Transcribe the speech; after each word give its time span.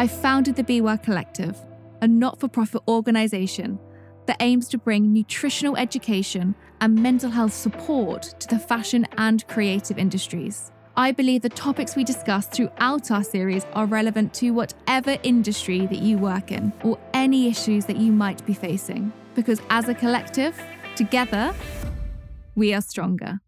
I 0.00 0.06
founded 0.06 0.56
the 0.56 0.64
Be 0.64 0.80
Well 0.80 0.96
Collective, 0.96 1.58
a 2.00 2.08
not 2.08 2.40
for 2.40 2.48
profit 2.48 2.80
organisation 2.88 3.78
that 4.24 4.38
aims 4.40 4.66
to 4.68 4.78
bring 4.78 5.12
nutritional 5.12 5.76
education 5.76 6.54
and 6.80 6.94
mental 6.94 7.28
health 7.28 7.52
support 7.52 8.22
to 8.40 8.48
the 8.48 8.58
fashion 8.58 9.06
and 9.18 9.46
creative 9.46 9.98
industries. 9.98 10.72
I 10.96 11.12
believe 11.12 11.42
the 11.42 11.50
topics 11.50 11.96
we 11.96 12.04
discuss 12.04 12.46
throughout 12.46 13.10
our 13.10 13.22
series 13.22 13.66
are 13.74 13.84
relevant 13.84 14.32
to 14.36 14.52
whatever 14.52 15.18
industry 15.22 15.84
that 15.88 15.98
you 15.98 16.16
work 16.16 16.50
in 16.50 16.72
or 16.82 16.98
any 17.12 17.48
issues 17.48 17.84
that 17.84 17.98
you 17.98 18.10
might 18.10 18.42
be 18.46 18.54
facing. 18.54 19.12
Because 19.34 19.60
as 19.68 19.90
a 19.90 19.94
collective, 19.94 20.58
together, 20.96 21.54
we 22.54 22.72
are 22.72 22.80
stronger. 22.80 23.42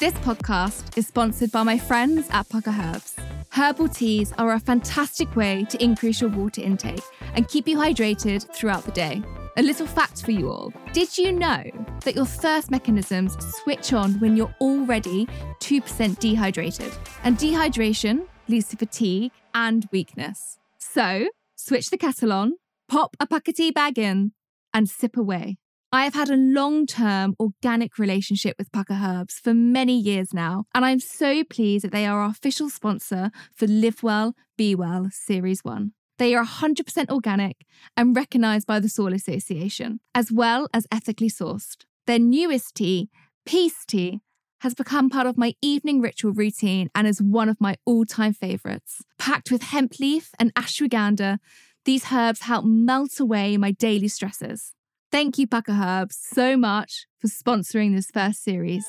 This 0.00 0.14
podcast 0.14 0.96
is 0.96 1.06
sponsored 1.06 1.52
by 1.52 1.62
my 1.62 1.76
friends 1.76 2.26
at 2.30 2.48
Pukka 2.48 2.72
Herbs. 2.72 3.16
Herbal 3.50 3.88
teas 3.88 4.32
are 4.38 4.52
a 4.52 4.58
fantastic 4.58 5.36
way 5.36 5.66
to 5.68 5.84
increase 5.84 6.22
your 6.22 6.30
water 6.30 6.62
intake 6.62 7.02
and 7.34 7.46
keep 7.46 7.68
you 7.68 7.76
hydrated 7.76 8.50
throughout 8.54 8.84
the 8.84 8.92
day. 8.92 9.22
A 9.58 9.62
little 9.62 9.86
fact 9.86 10.24
for 10.24 10.30
you 10.30 10.50
all 10.50 10.72
Did 10.94 11.18
you 11.18 11.32
know 11.32 11.64
that 12.02 12.14
your 12.14 12.24
thirst 12.24 12.70
mechanisms 12.70 13.36
switch 13.56 13.92
on 13.92 14.14
when 14.20 14.38
you're 14.38 14.54
already 14.62 15.26
2% 15.60 16.18
dehydrated? 16.18 16.92
And 17.22 17.36
dehydration 17.36 18.26
leads 18.48 18.68
to 18.68 18.78
fatigue 18.78 19.32
and 19.54 19.86
weakness. 19.92 20.56
So, 20.78 21.28
switch 21.56 21.90
the 21.90 21.98
kettle 21.98 22.32
on, 22.32 22.54
pop 22.88 23.18
a 23.20 23.26
Pukka 23.26 23.54
tea 23.54 23.70
bag 23.70 23.98
in, 23.98 24.32
and 24.72 24.88
sip 24.88 25.18
away. 25.18 25.58
I 25.92 26.04
have 26.04 26.14
had 26.14 26.30
a 26.30 26.36
long 26.36 26.86
term 26.86 27.34
organic 27.40 27.98
relationship 27.98 28.54
with 28.58 28.70
Pukka 28.70 29.02
Herbs 29.02 29.40
for 29.42 29.52
many 29.52 29.98
years 29.98 30.32
now, 30.32 30.66
and 30.72 30.84
I'm 30.84 31.00
so 31.00 31.42
pleased 31.42 31.84
that 31.84 31.90
they 31.90 32.06
are 32.06 32.20
our 32.20 32.30
official 32.30 32.70
sponsor 32.70 33.32
for 33.52 33.66
Live 33.66 34.00
Well, 34.00 34.36
Be 34.56 34.76
Well 34.76 35.08
Series 35.10 35.64
1. 35.64 35.92
They 36.16 36.36
are 36.36 36.44
100% 36.44 37.10
organic 37.10 37.66
and 37.96 38.14
recognised 38.14 38.68
by 38.68 38.78
the 38.78 38.88
Soil 38.88 39.12
Association, 39.12 39.98
as 40.14 40.30
well 40.30 40.68
as 40.72 40.86
ethically 40.92 41.28
sourced. 41.28 41.86
Their 42.06 42.20
newest 42.20 42.76
tea, 42.76 43.10
Peace 43.44 43.84
Tea, 43.84 44.20
has 44.60 44.74
become 44.74 45.10
part 45.10 45.26
of 45.26 45.36
my 45.36 45.54
evening 45.60 46.00
ritual 46.00 46.32
routine 46.32 46.88
and 46.94 47.08
is 47.08 47.20
one 47.20 47.48
of 47.48 47.60
my 47.60 47.74
all 47.84 48.04
time 48.04 48.32
favourites. 48.32 49.02
Packed 49.18 49.50
with 49.50 49.62
hemp 49.62 49.98
leaf 49.98 50.30
and 50.38 50.54
ashwagandha, 50.54 51.38
these 51.84 52.12
herbs 52.12 52.42
help 52.42 52.64
melt 52.64 53.18
away 53.18 53.56
my 53.56 53.72
daily 53.72 54.06
stresses. 54.06 54.72
Thank 55.12 55.38
you, 55.38 55.48
Pukka 55.48 55.76
Herbs, 55.76 56.16
so 56.22 56.56
much 56.56 57.06
for 57.18 57.26
sponsoring 57.26 57.96
this 57.96 58.12
first 58.14 58.44
series. 58.44 58.86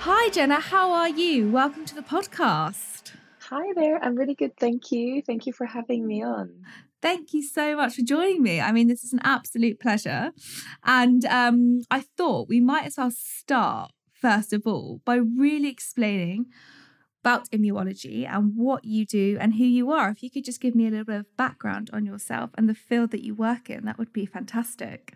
Hi, 0.00 0.30
Jenna. 0.30 0.58
How 0.58 0.90
are 0.90 1.10
you? 1.10 1.50
Welcome 1.50 1.84
to 1.84 1.94
the 1.94 2.00
podcast. 2.00 3.12
Hi 3.50 3.62
there. 3.74 4.02
I'm 4.02 4.14
really 4.14 4.34
good. 4.34 4.56
Thank 4.56 4.90
you. 4.90 5.20
Thank 5.20 5.46
you 5.46 5.52
for 5.52 5.66
having 5.66 6.06
me 6.06 6.22
on. 6.22 6.64
Thank 7.02 7.34
you 7.34 7.42
so 7.42 7.76
much 7.76 7.96
for 7.96 8.02
joining 8.02 8.42
me. 8.42 8.62
I 8.62 8.72
mean, 8.72 8.88
this 8.88 9.04
is 9.04 9.12
an 9.12 9.20
absolute 9.22 9.78
pleasure. 9.78 10.32
And 10.82 11.26
um, 11.26 11.82
I 11.90 12.00
thought 12.16 12.48
we 12.48 12.60
might 12.60 12.86
as 12.86 12.96
well 12.96 13.10
start, 13.10 13.92
first 14.14 14.54
of 14.54 14.62
all, 14.66 15.02
by 15.04 15.16
really 15.16 15.68
explaining 15.68 16.46
about 17.22 17.50
immunology 17.50 18.26
and 18.26 18.56
what 18.56 18.84
you 18.84 19.04
do 19.04 19.36
and 19.40 19.54
who 19.54 19.64
you 19.64 19.90
are. 19.90 20.10
If 20.10 20.22
you 20.22 20.30
could 20.30 20.44
just 20.44 20.60
give 20.60 20.74
me 20.74 20.86
a 20.86 20.90
little 20.90 21.04
bit 21.04 21.20
of 21.20 21.36
background 21.36 21.90
on 21.92 22.06
yourself 22.06 22.50
and 22.56 22.68
the 22.68 22.74
field 22.74 23.10
that 23.10 23.24
you 23.24 23.34
work 23.34 23.68
in, 23.70 23.84
that 23.84 23.98
would 23.98 24.12
be 24.12 24.26
fantastic. 24.26 25.14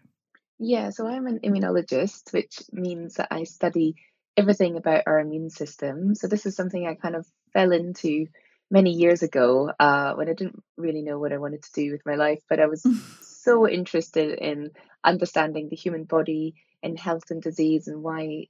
Yeah, 0.59 0.91
so 0.91 1.07
I'm 1.07 1.27
an 1.27 1.41
immunologist, 1.41 2.33
which 2.33 2.61
means 2.73 3.15
that 3.15 3.29
I 3.31 3.45
study 3.45 3.97
everything 4.37 4.77
about 4.77 5.05
our 5.07 5.19
immune 5.19 5.51
system. 5.51 6.15
So 6.15 6.27
this 6.29 6.47
is 6.47 6.57
something 6.57 6.87
I 6.87 6.95
kind 6.95 7.17
of 7.17 7.27
fell 7.53 7.73
into 7.73 8.27
many 8.71 8.91
years 8.91 9.23
ago 9.23 9.71
uh, 9.79 10.15
when 10.15 10.29
I 10.29 10.33
didn't 10.33 10.63
really 10.77 11.03
know 11.03 11.19
what 11.19 11.33
I 11.33 11.39
wanted 11.39 11.63
to 11.63 11.73
do 11.73 11.93
with 11.93 12.07
my 12.07 12.15
life, 12.15 12.41
but 12.49 12.61
I 12.61 12.67
was 12.67 12.87
so 13.21 13.69
interested 13.69 14.39
in 14.39 14.71
understanding 15.05 15.69
the 15.69 15.77
human 15.77 16.05
body 16.05 16.55
in 16.83 16.97
health 16.97 17.31
and 17.31 17.43
disease 17.43 17.89
and 17.89 18.03
why 18.03 18.47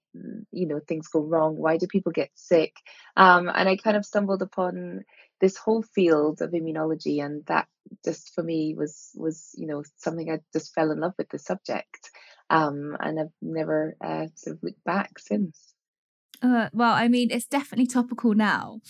you 0.53 0.67
know 0.67 0.81
things 0.81 1.09
go 1.09 1.21
wrong 1.21 1.57
why 1.57 1.77
do 1.77 1.87
people 1.87 2.13
get 2.13 2.31
sick? 2.35 2.75
Um, 3.17 3.51
and 3.53 3.69
i 3.69 3.77
kind 3.77 3.97
of 3.97 4.07
stumbled 4.07 4.43
upon 4.43 5.05
this 5.41 5.57
whole 5.57 5.83
field 5.83 6.41
of 6.41 6.51
immunology 6.53 7.25
and 7.25 7.45
that 7.47 7.67
just 8.05 8.33
for 8.35 8.43
me 8.43 8.75
was 8.77 9.11
was 9.15 9.51
you 9.57 9.67
know 9.67 9.83
something 9.97 10.31
i 10.31 10.41
just 10.53 10.73
fell 10.75 10.91
in 10.91 11.01
love 11.01 11.15
with 11.19 11.29
the 11.31 11.39
subject. 11.39 12.11
Um, 12.51 12.97
and 13.01 13.19
i've 13.21 13.33
never 13.41 13.97
uh, 14.05 14.27
sort 14.35 14.57
of 14.57 14.63
looked 14.63 14.85
back 14.85 15.19
since 15.19 15.72
uh, 16.43 16.69
well, 16.73 16.93
I 16.93 17.07
mean, 17.07 17.31
it's 17.31 17.47
definitely 17.47 17.87
topical 17.87 18.35
now. 18.35 18.81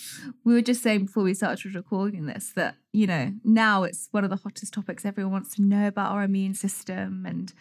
We 0.42 0.54
were 0.54 0.62
just 0.62 0.82
saying 0.82 1.06
before 1.06 1.22
we 1.22 1.34
started 1.34 1.74
recording 1.74 2.24
this 2.24 2.52
that, 2.56 2.76
you 2.92 3.06
know, 3.06 3.34
now 3.44 3.82
it's 3.82 4.08
one 4.10 4.24
of 4.24 4.30
the 4.30 4.36
hottest 4.36 4.72
topics. 4.72 5.04
Everyone 5.04 5.32
wants 5.32 5.54
to 5.56 5.62
know 5.62 5.86
about 5.86 6.12
our 6.12 6.22
immune 6.22 6.54
system. 6.54 7.26
And 7.26 7.52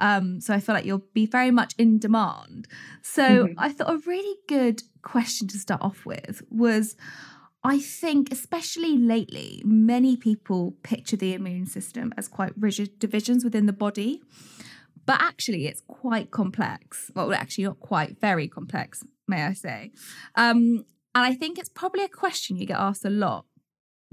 um, 0.00 0.40
so 0.40 0.52
I 0.52 0.58
feel 0.58 0.74
like 0.74 0.84
you'll 0.84 1.04
be 1.14 1.26
very 1.26 1.52
much 1.52 1.74
in 1.78 1.98
demand. 1.98 2.66
So 3.02 3.22
mm-hmm. 3.46 3.52
I 3.56 3.70
thought 3.70 3.88
a 3.88 3.98
really 3.98 4.36
good 4.48 4.82
question 5.02 5.46
to 5.48 5.58
start 5.58 5.80
off 5.80 6.04
with 6.04 6.42
was 6.50 6.96
I 7.62 7.80
think, 7.80 8.32
especially 8.32 8.96
lately, 8.96 9.62
many 9.64 10.16
people 10.16 10.76
picture 10.82 11.16
the 11.16 11.34
immune 11.34 11.66
system 11.66 12.12
as 12.16 12.28
quite 12.28 12.52
rigid 12.56 12.98
divisions 13.00 13.42
within 13.42 13.66
the 13.66 13.72
body. 13.72 14.22
But 15.04 15.20
actually, 15.20 15.66
it's 15.66 15.82
quite 15.88 16.30
complex. 16.30 17.10
Well, 17.14 17.32
actually, 17.32 17.64
not 17.64 17.80
quite, 17.80 18.20
very 18.20 18.46
complex 18.46 19.04
may 19.26 19.44
I 19.44 19.52
say. 19.52 19.92
Um, 20.34 20.84
and 21.14 21.24
I 21.24 21.34
think 21.34 21.58
it's 21.58 21.68
probably 21.68 22.04
a 22.04 22.08
question 22.08 22.56
you 22.56 22.66
get 22.66 22.78
asked 22.78 23.04
a 23.04 23.10
lot, 23.10 23.46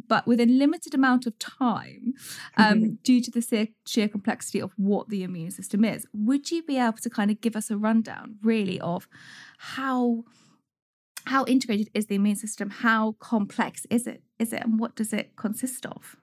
but 0.08 0.26
within 0.26 0.58
limited 0.58 0.94
amount 0.94 1.26
of 1.26 1.38
time, 1.38 2.14
um, 2.58 2.80
mm-hmm. 2.80 2.94
due 3.04 3.22
to 3.22 3.32
the 3.32 3.42
sheer, 3.42 3.68
sheer 3.86 4.08
complexity 4.08 4.60
of 4.60 4.72
what 4.78 5.10
the 5.10 5.24
immune 5.24 5.52
system 5.52 5.84
is, 5.84 6.08
would 6.14 6.52
you 6.52 6.64
be 6.64 6.78
able 6.78 6.98
to 6.98 7.10
kind 7.10 7.30
of 7.30 7.42
give 7.42 7.56
us 7.56 7.70
a 7.70 7.78
rundown, 7.78 8.38
really, 8.42 8.80
of 8.80 9.08
how 9.58 10.24
how 11.26 11.46
integrated 11.46 11.90
is 11.94 12.08
the 12.08 12.16
immune 12.16 12.36
system? 12.36 12.70
How 12.70 13.14
complex 13.20 13.86
is 13.90 14.08
it? 14.08 14.24
Is 14.40 14.52
it, 14.52 14.62
and 14.64 14.78
what 14.78 14.96
does 14.96 15.14
it 15.14 15.36
consist 15.38 15.86
of? 15.86 16.18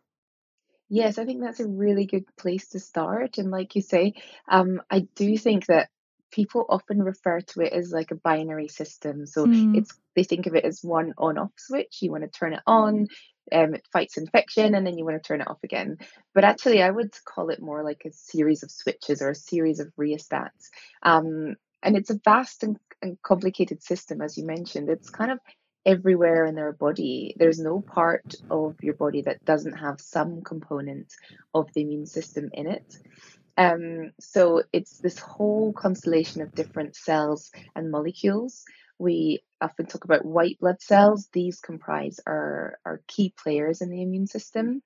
Yes, 0.90 1.18
I 1.18 1.24
think 1.24 1.40
that's 1.40 1.60
a 1.60 1.68
really 1.68 2.04
good 2.04 2.24
place 2.36 2.68
to 2.70 2.80
start. 2.80 3.38
And 3.38 3.50
like 3.50 3.76
you 3.76 3.82
say, 3.82 4.14
um, 4.48 4.82
I 4.90 5.06
do 5.14 5.38
think 5.38 5.66
that 5.66 5.88
people 6.30 6.66
often 6.68 7.02
refer 7.02 7.40
to 7.40 7.60
it 7.60 7.72
as 7.72 7.92
like 7.92 8.10
a 8.10 8.16
binary 8.16 8.68
system. 8.68 9.26
So 9.26 9.46
mm. 9.46 9.76
it's 9.76 9.92
they 10.14 10.24
think 10.24 10.46
of 10.46 10.54
it 10.54 10.64
as 10.64 10.82
one 10.82 11.14
on-off 11.18 11.52
switch. 11.56 11.98
You 12.00 12.10
want 12.10 12.24
to 12.24 12.28
turn 12.28 12.52
it 12.52 12.60
on, 12.66 13.08
um, 13.52 13.74
it 13.74 13.86
fights 13.92 14.16
infection, 14.16 14.74
and 14.74 14.86
then 14.86 14.98
you 14.98 15.04
want 15.04 15.22
to 15.22 15.26
turn 15.26 15.40
it 15.40 15.48
off 15.48 15.62
again. 15.62 15.98
But 16.34 16.44
actually, 16.44 16.82
I 16.82 16.90
would 16.90 17.12
call 17.24 17.50
it 17.50 17.62
more 17.62 17.84
like 17.84 18.02
a 18.04 18.12
series 18.12 18.62
of 18.62 18.70
switches 18.70 19.22
or 19.22 19.30
a 19.30 19.34
series 19.34 19.80
of 19.80 19.92
rheostats. 19.98 20.70
Um, 21.02 21.56
and 21.82 21.96
it's 21.96 22.10
a 22.10 22.20
vast 22.24 22.62
and, 22.62 22.78
and 23.00 23.20
complicated 23.22 23.82
system, 23.82 24.20
as 24.20 24.36
you 24.36 24.44
mentioned. 24.44 24.88
It's 24.88 25.10
kind 25.10 25.30
of 25.30 25.38
everywhere 25.86 26.44
in 26.44 26.54
their 26.54 26.72
body. 26.72 27.34
There's 27.38 27.58
no 27.58 27.80
part 27.80 28.34
of 28.50 28.76
your 28.82 28.94
body 28.94 29.22
that 29.22 29.44
doesn't 29.44 29.78
have 29.78 30.00
some 30.00 30.42
component 30.42 31.12
of 31.54 31.72
the 31.72 31.80
immune 31.82 32.06
system 32.06 32.50
in 32.52 32.66
it. 32.66 32.98
Um, 33.60 34.12
so 34.18 34.62
it's 34.72 34.96
this 34.98 35.18
whole 35.18 35.74
constellation 35.74 36.40
of 36.40 36.54
different 36.54 36.96
cells 36.96 37.50
and 37.76 37.90
molecules. 37.90 38.64
We 38.98 39.42
often 39.60 39.84
talk 39.84 40.04
about 40.04 40.24
white 40.24 40.58
blood 40.60 40.80
cells. 40.80 41.28
These 41.30 41.60
comprise 41.60 42.20
our, 42.26 42.78
our 42.86 43.02
key 43.06 43.34
players 43.36 43.82
in 43.82 43.90
the 43.90 44.00
immune 44.00 44.26
system. 44.26 44.82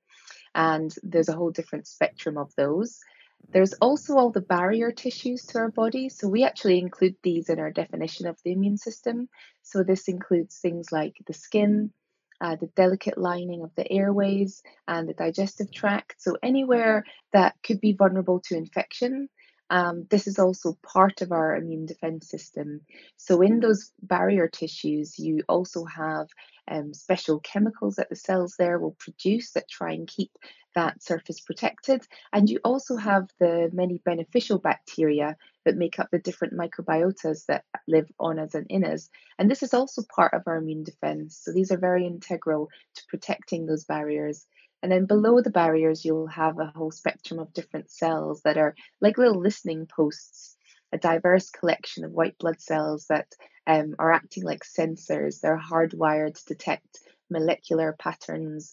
And 0.56 0.92
there's 1.04 1.28
a 1.28 1.36
whole 1.36 1.52
different 1.52 1.86
spectrum 1.86 2.36
of 2.36 2.52
those. 2.56 2.98
There's 3.52 3.74
also 3.74 4.16
all 4.16 4.30
the 4.30 4.40
barrier 4.40 4.90
tissues 4.90 5.42
to 5.46 5.58
our 5.58 5.70
body. 5.70 6.08
So 6.08 6.26
we 6.26 6.42
actually 6.42 6.80
include 6.80 7.14
these 7.22 7.50
in 7.50 7.60
our 7.60 7.70
definition 7.70 8.26
of 8.26 8.38
the 8.44 8.50
immune 8.50 8.78
system. 8.78 9.28
So 9.62 9.84
this 9.84 10.08
includes 10.08 10.58
things 10.58 10.90
like 10.90 11.14
the 11.28 11.34
skin, 11.34 11.92
uh, 12.40 12.56
the 12.56 12.66
delicate 12.76 13.18
lining 13.18 13.62
of 13.62 13.70
the 13.76 13.90
airways 13.90 14.62
and 14.88 15.08
the 15.08 15.14
digestive 15.14 15.72
tract. 15.72 16.16
So, 16.18 16.36
anywhere 16.42 17.04
that 17.32 17.54
could 17.62 17.80
be 17.80 17.92
vulnerable 17.92 18.40
to 18.46 18.56
infection. 18.56 19.28
Um, 19.70 20.06
this 20.10 20.26
is 20.26 20.38
also 20.38 20.76
part 20.82 21.22
of 21.22 21.32
our 21.32 21.56
immune 21.56 21.86
defense 21.86 22.28
system. 22.28 22.82
So, 23.16 23.40
in 23.40 23.60
those 23.60 23.92
barrier 24.02 24.48
tissues, 24.48 25.18
you 25.18 25.42
also 25.48 25.84
have 25.84 26.28
um, 26.70 26.92
special 26.94 27.40
chemicals 27.40 27.96
that 27.96 28.10
the 28.10 28.16
cells 28.16 28.56
there 28.58 28.78
will 28.78 28.96
produce 28.98 29.52
that 29.52 29.68
try 29.68 29.92
and 29.92 30.06
keep 30.06 30.30
that 30.74 31.02
surface 31.02 31.40
protected. 31.40 32.02
And 32.32 32.48
you 32.50 32.60
also 32.64 32.96
have 32.96 33.28
the 33.40 33.70
many 33.72 34.00
beneficial 34.04 34.58
bacteria 34.58 35.36
that 35.64 35.76
make 35.76 35.98
up 35.98 36.08
the 36.10 36.18
different 36.18 36.54
microbiotas 36.54 37.46
that 37.46 37.64
live 37.88 38.10
on 38.20 38.38
us 38.38 38.54
and 38.54 38.66
in 38.68 38.84
us. 38.84 39.08
And 39.38 39.50
this 39.50 39.62
is 39.62 39.72
also 39.72 40.02
part 40.14 40.34
of 40.34 40.42
our 40.46 40.56
immune 40.56 40.84
defense. 40.84 41.40
So, 41.42 41.52
these 41.52 41.72
are 41.72 41.78
very 41.78 42.06
integral 42.06 42.68
to 42.96 43.02
protecting 43.08 43.66
those 43.66 43.84
barriers. 43.84 44.46
And 44.84 44.92
then 44.92 45.06
below 45.06 45.40
the 45.40 45.48
barriers, 45.48 46.04
you'll 46.04 46.26
have 46.26 46.58
a 46.58 46.66
whole 46.66 46.90
spectrum 46.90 47.40
of 47.40 47.54
different 47.54 47.90
cells 47.90 48.42
that 48.42 48.58
are 48.58 48.74
like 49.00 49.16
little 49.16 49.40
listening 49.40 49.86
posts, 49.86 50.58
a 50.92 50.98
diverse 50.98 51.48
collection 51.48 52.04
of 52.04 52.12
white 52.12 52.36
blood 52.36 52.60
cells 52.60 53.06
that 53.06 53.34
um, 53.66 53.94
are 53.98 54.12
acting 54.12 54.42
like 54.44 54.62
sensors. 54.62 55.40
They're 55.40 55.58
hardwired 55.58 56.34
to 56.34 56.44
detect 56.44 56.98
molecular 57.30 57.96
patterns 57.98 58.72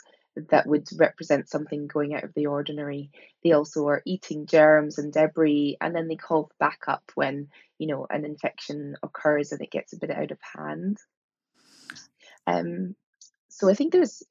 that 0.49 0.67
would 0.67 0.89
represent 0.99 1.47
something 1.47 1.87
going 1.87 2.13
out 2.13 2.25
of 2.25 2.33
the 2.33 2.47
ordinary. 2.47 3.11
They 3.41 3.53
also 3.53 3.87
are 3.87 4.03
eating 4.05 4.47
germs 4.47 4.97
and 4.97 5.13
debris, 5.13 5.77
and 5.79 5.95
then 5.95 6.09
they 6.09 6.17
call 6.17 6.51
back 6.59 6.81
up 6.89 7.09
when 7.15 7.47
you 7.77 7.87
know 7.87 8.05
an 8.09 8.25
infection 8.25 8.97
occurs 9.01 9.53
and 9.53 9.61
it 9.61 9.71
gets 9.71 9.93
a 9.93 9.97
bit 9.97 10.11
out 10.11 10.31
of 10.31 10.39
hand. 10.57 10.97
Um, 12.45 12.97
so 13.47 13.69
I 13.69 13.75
think 13.75 13.93
there's 13.93 14.23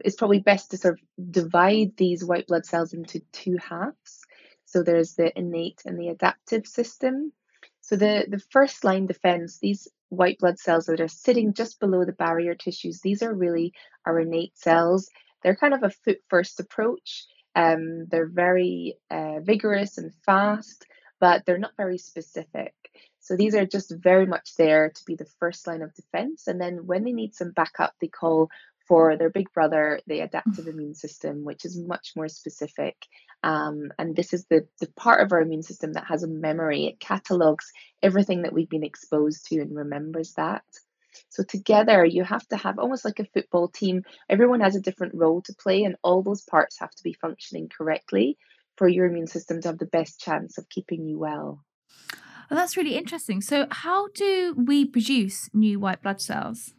it's 0.00 0.16
probably 0.16 0.40
best 0.40 0.70
to 0.70 0.76
sort 0.78 0.94
of 0.94 1.30
divide 1.30 1.96
these 1.96 2.24
white 2.24 2.46
blood 2.46 2.66
cells 2.66 2.92
into 2.92 3.20
two 3.32 3.56
halves. 3.58 4.20
So 4.64 4.82
there's 4.82 5.14
the 5.14 5.36
innate 5.38 5.82
and 5.84 5.98
the 5.98 6.08
adaptive 6.08 6.66
system. 6.66 7.32
So 7.80 7.96
the, 7.96 8.26
the 8.28 8.42
first 8.50 8.82
line 8.82 9.06
defense, 9.06 9.58
these 9.58 9.88
white 10.08 10.38
blood 10.38 10.58
cells 10.58 10.86
that 10.86 11.00
are 11.00 11.08
sitting 11.08 11.54
just 11.54 11.80
below 11.80 12.04
the 12.04 12.12
barrier 12.12 12.54
tissues, 12.54 13.00
these 13.00 13.22
are 13.22 13.32
really 13.32 13.72
our 14.06 14.20
innate 14.20 14.56
cells. 14.56 15.08
They're 15.42 15.56
kind 15.56 15.74
of 15.74 15.82
a 15.82 15.90
foot 15.90 16.18
first 16.28 16.58
approach. 16.60 17.26
Um, 17.54 18.06
they're 18.10 18.26
very 18.26 18.96
uh, 19.10 19.40
vigorous 19.40 19.98
and 19.98 20.12
fast, 20.24 20.86
but 21.20 21.44
they're 21.44 21.58
not 21.58 21.76
very 21.76 21.98
specific. 21.98 22.74
So 23.20 23.36
these 23.36 23.54
are 23.54 23.64
just 23.64 23.94
very 23.96 24.26
much 24.26 24.56
there 24.56 24.90
to 24.90 25.04
be 25.06 25.14
the 25.14 25.28
first 25.38 25.66
line 25.66 25.82
of 25.82 25.94
defense. 25.94 26.46
And 26.46 26.60
then 26.60 26.86
when 26.86 27.04
they 27.04 27.12
need 27.12 27.34
some 27.34 27.52
backup, 27.52 27.94
they 28.00 28.08
call 28.08 28.50
for 28.86 29.16
their 29.16 29.30
big 29.30 29.52
brother, 29.52 30.00
the 30.06 30.20
adaptive 30.20 30.68
immune 30.68 30.94
system, 30.94 31.44
which 31.44 31.64
is 31.64 31.78
much 31.78 32.12
more 32.16 32.28
specific. 32.28 32.96
Um, 33.42 33.92
and 33.98 34.14
this 34.14 34.32
is 34.32 34.46
the, 34.46 34.66
the 34.80 34.88
part 34.96 35.22
of 35.22 35.32
our 35.32 35.40
immune 35.40 35.62
system 35.62 35.92
that 35.94 36.06
has 36.06 36.22
a 36.22 36.28
memory. 36.28 36.86
It 36.86 37.00
catalogs 37.00 37.70
everything 38.02 38.42
that 38.42 38.52
we've 38.52 38.68
been 38.68 38.84
exposed 38.84 39.46
to 39.46 39.60
and 39.60 39.74
remembers 39.74 40.34
that. 40.34 40.64
So 41.28 41.44
together, 41.44 42.04
you 42.04 42.24
have 42.24 42.46
to 42.48 42.56
have 42.56 42.78
almost 42.78 43.04
like 43.04 43.20
a 43.20 43.26
football 43.26 43.68
team. 43.68 44.02
Everyone 44.28 44.60
has 44.60 44.76
a 44.76 44.80
different 44.80 45.14
role 45.14 45.42
to 45.42 45.54
play, 45.54 45.84
and 45.84 45.96
all 46.02 46.22
those 46.22 46.42
parts 46.42 46.78
have 46.80 46.90
to 46.90 47.02
be 47.02 47.12
functioning 47.12 47.68
correctly 47.68 48.36
for 48.76 48.88
your 48.88 49.06
immune 49.06 49.28
system 49.28 49.60
to 49.60 49.68
have 49.68 49.78
the 49.78 49.86
best 49.86 50.20
chance 50.20 50.58
of 50.58 50.68
keeping 50.68 51.06
you 51.06 51.18
well. 51.18 51.64
Well, 52.50 52.58
that's 52.58 52.76
really 52.76 52.96
interesting. 52.96 53.40
So, 53.40 53.66
how 53.70 54.08
do 54.08 54.54
we 54.56 54.84
produce 54.84 55.48
new 55.54 55.80
white 55.80 56.02
blood 56.02 56.20
cells? 56.20 56.74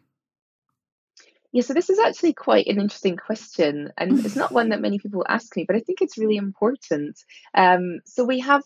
Yeah, 1.55 1.61
so 1.61 1.73
this 1.73 1.89
is 1.89 1.99
actually 1.99 2.33
quite 2.33 2.67
an 2.67 2.81
interesting 2.81 3.15
question, 3.15 3.89
and 3.97 4.25
it's 4.25 4.35
not 4.35 4.51
one 4.51 4.71
that 4.71 4.81
many 4.81 4.99
people 4.99 5.25
ask 5.25 5.55
me, 5.55 5.63
but 5.65 5.77
I 5.77 5.79
think 5.79 6.01
it's 6.01 6.17
really 6.17 6.35
important. 6.35 7.17
Um, 7.53 8.01
so 8.03 8.25
we 8.25 8.41
have 8.41 8.61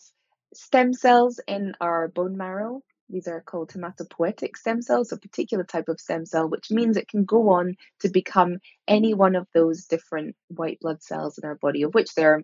stem 0.56 0.94
cells 0.94 1.40
in 1.48 1.74
our 1.80 2.08
bone 2.08 2.36
marrow. 2.36 2.82
These 3.08 3.28
are 3.28 3.42
called 3.42 3.70
hematopoietic 3.70 4.58
stem 4.58 4.82
cells, 4.82 5.12
a 5.12 5.18
particular 5.18 5.64
type 5.64 5.88
of 5.88 6.00
stem 6.00 6.26
cell, 6.26 6.50
which 6.50 6.72
means 6.72 6.98
it 6.98 7.08
can 7.08 7.26
go 7.26 7.50
on 7.50 7.76
to 8.00 8.10
become 8.10 8.58
any 8.88 9.14
one 9.14 9.36
of 9.36 9.46
those 9.54 9.86
different 9.86 10.36
white 10.48 10.80
blood 10.82 11.04
cells 11.04 11.38
in 11.38 11.48
our 11.48 11.60
body, 11.62 11.84
of 11.84 11.94
which 11.94 12.16
there 12.16 12.34
are 12.38 12.44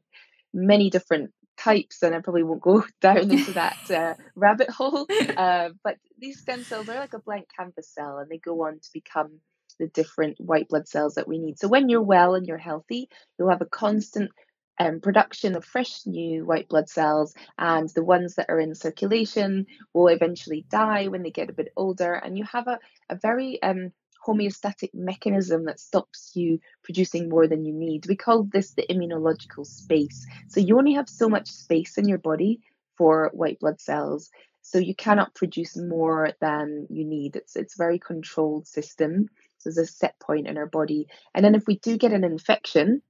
many 0.54 0.92
different 0.92 1.32
types, 1.58 2.04
and 2.04 2.14
I 2.14 2.20
probably 2.20 2.44
won't 2.44 2.62
go 2.62 2.84
down 3.02 3.32
into 3.32 3.52
that 3.54 3.90
uh, 3.90 4.14
rabbit 4.36 4.70
hole. 4.70 5.08
Uh, 5.36 5.70
but 5.84 5.98
these 6.20 6.40
stem 6.42 6.64
cells 6.64 6.88
are 6.88 7.00
like 7.00 7.16
a 7.16 7.20
blank 7.20 7.48
canvas 7.58 7.90
cell, 7.90 8.20
and 8.20 8.30
they 8.30 8.38
go 8.38 8.68
on 8.68 8.74
to 8.74 8.90
become 8.94 9.40
the 9.80 9.88
different 9.88 10.40
white 10.40 10.70
blood 10.70 10.88
cells 10.88 11.16
that 11.16 11.28
we 11.28 11.38
need. 11.38 11.60
So 11.60 11.68
when 11.68 11.90
you're 11.90 12.02
well 12.02 12.36
and 12.36 12.46
you're 12.46 12.58
healthy, 12.58 13.10
you'll 13.38 13.50
have 13.50 13.62
a 13.62 13.66
constant 13.66 14.32
um, 14.80 15.00
production 15.00 15.56
of 15.56 15.64
fresh 15.64 16.06
new 16.06 16.46
white 16.46 16.68
blood 16.68 16.90
cells, 16.90 17.34
and 17.58 17.88
the 17.90 18.04
ones 18.04 18.36
that 18.36 18.48
are 18.50 18.60
in 18.60 18.76
circulation 18.76 19.68
will 19.94 20.08
eventually 20.08 20.66
die 20.70 21.08
when 21.08 21.24
they 21.24 21.32
get 21.32 21.50
a 21.50 21.54
bit 21.54 21.72
older. 21.78 22.14
And 22.14 22.38
you 22.38 22.44
have 22.44 22.68
a, 22.68 22.80
a 23.10 23.16
very 23.16 23.62
um, 23.64 23.92
homeostatic 24.26 24.90
mechanism 24.94 25.66
that 25.66 25.80
stops 25.80 26.32
you 26.36 26.60
producing 26.84 27.30
more 27.30 27.48
than 27.48 27.64
you 27.64 27.74
need. 27.74 28.06
We 28.08 28.16
call 28.16 28.44
this 28.44 28.72
the 28.72 28.86
immunological 28.90 29.66
space. 29.66 30.26
So 30.48 30.60
you 30.60 30.78
only 30.78 30.94
have 30.94 31.10
so 31.10 31.30
much 31.30 31.48
space 31.48 31.98
in 31.98 32.08
your 32.08 32.18
body 32.18 32.60
for 32.98 33.30
white 33.34 33.60
blood 33.60 33.80
cells. 33.80 34.30
So 34.62 34.80
you 34.80 34.96
cannot 34.96 35.36
produce 35.36 35.78
more 35.78 36.32
than 36.42 36.88
you 36.90 37.06
need. 37.06 37.36
It's 37.36 37.56
it's 37.56 37.76
a 37.76 37.84
very 37.84 38.00
controlled 38.00 38.68
system. 38.68 39.30
There's 39.66 39.78
a 39.78 39.86
set 39.86 40.18
point 40.20 40.48
in 40.48 40.58
our 40.58 40.66
body. 40.66 41.08
And 41.34 41.44
then 41.44 41.56
if 41.56 41.68
we 41.68 41.78
do 41.80 41.98
get 41.98 42.14
an 42.14 42.24
infection, 42.24 43.02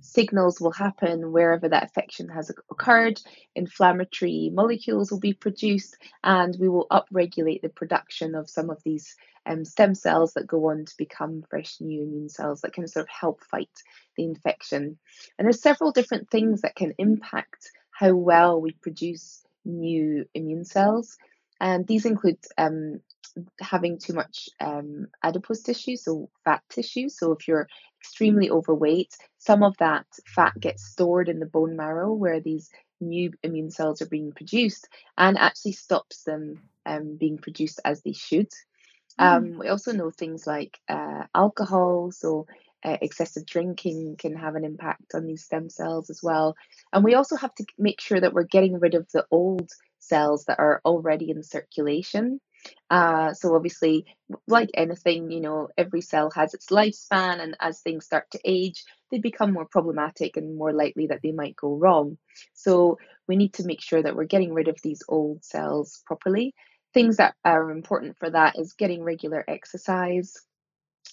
signals 0.00 0.60
will 0.60 0.72
happen 0.72 1.32
wherever 1.32 1.68
that 1.68 1.82
infection 1.84 2.28
has 2.28 2.50
occurred. 2.70 3.20
Inflammatory 3.54 4.50
molecules 4.52 5.10
will 5.10 5.20
be 5.20 5.34
produced, 5.34 5.96
and 6.22 6.56
we 6.58 6.68
will 6.68 6.86
upregulate 6.90 7.62
the 7.62 7.68
production 7.68 8.34
of 8.34 8.48
some 8.48 8.70
of 8.70 8.82
these 8.84 9.16
um, 9.46 9.64
stem 9.64 9.94
cells 9.94 10.34
that 10.34 10.46
go 10.46 10.70
on 10.70 10.84
to 10.84 10.94
become 10.96 11.44
fresh 11.50 11.80
new 11.80 12.02
immune 12.02 12.28
cells 12.28 12.60
that 12.62 12.72
can 12.72 12.86
sort 12.88 13.04
of 13.04 13.08
help 13.08 13.42
fight 13.44 13.70
the 14.16 14.24
infection. 14.24 14.98
And 15.38 15.46
there's 15.46 15.62
several 15.62 15.92
different 15.92 16.30
things 16.30 16.62
that 16.62 16.76
can 16.76 16.94
impact 16.98 17.70
how 17.90 18.14
well 18.14 18.60
we 18.60 18.72
produce 18.72 19.44
new 19.64 20.26
immune 20.34 20.64
cells. 20.64 21.16
And 21.60 21.86
these 21.86 22.04
include 22.04 22.38
um, 22.58 23.00
having 23.60 23.98
too 23.98 24.12
much 24.12 24.48
um, 24.60 25.08
adipose 25.22 25.62
tissue, 25.62 25.96
so 25.96 26.30
fat 26.44 26.62
tissue. 26.68 27.08
So 27.08 27.32
if 27.32 27.48
you're 27.48 27.68
extremely 28.00 28.50
overweight, 28.50 29.16
some 29.38 29.62
of 29.62 29.76
that 29.78 30.06
fat 30.26 30.58
gets 30.60 30.84
stored 30.84 31.28
in 31.28 31.40
the 31.40 31.46
bone 31.46 31.76
marrow 31.76 32.12
where 32.12 32.40
these 32.40 32.70
new 33.00 33.32
immune 33.42 33.70
cells 33.70 34.00
are 34.02 34.06
being 34.06 34.32
produced 34.32 34.88
and 35.18 35.38
actually 35.38 35.72
stops 35.72 36.22
them 36.24 36.60
um, 36.86 37.16
being 37.16 37.38
produced 37.38 37.80
as 37.84 38.02
they 38.02 38.12
should. 38.12 38.50
Mm. 39.20 39.24
Um, 39.24 39.58
we 39.58 39.68
also 39.68 39.92
know 39.92 40.10
things 40.10 40.46
like 40.46 40.78
uh, 40.88 41.24
alcohol, 41.34 42.12
so 42.12 42.46
uh, 42.84 42.98
excessive 43.00 43.46
drinking 43.46 44.16
can 44.18 44.36
have 44.36 44.56
an 44.56 44.64
impact 44.64 45.14
on 45.14 45.26
these 45.26 45.44
stem 45.44 45.70
cells 45.70 46.10
as 46.10 46.22
well. 46.22 46.54
And 46.92 47.02
we 47.02 47.14
also 47.14 47.36
have 47.36 47.54
to 47.56 47.64
make 47.78 48.00
sure 48.00 48.20
that 48.20 48.32
we're 48.32 48.44
getting 48.44 48.78
rid 48.78 48.94
of 48.94 49.10
the 49.12 49.24
old 49.30 49.70
cells 50.00 50.44
that 50.44 50.58
are 50.58 50.82
already 50.84 51.30
in 51.30 51.42
circulation. 51.42 52.40
Uh, 52.90 53.32
so 53.34 53.54
obviously, 53.54 54.06
like 54.46 54.70
anything, 54.74 55.30
you 55.30 55.40
know, 55.40 55.68
every 55.76 56.00
cell 56.00 56.30
has 56.30 56.54
its 56.54 56.66
lifespan, 56.66 57.40
and 57.40 57.56
as 57.60 57.80
things 57.80 58.04
start 58.04 58.30
to 58.30 58.40
age, 58.44 58.84
they 59.10 59.18
become 59.18 59.52
more 59.52 59.66
problematic 59.66 60.36
and 60.36 60.56
more 60.56 60.72
likely 60.72 61.06
that 61.08 61.20
they 61.22 61.32
might 61.32 61.56
go 61.56 61.76
wrong. 61.76 62.18
So 62.52 62.98
we 63.28 63.36
need 63.36 63.54
to 63.54 63.66
make 63.66 63.80
sure 63.80 64.02
that 64.02 64.16
we're 64.16 64.24
getting 64.24 64.52
rid 64.52 64.68
of 64.68 64.78
these 64.82 65.02
old 65.08 65.44
cells 65.44 66.02
properly. 66.06 66.54
Things 66.92 67.16
that 67.16 67.34
are 67.44 67.70
important 67.70 68.16
for 68.18 68.30
that 68.30 68.58
is 68.58 68.74
getting 68.74 69.02
regular 69.02 69.44
exercise, 69.48 70.34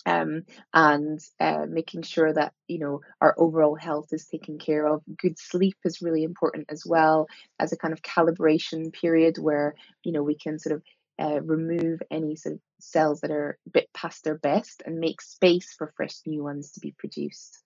um, 0.06 0.44
and 0.74 1.20
uh, 1.40 1.66
making 1.68 2.04
sure 2.04 2.32
that 2.34 2.54
you 2.68 2.80
know 2.80 3.02
our 3.20 3.36
overall 3.38 3.76
health 3.76 4.10
is 4.12 4.26
taken 4.26 4.58
care 4.58 4.86
of. 4.88 5.02
Good 5.18 5.38
sleep 5.38 5.78
is 5.86 6.02
really 6.02 6.24
important 6.24 6.68
as 6.70 6.86
well 6.86 7.28
as 7.60 7.72
a 7.72 7.78
kind 7.78 7.94
of 7.94 8.02
calibration 8.02 8.94
period 8.94 9.38
where 9.38 9.76
you 10.04 10.12
know 10.12 10.24
we 10.24 10.36
can 10.36 10.60
sort 10.60 10.76
of 10.76 10.84
uh, 11.22 11.42
remove 11.42 12.02
any 12.10 12.36
sort 12.36 12.56
of 12.56 12.62
cells 12.80 13.22
that 13.22 13.32
are 13.32 13.60
a 13.68 13.70
bit 13.70 13.90
past 13.94 14.24
their 14.24 14.38
best 14.38 14.82
and 14.86 15.00
make 15.00 15.22
space 15.22 15.74
for 15.78 15.94
fresh 15.96 16.16
new 16.26 16.44
ones 16.44 16.72
to 16.72 16.80
be 16.80 16.96
produced. 16.98 17.64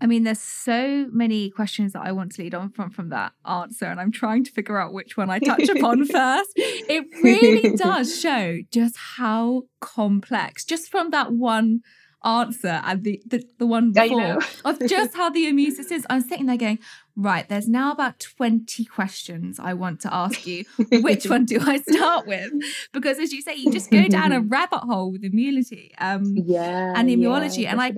I 0.00 0.06
mean, 0.06 0.22
there's 0.22 0.38
so 0.38 1.08
many 1.10 1.50
questions 1.50 1.92
that 1.92 2.02
I 2.02 2.12
want 2.12 2.32
to 2.32 2.42
lead 2.42 2.54
on 2.54 2.70
from 2.70 2.90
from 2.90 3.08
that 3.08 3.32
answer, 3.44 3.86
and 3.86 3.98
I'm 3.98 4.12
trying 4.12 4.44
to 4.44 4.52
figure 4.52 4.78
out 4.78 4.92
which 4.92 5.16
one 5.16 5.28
I 5.28 5.40
touch 5.40 5.68
upon 5.68 6.04
first. 6.06 6.52
It 6.56 7.04
really 7.22 7.74
does 7.76 8.20
show 8.20 8.58
just 8.70 8.96
how 9.16 9.62
complex, 9.80 10.64
just 10.64 10.88
from 10.88 11.10
that 11.10 11.32
one 11.32 11.80
answer 12.24 12.80
and 12.84 13.04
the 13.04 13.22
the, 13.26 13.44
the 13.58 13.66
one 13.66 13.92
before 13.92 14.38
of 14.64 14.78
just 14.88 15.16
how 15.16 15.30
the 15.30 15.46
immune 15.46 15.74
system 15.74 15.98
is. 15.98 16.06
I'm 16.10 16.20
sitting 16.20 16.46
there 16.46 16.56
going, 16.56 16.78
right, 17.16 17.48
there's 17.48 17.68
now 17.68 17.92
about 17.92 18.18
20 18.20 18.84
questions 18.86 19.58
I 19.60 19.74
want 19.74 20.00
to 20.00 20.14
ask 20.14 20.46
you. 20.46 20.64
Which 20.90 21.26
one 21.26 21.44
do 21.44 21.58
I 21.60 21.78
start 21.78 22.26
with? 22.26 22.52
Because 22.92 23.18
as 23.18 23.32
you 23.32 23.42
say, 23.42 23.54
you 23.54 23.72
just 23.72 23.90
go 23.90 24.08
down 24.08 24.32
a 24.32 24.40
rabbit 24.56 24.80
hole 24.80 25.12
with 25.12 25.24
immunity 25.24 25.92
um, 25.98 26.24
yeah, 26.36 26.94
and 26.96 27.08
immunology. 27.08 27.62
Yeah, 27.62 27.72
and 27.72 27.80
I 27.80 27.92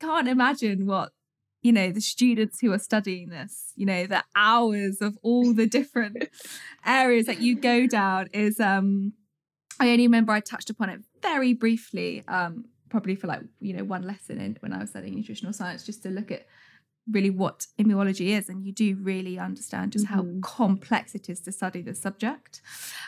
can't 0.00 0.28
imagine 0.28 0.86
what 0.86 1.12
you 1.62 1.72
know 1.72 1.90
the 1.90 2.00
students 2.00 2.60
who 2.60 2.72
are 2.72 2.78
studying 2.78 3.28
this 3.30 3.72
you 3.74 3.84
know 3.84 4.06
the 4.06 4.22
hours 4.36 4.98
of 5.00 5.18
all 5.22 5.52
the 5.52 5.66
different 5.66 6.28
areas 6.84 7.26
that 7.26 7.40
you 7.40 7.56
go 7.56 7.88
down 7.88 8.28
is 8.32 8.60
um 8.60 9.12
i 9.80 9.88
only 9.90 10.06
remember 10.06 10.32
i 10.32 10.38
touched 10.38 10.70
upon 10.70 10.88
it 10.90 11.00
very 11.22 11.54
briefly 11.54 12.22
um 12.28 12.66
probably 12.88 13.14
for 13.14 13.26
like 13.26 13.42
you 13.60 13.74
know 13.74 13.84
one 13.84 14.02
lesson 14.02 14.40
in 14.40 14.56
when 14.60 14.72
i 14.72 14.78
was 14.78 14.90
studying 14.90 15.14
nutritional 15.14 15.52
science 15.52 15.84
just 15.84 16.02
to 16.02 16.08
look 16.08 16.30
at 16.30 16.46
really 17.10 17.30
what 17.30 17.66
immunology 17.78 18.36
is 18.36 18.48
and 18.48 18.64
you 18.64 18.72
do 18.72 18.96
really 18.96 19.38
understand 19.38 19.92
just 19.92 20.06
mm-hmm. 20.06 20.40
how 20.40 20.40
complex 20.40 21.14
it 21.14 21.28
is 21.28 21.40
to 21.40 21.52
study 21.52 21.80
the 21.80 21.94
subject 21.94 22.60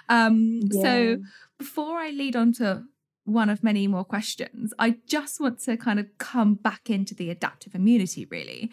um 0.08 0.60
yeah. 0.62 0.82
so 0.82 1.16
before 1.58 1.98
i 1.98 2.10
lead 2.10 2.36
on 2.36 2.52
to 2.52 2.84
one 3.28 3.50
of 3.50 3.62
many 3.62 3.86
more 3.86 4.04
questions. 4.04 4.72
I 4.78 4.96
just 5.06 5.38
want 5.38 5.60
to 5.60 5.76
kind 5.76 6.00
of 6.00 6.06
come 6.16 6.54
back 6.54 6.88
into 6.88 7.14
the 7.14 7.30
adaptive 7.30 7.74
immunity, 7.74 8.24
really, 8.24 8.70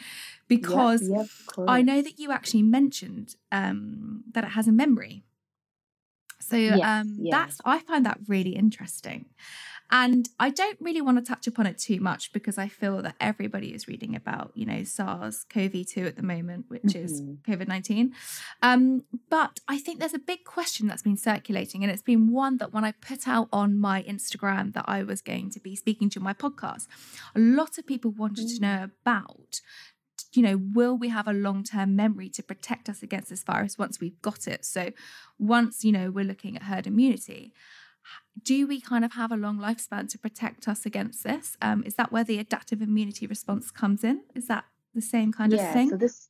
because 0.47 1.09
yep, 1.09 1.27
yep, 1.57 1.67
I 1.67 1.81
know 1.81 2.01
that 2.01 2.17
you 2.17 2.31
actually 2.31 2.63
mentioned 2.63 3.35
um, 3.51 4.23
that 4.31 4.45
it 4.45 4.51
has 4.51 4.67
a 4.67 4.71
memory. 4.71 5.25
So 6.39 6.55
yes, 6.55 6.79
um, 6.81 7.17
yes. 7.19 7.31
that's 7.31 7.61
I 7.65 7.79
find 7.79 8.05
that 8.05 8.19
really 8.27 8.51
interesting. 8.51 9.25
And 9.91 10.29
I 10.39 10.49
don't 10.49 10.77
really 10.81 11.01
want 11.01 11.17
to 11.17 11.23
touch 11.23 11.45
upon 11.45 11.67
it 11.67 11.77
too 11.77 11.99
much 11.99 12.33
because 12.33 12.57
I 12.57 12.67
feel 12.67 13.01
that 13.03 13.15
everybody 13.21 13.73
is 13.73 13.87
reading 13.87 14.15
about, 14.15 14.51
you 14.55 14.65
know, 14.65 14.83
SARS 14.83 15.45
CoV 15.49 15.85
2 15.87 16.05
at 16.05 16.15
the 16.15 16.23
moment, 16.23 16.65
which 16.69 16.83
mm-hmm. 16.83 17.05
is 17.05 17.21
COVID 17.21 17.67
19. 17.67 18.13
Um, 18.63 19.03
but 19.29 19.59
I 19.67 19.77
think 19.77 19.99
there's 19.99 20.13
a 20.13 20.19
big 20.19 20.43
question 20.43 20.87
that's 20.87 21.03
been 21.03 21.17
circulating, 21.17 21.83
and 21.83 21.91
it's 21.91 22.01
been 22.01 22.31
one 22.31 22.57
that 22.57 22.73
when 22.73 22.83
I 22.83 22.93
put 22.93 23.27
out 23.27 23.47
on 23.53 23.77
my 23.77 24.01
Instagram 24.03 24.73
that 24.73 24.85
I 24.87 25.03
was 25.03 25.21
going 25.21 25.51
to 25.51 25.59
be 25.59 25.75
speaking 25.75 26.09
to 26.11 26.19
my 26.19 26.33
podcast, 26.33 26.87
a 27.35 27.39
lot 27.39 27.77
of 27.77 27.85
people 27.85 28.11
wanted 28.11 28.47
mm. 28.47 28.55
to 28.55 28.61
know 28.61 28.83
about 28.83 29.61
you 30.33 30.43
know, 30.43 30.59
will 30.73 30.97
we 30.97 31.09
have 31.09 31.27
a 31.27 31.33
long 31.33 31.63
term 31.63 31.95
memory 31.95 32.29
to 32.29 32.43
protect 32.43 32.89
us 32.89 33.01
against 33.01 33.29
this 33.29 33.43
virus 33.43 33.77
once 33.77 33.99
we've 33.99 34.21
got 34.21 34.47
it? 34.47 34.65
So, 34.65 34.91
once, 35.39 35.83
you 35.83 35.91
know, 35.91 36.11
we're 36.11 36.25
looking 36.25 36.55
at 36.55 36.63
herd 36.63 36.87
immunity, 36.87 37.53
do 38.41 38.67
we 38.67 38.81
kind 38.81 39.05
of 39.05 39.13
have 39.13 39.31
a 39.31 39.37
long 39.37 39.57
lifespan 39.57 40.09
to 40.09 40.17
protect 40.17 40.67
us 40.67 40.85
against 40.85 41.23
this? 41.23 41.57
Um, 41.61 41.83
is 41.85 41.95
that 41.95 42.11
where 42.11 42.23
the 42.23 42.39
adaptive 42.39 42.81
immunity 42.81 43.27
response 43.27 43.71
comes 43.71 44.03
in? 44.03 44.21
Is 44.35 44.47
that 44.47 44.65
the 44.93 45.01
same 45.01 45.31
kind 45.31 45.51
yeah, 45.53 45.67
of 45.67 45.73
thing? 45.73 45.89
So 45.89 45.97
this 45.97 46.29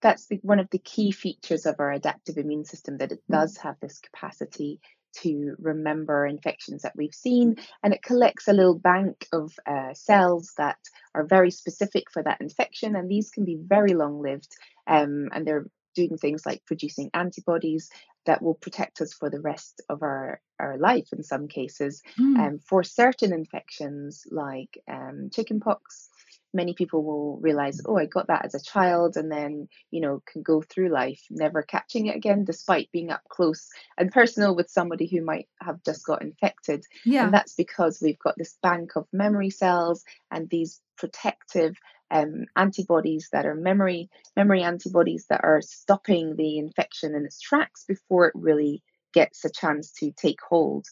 that's 0.00 0.26
the, 0.26 0.38
one 0.42 0.60
of 0.60 0.70
the 0.70 0.78
key 0.78 1.10
features 1.10 1.66
of 1.66 1.76
our 1.78 1.90
adaptive 1.90 2.38
immune 2.38 2.64
system 2.64 2.98
that 2.98 3.12
it 3.12 3.22
mm. 3.28 3.34
does 3.34 3.56
have 3.58 3.76
this 3.80 3.98
capacity 3.98 4.80
to 5.16 5.56
remember 5.58 6.26
infections 6.26 6.82
that 6.82 6.94
we've 6.94 7.14
seen 7.14 7.56
and 7.82 7.94
it 7.94 8.02
collects 8.02 8.46
a 8.46 8.52
little 8.52 8.78
bank 8.78 9.26
of 9.32 9.52
uh, 9.66 9.92
cells 9.94 10.52
that 10.58 10.78
are 11.14 11.24
very 11.24 11.50
specific 11.50 12.10
for 12.10 12.22
that 12.22 12.40
infection 12.40 12.94
and 12.94 13.10
these 13.10 13.30
can 13.30 13.44
be 13.44 13.58
very 13.60 13.94
long 13.94 14.20
lived 14.20 14.54
um, 14.86 15.28
and 15.32 15.46
they're 15.46 15.66
doing 15.98 16.16
things 16.18 16.46
like 16.46 16.64
producing 16.64 17.10
antibodies 17.12 17.90
that 18.26 18.42
will 18.42 18.54
protect 18.54 19.00
us 19.00 19.12
for 19.12 19.30
the 19.30 19.40
rest 19.40 19.82
of 19.88 20.02
our, 20.02 20.40
our 20.60 20.78
life 20.78 21.08
in 21.12 21.22
some 21.22 21.48
cases. 21.48 22.02
Mm. 22.18 22.38
Um, 22.38 22.58
for 22.58 22.84
certain 22.84 23.32
infections 23.32 24.24
like 24.30 24.78
um, 24.86 25.30
chickenpox, 25.32 26.08
many 26.54 26.74
people 26.74 27.02
will 27.02 27.38
realize, 27.40 27.80
oh, 27.84 27.98
I 27.98 28.06
got 28.06 28.28
that 28.28 28.44
as 28.44 28.54
a 28.54 28.62
child, 28.62 29.16
and 29.16 29.30
then, 29.30 29.68
you 29.90 30.00
know, 30.00 30.22
can 30.30 30.42
go 30.42 30.62
through 30.62 30.90
life 30.90 31.22
never 31.30 31.62
catching 31.62 32.06
it 32.06 32.16
again, 32.16 32.44
despite 32.44 32.92
being 32.92 33.10
up 33.10 33.22
close 33.28 33.68
and 33.98 34.12
personal 34.12 34.54
with 34.54 34.70
somebody 34.70 35.06
who 35.06 35.22
might 35.22 35.48
have 35.60 35.82
just 35.84 36.06
got 36.06 36.22
infected. 36.22 36.84
Yeah. 37.04 37.24
And 37.24 37.34
that's 37.34 37.54
because 37.54 38.00
we've 38.00 38.18
got 38.18 38.36
this 38.38 38.56
bank 38.62 38.96
of 38.96 39.06
memory 39.12 39.50
cells 39.50 40.04
and 40.30 40.48
these 40.48 40.80
protective 40.96 41.74
um, 42.10 42.46
antibodies 42.56 43.28
that 43.32 43.46
are 43.46 43.54
memory 43.54 44.08
memory 44.36 44.62
antibodies 44.62 45.26
that 45.28 45.40
are 45.44 45.60
stopping 45.60 46.36
the 46.36 46.58
infection 46.58 47.14
in 47.14 47.24
its 47.24 47.40
tracks 47.40 47.84
before 47.86 48.26
it 48.26 48.34
really 48.34 48.82
gets 49.12 49.44
a 49.44 49.50
chance 49.50 49.92
to 49.92 50.12
take 50.12 50.40
hold. 50.40 50.86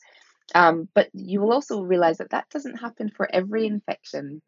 Um, 0.55 0.89
but 0.95 1.09
you 1.13 1.41
will 1.41 1.53
also 1.53 1.83
realize 1.83 2.19
that 2.19 2.31
that 2.31 2.49
doesn't 2.51 2.77
happen 2.77 3.11
for 3.11 3.29
every 3.33 3.67
infection, 3.67 4.43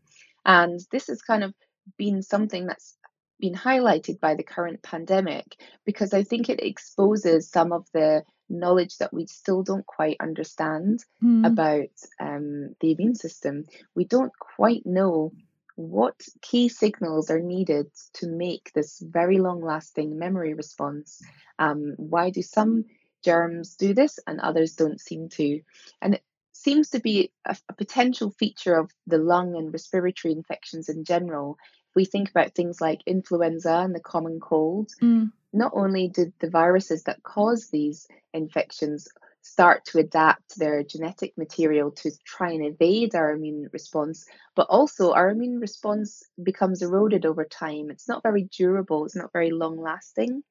and 0.44 0.80
this 0.92 1.08
has 1.08 1.22
kind 1.22 1.42
of 1.42 1.54
been 1.96 2.22
something 2.22 2.66
that's 2.66 2.96
been 3.40 3.54
highlighted 3.54 4.20
by 4.20 4.34
the 4.34 4.42
current 4.42 4.82
pandemic 4.82 5.56
because 5.84 6.12
I 6.12 6.24
think 6.24 6.48
it 6.48 6.60
exposes 6.62 7.48
some 7.48 7.72
of 7.72 7.86
the 7.92 8.24
knowledge 8.48 8.96
that 8.98 9.12
we 9.12 9.26
still 9.26 9.62
don't 9.62 9.86
quite 9.86 10.16
understand 10.20 11.04
mm. 11.22 11.46
about 11.46 11.90
um, 12.20 12.74
the 12.80 12.92
immune 12.92 13.14
system. 13.14 13.64
We 13.94 14.04
don't 14.04 14.32
quite 14.38 14.84
know 14.86 15.32
what 15.78 16.20
key 16.42 16.68
signals 16.68 17.30
are 17.30 17.38
needed 17.38 17.86
to 18.12 18.26
make 18.26 18.72
this 18.74 18.98
very 19.00 19.38
long 19.38 19.62
lasting 19.62 20.18
memory 20.18 20.52
response? 20.52 21.22
Um, 21.60 21.94
why 21.96 22.30
do 22.30 22.42
some 22.42 22.86
germs 23.24 23.76
do 23.76 23.94
this 23.94 24.18
and 24.26 24.40
others 24.40 24.74
don't 24.74 25.00
seem 25.00 25.28
to? 25.28 25.60
And 26.02 26.14
it 26.14 26.24
seems 26.50 26.90
to 26.90 26.98
be 26.98 27.30
a, 27.44 27.56
a 27.68 27.74
potential 27.74 28.32
feature 28.32 28.74
of 28.74 28.90
the 29.06 29.18
lung 29.18 29.54
and 29.54 29.72
respiratory 29.72 30.32
infections 30.32 30.88
in 30.88 31.04
general. 31.04 31.56
If 31.90 31.94
we 31.94 32.04
think 32.04 32.28
about 32.28 32.56
things 32.56 32.80
like 32.80 33.02
influenza 33.06 33.74
and 33.74 33.94
the 33.94 34.00
common 34.00 34.40
cold, 34.40 34.90
mm. 35.00 35.30
not 35.52 35.70
only 35.76 36.08
did 36.08 36.32
the 36.40 36.50
viruses 36.50 37.04
that 37.04 37.22
cause 37.22 37.68
these 37.68 38.08
infections 38.34 39.06
start 39.42 39.84
to 39.86 39.98
adapt 39.98 40.58
their 40.58 40.82
genetic 40.82 41.36
material 41.36 41.90
to 41.90 42.10
try 42.24 42.50
and 42.50 42.64
evade 42.64 43.14
our 43.14 43.32
immune 43.32 43.68
response, 43.72 44.26
but 44.54 44.66
also 44.68 45.12
our 45.12 45.30
immune 45.30 45.58
response 45.58 46.22
becomes 46.42 46.82
eroded 46.82 47.24
over 47.24 47.44
time. 47.44 47.90
It's 47.90 48.08
not 48.08 48.22
very 48.22 48.44
durable, 48.44 49.04
it's 49.04 49.16
not 49.16 49.32
very 49.32 49.50
long 49.50 49.80
lasting. 49.80 50.42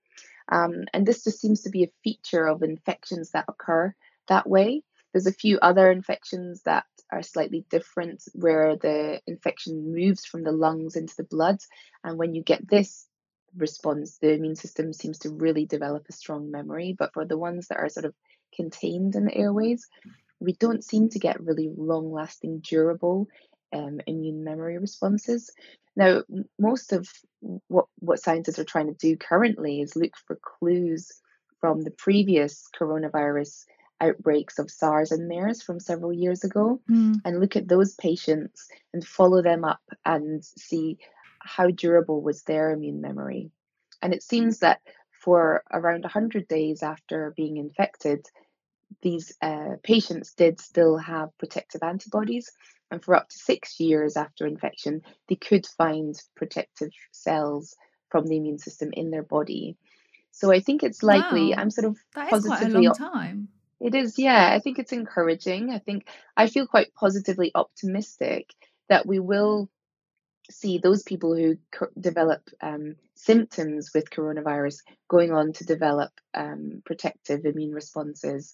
Um, 0.49 0.85
and 0.93 1.05
this 1.05 1.23
just 1.23 1.41
seems 1.41 1.61
to 1.63 1.69
be 1.69 1.83
a 1.83 1.91
feature 2.03 2.47
of 2.47 2.63
infections 2.63 3.31
that 3.31 3.45
occur 3.47 3.93
that 4.27 4.47
way. 4.47 4.83
There's 5.11 5.27
a 5.27 5.33
few 5.33 5.59
other 5.59 5.91
infections 5.91 6.61
that 6.63 6.85
are 7.11 7.23
slightly 7.23 7.65
different 7.69 8.23
where 8.33 8.75
the 8.75 9.21
infection 9.27 9.93
moves 9.93 10.25
from 10.25 10.43
the 10.43 10.51
lungs 10.51 10.95
into 10.95 11.15
the 11.17 11.23
blood. 11.23 11.57
And 12.03 12.17
when 12.17 12.35
you 12.35 12.43
get 12.43 12.67
this 12.67 13.07
response, 13.55 14.17
the 14.17 14.33
immune 14.33 14.55
system 14.55 14.93
seems 14.93 15.19
to 15.19 15.29
really 15.29 15.65
develop 15.65 16.05
a 16.07 16.13
strong 16.13 16.51
memory. 16.51 16.95
But 16.97 17.13
for 17.13 17.25
the 17.25 17.37
ones 17.37 17.67
that 17.67 17.77
are 17.77 17.89
sort 17.89 18.05
of 18.05 18.13
contained 18.55 19.15
in 19.15 19.25
the 19.25 19.35
airways, 19.35 19.87
we 20.39 20.53
don't 20.53 20.83
seem 20.83 21.09
to 21.09 21.19
get 21.19 21.41
really 21.41 21.71
long 21.75 22.11
lasting, 22.11 22.59
durable 22.59 23.27
um, 23.73 23.99
immune 24.07 24.43
memory 24.43 24.77
responses. 24.77 25.51
Now, 25.95 26.23
most 26.59 26.93
of 26.93 27.07
what, 27.67 27.85
what 27.99 28.21
scientists 28.21 28.59
are 28.59 28.63
trying 28.63 28.87
to 28.87 28.93
do 28.93 29.17
currently 29.17 29.81
is 29.81 29.95
look 29.95 30.13
for 30.27 30.37
clues 30.41 31.11
from 31.59 31.81
the 31.81 31.91
previous 31.91 32.67
coronavirus 32.79 33.65
outbreaks 33.99 34.59
of 34.59 34.69
SARS 34.69 35.11
and 35.11 35.27
MERS 35.27 35.63
from 35.63 35.79
several 35.79 36.13
years 36.13 36.43
ago 36.43 36.79
mm. 36.89 37.15
and 37.25 37.39
look 37.39 37.55
at 37.55 37.67
those 37.67 37.95
patients 37.95 38.67
and 38.93 39.05
follow 39.05 39.41
them 39.41 39.65
up 39.65 39.81
and 40.05 40.43
see 40.43 40.99
how 41.39 41.71
durable 41.71 42.21
was 42.21 42.43
their 42.43 42.71
immune 42.71 43.01
memory. 43.01 43.49
And 44.01 44.13
it 44.13 44.21
seems 44.21 44.59
that 44.59 44.81
for 45.27 45.61
around 45.73 46.03
100 46.03 46.47
days 46.47 46.81
after 46.81 47.33
being 47.35 47.57
infected, 47.57 48.25
these 49.01 49.35
uh, 49.41 49.71
patients 49.83 50.33
did 50.33 50.57
still 50.61 50.95
have 50.97 51.37
protective 51.37 51.83
antibodies. 51.83 52.49
And 52.91 53.03
for 53.03 53.13
up 53.13 53.27
to 53.27 53.37
six 53.37 53.77
years 53.77 54.15
after 54.15 54.47
infection, 54.47 55.01
they 55.27 55.35
could 55.35 55.65
find 55.65 56.15
protective 56.37 56.91
cells 57.11 57.75
from 58.07 58.25
the 58.25 58.37
immune 58.37 58.57
system 58.57 58.91
in 58.93 59.11
their 59.11 59.21
body. 59.21 59.75
So 60.31 60.49
I 60.49 60.61
think 60.61 60.81
it's 60.81 61.03
likely, 61.03 61.49
wow. 61.49 61.55
I'm 61.57 61.71
sort 61.71 61.87
of 61.87 61.97
that 62.15 62.27
is 62.27 62.47
positively. 62.47 62.85
Quite 62.87 62.97
a 62.99 63.03
long 63.03 63.11
time. 63.11 63.47
It 63.81 63.95
is, 63.95 64.17
yeah. 64.17 64.49
I 64.53 64.59
think 64.59 64.79
it's 64.79 64.93
encouraging. 64.93 65.71
I 65.71 65.79
think 65.79 66.07
I 66.37 66.47
feel 66.47 66.67
quite 66.67 66.93
positively 66.93 67.51
optimistic 67.53 68.53
that 68.87 69.05
we 69.05 69.19
will 69.19 69.69
see 70.49 70.77
those 70.77 71.03
people 71.03 71.35
who 71.35 71.57
co- 71.71 71.87
develop 71.99 72.49
um, 72.61 72.95
symptoms 73.15 73.91
with 73.93 74.09
coronavirus 74.09 74.77
going 75.07 75.31
on 75.31 75.53
to 75.53 75.65
develop 75.65 76.11
um, 76.33 76.81
protective 76.85 77.45
immune 77.45 77.73
responses. 77.73 78.53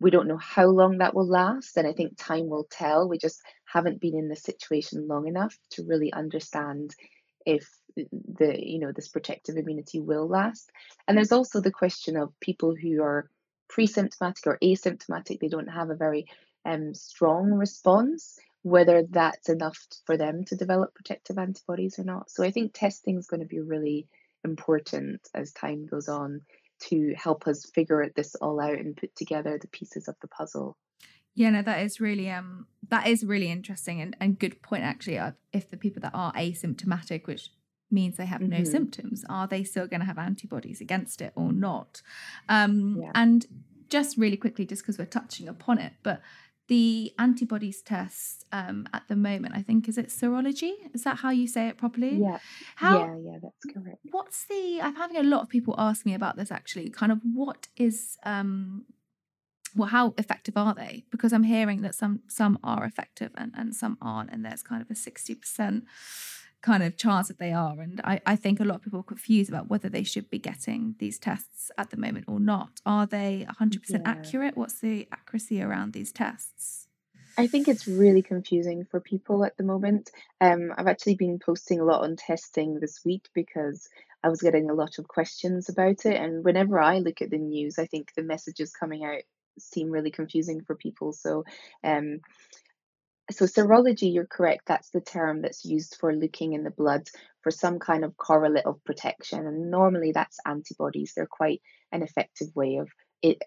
We 0.00 0.10
don't 0.10 0.28
know 0.28 0.38
how 0.38 0.66
long 0.66 0.98
that 0.98 1.14
will 1.14 1.26
last, 1.26 1.76
and 1.76 1.86
I 1.86 1.92
think 1.92 2.16
time 2.16 2.48
will 2.48 2.66
tell. 2.70 3.08
We 3.08 3.18
just 3.18 3.40
haven't 3.64 4.00
been 4.00 4.16
in 4.16 4.28
this 4.28 4.42
situation 4.42 5.06
long 5.08 5.26
enough 5.26 5.56
to 5.72 5.84
really 5.84 6.12
understand 6.12 6.94
if 7.46 7.68
the 7.96 8.56
you 8.58 8.80
know 8.80 8.90
this 8.92 9.08
protective 9.08 9.56
immunity 9.56 10.00
will 10.00 10.26
last. 10.26 10.70
And 11.06 11.16
there's 11.16 11.32
also 11.32 11.60
the 11.60 11.70
question 11.70 12.16
of 12.16 12.38
people 12.40 12.74
who 12.74 13.02
are 13.02 13.28
pre-symptomatic 13.68 14.46
or 14.46 14.58
asymptomatic; 14.62 15.40
they 15.40 15.48
don't 15.48 15.68
have 15.68 15.90
a 15.90 15.94
very 15.96 16.26
um, 16.64 16.94
strong 16.94 17.52
response 17.52 18.38
whether 18.64 19.04
that's 19.10 19.50
enough 19.50 19.78
for 20.06 20.16
them 20.16 20.42
to 20.42 20.56
develop 20.56 20.94
protective 20.94 21.36
antibodies 21.36 21.98
or 21.98 22.04
not. 22.04 22.30
So 22.30 22.42
I 22.42 22.50
think 22.50 22.72
testing 22.72 23.18
is 23.18 23.26
going 23.26 23.40
to 23.40 23.46
be 23.46 23.60
really 23.60 24.08
important 24.42 25.20
as 25.34 25.52
time 25.52 25.86
goes 25.86 26.08
on 26.08 26.40
to 26.88 27.14
help 27.14 27.46
us 27.46 27.70
figure 27.74 28.10
this 28.16 28.34
all 28.36 28.58
out 28.60 28.78
and 28.78 28.96
put 28.96 29.14
together 29.14 29.58
the 29.60 29.68
pieces 29.68 30.08
of 30.08 30.16
the 30.22 30.28
puzzle. 30.28 30.78
Yeah, 31.34 31.50
no, 31.50 31.60
that 31.60 31.82
is 31.82 32.00
really 32.00 32.30
um 32.30 32.66
that 32.88 33.06
is 33.06 33.22
really 33.22 33.50
interesting 33.50 34.00
and, 34.00 34.16
and 34.18 34.38
good 34.38 34.62
point 34.62 34.82
actually. 34.82 35.20
If 35.52 35.70
the 35.70 35.76
people 35.76 36.00
that 36.00 36.14
are 36.14 36.32
asymptomatic, 36.32 37.26
which 37.26 37.50
means 37.90 38.16
they 38.16 38.26
have 38.26 38.40
mm-hmm. 38.40 38.58
no 38.58 38.64
symptoms. 38.64 39.24
Are 39.28 39.46
they 39.46 39.62
still 39.62 39.86
going 39.86 40.00
to 40.00 40.06
have 40.06 40.18
antibodies 40.18 40.80
against 40.80 41.20
it 41.20 41.32
or 41.36 41.52
not? 41.52 42.00
Um, 42.48 42.98
yeah. 43.02 43.12
And 43.14 43.46
just 43.90 44.16
really 44.16 44.38
quickly, 44.38 44.64
just 44.64 44.82
because 44.82 44.98
we're 44.98 45.04
touching 45.04 45.48
upon 45.48 45.78
it, 45.78 45.92
but 46.02 46.22
the 46.68 47.12
antibodies 47.18 47.82
test 47.82 48.44
um, 48.52 48.86
at 48.92 49.02
the 49.08 49.16
moment, 49.16 49.54
I 49.54 49.62
think, 49.62 49.88
is 49.88 49.98
it 49.98 50.08
serology? 50.08 50.72
Is 50.94 51.04
that 51.04 51.18
how 51.18 51.30
you 51.30 51.46
say 51.46 51.68
it 51.68 51.76
properly? 51.76 52.16
Yeah. 52.16 52.38
How, 52.76 52.98
yeah, 52.98 53.16
yeah, 53.32 53.38
that's 53.42 53.74
correct. 53.74 53.98
What's 54.10 54.46
the? 54.46 54.80
I'm 54.82 54.96
having 54.96 55.16
a 55.16 55.22
lot 55.22 55.42
of 55.42 55.48
people 55.48 55.74
ask 55.76 56.06
me 56.06 56.14
about 56.14 56.36
this 56.36 56.50
actually. 56.50 56.90
Kind 56.90 57.12
of 57.12 57.20
what 57.22 57.68
is 57.76 58.16
um, 58.24 58.86
well, 59.76 59.88
how 59.88 60.14
effective 60.18 60.56
are 60.56 60.74
they? 60.74 61.04
Because 61.10 61.32
I'm 61.32 61.42
hearing 61.42 61.82
that 61.82 61.94
some 61.94 62.20
some 62.28 62.58
are 62.62 62.84
effective 62.84 63.32
and, 63.36 63.52
and 63.56 63.74
some 63.74 63.98
aren't, 64.00 64.30
and 64.30 64.44
there's 64.44 64.62
kind 64.62 64.80
of 64.80 64.90
a 64.90 64.94
60% 64.94 65.82
kind 66.64 66.82
of 66.82 66.96
chance 66.96 67.28
that 67.28 67.38
they 67.38 67.52
are. 67.52 67.78
And 67.78 68.00
I, 68.04 68.20
I 68.24 68.36
think 68.36 68.58
a 68.58 68.64
lot 68.64 68.76
of 68.76 68.82
people 68.82 69.00
are 69.00 69.04
confused 69.04 69.50
about 69.50 69.68
whether 69.68 69.90
they 69.90 70.02
should 70.02 70.30
be 70.30 70.38
getting 70.38 70.94
these 70.98 71.18
tests 71.18 71.70
at 71.76 71.90
the 71.90 71.98
moment 71.98 72.24
or 72.26 72.40
not. 72.40 72.80
Are 72.86 73.06
they 73.06 73.46
100% 73.60 73.80
yeah. 73.88 73.98
accurate? 74.06 74.56
What's 74.56 74.80
the 74.80 75.06
accuracy 75.12 75.62
around 75.62 75.92
these 75.92 76.10
tests? 76.10 76.88
I 77.36 77.48
think 77.48 77.68
it's 77.68 77.86
really 77.86 78.22
confusing 78.22 78.86
for 78.90 78.98
people 78.98 79.44
at 79.44 79.56
the 79.58 79.64
moment. 79.64 80.10
Um, 80.40 80.72
I've 80.76 80.86
actually 80.86 81.16
been 81.16 81.38
posting 81.38 81.80
a 81.80 81.84
lot 81.84 82.02
on 82.02 82.16
testing 82.16 82.80
this 82.80 83.00
week 83.04 83.28
because 83.34 83.88
I 84.22 84.28
was 84.30 84.40
getting 84.40 84.70
a 84.70 84.74
lot 84.74 84.98
of 84.98 85.06
questions 85.06 85.68
about 85.68 86.06
it. 86.06 86.16
And 86.16 86.44
whenever 86.44 86.80
I 86.80 87.00
look 87.00 87.20
at 87.20 87.30
the 87.30 87.38
news, 87.38 87.78
I 87.78 87.84
think 87.84 88.12
the 88.16 88.22
messages 88.22 88.72
coming 88.72 89.04
out 89.04 89.22
seem 89.58 89.90
really 89.90 90.10
confusing 90.10 90.62
for 90.62 90.74
people. 90.74 91.12
So, 91.12 91.44
um, 91.82 92.20
so 93.30 93.46
serology, 93.46 94.12
you're 94.12 94.26
correct. 94.26 94.62
That's 94.66 94.90
the 94.90 95.00
term 95.00 95.42
that's 95.42 95.64
used 95.64 95.96
for 95.98 96.14
looking 96.14 96.52
in 96.52 96.64
the 96.64 96.70
blood 96.70 97.08
for 97.42 97.50
some 97.50 97.78
kind 97.78 98.04
of 98.04 98.16
correlate 98.16 98.66
of 98.66 98.82
protection, 98.84 99.46
and 99.46 99.70
normally 99.70 100.12
that's 100.12 100.38
antibodies. 100.46 101.12
They're 101.14 101.26
quite 101.26 101.62
an 101.92 102.02
effective 102.02 102.48
way 102.54 102.76
of 102.76 102.88
it, 103.22 103.38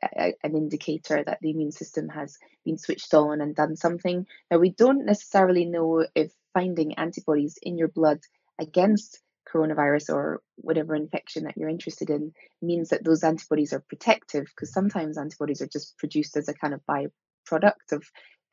an 0.44 0.56
indicator 0.56 1.24
that 1.24 1.38
the 1.42 1.52
immune 1.52 1.72
system 1.72 2.10
has 2.10 2.38
been 2.66 2.78
switched 2.78 3.14
on 3.14 3.42
and 3.42 3.56
done 3.56 3.76
something. 3.76 4.26
Now 4.50 4.58
we 4.58 4.72
don't 4.72 5.06
necessarily 5.06 5.66
know 5.66 6.06
if 6.16 6.32
finding 6.54 6.98
antibodies 6.98 7.60
in 7.62 7.78
your 7.78 7.90
blood 7.90 8.20
against 8.60 9.22
coronavirus 9.54 10.14
or 10.14 10.42
whatever 10.56 10.96
infection 10.96 11.44
that 11.44 11.56
you're 11.56 11.70
interested 11.70 12.10
in 12.10 12.34
means 12.62 12.90
that 12.90 13.04
those 13.04 13.24
antibodies 13.24 13.74
are 13.74 13.84
protective 13.88 14.46
because 14.46 14.74
sometimes 14.74 15.18
antibodies 15.18 15.62
are 15.62 15.68
just 15.68 15.98
produced 15.98 16.36
as 16.36 16.50
a 16.50 16.54
kind 16.54 16.74
of 16.74 16.82
byproduct 16.90 17.92
of 17.92 18.04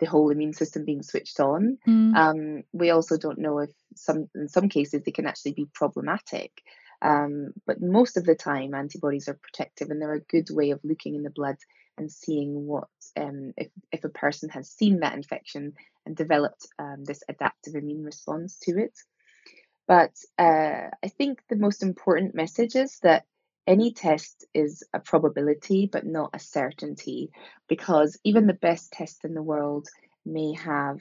the 0.00 0.06
whole 0.06 0.30
immune 0.30 0.52
system 0.52 0.84
being 0.84 1.02
switched 1.02 1.40
on. 1.40 1.78
Mm. 1.86 2.14
Um, 2.14 2.62
we 2.72 2.90
also 2.90 3.16
don't 3.16 3.38
know 3.38 3.58
if 3.58 3.70
some 3.94 4.28
in 4.34 4.48
some 4.48 4.68
cases 4.68 5.02
they 5.02 5.12
can 5.12 5.26
actually 5.26 5.52
be 5.52 5.68
problematic. 5.72 6.62
Um, 7.02 7.52
but 7.66 7.82
most 7.82 8.16
of 8.16 8.24
the 8.24 8.34
time, 8.34 8.74
antibodies 8.74 9.28
are 9.28 9.38
protective, 9.40 9.90
and 9.90 10.00
they're 10.00 10.14
a 10.14 10.20
good 10.20 10.48
way 10.50 10.70
of 10.70 10.80
looking 10.84 11.14
in 11.14 11.22
the 11.22 11.30
blood 11.30 11.56
and 11.98 12.10
seeing 12.10 12.66
what 12.66 12.88
um, 13.16 13.52
if 13.56 13.68
if 13.92 14.04
a 14.04 14.08
person 14.08 14.48
has 14.50 14.70
seen 14.70 15.00
that 15.00 15.14
infection 15.14 15.74
and 16.06 16.16
developed 16.16 16.66
um, 16.78 17.04
this 17.04 17.22
adaptive 17.28 17.74
immune 17.74 18.04
response 18.04 18.58
to 18.60 18.78
it. 18.78 18.98
But 19.86 20.14
uh, 20.38 20.88
I 21.02 21.08
think 21.08 21.42
the 21.48 21.56
most 21.56 21.82
important 21.82 22.34
message 22.34 22.74
is 22.74 22.98
that 23.00 23.24
any 23.66 23.92
test 23.92 24.44
is 24.54 24.82
a 24.92 25.00
probability 25.00 25.88
but 25.90 26.06
not 26.06 26.30
a 26.34 26.38
certainty 26.38 27.30
because 27.68 28.18
even 28.24 28.46
the 28.46 28.52
best 28.52 28.92
test 28.92 29.24
in 29.24 29.34
the 29.34 29.42
world 29.42 29.88
may 30.24 30.54
have 30.54 31.00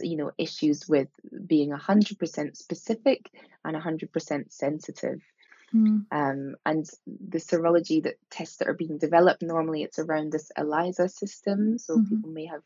you 0.00 0.16
know 0.16 0.30
issues 0.38 0.88
with 0.88 1.08
being 1.46 1.70
100% 1.70 2.56
specific 2.56 3.30
and 3.64 3.76
100% 3.76 4.52
sensitive 4.52 5.20
mm. 5.74 6.04
um, 6.10 6.54
and 6.66 6.88
the 7.06 7.38
serology 7.38 8.02
that 8.02 8.16
tests 8.30 8.56
that 8.56 8.68
are 8.68 8.74
being 8.74 8.98
developed 8.98 9.42
normally 9.42 9.82
it's 9.82 9.98
around 9.98 10.32
this 10.32 10.50
ELISA 10.56 11.08
system 11.08 11.78
so 11.78 11.96
mm-hmm. 11.96 12.16
people 12.16 12.30
may 12.30 12.46
have 12.46 12.62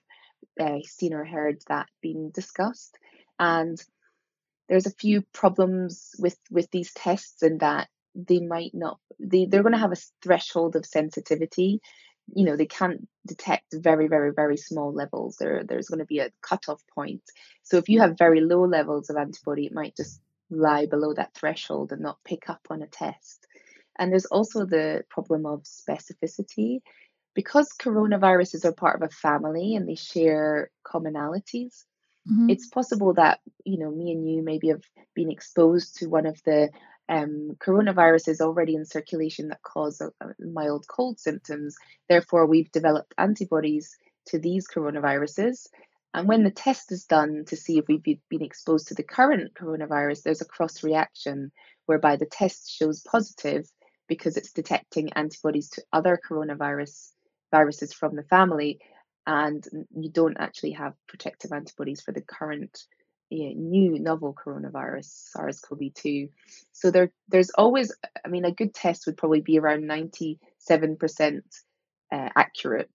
uh, 0.61 0.80
seen 0.85 1.12
or 1.12 1.25
heard 1.25 1.61
that 1.68 1.88
being 2.00 2.30
discussed 2.30 2.96
and 3.38 3.82
there's 4.68 4.87
a 4.87 4.90
few 4.90 5.23
problems 5.32 6.14
with 6.18 6.38
with 6.50 6.70
these 6.70 6.92
tests 6.92 7.42
in 7.42 7.58
that 7.58 7.88
they 8.16 8.40
might 8.40 8.75
not 8.75 8.99
they, 9.18 9.46
they're 9.46 9.62
going 9.62 9.75
to 9.75 9.78
have 9.78 9.92
a 9.92 10.02
threshold 10.23 10.76
of 10.76 10.87
sensitivity. 10.87 11.80
You 12.35 12.44
know 12.44 12.56
they 12.56 12.66
can't 12.66 13.06
detect 13.26 13.75
very 13.75 14.08
very 14.08 14.32
very 14.32 14.56
small 14.56 14.92
levels. 14.92 15.37
There 15.37 15.62
there's 15.64 15.88
going 15.88 16.00
to 16.00 16.06
be 16.06 16.18
a 16.20 16.32
cutoff 16.42 16.82
point. 16.94 17.23
So 17.62 17.76
if 17.76 17.88
you 17.88 18.00
have 18.00 18.18
very 18.18 18.40
low 18.40 18.64
levels 18.64 19.11
of 19.11 19.16
antibody 19.16 19.67
it 19.67 19.75
might 19.75 19.97
just 19.97 20.21
lie 20.50 20.86
below 20.86 21.12
that 21.14 21.34
threshold 21.34 21.93
and 21.93 22.02
not 22.02 22.23
pick 22.25 22.49
up 22.49 22.67
on 22.71 22.82
a 22.82 22.86
test. 22.86 23.47
And 23.99 24.12
there's 24.12 24.26
also 24.26 24.64
the 24.64 25.04
problem 25.08 25.47
of 25.47 25.62
specificity. 25.62 26.80
Because 27.34 27.71
coronaviruses 27.78 28.64
are 28.64 28.73
part 28.73 29.02
of 29.02 29.06
a 29.06 29.12
family 29.12 29.75
and 29.75 29.86
they 29.86 29.95
share 29.95 30.71
commonalities 30.86 31.84
mm-hmm. 32.28 32.50
it's 32.50 32.67
possible 32.69 33.12
that 33.14 33.41
you 33.64 33.78
know 33.78 33.91
me 33.91 34.12
and 34.12 34.28
you 34.28 34.43
maybe 34.43 34.69
have 34.69 34.82
been 35.14 35.30
exposed 35.30 35.97
to 35.99 36.06
one 36.06 36.26
of 36.26 36.41
the 36.45 36.71
um, 37.08 37.56
coronaviruses 37.58 38.40
already 38.40 38.75
in 38.75 38.84
circulation 38.84 39.49
that 39.49 39.62
cause 39.62 40.00
a, 40.00 40.08
a 40.25 40.32
mild 40.40 40.86
cold 40.88 41.21
symptoms. 41.21 41.76
Therefore, 42.08 42.47
we've 42.47 42.71
developed 42.73 43.14
antibodies 43.19 43.97
to 44.26 44.38
these 44.38 44.66
coronaviruses. 44.69 45.66
And 46.14 46.26
when 46.26 46.45
the 46.45 46.50
test 46.50 46.92
is 46.92 47.04
done 47.04 47.45
to 47.49 47.56
see 47.56 47.78
if 47.78 47.84
we've 47.88 48.02
been 48.02 48.42
exposed 48.42 48.88
to 48.88 48.95
the 48.95 49.02
current 49.02 49.54
coronavirus, 49.54 50.23
there's 50.23 50.40
a 50.40 50.47
cross 50.47 50.82
reaction 50.82 51.52
whereby 51.84 52.16
the 52.16 52.26
test 52.26 52.71
shows 52.75 53.02
positive 53.02 53.71
because 54.08 54.36
it's 54.36 54.52
detecting 54.52 55.12
antibodies 55.12 55.69
to 55.71 55.82
other 55.92 56.19
coronavirus 56.28 57.10
viruses 57.50 57.92
from 57.92 58.16
the 58.16 58.23
family, 58.23 58.78
and 59.26 59.66
you 59.95 60.10
don't 60.10 60.36
actually 60.38 60.73
have 60.73 60.95
protective 61.08 61.52
antibodies 61.52 62.00
for 62.00 62.12
the 62.12 62.23
current 62.23 62.84
know, 63.30 63.60
new 63.60 63.99
novel 63.99 64.34
coronavirus, 64.34 65.06
SARS-CoV-2. 65.32 66.30
So 66.73 66.91
there, 66.91 67.10
there's 67.28 67.50
always, 67.50 67.95
I 68.25 68.28
mean, 68.28 68.45
a 68.45 68.52
good 68.52 68.75
test 68.75 69.06
would 69.06 69.17
probably 69.17 69.41
be 69.41 69.58
around 69.58 69.84
97% 69.84 70.39
uh, 72.12 72.28
accurate, 72.36 72.91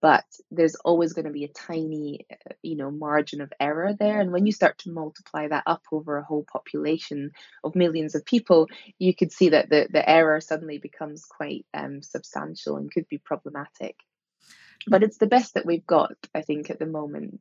but 0.00 0.24
there's 0.50 0.74
always 0.76 1.12
going 1.12 1.26
to 1.26 1.30
be 1.30 1.44
a 1.44 1.48
tiny, 1.48 2.26
uh, 2.30 2.54
you 2.62 2.76
know, 2.76 2.90
margin 2.90 3.40
of 3.40 3.52
error 3.60 3.94
there. 3.98 4.20
And 4.20 4.32
when 4.32 4.46
you 4.46 4.52
start 4.52 4.78
to 4.78 4.90
multiply 4.90 5.48
that 5.48 5.64
up 5.66 5.82
over 5.92 6.16
a 6.16 6.24
whole 6.24 6.44
population 6.50 7.32
of 7.62 7.74
millions 7.74 8.14
of 8.14 8.24
people, 8.24 8.68
you 8.98 9.14
could 9.14 9.32
see 9.32 9.50
that 9.50 9.68
the, 9.68 9.88
the 9.90 10.08
error 10.08 10.40
suddenly 10.40 10.78
becomes 10.78 11.24
quite 11.24 11.66
um, 11.74 12.02
substantial 12.02 12.76
and 12.76 12.92
could 12.92 13.08
be 13.08 13.18
problematic. 13.18 13.96
But 14.86 15.02
it's 15.02 15.18
the 15.18 15.26
best 15.26 15.54
that 15.54 15.66
we've 15.66 15.86
got, 15.86 16.12
I 16.34 16.42
think, 16.42 16.68
at 16.68 16.78
the 16.78 16.86
moment 16.86 17.40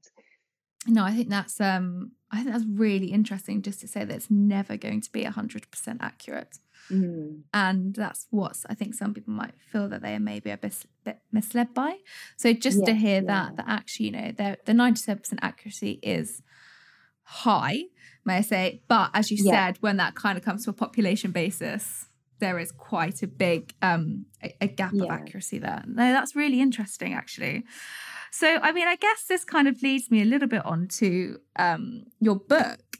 no, 0.88 1.04
I 1.04 1.12
think 1.12 1.30
that's 1.30 1.60
um 1.62 2.12
I 2.32 2.38
think 2.38 2.52
that's 2.52 2.66
really 2.66 3.08
interesting 3.08 3.62
just 3.62 3.80
to 3.82 3.88
say 3.88 4.04
that 4.04 4.16
it's 4.16 4.32
never 4.32 4.76
going 4.76 5.02
to 5.02 5.12
be 5.12 5.24
100% 5.24 5.98
accurate. 6.02 6.58
Mm. 6.90 7.42
And 7.54 7.94
that's 7.96 8.26
what 8.32 8.58
I 8.68 8.74
think 8.74 8.96
some 8.96 9.14
people 9.14 9.34
might 9.34 9.54
feel 9.72 9.88
that 9.90 10.02
they 10.02 10.16
are 10.16 10.20
maybe 10.20 10.50
a 10.50 10.58
bit, 10.58 10.84
misled 11.32 11.74
by. 11.76 11.98
So 12.36 12.52
just 12.54 12.80
yeah, 12.80 12.86
to 12.86 12.94
hear 12.96 13.22
yeah. 13.22 13.28
that, 13.28 13.58
that 13.58 13.66
actually, 13.68 14.08
you 14.08 14.12
know, 14.14 14.32
the, 14.32 14.58
the 14.66 14.74
97% 14.74 15.38
accuracy 15.42 16.00
is 16.02 16.42
high, 17.22 17.84
may 18.26 18.38
I 18.38 18.42
say. 18.42 18.82
But 18.88 19.12
as 19.14 19.30
you 19.30 19.38
yeah. 19.40 19.68
said, 19.68 19.78
when 19.82 19.98
that 19.98 20.16
kind 20.16 20.38
of 20.38 20.44
comes 20.44 20.66
to 20.66 20.72
a 20.72 20.74
population 20.74 21.32
basis, 21.32 22.08
there 22.40 22.60
is 22.60 22.72
quite 22.72 23.24
a 23.24 23.28
big 23.28 23.74
um 23.82 24.26
a, 24.44 24.54
a 24.60 24.68
gap 24.68 24.94
of 24.94 25.10
accuracy 25.10 25.60
there. 25.60 25.84
No, 25.88 26.12
that's 26.12 26.36
really 26.36 26.60
interesting 26.60 27.14
actually. 27.14 27.64
So, 28.34 28.58
I 28.64 28.72
mean, 28.72 28.88
I 28.88 28.96
guess 28.96 29.26
this 29.30 29.46
kind 29.46 29.68
of 29.68 29.84
leads 29.84 30.10
me 30.10 30.24
a 30.24 30.26
little 30.26 30.48
bit 30.48 30.66
on 30.66 30.88
to 31.00 31.40
um, 31.56 32.06
your 32.20 32.36
book, 32.36 32.98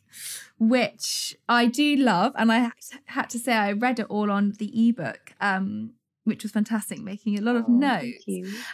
which 0.60 1.36
I 1.50 1.66
do 1.66 1.96
love. 1.96 2.34
And 2.36 2.52
I 2.52 2.72
had 3.06 3.32
to 3.32 3.40
say, 3.40 3.54
I 3.54 3.72
read 3.72 4.00
it 4.00 4.06
all 4.10 4.30
on 4.30 4.54
the 4.60 4.90
ebook. 4.90 5.34
Um, 5.42 5.94
which 6.24 6.44
was 6.44 6.52
fantastic, 6.54 7.02
making 7.02 7.38
a 7.38 7.42
lot 7.42 7.56
of 7.56 7.66
oh, 7.68 7.72
notes. 7.72 8.24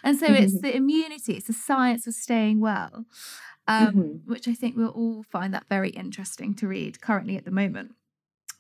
And 0.04 0.19
so 0.19 0.28
it's 0.28 0.62
the 0.62 0.76
immunity, 0.76 1.34
it's 1.34 1.48
the 1.48 1.54
science 1.54 2.06
of 2.06 2.13
staying 2.13 2.60
well, 2.60 3.06
um, 3.67 3.88
mm-hmm. 3.88 4.32
which 4.32 4.48
I 4.48 4.54
think 4.54 4.76
we'll 4.76 4.89
all 4.89 5.24
find 5.24 5.52
that 5.54 5.67
very 5.67 5.89
interesting 5.91 6.54
to 6.56 6.67
read 6.67 7.02
currently 7.02 7.38
at 7.38 7.45
the 7.45 7.52
moment. 7.52 7.95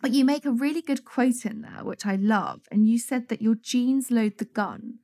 But 0.01 0.11
you 0.11 0.23
make 0.23 0.45
a 0.45 0.51
really 0.51 0.81
good 0.81 1.03
quote 1.03 1.45
in 1.45 1.61
there, 1.61 1.83
which 1.83 2.05
I 2.05 2.15
love. 2.15 2.61
And 2.71 2.87
you 2.87 2.97
said 2.97 3.27
that 3.27 3.41
your 3.41 3.55
genes 3.55 4.09
load 4.09 4.37
the 4.37 4.45
gun, 4.45 4.99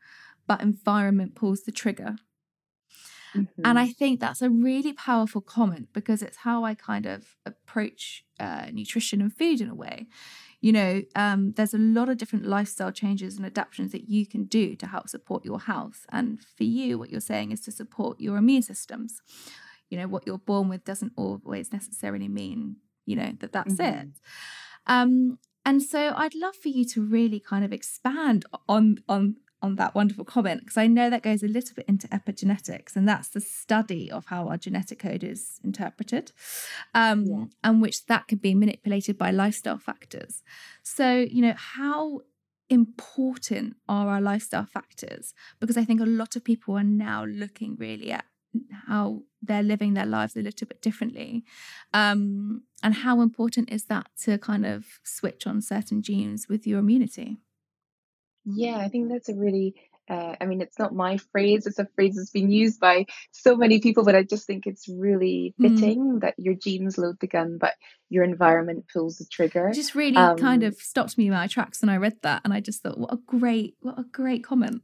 but 0.47 0.61
environment 0.61 1.35
pulls 1.35 1.63
the 1.63 1.71
trigger. 1.73 2.15
Mm-hmm. 3.35 3.61
And 3.63 3.77
I 3.79 3.87
think 3.87 4.19
that's 4.19 4.41
a 4.41 4.49
really 4.49 4.93
powerful 4.93 5.41
comment 5.41 5.89
because 5.93 6.21
it's 6.21 6.37
how 6.37 6.63
I 6.63 6.73
kind 6.73 7.05
of 7.05 7.35
approach 7.45 8.23
uh, 8.39 8.67
nutrition 8.71 9.21
and 9.21 9.33
food 9.33 9.61
in 9.61 9.69
a 9.69 9.75
way. 9.75 10.07
You 10.61 10.71
know, 10.71 11.01
um, 11.15 11.51
there's 11.53 11.73
a 11.73 11.77
lot 11.77 12.09
of 12.09 12.17
different 12.17 12.45
lifestyle 12.45 12.91
changes 12.91 13.37
and 13.37 13.45
adaptations 13.45 13.91
that 13.91 14.09
you 14.09 14.25
can 14.25 14.45
do 14.45 14.75
to 14.77 14.87
help 14.87 15.09
support 15.09 15.45
your 15.45 15.59
health. 15.59 16.05
And 16.11 16.39
for 16.57 16.63
you, 16.63 16.97
what 16.97 17.11
you're 17.11 17.21
saying 17.21 17.51
is 17.51 17.61
to 17.61 17.71
support 17.71 18.19
your 18.19 18.37
immune 18.37 18.63
systems. 18.63 19.21
You 19.89 19.99
know, 19.99 20.07
what 20.07 20.25
you're 20.25 20.39
born 20.39 20.69
with 20.69 20.83
doesn't 20.83 21.13
always 21.15 21.71
necessarily 21.71 22.27
mean, 22.27 22.77
you 23.05 23.15
know, 23.15 23.33
that 23.39 23.51
that's 23.51 23.75
mm-hmm. 23.75 23.99
it. 23.99 24.07
Um, 24.87 25.37
and 25.65 25.81
so 25.81 26.13
I'd 26.15 26.35
love 26.35 26.55
for 26.55 26.69
you 26.69 26.85
to 26.85 27.01
really 27.01 27.39
kind 27.39 27.65
of 27.65 27.73
expand 27.73 28.45
on 28.69 28.99
on 29.09 29.35
on 29.61 29.75
that 29.75 29.95
wonderful 29.95 30.25
comment 30.25 30.61
because 30.61 30.77
I 30.77 30.87
know 30.87 31.09
that 31.09 31.23
goes 31.23 31.41
a 31.41 31.47
little 31.47 31.75
bit 31.75 31.85
into 31.87 32.07
epigenetics, 32.09 32.95
and 32.95 33.07
that's 33.07 33.29
the 33.29 33.41
study 33.41 34.11
of 34.11 34.25
how 34.27 34.47
our 34.47 34.57
genetic 34.57 34.99
code 34.99 35.23
is 35.23 35.59
interpreted, 35.63 36.31
um, 36.93 37.25
yeah. 37.25 37.45
and 37.63 37.81
which 37.81 38.05
that 38.05 38.27
can 38.27 38.37
be 38.37 38.53
manipulated 38.53 39.17
by 39.17 39.31
lifestyle 39.31 39.77
factors. 39.77 40.43
So, 40.83 41.15
you 41.15 41.41
know, 41.41 41.55
how 41.55 42.21
important 42.69 43.75
are 43.87 44.09
our 44.09 44.21
lifestyle 44.21 44.65
factors? 44.65 45.33
Because 45.59 45.77
I 45.77 45.85
think 45.85 46.01
a 46.01 46.05
lot 46.05 46.35
of 46.35 46.43
people 46.43 46.77
are 46.77 46.83
now 46.83 47.25
looking 47.25 47.75
really 47.77 48.11
at 48.11 48.25
how 48.87 49.23
they're 49.41 49.63
living 49.63 49.93
their 49.93 50.05
lives 50.05 50.35
a 50.35 50.41
little 50.41 50.67
bit 50.67 50.81
differently. 50.81 51.43
Um, 51.93 52.63
and 52.81 52.93
how 52.93 53.21
important 53.21 53.71
is 53.71 53.85
that 53.85 54.07
to 54.23 54.37
kind 54.37 54.65
of 54.65 54.85
switch 55.03 55.45
on 55.45 55.61
certain 55.61 56.01
genes 56.01 56.47
with 56.47 56.65
your 56.65 56.79
immunity? 56.79 57.37
Yeah, 58.45 58.77
I 58.77 58.89
think 58.89 59.09
that's 59.09 59.29
a 59.29 59.35
really, 59.35 59.75
uh, 60.09 60.35
I 60.39 60.45
mean, 60.45 60.61
it's 60.61 60.77
not 60.77 60.93
my 60.93 61.17
phrase, 61.31 61.65
it's 61.65 61.79
a 61.79 61.87
phrase 61.95 62.15
that's 62.15 62.29
been 62.29 62.51
used 62.51 62.79
by 62.79 63.05
so 63.31 63.55
many 63.55 63.79
people, 63.79 64.03
but 64.03 64.15
I 64.15 64.23
just 64.23 64.45
think 64.45 64.67
it's 64.67 64.87
really 64.87 65.55
mm. 65.59 65.79
fitting 65.79 66.19
that 66.19 66.35
your 66.37 66.53
genes 66.53 66.97
load 66.97 67.15
the 67.19 67.27
gun, 67.27 67.57
but 67.59 67.73
your 68.09 68.23
environment 68.23 68.85
pulls 68.91 69.17
the 69.17 69.25
trigger. 69.25 69.69
It 69.69 69.75
just 69.75 69.95
really 69.95 70.17
um, 70.17 70.37
kind 70.37 70.63
of 70.63 70.75
stopped 70.75 71.17
me 71.17 71.27
in 71.27 71.33
my 71.33 71.47
tracks 71.47 71.81
when 71.81 71.89
I 71.89 71.97
read 71.97 72.17
that. 72.21 72.41
And 72.45 72.53
I 72.53 72.59
just 72.59 72.83
thought, 72.83 72.99
what 72.99 73.13
a 73.13 73.17
great, 73.17 73.75
what 73.81 73.99
a 73.99 74.03
great 74.03 74.43
comment. 74.43 74.83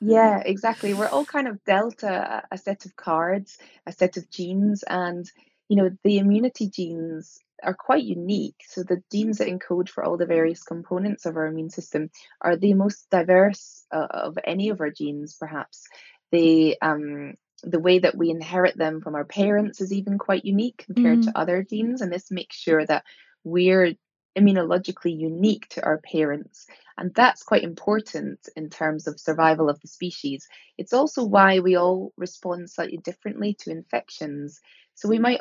yeah, 0.00 0.42
exactly. 0.46 0.94
We're 0.94 1.08
all 1.08 1.24
kind 1.24 1.48
of 1.48 1.62
dealt 1.64 2.04
a, 2.04 2.44
a 2.50 2.58
set 2.58 2.86
of 2.86 2.94
cards, 2.94 3.58
a 3.86 3.92
set 3.92 4.16
of 4.16 4.30
genes, 4.30 4.84
and 4.84 5.28
you 5.68 5.76
know, 5.76 5.90
the 6.04 6.18
immunity 6.18 6.68
genes 6.68 7.40
are 7.62 7.74
quite 7.74 8.04
unique. 8.04 8.62
So 8.66 8.82
the 8.82 9.02
genes 9.10 9.38
that 9.38 9.48
encode 9.48 9.88
for 9.88 10.04
all 10.04 10.16
the 10.16 10.26
various 10.26 10.62
components 10.62 11.26
of 11.26 11.36
our 11.36 11.46
immune 11.46 11.70
system 11.70 12.10
are 12.40 12.56
the 12.56 12.74
most 12.74 13.08
diverse 13.10 13.84
uh, 13.92 14.06
of 14.10 14.38
any 14.44 14.68
of 14.68 14.80
our 14.80 14.90
genes, 14.90 15.36
perhaps. 15.38 15.84
They 16.32 16.76
um, 16.82 17.34
the 17.62 17.80
way 17.80 17.98
that 18.00 18.16
we 18.16 18.30
inherit 18.30 18.76
them 18.76 19.00
from 19.00 19.14
our 19.14 19.24
parents 19.24 19.80
is 19.80 19.92
even 19.92 20.18
quite 20.18 20.44
unique 20.44 20.84
compared 20.84 21.20
mm. 21.20 21.24
to 21.24 21.38
other 21.38 21.62
genes, 21.62 22.00
and 22.02 22.12
this 22.12 22.30
makes 22.30 22.56
sure 22.56 22.84
that 22.84 23.04
we're 23.44 23.94
immunologically 24.36 25.18
unique 25.18 25.66
to 25.70 25.82
our 25.82 25.98
parents. 25.98 26.66
And 26.98 27.14
that's 27.14 27.42
quite 27.42 27.62
important 27.62 28.48
in 28.54 28.68
terms 28.68 29.06
of 29.06 29.18
survival 29.18 29.68
of 29.70 29.80
the 29.80 29.88
species. 29.88 30.46
It's 30.76 30.92
also 30.92 31.24
why 31.24 31.60
we 31.60 31.76
all 31.76 32.12
respond 32.16 32.70
slightly 32.70 32.98
differently 32.98 33.54
to 33.60 33.70
infections. 33.70 34.60
So 34.94 35.08
we 35.08 35.18
might 35.18 35.40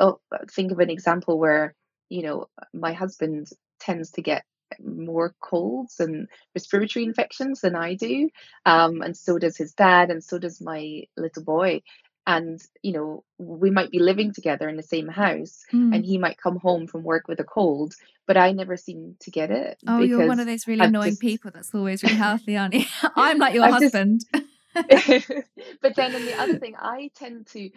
think 0.51 0.71
of 0.71 0.79
an 0.79 0.89
example 0.89 1.37
where 1.37 1.75
you 2.09 2.23
know, 2.23 2.47
my 2.73 2.93
husband 2.93 3.49
tends 3.79 4.11
to 4.11 4.21
get 4.21 4.43
more 4.83 5.35
colds 5.39 5.99
and 5.99 6.27
respiratory 6.53 7.05
infections 7.05 7.61
than 7.61 7.75
I 7.75 7.95
do. 7.95 8.29
Um, 8.65 9.01
and 9.01 9.15
so 9.15 9.37
does 9.37 9.57
his 9.57 9.73
dad, 9.73 10.09
and 10.09 10.23
so 10.23 10.37
does 10.37 10.61
my 10.61 11.03
little 11.17 11.43
boy. 11.43 11.81
And, 12.27 12.59
you 12.81 12.91
know, 12.91 13.23
we 13.37 13.69
might 13.69 13.91
be 13.91 13.99
living 13.99 14.33
together 14.33 14.67
in 14.67 14.77
the 14.77 14.83
same 14.83 15.07
house, 15.07 15.63
mm. 15.71 15.93
and 15.93 16.03
he 16.03 16.17
might 16.17 16.37
come 16.37 16.57
home 16.57 16.87
from 16.87 17.03
work 17.03 17.27
with 17.27 17.39
a 17.39 17.43
cold, 17.43 17.93
but 18.25 18.35
I 18.35 18.51
never 18.51 18.77
seem 18.77 19.15
to 19.21 19.31
get 19.31 19.51
it. 19.51 19.77
Oh, 19.87 19.99
you're 19.99 20.27
one 20.27 20.39
of 20.39 20.47
those 20.47 20.65
really 20.65 20.81
I've 20.81 20.89
annoying 20.89 21.11
just... 21.11 21.21
people 21.21 21.51
that's 21.53 21.73
always 21.75 22.01
really 22.01 22.15
healthy, 22.15 22.57
aren't 22.57 22.73
you? 22.73 22.85
I'm 23.15 23.37
like 23.37 23.53
your 23.53 23.65
I've 23.65 23.73
husband. 23.73 24.25
Just... 24.33 24.47
but 25.81 25.95
then, 25.95 26.15
on 26.15 26.25
the 26.25 26.39
other 26.39 26.57
thing, 26.57 26.75
I 26.77 27.11
tend 27.15 27.45
to, 27.47 27.67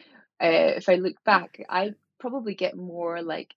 uh, 0.43 0.77
if 0.79 0.89
I 0.89 0.95
look 0.95 1.23
back, 1.25 1.63
I 1.69 1.93
probably 2.19 2.55
get 2.55 2.75
more 2.75 3.21
like 3.21 3.55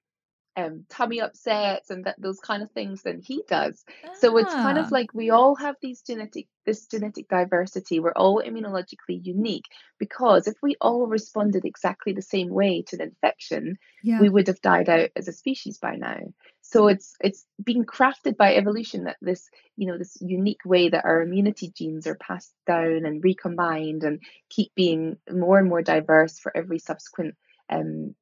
um, 0.57 0.85
tummy 0.89 1.21
upsets 1.21 1.89
and 1.89 2.05
that 2.05 2.15
those 2.19 2.39
kind 2.39 2.61
of 2.61 2.71
things 2.71 3.01
than 3.03 3.21
he 3.21 3.41
does. 3.47 3.83
So 4.19 4.37
it's 4.37 4.53
kind 4.53 4.77
of 4.77 4.85
ah. 4.85 4.89
like 4.91 5.13
we 5.13 5.29
all 5.29 5.55
have 5.55 5.75
these 5.81 6.01
genetic 6.01 6.47
this 6.65 6.85
genetic 6.87 7.27
diversity. 7.29 7.99
We're 7.99 8.11
all 8.11 8.43
immunologically 8.45 9.23
unique 9.23 9.65
because 9.97 10.47
if 10.47 10.55
we 10.61 10.75
all 10.81 11.07
responded 11.07 11.65
exactly 11.65 12.13
the 12.13 12.21
same 12.21 12.49
way 12.49 12.83
to 12.87 12.97
the 12.97 13.03
infection, 13.03 13.77
yeah. 14.03 14.19
we 14.19 14.29
would 14.29 14.47
have 14.47 14.61
died 14.61 14.89
out 14.89 15.09
as 15.15 15.27
a 15.27 15.33
species 15.33 15.77
by 15.77 15.95
now. 15.95 16.19
So 16.61 16.87
it's 16.87 17.15
it's 17.21 17.45
being 17.63 17.85
crafted 17.85 18.35
by 18.35 18.55
evolution 18.55 19.05
that 19.05 19.17
this 19.21 19.49
you 19.77 19.87
know 19.87 19.97
this 19.97 20.17
unique 20.19 20.65
way 20.65 20.89
that 20.89 21.05
our 21.05 21.21
immunity 21.21 21.71
genes 21.75 22.07
are 22.07 22.15
passed 22.15 22.53
down 22.67 23.05
and 23.05 23.23
recombined 23.23 24.03
and 24.03 24.21
keep 24.49 24.73
being 24.75 25.17
more 25.31 25.59
and 25.59 25.69
more 25.69 25.81
diverse 25.81 26.39
for 26.39 26.55
every 26.55 26.79
subsequent 26.79 27.35
um, 27.69 28.15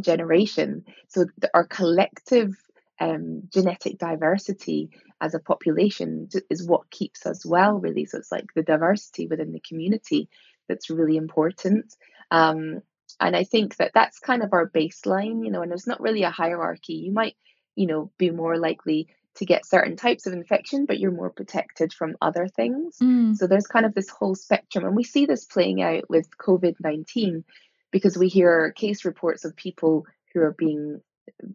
generation. 0.00 0.84
So 1.08 1.26
the, 1.38 1.50
our 1.54 1.64
collective 1.64 2.54
um, 3.00 3.42
genetic 3.52 3.98
diversity 3.98 4.90
as 5.20 5.34
a 5.34 5.40
population 5.40 6.28
is 6.50 6.66
what 6.66 6.90
keeps 6.90 7.26
us 7.26 7.44
well, 7.44 7.78
really. 7.78 8.04
So 8.04 8.18
it's 8.18 8.32
like 8.32 8.46
the 8.54 8.62
diversity 8.62 9.26
within 9.26 9.52
the 9.52 9.60
community 9.60 10.28
that's 10.68 10.90
really 10.90 11.16
important. 11.16 11.94
Um, 12.30 12.82
and 13.20 13.36
I 13.36 13.44
think 13.44 13.76
that 13.76 13.92
that's 13.94 14.18
kind 14.18 14.42
of 14.42 14.52
our 14.52 14.68
baseline, 14.68 15.44
you 15.44 15.50
know, 15.50 15.62
and 15.62 15.70
there's 15.70 15.86
not 15.86 16.00
really 16.00 16.22
a 16.22 16.30
hierarchy. 16.30 16.94
You 16.94 17.12
might, 17.12 17.36
you 17.76 17.86
know, 17.86 18.10
be 18.18 18.30
more 18.30 18.56
likely 18.56 19.08
to 19.36 19.46
get 19.46 19.66
certain 19.66 19.96
types 19.96 20.26
of 20.26 20.32
infection, 20.32 20.86
but 20.86 20.98
you're 20.98 21.10
more 21.10 21.30
protected 21.30 21.92
from 21.92 22.16
other 22.20 22.48
things. 22.48 22.98
Mm. 23.02 23.36
So 23.36 23.46
there's 23.46 23.66
kind 23.66 23.86
of 23.86 23.94
this 23.94 24.10
whole 24.10 24.34
spectrum. 24.34 24.84
And 24.84 24.94
we 24.94 25.04
see 25.04 25.26
this 25.26 25.44
playing 25.44 25.82
out 25.82 26.08
with 26.10 26.26
COVID 26.36 26.76
19 26.80 27.44
because 27.92 28.18
we 28.18 28.28
hear 28.28 28.72
case 28.72 29.04
reports 29.04 29.44
of 29.44 29.54
people 29.54 30.04
who 30.34 30.40
are 30.40 30.54
being 30.58 31.00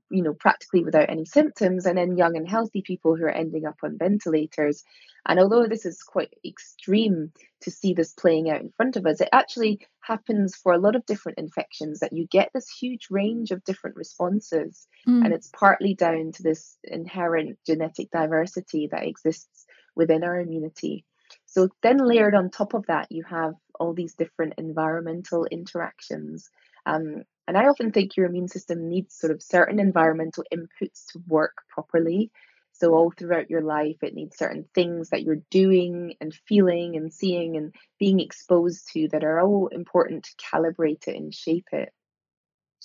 you 0.09 0.23
know 0.23 0.33
practically 0.33 0.83
without 0.83 1.09
any 1.09 1.25
symptoms 1.25 1.85
and 1.85 1.97
then 1.97 2.17
young 2.17 2.37
and 2.37 2.47
healthy 2.47 2.81
people 2.81 3.15
who 3.15 3.25
are 3.25 3.29
ending 3.29 3.65
up 3.65 3.77
on 3.83 3.97
ventilators. 3.97 4.83
And 5.25 5.39
although 5.39 5.67
this 5.67 5.85
is 5.85 6.01
quite 6.03 6.33
extreme 6.45 7.33
to 7.61 7.71
see 7.71 7.93
this 7.93 8.13
playing 8.13 8.49
out 8.49 8.61
in 8.61 8.71
front 8.77 8.95
of 8.95 9.05
us 9.05 9.19
it 9.19 9.27
actually 9.33 9.85
happens 9.99 10.55
for 10.55 10.71
a 10.71 10.77
lot 10.77 10.95
of 10.95 11.05
different 11.05 11.37
infections 11.37 11.99
that 11.99 12.13
you 12.13 12.27
get 12.27 12.49
this 12.53 12.69
huge 12.69 13.07
range 13.09 13.51
of 13.51 13.63
different 13.65 13.97
responses. 13.97 14.87
Mm. 15.07 15.25
and 15.25 15.33
it's 15.33 15.49
partly 15.49 15.95
down 15.95 16.31
to 16.33 16.43
this 16.43 16.77
inherent 16.83 17.57
genetic 17.65 18.09
diversity 18.11 18.87
that 18.91 19.05
exists 19.05 19.65
within 19.95 20.23
our 20.23 20.39
immunity. 20.39 21.03
So 21.45 21.69
then 21.81 21.97
layered 21.97 22.35
on 22.35 22.49
top 22.49 22.73
of 22.73 22.85
that, 22.87 23.11
you 23.11 23.23
have 23.23 23.53
all 23.79 23.93
these 23.93 24.13
different 24.13 24.53
environmental 24.57 25.45
interactions. 25.45 26.49
Um, 26.85 27.23
and 27.47 27.57
I 27.57 27.67
often 27.67 27.91
think 27.91 28.17
your 28.17 28.25
immune 28.25 28.47
system 28.47 28.89
needs 28.89 29.15
sort 29.15 29.31
of 29.31 29.41
certain 29.41 29.79
environmental 29.79 30.43
inputs 30.53 31.05
to 31.11 31.23
work 31.27 31.63
properly. 31.69 32.31
So 32.73 32.93
all 32.93 33.11
throughout 33.11 33.49
your 33.49 33.61
life, 33.61 33.97
it 34.03 34.13
needs 34.13 34.37
certain 34.37 34.65
things 34.75 35.09
that 35.09 35.23
you're 35.23 35.41
doing 35.49 36.13
and 36.21 36.33
feeling 36.47 36.95
and 36.95 37.11
seeing 37.11 37.57
and 37.57 37.73
being 37.99 38.19
exposed 38.19 38.89
to 38.93 39.07
that 39.09 39.23
are 39.23 39.41
all 39.41 39.67
important 39.67 40.25
to 40.25 40.35
calibrate 40.35 41.07
it 41.07 41.15
and 41.15 41.33
shape 41.33 41.67
it. 41.71 41.91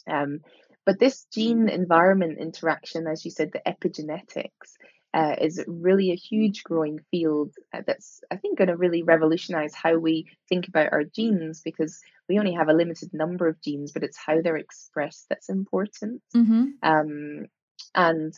Um, 0.06 0.40
but 0.86 0.98
this 0.98 1.26
gene 1.32 1.68
environment 1.68 2.38
interaction, 2.38 3.06
as 3.06 3.24
you 3.24 3.30
said, 3.30 3.52
the 3.52 3.62
epigenetics, 3.66 4.76
uh, 5.14 5.36
is 5.40 5.62
really 5.66 6.10
a 6.10 6.16
huge 6.16 6.64
growing 6.64 7.00
field 7.10 7.52
uh, 7.74 7.82
that's, 7.86 8.22
I 8.30 8.36
think, 8.36 8.58
going 8.58 8.68
to 8.68 8.76
really 8.76 9.02
revolutionize 9.02 9.74
how 9.74 9.96
we 9.98 10.26
think 10.48 10.68
about 10.68 10.92
our 10.92 11.04
genes 11.04 11.60
because 11.60 12.00
we 12.28 12.38
only 12.38 12.52
have 12.52 12.68
a 12.68 12.74
limited 12.74 13.12
number 13.12 13.46
of 13.46 13.60
genes, 13.60 13.92
but 13.92 14.04
it's 14.04 14.16
how 14.16 14.40
they're 14.40 14.56
expressed 14.56 15.26
that's 15.28 15.48
important. 15.48 16.22
Mm-hmm. 16.34 16.64
Um, 16.82 17.46
and 17.94 18.32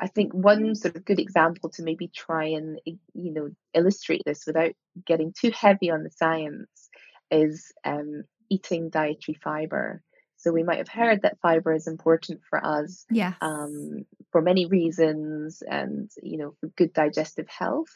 I 0.00 0.08
think 0.08 0.32
one 0.32 0.74
sort 0.74 0.96
of 0.96 1.04
good 1.04 1.20
example 1.20 1.70
to 1.70 1.82
maybe 1.82 2.08
try 2.08 2.46
and 2.46 2.80
you 2.86 3.32
know 3.32 3.50
illustrate 3.74 4.22
this 4.24 4.44
without 4.46 4.72
getting 5.04 5.32
too 5.38 5.50
heavy 5.50 5.90
on 5.90 6.02
the 6.02 6.10
science 6.10 6.88
is 7.30 7.72
um, 7.84 8.24
eating 8.48 8.90
dietary 8.90 9.38
fiber. 9.42 10.02
So 10.44 10.52
we 10.52 10.62
might 10.62 10.76
have 10.76 10.88
heard 10.88 11.22
that 11.22 11.40
fiber 11.40 11.72
is 11.72 11.86
important 11.86 12.42
for 12.50 12.62
us 12.62 13.06
yeah. 13.10 13.32
um, 13.40 14.04
for 14.30 14.42
many 14.42 14.66
reasons 14.66 15.62
and, 15.66 16.10
you 16.22 16.36
know, 16.36 16.54
for 16.60 16.66
good 16.76 16.92
digestive 16.92 17.48
health. 17.48 17.88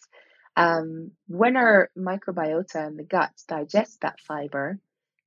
Um, 0.56 1.10
when 1.26 1.58
our 1.58 1.90
microbiota 1.94 2.86
in 2.86 2.96
the 2.96 3.02
gut 3.02 3.32
digest 3.48 4.00
that 4.00 4.18
fiber, 4.20 4.78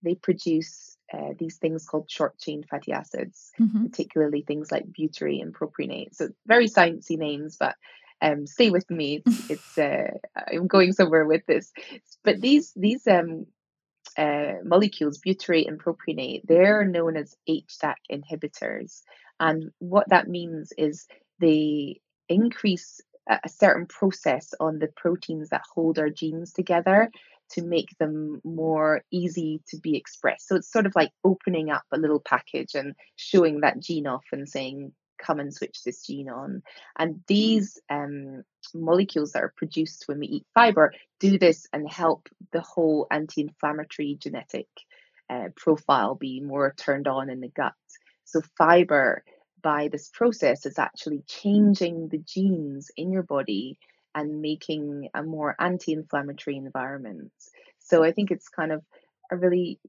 they 0.01 0.15
produce 0.15 0.97
uh, 1.13 1.33
these 1.37 1.57
things 1.57 1.85
called 1.85 2.09
short 2.09 2.39
chain 2.39 2.63
fatty 2.67 2.91
acids, 2.91 3.51
mm-hmm. 3.59 3.85
particularly 3.85 4.41
things 4.41 4.71
like 4.71 4.85
butyrate 4.87 5.43
and 5.43 5.53
propionate. 5.53 6.15
So 6.15 6.29
very 6.47 6.69
sciencey 6.69 7.19
names, 7.19 7.55
but 7.55 7.75
um, 8.19 8.47
stay 8.47 8.71
with 8.71 8.89
me. 8.89 9.21
It's, 9.23 9.49
it's 9.51 9.77
uh, 9.77 10.09
I'm 10.51 10.65
going 10.65 10.93
somewhere 10.93 11.27
with 11.27 11.45
this. 11.45 11.71
But 12.23 12.41
these 12.41 12.73
these 12.75 13.05
um, 13.05 13.45
uh, 14.17 14.53
molecules, 14.63 15.19
butyrate 15.25 15.67
and 15.67 15.81
propionate, 15.81 16.41
they're 16.45 16.85
known 16.85 17.17
as 17.17 17.35
HDAC 17.47 17.95
inhibitors. 18.11 19.01
And 19.39 19.71
what 19.79 20.09
that 20.09 20.27
means 20.27 20.71
is 20.77 21.07
they 21.39 22.01
increase 22.29 23.01
a 23.27 23.49
certain 23.49 23.85
process 23.85 24.53
on 24.59 24.79
the 24.79 24.89
proteins 24.95 25.49
that 25.49 25.61
hold 25.73 25.99
our 25.99 26.09
genes 26.09 26.53
together 26.53 27.09
to 27.51 27.63
make 27.63 27.89
them 27.99 28.41
more 28.43 29.03
easy 29.11 29.61
to 29.67 29.77
be 29.77 29.95
expressed. 29.95 30.47
So 30.47 30.55
it's 30.55 30.71
sort 30.71 30.85
of 30.85 30.93
like 30.95 31.11
opening 31.23 31.69
up 31.69 31.83
a 31.91 31.97
little 31.97 32.19
package 32.19 32.75
and 32.75 32.95
showing 33.15 33.61
that 33.61 33.79
gene 33.79 34.07
off 34.07 34.23
and 34.31 34.47
saying, 34.47 34.93
come 35.19 35.39
and 35.39 35.53
switch 35.53 35.83
this 35.83 36.05
gene 36.05 36.29
on. 36.29 36.63
And 36.97 37.21
these 37.27 37.79
um, 37.89 38.43
molecules 38.73 39.31
that 39.31 39.43
are 39.43 39.53
produced 39.55 40.05
when 40.07 40.19
we 40.19 40.27
eat 40.27 40.45
fiber 40.53 40.93
do 41.19 41.37
this 41.37 41.67
and 41.73 41.89
help 41.89 42.29
the 42.51 42.61
whole 42.61 43.07
anti 43.11 43.41
inflammatory 43.41 44.17
genetic 44.19 44.67
uh, 45.29 45.49
profile 45.55 46.15
be 46.15 46.41
more 46.41 46.73
turned 46.77 47.07
on 47.07 47.29
in 47.29 47.39
the 47.39 47.49
gut. 47.49 47.73
So, 48.25 48.41
fiber 48.57 49.23
by 49.61 49.89
this 49.89 50.09
process 50.09 50.65
is 50.65 50.79
actually 50.79 51.23
changing 51.27 52.09
the 52.09 52.17
genes 52.17 52.89
in 52.97 53.11
your 53.11 53.23
body 53.23 53.77
and 54.13 54.41
making 54.41 55.09
a 55.13 55.23
more 55.23 55.55
anti 55.59 55.93
inflammatory 55.93 56.57
environment. 56.57 57.31
So, 57.79 58.03
I 58.03 58.11
think 58.11 58.31
it's 58.31 58.49
kind 58.49 58.71
of 58.71 58.83
a 59.31 59.37
really 59.37 59.79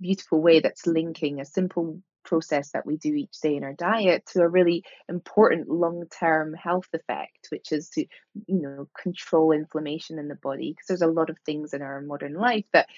beautiful 0.00 0.40
way 0.40 0.60
that's 0.60 0.86
linking 0.86 1.40
a 1.40 1.44
simple 1.44 2.00
process 2.26 2.72
that 2.72 2.84
we 2.84 2.96
do 2.96 3.14
each 3.14 3.40
day 3.40 3.56
in 3.56 3.64
our 3.64 3.72
diet 3.72 4.26
to 4.26 4.42
a 4.42 4.48
really 4.48 4.84
important 5.08 5.70
long-term 5.70 6.52
health 6.52 6.88
effect 6.92 7.48
which 7.50 7.72
is 7.72 7.88
to 7.88 8.04
you 8.46 8.60
know 8.60 8.88
control 9.00 9.52
inflammation 9.52 10.18
in 10.18 10.28
the 10.28 10.34
body 10.34 10.72
because 10.72 10.86
there's 10.88 11.02
a 11.02 11.06
lot 11.06 11.30
of 11.30 11.38
things 11.46 11.72
in 11.72 11.80
our 11.80 12.00
modern 12.02 12.34
life 12.34 12.66
that 12.72 12.88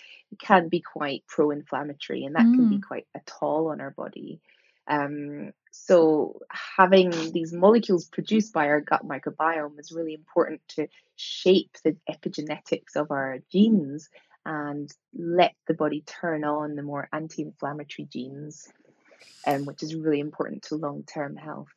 can 0.40 0.68
be 0.68 0.80
quite 0.80 1.22
pro-inflammatory 1.28 2.24
and 2.24 2.34
that 2.34 2.46
mm. 2.46 2.54
can 2.54 2.68
be 2.68 2.78
mm. 2.78 2.82
quite 2.82 3.06
a 3.14 3.20
toll 3.26 3.68
on 3.68 3.80
our 3.80 3.92
body 3.92 4.40
um, 4.88 5.52
so 5.70 6.40
having 6.50 7.10
these 7.32 7.52
molecules 7.52 8.06
produced 8.06 8.54
by 8.54 8.68
our 8.68 8.80
gut 8.80 9.06
microbiome 9.06 9.78
is 9.78 9.92
really 9.92 10.14
important 10.14 10.62
to 10.68 10.88
shape 11.16 11.76
the 11.84 11.94
epigenetics 12.10 12.96
of 12.96 13.10
our 13.10 13.38
genes 13.52 14.08
and 14.46 14.90
let 15.14 15.54
the 15.66 15.74
body 15.74 16.02
turn 16.06 16.42
on 16.42 16.74
the 16.74 16.82
more 16.82 17.06
anti-inflammatory 17.12 18.08
genes 18.10 18.72
um, 19.46 19.64
which 19.64 19.82
is 19.82 19.94
really 19.94 20.20
important 20.20 20.62
to 20.64 20.76
long 20.76 21.04
term 21.04 21.36
health. 21.36 21.68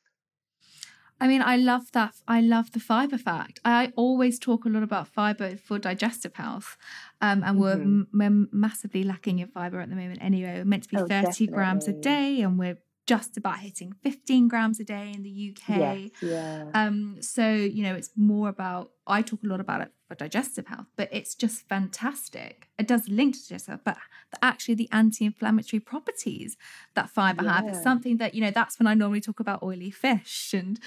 I 1.20 1.28
mean, 1.28 1.44
I 1.44 1.56
love 1.56 1.92
that. 1.92 2.16
I 2.28 2.42
love 2.42 2.72
the 2.72 2.80
fiber 2.80 3.18
fact. 3.18 3.60
I 3.64 3.94
always 3.96 4.40
talk 4.40 4.66
a 4.66 4.70
lot 4.70 4.82
about 4.82 5.08
fiber 5.08 5.56
for 5.56 5.78
digestive 5.78 6.34
health, 6.36 6.78
um, 7.22 7.44
and 7.44 7.60
we're, 7.60 7.76
mm-hmm. 7.76 8.20
we're 8.20 8.48
massively 8.52 9.04
lacking 9.04 9.38
in 9.38 9.48
fiber 9.48 9.80
at 9.80 9.90
the 9.90 9.96
moment. 9.96 10.18
Anyway, 10.24 10.56
we're 10.58 10.66
meant 10.66 10.84
to 10.84 10.90
be 10.90 10.98
oh, 10.98 11.02
30 11.02 11.10
definitely. 11.10 11.48
grams 11.48 11.88
a 11.88 11.94
day, 11.94 12.42
and 12.42 12.58
we're 12.58 12.80
just 13.12 13.36
about 13.36 13.60
hitting 13.60 13.94
15 14.04 14.48
grams 14.48 14.80
a 14.80 14.86
day 14.86 15.12
in 15.14 15.22
the 15.22 15.54
UK. 15.54 15.78
Yes, 15.78 16.10
yeah. 16.22 16.70
Um, 16.74 17.18
so, 17.20 17.46
you 17.52 17.84
know, 17.84 17.94
it's 17.94 18.12
more 18.16 18.48
about, 18.48 18.92
I 19.06 19.22
talk 19.22 19.44
a 19.44 19.48
lot 19.48 19.60
about 19.60 19.82
it 19.82 19.92
for 20.08 20.16
digestive 20.16 20.68
health, 20.68 20.86
but 20.96 21.10
it's 21.12 21.36
just 21.36 21.68
fantastic. 21.68 22.70
It 22.80 22.88
does 22.88 23.10
link 23.10 23.36
to 23.36 23.42
digestive 23.42 23.74
health, 23.74 23.82
but 23.84 23.98
actually 24.42 24.76
the 24.76 24.88
anti-inflammatory 24.94 25.82
properties 25.82 26.56
that 26.96 27.10
fiber 27.10 27.44
yeah. 27.44 27.58
have 27.58 27.68
is 27.68 27.84
something 27.84 28.16
that, 28.16 28.34
you 28.34 28.40
know, 28.40 28.52
that's 28.52 28.80
when 28.80 28.88
I 28.88 28.94
normally 28.94 29.20
talk 29.20 29.42
about 29.42 29.62
oily 29.62 29.92
fish 29.92 30.54
and 30.54 30.80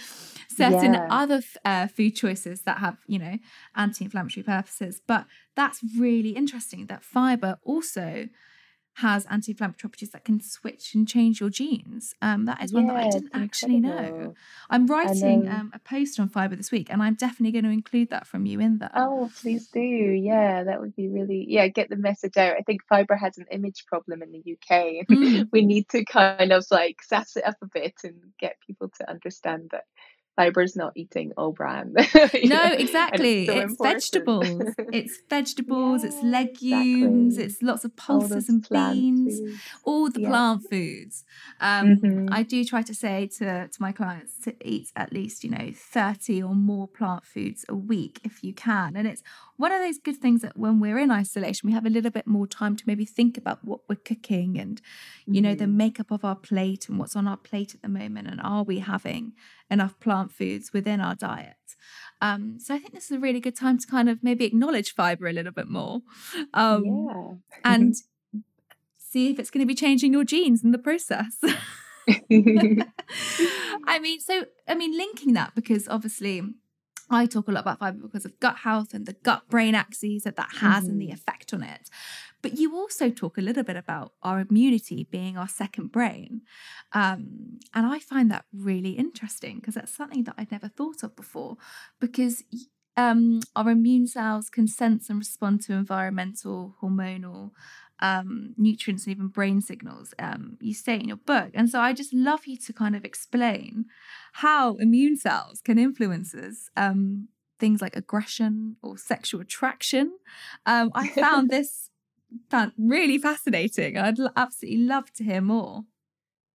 certain 0.48 0.94
yeah. 0.94 1.06
other 1.10 1.42
uh, 1.66 1.88
food 1.88 2.16
choices 2.16 2.62
that 2.62 2.78
have, 2.78 2.96
you 3.06 3.18
know, 3.18 3.36
anti-inflammatory 3.76 4.44
purposes. 4.44 5.02
But 5.06 5.26
that's 5.56 5.80
really 5.98 6.30
interesting 6.30 6.86
that 6.86 7.04
fiber 7.04 7.58
also 7.64 8.30
has 8.98 9.26
anti-inflammatory 9.26 9.80
properties 9.80 10.10
that 10.10 10.24
can 10.24 10.40
switch 10.40 10.94
and 10.94 11.08
change 11.08 11.40
your 11.40 11.50
genes. 11.50 12.14
Um, 12.22 12.44
that 12.44 12.62
is 12.62 12.72
one 12.72 12.86
that 12.86 12.96
I 12.96 13.08
didn't 13.10 13.30
actually 13.34 13.80
know. 13.80 14.34
I'm 14.70 14.86
writing 14.86 15.48
um, 15.48 15.72
a 15.74 15.80
post 15.80 16.20
on 16.20 16.28
fiber 16.28 16.54
this 16.54 16.70
week, 16.70 16.88
and 16.90 17.02
I'm 17.02 17.14
definitely 17.14 17.52
going 17.52 17.64
to 17.64 17.70
include 17.70 18.10
that 18.10 18.26
from 18.26 18.46
you 18.46 18.60
in 18.60 18.78
there. 18.78 18.92
Oh, 18.94 19.30
please 19.40 19.66
do. 19.68 19.80
Yeah, 19.80 20.64
that 20.64 20.80
would 20.80 20.94
be 20.94 21.08
really 21.08 21.44
yeah. 21.48 21.66
Get 21.68 21.90
the 21.90 21.96
message 21.96 22.36
out. 22.36 22.56
I 22.56 22.62
think 22.62 22.82
fiber 22.88 23.16
has 23.16 23.36
an 23.38 23.46
image 23.50 23.84
problem 23.86 24.22
in 24.22 24.30
the 24.30 24.38
UK. 24.38 25.06
Mm. 25.14 25.48
we 25.52 25.64
need 25.64 25.88
to 25.90 26.04
kind 26.04 26.52
of 26.52 26.64
like 26.70 27.02
sass 27.02 27.36
it 27.36 27.44
up 27.44 27.56
a 27.62 27.66
bit 27.66 27.94
and 28.04 28.14
get 28.38 28.56
people 28.66 28.90
to 28.98 29.10
understand 29.10 29.70
that 29.72 29.84
fiber's 30.36 30.76
not 30.76 30.92
eating 30.96 31.32
all 31.36 31.52
bran. 31.52 31.94
no, 32.44 32.64
exactly. 32.72 33.46
It's, 33.48 33.72
it's 33.72 33.76
vegetables. 33.80 34.74
It's 34.92 35.18
vegetables, 35.30 36.02
yeah, 36.02 36.08
it's 36.08 36.22
legumes, 36.22 37.34
exactly. 37.34 37.44
it's 37.44 37.62
lots 37.62 37.84
of 37.84 37.96
pulses 37.96 38.48
and 38.48 38.66
beans, 38.68 39.38
foods. 39.38 39.60
all 39.84 40.10
the 40.10 40.22
yeah. 40.22 40.28
plant 40.28 40.62
foods. 40.68 41.24
Um, 41.60 41.96
mm-hmm. 41.96 42.28
I 42.32 42.42
do 42.42 42.64
try 42.64 42.82
to 42.82 42.94
say 42.94 43.28
to, 43.38 43.68
to 43.68 43.82
my 43.82 43.92
clients 43.92 44.38
to 44.44 44.54
eat 44.60 44.90
at 44.96 45.12
least, 45.12 45.44
you 45.44 45.50
know, 45.50 45.70
30 45.72 46.42
or 46.42 46.54
more 46.54 46.88
plant 46.88 47.24
foods 47.24 47.64
a 47.68 47.74
week 47.74 48.20
if 48.24 48.42
you 48.42 48.52
can. 48.52 48.96
And 48.96 49.06
it's 49.06 49.22
one 49.56 49.72
of 49.72 49.80
those 49.80 49.98
good 49.98 50.16
things 50.16 50.42
that 50.42 50.56
when 50.56 50.80
we're 50.80 50.98
in 50.98 51.10
isolation, 51.10 51.68
we 51.68 51.72
have 51.72 51.86
a 51.86 51.90
little 51.90 52.10
bit 52.10 52.26
more 52.26 52.46
time 52.46 52.76
to 52.76 52.84
maybe 52.86 53.04
think 53.04 53.36
about 53.38 53.64
what 53.64 53.80
we're 53.88 53.96
cooking 53.96 54.58
and, 54.58 54.80
you 55.26 55.40
know, 55.40 55.54
the 55.54 55.64
mm-hmm. 55.64 55.76
makeup 55.76 56.10
of 56.10 56.24
our 56.24 56.34
plate 56.34 56.88
and 56.88 56.98
what's 56.98 57.14
on 57.14 57.28
our 57.28 57.36
plate 57.36 57.74
at 57.74 57.82
the 57.82 57.88
moment. 57.88 58.28
And 58.28 58.40
are 58.40 58.64
we 58.64 58.80
having 58.80 59.32
enough 59.70 59.98
plant 60.00 60.32
foods 60.32 60.72
within 60.72 61.00
our 61.00 61.14
diet? 61.14 61.54
Um, 62.20 62.58
so 62.58 62.74
I 62.74 62.78
think 62.78 62.94
this 62.94 63.04
is 63.04 63.12
a 63.12 63.20
really 63.20 63.40
good 63.40 63.56
time 63.56 63.78
to 63.78 63.86
kind 63.86 64.08
of 64.08 64.22
maybe 64.22 64.44
acknowledge 64.44 64.94
fiber 64.94 65.28
a 65.28 65.32
little 65.32 65.52
bit 65.52 65.68
more. 65.68 66.02
Um, 66.52 66.84
yeah. 66.84 67.32
and 67.64 67.94
see 68.98 69.30
if 69.30 69.38
it's 69.38 69.50
going 69.50 69.64
to 69.64 69.66
be 69.66 69.74
changing 69.74 70.12
your 70.12 70.24
genes 70.24 70.64
in 70.64 70.72
the 70.72 70.78
process. 70.78 71.36
I 73.86 73.98
mean, 74.00 74.20
so, 74.20 74.44
I 74.68 74.74
mean, 74.74 74.96
linking 74.96 75.34
that 75.34 75.54
because 75.54 75.88
obviously 75.88 76.42
I 77.10 77.26
talk 77.26 77.48
a 77.48 77.52
lot 77.52 77.60
about 77.60 77.78
fiber 77.78 77.98
because 77.98 78.24
of 78.24 78.38
gut 78.40 78.56
health 78.58 78.94
and 78.94 79.06
the 79.06 79.12
gut 79.12 79.48
brain 79.48 79.74
axes 79.74 80.22
that 80.24 80.36
that 80.36 80.50
has 80.60 80.84
mm-hmm. 80.84 80.92
and 80.92 81.00
the 81.00 81.06
mm-hmm. 81.06 81.14
effect 81.14 81.52
on 81.52 81.62
it. 81.62 81.90
But 82.42 82.58
you 82.58 82.74
also 82.74 83.10
talk 83.10 83.38
a 83.38 83.40
little 83.40 83.62
bit 83.62 83.76
about 83.76 84.12
our 84.22 84.40
immunity 84.40 85.06
being 85.10 85.38
our 85.38 85.48
second 85.48 85.92
brain. 85.92 86.42
Um, 86.92 87.58
and 87.72 87.86
I 87.86 87.98
find 87.98 88.30
that 88.30 88.44
really 88.52 88.90
interesting 88.90 89.56
because 89.56 89.74
that's 89.74 89.94
something 89.94 90.24
that 90.24 90.34
I'd 90.36 90.52
never 90.52 90.68
thought 90.68 91.02
of 91.02 91.16
before 91.16 91.56
because 92.00 92.42
um, 92.96 93.40
our 93.56 93.70
immune 93.70 94.06
cells 94.06 94.50
can 94.50 94.68
sense 94.68 95.08
and 95.08 95.18
respond 95.18 95.62
to 95.62 95.72
environmental, 95.72 96.76
hormonal, 96.82 97.50
um, 98.00 98.54
nutrients 98.56 99.06
and 99.06 99.14
even 99.14 99.28
brain 99.28 99.60
signals 99.60 100.14
um, 100.18 100.58
you 100.60 100.74
say 100.74 100.96
in 100.96 101.08
your 101.08 101.16
book. 101.16 101.50
And 101.54 101.70
so 101.70 101.80
I 101.80 101.92
just 101.92 102.12
love 102.12 102.46
you 102.46 102.56
to 102.58 102.72
kind 102.72 102.96
of 102.96 103.04
explain 103.04 103.86
how 104.34 104.76
immune 104.76 105.16
cells 105.16 105.60
can 105.60 105.78
influence 105.78 106.34
us. 106.34 106.68
Um, 106.76 107.28
things 107.60 107.80
like 107.80 107.96
aggression 107.96 108.76
or 108.82 108.98
sexual 108.98 109.40
attraction. 109.40 110.12
Um, 110.66 110.90
I 110.94 111.08
found 111.08 111.50
this 111.50 111.90
found 112.50 112.72
really 112.76 113.18
fascinating. 113.18 113.96
I'd 113.96 114.18
absolutely 114.36 114.82
love 114.82 115.12
to 115.14 115.24
hear 115.24 115.40
more. 115.40 115.84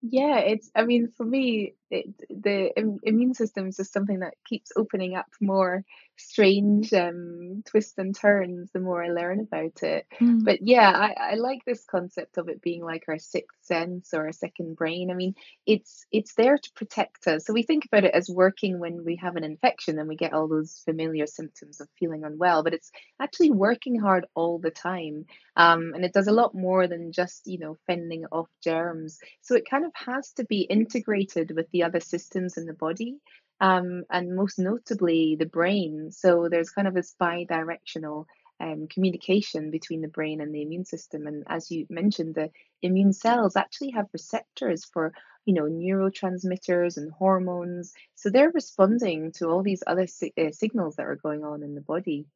Yeah, 0.03 0.38
it's, 0.38 0.70
I 0.75 0.85
mean, 0.85 1.09
for 1.16 1.25
me, 1.25 1.75
it, 1.94 2.07
the 2.28 2.70
Im- 2.76 3.00
immune 3.02 3.35
system 3.35 3.68
is 3.68 3.76
just 3.76 3.92
something 3.92 4.20
that 4.20 4.35
keeps 4.46 4.72
opening 4.76 5.14
up 5.14 5.26
more 5.40 5.85
strange 6.16 6.92
um, 6.92 7.62
twists 7.66 7.98
and 7.98 8.16
turns 8.16 8.70
the 8.72 8.80
more 8.80 9.02
I 9.02 9.09
learn 9.09 9.40
about 9.40 9.83
it. 9.83 10.07
Mm. 10.20 10.44
But 10.44 10.61
yeah, 10.62 10.90
I, 10.90 11.33
I 11.33 11.35
like 11.35 11.64
this 11.64 11.85
concept 11.85 12.38
of 12.38 12.48
it 12.48 12.62
being 12.62 12.85
like 12.85 13.04
our 13.09 13.18
sixth 13.18 13.59
sense 13.62 14.14
or 14.14 14.26
a 14.26 14.33
second 14.33 14.76
brain. 14.76 15.11
I 15.11 15.14
mean, 15.14 15.35
it's 15.66 16.07
it's 16.12 16.35
there 16.35 16.59
to 16.59 16.70
protect 16.74 17.26
us. 17.26 17.46
So 17.46 17.52
we 17.52 17.62
think 17.62 17.85
about 17.87 18.04
it 18.04 18.14
as 18.14 18.28
working 18.28 18.78
when 18.78 19.04
we 19.04 19.16
have 19.16 19.37
an 19.37 19.44
infection 19.44 19.98
and 19.98 20.09
we 20.09 20.16
get 20.16 20.33
all 20.33 20.48
those 20.48 20.83
familiar 20.85 21.26
symptoms 21.26 21.80
of 21.80 21.88
feeling 21.98 22.24
unwell, 22.24 22.62
but 22.62 22.74
it's 22.74 22.90
actually 23.20 23.50
working 23.50 23.98
hard 23.98 24.26
all 24.35 24.59
the 24.59 24.70
time. 24.70 25.26
Um, 25.57 25.92
and 25.94 26.04
it 26.04 26.12
does 26.12 26.26
a 26.26 26.33
lot 26.33 26.54
more 26.54 26.88
than 26.88 27.12
just, 27.12 27.46
you 27.46 27.59
know, 27.59 27.76
fending 27.87 28.24
off 28.33 28.48
germs. 28.62 29.18
So 29.40 29.54
it 29.54 29.68
kind 29.68 29.85
of 29.85 29.92
has 29.94 30.33
to 30.33 30.44
be 30.44 30.62
integrated 30.62 31.52
with 31.54 31.70
the 31.70 31.84
other 31.85 32.01
systems 32.01 32.57
in 32.57 32.66
the 32.66 32.75
body 32.75 33.18
um, 33.61 34.05
and 34.11 34.35
most 34.35 34.59
notably 34.59 35.37
the 35.38 35.47
brain. 35.47 36.11
So 36.11 36.49
there's 36.51 36.70
kind 36.70 36.88
of 36.88 36.94
this 36.94 37.14
bi-directional 37.18 38.27
um, 38.61 38.88
communication 38.88 39.70
between 39.70 40.01
the 40.01 40.09
brain 40.09 40.40
and 40.40 40.55
the 40.55 40.62
immune 40.62 40.85
system. 40.85 41.27
And 41.27 41.44
as 41.49 41.70
you 41.70 41.87
mentioned, 41.90 42.35
the 42.35 42.51
immune 42.83 43.12
cells 43.12 43.57
actually 43.57 43.90
have 43.92 44.07
receptors 44.12 44.85
for 44.85 45.12
you 45.44 45.55
know 45.55 45.64
neurotransmitters 45.64 46.97
and 46.97 47.12
hormones. 47.12 47.92
So 48.14 48.31
they're 48.31 48.51
responding 48.51 49.33
to 49.33 49.49
all 49.49 49.62
these 49.62 49.83
other 49.87 50.07
si- 50.07 50.33
uh, 50.38 50.53
signals 50.53 50.97
that 50.97 51.07
are 51.07 51.16
going 51.16 51.44
on 51.44 51.62
in 51.62 51.75
the 51.75 51.81
body. 51.81 52.27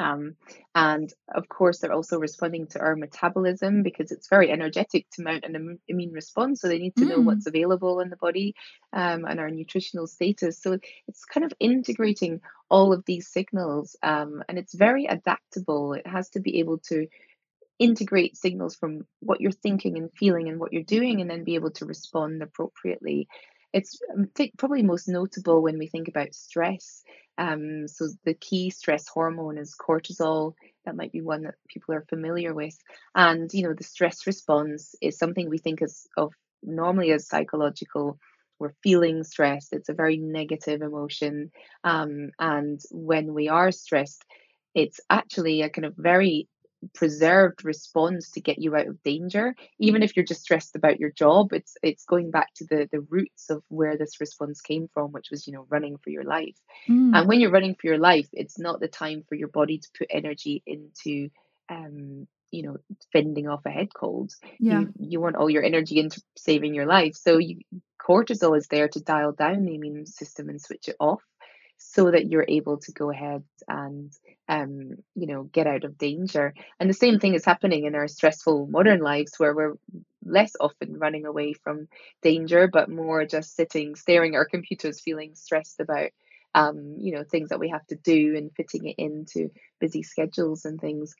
Um, 0.00 0.36
and 0.74 1.12
of 1.34 1.48
course, 1.48 1.78
they're 1.78 1.92
also 1.92 2.18
responding 2.18 2.66
to 2.68 2.80
our 2.80 2.96
metabolism 2.96 3.82
because 3.82 4.10
it's 4.10 4.28
very 4.28 4.50
energetic 4.50 5.06
to 5.12 5.22
mount 5.22 5.44
an 5.44 5.54
Im- 5.54 5.80
immune 5.88 6.12
response. 6.12 6.60
So 6.60 6.68
they 6.68 6.78
need 6.78 6.96
to 6.96 7.04
know 7.04 7.20
what's 7.20 7.44
mm. 7.44 7.48
available 7.48 8.00
in 8.00 8.08
the 8.08 8.16
body 8.16 8.54
um, 8.94 9.26
and 9.26 9.38
our 9.38 9.50
nutritional 9.50 10.06
status. 10.06 10.60
So 10.62 10.78
it's 11.06 11.24
kind 11.26 11.44
of 11.44 11.52
integrating 11.60 12.40
all 12.70 12.92
of 12.94 13.04
these 13.04 13.28
signals 13.28 13.94
um, 14.02 14.42
and 14.48 14.58
it's 14.58 14.74
very 14.74 15.04
adaptable. 15.04 15.92
It 15.92 16.06
has 16.06 16.30
to 16.30 16.40
be 16.40 16.60
able 16.60 16.78
to 16.88 17.06
integrate 17.78 18.36
signals 18.36 18.76
from 18.76 19.06
what 19.20 19.40
you're 19.40 19.50
thinking 19.50 19.98
and 19.98 20.10
feeling 20.16 20.48
and 20.48 20.58
what 20.58 20.72
you're 20.72 20.82
doing 20.82 21.20
and 21.20 21.30
then 21.30 21.44
be 21.44 21.56
able 21.56 21.72
to 21.72 21.84
respond 21.84 22.42
appropriately. 22.42 23.28
It's 23.72 24.00
probably 24.58 24.82
most 24.82 25.08
notable 25.08 25.62
when 25.62 25.78
we 25.78 25.86
think 25.86 26.08
about 26.08 26.34
stress. 26.34 27.02
Um, 27.38 27.86
so 27.86 28.08
the 28.24 28.34
key 28.34 28.70
stress 28.70 29.06
hormone 29.08 29.58
is 29.58 29.76
cortisol. 29.80 30.54
That 30.84 30.96
might 30.96 31.12
be 31.12 31.20
one 31.20 31.42
that 31.42 31.54
people 31.68 31.94
are 31.94 32.04
familiar 32.08 32.52
with. 32.52 32.76
And 33.14 33.52
you 33.52 33.62
know, 33.62 33.74
the 33.74 33.84
stress 33.84 34.26
response 34.26 34.94
is 35.00 35.18
something 35.18 35.48
we 35.48 35.58
think 35.58 35.82
is 35.82 36.06
of 36.16 36.32
normally 36.62 37.12
as 37.12 37.28
psychological 37.28 38.18
we're 38.60 38.74
feeling 38.82 39.24
stressed. 39.24 39.72
It's 39.72 39.88
a 39.88 39.94
very 39.94 40.18
negative 40.18 40.82
emotion. 40.82 41.50
Um, 41.82 42.30
and 42.38 42.78
when 42.92 43.32
we 43.32 43.48
are 43.48 43.72
stressed, 43.72 44.22
it's 44.74 45.00
actually 45.08 45.62
a 45.62 45.70
kind 45.70 45.86
of 45.86 45.94
very 45.96 46.46
preserved 46.94 47.64
response 47.64 48.30
to 48.30 48.40
get 48.40 48.58
you 48.58 48.74
out 48.74 48.86
of 48.86 49.02
danger 49.02 49.54
even 49.78 50.02
if 50.02 50.16
you're 50.16 50.24
just 50.24 50.42
stressed 50.42 50.76
about 50.76 50.98
your 50.98 51.10
job 51.10 51.52
it's 51.52 51.76
it's 51.82 52.04
going 52.04 52.30
back 52.30 52.52
to 52.54 52.64
the 52.64 52.88
the 52.90 53.00
roots 53.00 53.50
of 53.50 53.62
where 53.68 53.96
this 53.96 54.20
response 54.20 54.60
came 54.60 54.88
from 54.92 55.12
which 55.12 55.30
was 55.30 55.46
you 55.46 55.52
know 55.52 55.66
running 55.68 55.98
for 55.98 56.10
your 56.10 56.24
life 56.24 56.56
mm. 56.88 57.14
and 57.14 57.28
when 57.28 57.40
you're 57.40 57.50
running 57.50 57.74
for 57.74 57.86
your 57.86 57.98
life 57.98 58.28
it's 58.32 58.58
not 58.58 58.80
the 58.80 58.88
time 58.88 59.22
for 59.28 59.34
your 59.34 59.48
body 59.48 59.78
to 59.78 59.88
put 59.98 60.08
energy 60.10 60.62
into 60.66 61.28
um 61.68 62.26
you 62.50 62.62
know 62.62 62.76
fending 63.12 63.48
off 63.48 63.64
a 63.66 63.70
head 63.70 63.92
cold 63.94 64.32
yeah. 64.58 64.80
you 64.80 64.92
you 64.98 65.20
want 65.20 65.36
all 65.36 65.50
your 65.50 65.62
energy 65.62 65.98
into 65.98 66.20
saving 66.36 66.74
your 66.74 66.86
life 66.86 67.14
so 67.14 67.38
you 67.38 67.60
cortisol 68.00 68.56
is 68.56 68.66
there 68.68 68.88
to 68.88 69.00
dial 69.00 69.32
down 69.32 69.64
the 69.64 69.74
immune 69.74 70.06
system 70.06 70.48
and 70.48 70.60
switch 70.60 70.88
it 70.88 70.96
off 70.98 71.22
so 71.82 72.10
that 72.10 72.30
you're 72.30 72.44
able 72.46 72.76
to 72.76 72.92
go 72.92 73.10
ahead 73.10 73.42
and 73.66 74.12
um, 74.48 74.92
you 75.14 75.26
know 75.26 75.44
get 75.44 75.66
out 75.66 75.84
of 75.84 75.96
danger. 75.98 76.54
And 76.78 76.88
the 76.88 76.94
same 76.94 77.18
thing 77.18 77.34
is 77.34 77.44
happening 77.44 77.84
in 77.86 77.94
our 77.94 78.06
stressful 78.06 78.66
modern 78.66 79.00
lives 79.00 79.32
where 79.38 79.54
we're 79.54 79.74
less 80.22 80.52
often 80.60 80.98
running 80.98 81.24
away 81.24 81.54
from 81.54 81.88
danger 82.22 82.68
but 82.68 82.90
more 82.90 83.24
just 83.24 83.56
sitting 83.56 83.94
staring 83.94 84.34
at 84.34 84.38
our 84.38 84.44
computers 84.44 85.00
feeling 85.00 85.34
stressed 85.34 85.80
about 85.80 86.10
um, 86.54 86.96
you 86.98 87.12
know 87.12 87.24
things 87.24 87.48
that 87.48 87.60
we 87.60 87.70
have 87.70 87.86
to 87.86 87.96
do 87.96 88.36
and 88.36 88.52
fitting 88.54 88.86
it 88.86 88.96
into 88.98 89.50
busy 89.80 90.02
schedules 90.02 90.64
and 90.66 90.80
things. 90.80 91.14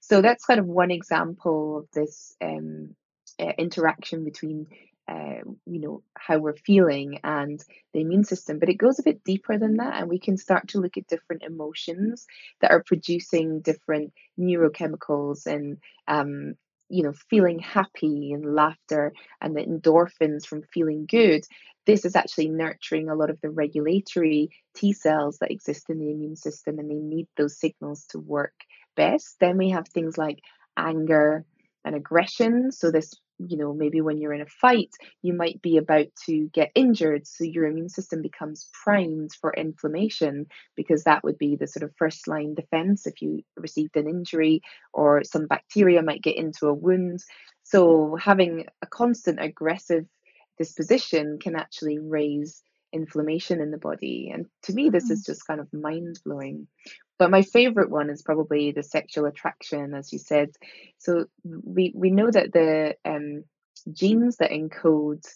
So 0.00 0.22
that's 0.22 0.46
kind 0.46 0.60
of 0.60 0.66
one 0.66 0.90
example 0.90 1.78
of 1.78 1.88
this 1.92 2.34
um, 2.40 2.94
uh, 3.38 3.52
interaction 3.58 4.24
between 4.24 4.66
uh, 5.08 5.40
you 5.66 5.80
know 5.80 6.02
how 6.18 6.38
we're 6.38 6.56
feeling 6.56 7.20
and 7.22 7.62
the 7.92 8.00
immune 8.00 8.24
system 8.24 8.58
but 8.58 8.68
it 8.68 8.74
goes 8.78 8.98
a 8.98 9.04
bit 9.04 9.22
deeper 9.24 9.58
than 9.58 9.76
that 9.76 9.94
and 10.00 10.08
we 10.08 10.18
can 10.18 10.36
start 10.36 10.68
to 10.68 10.78
look 10.78 10.96
at 10.96 11.06
different 11.06 11.42
emotions 11.42 12.26
that 12.60 12.70
are 12.70 12.82
producing 12.82 13.60
different 13.60 14.12
neurochemicals 14.38 15.46
and 15.46 15.78
um, 16.08 16.54
you 16.88 17.02
know 17.02 17.12
feeling 17.30 17.58
happy 17.58 18.32
and 18.32 18.54
laughter 18.54 19.12
and 19.40 19.56
the 19.56 19.60
endorphins 19.60 20.46
from 20.46 20.62
feeling 20.72 21.06
good. 21.08 21.44
This 21.86 22.04
is 22.04 22.16
actually 22.16 22.48
nurturing 22.48 23.08
a 23.08 23.14
lot 23.14 23.30
of 23.30 23.40
the 23.40 23.50
regulatory 23.50 24.50
t 24.74 24.92
cells 24.92 25.38
that 25.38 25.50
exist 25.50 25.88
in 25.88 25.98
the 25.98 26.10
immune 26.10 26.36
system 26.36 26.78
and 26.78 26.90
they 26.90 26.94
need 26.94 27.28
those 27.36 27.58
signals 27.58 28.06
to 28.10 28.18
work 28.18 28.54
best. 28.96 29.36
Then 29.40 29.56
we 29.56 29.70
have 29.70 29.88
things 29.88 30.18
like 30.18 30.40
anger 30.76 31.44
and 31.84 31.94
aggression. 31.94 32.72
So 32.72 32.90
this 32.90 33.14
you 33.38 33.56
know, 33.56 33.72
maybe 33.72 34.00
when 34.00 34.18
you're 34.18 34.32
in 34.32 34.40
a 34.40 34.46
fight, 34.46 34.90
you 35.22 35.34
might 35.34 35.60
be 35.60 35.76
about 35.76 36.06
to 36.26 36.48
get 36.52 36.70
injured. 36.74 37.26
So 37.26 37.44
your 37.44 37.66
immune 37.66 37.88
system 37.88 38.22
becomes 38.22 38.68
primed 38.84 39.30
for 39.40 39.52
inflammation 39.52 40.46
because 40.74 41.04
that 41.04 41.22
would 41.24 41.38
be 41.38 41.56
the 41.56 41.66
sort 41.66 41.82
of 41.82 41.94
first 41.98 42.28
line 42.28 42.54
defense 42.54 43.06
if 43.06 43.20
you 43.20 43.42
received 43.56 43.96
an 43.96 44.08
injury 44.08 44.62
or 44.92 45.22
some 45.24 45.46
bacteria 45.46 46.02
might 46.02 46.22
get 46.22 46.36
into 46.36 46.66
a 46.66 46.74
wound. 46.74 47.20
So 47.62 48.16
having 48.16 48.66
a 48.82 48.86
constant 48.86 49.40
aggressive 49.40 50.06
disposition 50.58 51.38
can 51.40 51.56
actually 51.56 51.98
raise 51.98 52.62
inflammation 52.92 53.60
in 53.60 53.70
the 53.70 53.78
body. 53.78 54.30
And 54.32 54.46
to 54.62 54.72
me, 54.72 54.88
this 54.90 55.10
is 55.10 55.22
mm. 55.22 55.26
just 55.26 55.46
kind 55.46 55.60
of 55.60 55.72
mind 55.72 56.20
blowing. 56.24 56.68
But 57.18 57.30
my 57.30 57.42
favorite 57.42 57.90
one 57.90 58.10
is 58.10 58.22
probably 58.22 58.72
the 58.72 58.82
sexual 58.82 59.26
attraction, 59.26 59.94
as 59.94 60.12
you 60.12 60.18
said. 60.18 60.50
So 60.98 61.26
we 61.44 61.92
we 61.94 62.10
know 62.10 62.30
that 62.30 62.52
the 62.52 62.96
um, 63.04 63.44
genes 63.92 64.36
that 64.36 64.50
encode 64.50 65.26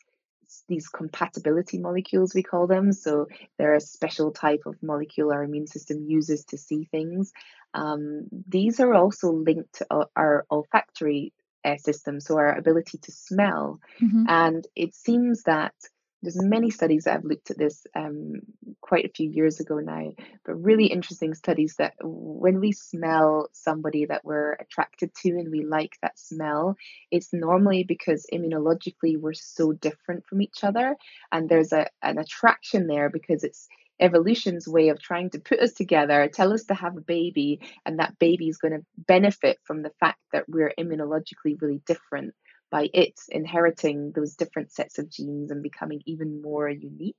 these 0.68 0.88
compatibility 0.88 1.78
molecules 1.78 2.34
we 2.34 2.42
call 2.42 2.66
them 2.66 2.92
so 2.92 3.28
they're 3.56 3.74
a 3.74 3.80
special 3.80 4.32
type 4.32 4.62
of 4.66 4.82
molecule 4.82 5.32
our 5.32 5.44
immune 5.44 5.66
system 5.66 6.04
uses 6.08 6.44
to 6.44 6.58
see 6.58 6.88
things 6.90 7.32
um, 7.72 8.26
these 8.48 8.80
are 8.80 8.94
also 8.94 9.30
linked 9.30 9.74
to 9.74 9.86
our, 9.90 10.08
our 10.16 10.46
olfactory 10.50 11.32
uh, 11.64 11.76
system 11.76 12.20
so 12.20 12.36
our 12.36 12.56
ability 12.56 12.98
to 12.98 13.12
smell 13.12 13.78
mm-hmm. 14.02 14.24
and 14.28 14.66
it 14.74 14.94
seems 14.94 15.44
that 15.44 15.74
there's 16.22 16.42
many 16.42 16.70
studies 16.70 17.04
that 17.04 17.12
have 17.12 17.24
looked 17.24 17.50
at 17.50 17.58
this 17.58 17.86
um, 17.94 18.34
quite 18.80 19.04
a 19.04 19.12
few 19.14 19.30
years 19.30 19.60
ago 19.60 19.78
now, 19.78 20.12
but 20.44 20.54
really 20.54 20.86
interesting 20.86 21.34
studies 21.34 21.76
that 21.78 21.94
when 22.02 22.60
we 22.60 22.72
smell 22.72 23.48
somebody 23.52 24.04
that 24.04 24.24
we're 24.24 24.52
attracted 24.52 25.14
to 25.14 25.30
and 25.30 25.50
we 25.50 25.64
like 25.64 25.96
that 26.02 26.18
smell, 26.18 26.76
it's 27.10 27.32
normally 27.32 27.84
because 27.84 28.26
immunologically 28.32 29.18
we're 29.18 29.32
so 29.32 29.72
different 29.72 30.26
from 30.26 30.42
each 30.42 30.62
other, 30.62 30.96
and 31.32 31.48
there's 31.48 31.72
a 31.72 31.86
an 32.02 32.18
attraction 32.18 32.86
there 32.86 33.08
because 33.08 33.42
it's 33.42 33.66
evolution's 34.00 34.66
way 34.66 34.88
of 34.88 35.00
trying 35.00 35.30
to 35.30 35.38
put 35.38 35.60
us 35.60 35.72
together, 35.72 36.28
tell 36.32 36.52
us 36.52 36.64
to 36.64 36.74
have 36.74 36.96
a 36.96 37.02
baby, 37.02 37.60
and 37.86 37.98
that 37.98 38.18
baby 38.18 38.48
is 38.48 38.58
going 38.58 38.72
to 38.72 38.84
benefit 38.96 39.58
from 39.64 39.82
the 39.82 39.92
fact 40.00 40.20
that 40.32 40.48
we're 40.48 40.72
immunologically 40.78 41.60
really 41.60 41.80
different 41.86 42.34
by 42.70 42.88
it 42.92 43.20
inheriting 43.28 44.12
those 44.12 44.36
different 44.36 44.72
sets 44.72 44.98
of 44.98 45.10
genes 45.10 45.50
and 45.50 45.62
becoming 45.62 46.02
even 46.06 46.40
more 46.42 46.68
unique. 46.68 47.16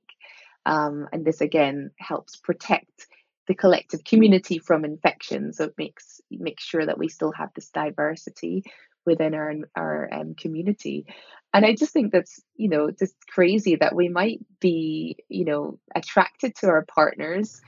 Um, 0.64 1.08
and 1.12 1.24
this 1.24 1.40
again 1.40 1.90
helps 1.98 2.36
protect 2.36 3.06
the 3.48 3.54
collective 3.54 4.04
community 4.04 4.58
from 4.58 4.84
infection. 4.84 5.52
So 5.52 5.64
it 5.64 5.74
makes 5.76 6.20
makes 6.30 6.64
sure 6.64 6.86
that 6.86 6.98
we 6.98 7.08
still 7.08 7.32
have 7.32 7.50
this 7.54 7.70
diversity 7.70 8.64
within 9.04 9.34
our 9.34 9.54
our 9.76 10.08
um, 10.12 10.34
community. 10.34 11.06
And 11.52 11.66
I 11.66 11.74
just 11.74 11.92
think 11.92 12.12
that's 12.12 12.40
you 12.56 12.68
know 12.68 12.90
just 12.90 13.14
crazy 13.26 13.76
that 13.76 13.94
we 13.94 14.08
might 14.08 14.40
be 14.60 15.16
you 15.28 15.44
know 15.44 15.78
attracted 15.94 16.54
to 16.56 16.68
our 16.68 16.84
partners 16.84 17.60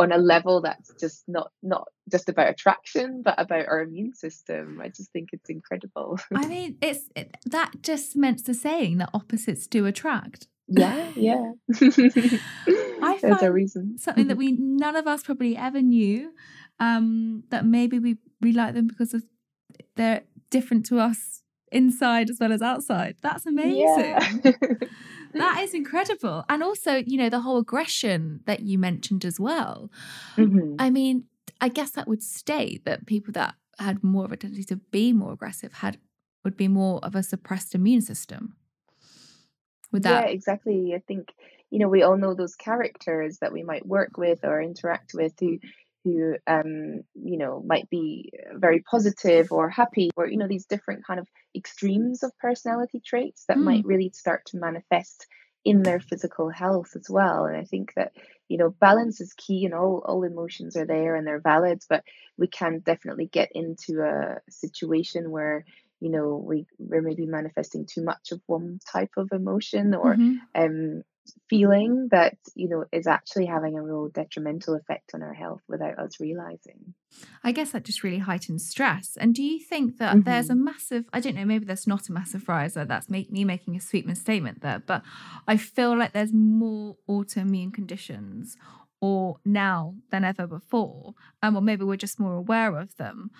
on 0.00 0.12
a 0.12 0.18
level 0.18 0.60
that's 0.62 0.92
just 0.98 1.24
not 1.28 1.52
not 1.62 1.88
just 2.10 2.28
about 2.28 2.48
attraction 2.48 3.22
but 3.22 3.34
about 3.38 3.66
our 3.66 3.82
immune 3.82 4.14
system. 4.14 4.80
I 4.82 4.88
just 4.88 5.12
think 5.12 5.30
it's 5.32 5.50
incredible. 5.50 6.18
I 6.34 6.46
mean 6.46 6.76
it's 6.80 7.10
it, 7.14 7.36
that 7.46 7.82
just 7.82 8.16
meant 8.16 8.44
the 8.44 8.54
saying 8.54 8.98
that 8.98 9.10
opposites 9.12 9.66
do 9.66 9.86
attract. 9.86 10.46
Yeah 10.68 11.10
yeah. 11.16 11.52
I 13.02 13.18
there's 13.20 13.42
a 13.42 13.52
reason. 13.52 13.98
something 13.98 14.28
that 14.28 14.36
we 14.36 14.52
none 14.52 14.96
of 14.96 15.06
us 15.06 15.22
probably 15.22 15.56
ever 15.56 15.82
knew 15.82 16.32
um 16.78 17.44
that 17.50 17.66
maybe 17.66 17.98
we 17.98 18.16
we 18.40 18.52
like 18.52 18.74
them 18.74 18.86
because 18.86 19.12
of 19.12 19.24
they're 19.96 20.22
different 20.50 20.86
to 20.86 20.98
us 20.98 21.42
inside 21.72 22.30
as 22.30 22.38
well 22.40 22.52
as 22.52 22.62
outside. 22.62 23.16
That's 23.22 23.46
amazing. 23.46 23.78
yeah. 24.44 24.52
that 25.32 25.60
is 25.62 25.74
incredible. 25.74 26.44
And 26.48 26.62
also, 26.62 26.96
you 26.96 27.16
know, 27.16 27.28
the 27.28 27.40
whole 27.40 27.58
aggression 27.58 28.40
that 28.46 28.60
you 28.60 28.78
mentioned 28.78 29.24
as 29.24 29.38
well. 29.38 29.90
Mm-hmm. 30.36 30.76
I 30.78 30.90
mean, 30.90 31.24
I 31.60 31.68
guess 31.68 31.90
that 31.92 32.08
would 32.08 32.22
state 32.22 32.84
that 32.84 33.06
people 33.06 33.32
that 33.32 33.54
had 33.78 34.04
more 34.04 34.24
of 34.24 34.32
a 34.32 34.36
tendency 34.36 34.64
to 34.64 34.76
be 34.76 35.12
more 35.12 35.32
aggressive 35.32 35.74
had 35.74 35.98
would 36.44 36.56
be 36.56 36.68
more 36.68 37.00
of 37.02 37.14
a 37.14 37.22
suppressed 37.22 37.74
immune 37.74 38.00
system. 38.00 38.54
With 39.92 40.04
that, 40.04 40.26
yeah, 40.26 40.30
exactly. 40.30 40.94
I 40.94 41.00
think 41.06 41.32
you 41.70 41.78
know 41.78 41.88
we 41.88 42.02
all 42.02 42.16
know 42.16 42.34
those 42.34 42.54
characters 42.54 43.38
that 43.38 43.52
we 43.52 43.62
might 43.62 43.86
work 43.86 44.16
with 44.16 44.44
or 44.44 44.62
interact 44.62 45.12
with 45.14 45.34
who 45.40 45.58
who 46.04 46.36
um, 46.46 47.02
you 47.14 47.36
know 47.36 47.62
might 47.66 47.88
be 47.90 48.32
very 48.54 48.80
positive 48.80 49.52
or 49.52 49.68
happy 49.68 50.10
or 50.16 50.26
you 50.26 50.36
know 50.36 50.48
these 50.48 50.66
different 50.66 51.04
kind 51.06 51.20
of 51.20 51.28
extremes 51.54 52.22
of 52.22 52.36
personality 52.38 53.00
traits 53.04 53.44
that 53.48 53.58
mm. 53.58 53.64
might 53.64 53.84
really 53.84 54.10
start 54.14 54.44
to 54.46 54.58
manifest 54.58 55.26
in 55.64 55.82
their 55.82 56.00
physical 56.00 56.48
health 56.48 56.92
as 56.96 57.10
well 57.10 57.44
and 57.44 57.56
i 57.56 57.64
think 57.64 57.92
that 57.94 58.12
you 58.48 58.56
know 58.56 58.70
balance 58.80 59.20
is 59.20 59.34
key 59.34 59.66
and 59.66 59.74
all 59.74 60.02
all 60.06 60.22
emotions 60.24 60.74
are 60.76 60.86
there 60.86 61.16
and 61.16 61.26
they're 61.26 61.40
valid 61.40 61.82
but 61.88 62.02
we 62.38 62.46
can 62.46 62.78
definitely 62.78 63.26
get 63.26 63.50
into 63.54 64.00
a 64.00 64.38
situation 64.48 65.30
where 65.30 65.64
you 66.00 66.08
know 66.08 66.42
we 66.42 66.66
we're 66.78 67.02
maybe 67.02 67.26
manifesting 67.26 67.84
too 67.84 68.02
much 68.02 68.32
of 68.32 68.40
one 68.46 68.80
type 68.90 69.12
of 69.18 69.28
emotion 69.32 69.94
or 69.94 70.14
mm-hmm. 70.14 70.36
um 70.54 71.02
feeling 71.48 72.08
that 72.10 72.36
you 72.54 72.68
know 72.68 72.84
is 72.92 73.06
actually 73.06 73.46
having 73.46 73.76
a 73.76 73.82
real 73.82 74.08
detrimental 74.08 74.74
effect 74.74 75.10
on 75.14 75.22
our 75.22 75.34
health 75.34 75.62
without 75.68 75.98
us 75.98 76.20
realizing. 76.20 76.94
I 77.42 77.52
guess 77.52 77.72
that 77.72 77.84
just 77.84 78.04
really 78.04 78.18
heightens 78.18 78.68
stress. 78.68 79.16
And 79.20 79.34
do 79.34 79.42
you 79.42 79.58
think 79.58 79.98
that 79.98 80.12
mm-hmm. 80.14 80.30
there's 80.30 80.50
a 80.50 80.54
massive 80.54 81.04
i 81.12 81.20
don't 81.20 81.34
know 81.34 81.44
maybe 81.44 81.64
there's 81.64 81.86
not 81.86 82.08
a 82.08 82.12
massive 82.12 82.48
rise 82.48 82.74
that's 82.74 83.10
make, 83.10 83.30
me 83.30 83.44
making 83.44 83.76
a 83.76 83.80
sweeping 83.80 84.14
statement 84.14 84.62
there 84.62 84.82
but 84.84 85.02
i 85.46 85.56
feel 85.56 85.96
like 85.96 86.12
there's 86.12 86.32
more 86.32 86.96
autoimmune 87.08 87.72
conditions 87.72 88.56
or 89.00 89.36
now 89.44 89.94
than 90.10 90.24
ever 90.24 90.46
before 90.46 91.14
um, 91.42 91.56
or 91.56 91.62
maybe 91.62 91.84
we're 91.84 91.96
just 91.96 92.20
more 92.20 92.34
aware 92.34 92.78
of 92.78 92.96
them. 92.96 93.30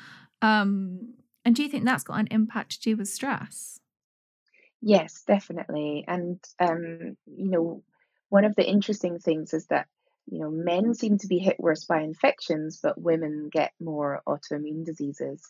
Um, 0.42 1.14
and 1.44 1.54
do 1.54 1.62
you 1.62 1.68
think 1.68 1.84
that's 1.84 2.04
got 2.04 2.20
an 2.20 2.28
impact 2.30 2.72
to 2.72 2.80
do 2.80 2.96
with 2.96 3.08
stress 3.08 3.79
Yes, 4.82 5.22
definitely. 5.26 6.04
And 6.08 6.38
um, 6.58 7.16
you 7.26 7.50
know, 7.50 7.82
one 8.28 8.44
of 8.44 8.54
the 8.56 8.66
interesting 8.68 9.18
things 9.18 9.52
is 9.52 9.66
that, 9.66 9.86
you 10.30 10.38
know, 10.40 10.50
men 10.50 10.94
seem 10.94 11.18
to 11.18 11.26
be 11.26 11.38
hit 11.38 11.58
worse 11.58 11.84
by 11.84 12.00
infections, 12.00 12.78
but 12.82 13.00
women 13.00 13.50
get 13.52 13.72
more 13.80 14.22
autoimmune 14.26 14.84
diseases. 14.84 15.42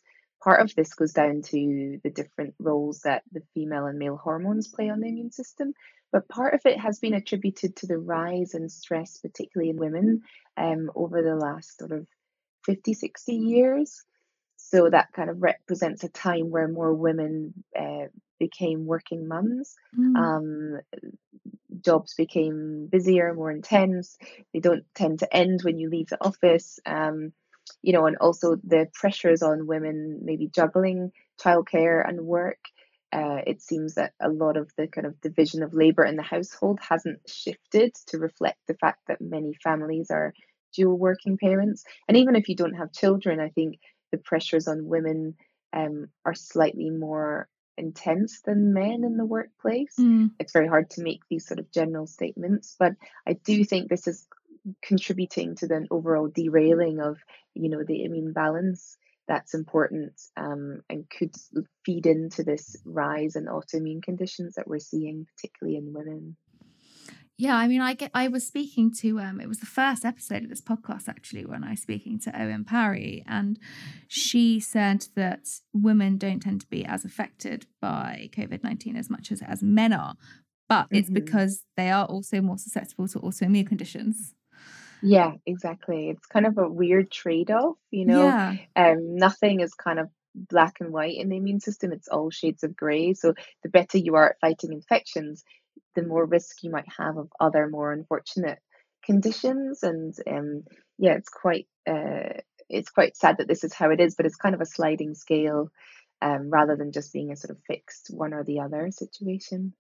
part 0.42 0.60
of 0.62 0.74
this 0.74 0.94
goes 0.94 1.12
down 1.12 1.42
to 1.42 2.00
the 2.02 2.10
different 2.10 2.54
roles 2.58 3.00
that 3.02 3.22
the 3.32 3.42
female 3.54 3.86
and 3.86 3.98
male 3.98 4.16
hormones 4.16 4.68
play 4.68 4.88
on 4.88 5.00
the 5.00 5.08
immune 5.08 5.30
system, 5.30 5.74
but 6.12 6.28
part 6.28 6.54
of 6.54 6.62
it 6.64 6.78
has 6.80 6.98
been 6.98 7.12
attributed 7.14 7.76
to 7.76 7.86
the 7.86 7.98
rise 7.98 8.54
in 8.54 8.68
stress, 8.70 9.18
particularly 9.18 9.68
in 9.70 9.76
women, 9.76 10.22
um, 10.56 10.90
over 10.94 11.22
the 11.22 11.36
last 11.36 11.78
sort 11.78 11.92
of 11.92 12.06
50, 12.64 12.94
60 12.94 13.34
years. 13.36 14.02
So 14.56 14.88
that 14.90 15.12
kind 15.12 15.30
of 15.30 15.42
represents 15.42 16.04
a 16.04 16.08
time 16.08 16.50
where 16.50 16.68
more 16.68 16.94
women 16.94 17.64
uh, 17.78 18.06
became 18.40 18.86
working 18.86 19.28
mums. 19.28 19.76
Mm. 19.96 20.16
Um, 20.16 20.80
jobs 21.80 22.14
became 22.14 22.88
busier, 22.90 23.32
more 23.34 23.52
intense. 23.52 24.18
They 24.52 24.58
don't 24.58 24.84
tend 24.96 25.20
to 25.20 25.36
end 25.36 25.60
when 25.62 25.78
you 25.78 25.88
leave 25.88 26.08
the 26.08 26.24
office. 26.24 26.80
Um, 26.84 27.32
you 27.82 27.92
know, 27.92 28.06
and 28.06 28.16
also 28.16 28.56
the 28.64 28.88
pressures 28.94 29.42
on 29.42 29.68
women 29.68 30.20
maybe 30.24 30.48
juggling 30.48 31.12
childcare 31.40 32.06
and 32.06 32.22
work. 32.22 32.58
Uh, 33.12 33.38
it 33.46 33.60
seems 33.60 33.94
that 33.94 34.12
a 34.20 34.28
lot 34.28 34.56
of 34.56 34.70
the 34.76 34.86
kind 34.86 35.06
of 35.06 35.20
division 35.20 35.62
of 35.62 35.74
labor 35.74 36.04
in 36.04 36.16
the 36.16 36.22
household 36.22 36.78
hasn't 36.80 37.18
shifted 37.28 37.92
to 38.06 38.18
reflect 38.18 38.58
the 38.66 38.74
fact 38.74 39.00
that 39.08 39.20
many 39.20 39.52
families 39.62 40.10
are 40.10 40.32
dual 40.72 40.96
working 40.96 41.36
parents. 41.36 41.84
And 42.08 42.16
even 42.16 42.36
if 42.36 42.48
you 42.48 42.54
don't 42.54 42.74
have 42.74 42.92
children, 42.92 43.40
I 43.40 43.48
think 43.48 43.78
the 44.12 44.18
pressures 44.18 44.68
on 44.68 44.86
women 44.86 45.34
um, 45.72 46.08
are 46.24 46.34
slightly 46.34 46.90
more 46.90 47.48
intense 47.80 48.40
than 48.42 48.72
men 48.72 49.02
in 49.04 49.16
the 49.16 49.24
workplace. 49.24 49.94
Mm. 49.98 50.30
It's 50.38 50.52
very 50.52 50.68
hard 50.68 50.90
to 50.90 51.02
make 51.02 51.20
these 51.28 51.46
sort 51.46 51.58
of 51.58 51.72
general 51.72 52.06
statements, 52.06 52.76
but 52.78 52.94
I 53.26 53.32
do 53.32 53.64
think 53.64 53.88
this 53.88 54.06
is 54.06 54.26
contributing 54.82 55.56
to 55.56 55.66
the 55.66 55.86
overall 55.90 56.28
derailing 56.28 57.00
of 57.00 57.16
you 57.54 57.70
know 57.70 57.82
the 57.82 58.04
immune 58.04 58.32
balance 58.32 58.98
that's 59.26 59.54
important 59.54 60.12
um, 60.36 60.82
and 60.90 61.08
could 61.08 61.34
feed 61.84 62.06
into 62.06 62.42
this 62.42 62.76
rise 62.84 63.36
in 63.36 63.46
autoimmune 63.46 64.02
conditions 64.02 64.54
that 64.56 64.68
we're 64.68 64.78
seeing 64.78 65.26
particularly 65.34 65.78
in 65.78 65.92
women 65.94 66.36
yeah 67.40 67.56
i 67.56 67.66
mean 67.66 67.80
i 67.80 67.94
get 67.94 68.10
i 68.14 68.28
was 68.28 68.46
speaking 68.46 68.92
to 68.92 69.18
um 69.18 69.40
it 69.40 69.48
was 69.48 69.60
the 69.60 69.66
first 69.66 70.04
episode 70.04 70.42
of 70.42 70.50
this 70.50 70.60
podcast 70.60 71.08
actually 71.08 71.44
when 71.46 71.64
i 71.64 71.70
was 71.70 71.80
speaking 71.80 72.18
to 72.18 72.30
owen 72.40 72.64
parry 72.64 73.24
and 73.26 73.58
she 74.06 74.60
said 74.60 75.06
that 75.16 75.48
women 75.72 76.18
don't 76.18 76.40
tend 76.40 76.60
to 76.60 76.66
be 76.66 76.84
as 76.84 77.04
affected 77.04 77.66
by 77.80 78.28
covid-19 78.32 78.96
as 78.96 79.08
much 79.08 79.32
as 79.32 79.40
as 79.42 79.62
men 79.62 79.92
are 79.92 80.16
but 80.68 80.86
it's 80.90 81.06
mm-hmm. 81.06 81.14
because 81.14 81.64
they 81.76 81.90
are 81.90 82.04
also 82.04 82.40
more 82.40 82.58
susceptible 82.58 83.08
to 83.08 83.18
autoimmune 83.20 83.66
conditions 83.66 84.34
yeah, 85.02 85.32
exactly. 85.46 86.10
It's 86.10 86.26
kind 86.26 86.44
of 86.44 86.58
a 86.58 86.68
weird 86.68 87.10
trade-off, 87.10 87.76
you 87.90 88.04
know. 88.04 88.22
Yeah. 88.22 88.56
Um, 88.76 89.16
nothing 89.16 89.60
is 89.60 89.72
kind 89.72 89.98
of 89.98 90.10
black 90.34 90.76
and 90.80 90.92
white 90.92 91.16
in 91.16 91.28
the 91.28 91.36
immune 91.36 91.60
system. 91.60 91.92
It's 91.92 92.08
all 92.08 92.30
shades 92.30 92.62
of 92.62 92.76
grey. 92.76 93.14
So 93.14 93.34
the 93.62 93.68
better 93.68 93.98
you 93.98 94.14
are 94.16 94.30
at 94.30 94.40
fighting 94.40 94.72
infections, 94.72 95.44
the 95.94 96.02
more 96.02 96.24
risk 96.24 96.62
you 96.62 96.70
might 96.70 96.88
have 96.98 97.16
of 97.16 97.28
other 97.40 97.68
more 97.68 97.92
unfortunate 97.92 98.58
conditions. 99.04 99.82
And 99.82 100.14
um, 100.28 100.64
yeah, 100.98 101.14
it's 101.14 101.28
quite 101.28 101.66
uh, 101.88 102.40
it's 102.68 102.90
quite 102.90 103.16
sad 103.16 103.38
that 103.38 103.48
this 103.48 103.64
is 103.64 103.74
how 103.74 103.90
it 103.90 104.00
is, 104.00 104.14
but 104.14 104.26
it's 104.26 104.36
kind 104.36 104.54
of 104.54 104.60
a 104.60 104.66
sliding 104.66 105.14
scale 105.14 105.70
um, 106.22 106.50
rather 106.50 106.76
than 106.76 106.92
just 106.92 107.12
being 107.12 107.32
a 107.32 107.36
sort 107.36 107.50
of 107.50 107.62
fixed 107.66 108.08
one 108.10 108.32
or 108.32 108.44
the 108.44 108.60
other 108.60 108.90
situation. 108.90 109.72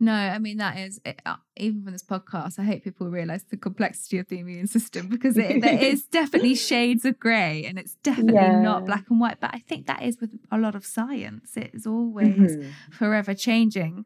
No, 0.00 0.12
I 0.12 0.38
mean 0.38 0.58
that 0.58 0.76
is 0.76 1.00
it, 1.04 1.22
uh, 1.24 1.36
even 1.56 1.84
from 1.84 1.92
this 1.92 2.02
podcast. 2.02 2.58
I 2.58 2.64
hope 2.64 2.82
people 2.82 3.08
realize 3.08 3.44
the 3.44 3.56
complexity 3.56 4.18
of 4.18 4.28
the 4.28 4.40
immune 4.40 4.66
system 4.66 5.06
because 5.08 5.38
it, 5.38 5.62
there 5.62 5.78
is 5.78 6.04
definitely 6.10 6.56
shades 6.56 7.04
of 7.04 7.18
grey, 7.20 7.64
and 7.64 7.78
it's 7.78 7.94
definitely 8.02 8.34
yeah. 8.34 8.60
not 8.60 8.86
black 8.86 9.04
and 9.08 9.20
white. 9.20 9.38
But 9.40 9.54
I 9.54 9.60
think 9.60 9.86
that 9.86 10.02
is 10.02 10.20
with 10.20 10.36
a 10.50 10.58
lot 10.58 10.74
of 10.74 10.84
science; 10.84 11.56
it 11.56 11.70
is 11.72 11.86
always 11.86 12.56
mm-hmm. 12.56 12.70
forever 12.90 13.34
changing. 13.34 14.04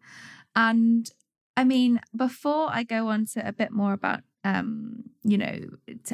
And 0.54 1.10
I 1.58 1.64
mean, 1.64 2.00
before 2.14 2.68
I 2.70 2.84
go 2.84 3.08
on 3.08 3.26
to 3.32 3.46
a 3.46 3.52
bit 3.52 3.72
more 3.72 3.92
about 3.92 4.20
um, 4.44 5.10
you 5.24 5.36
know, 5.36 5.58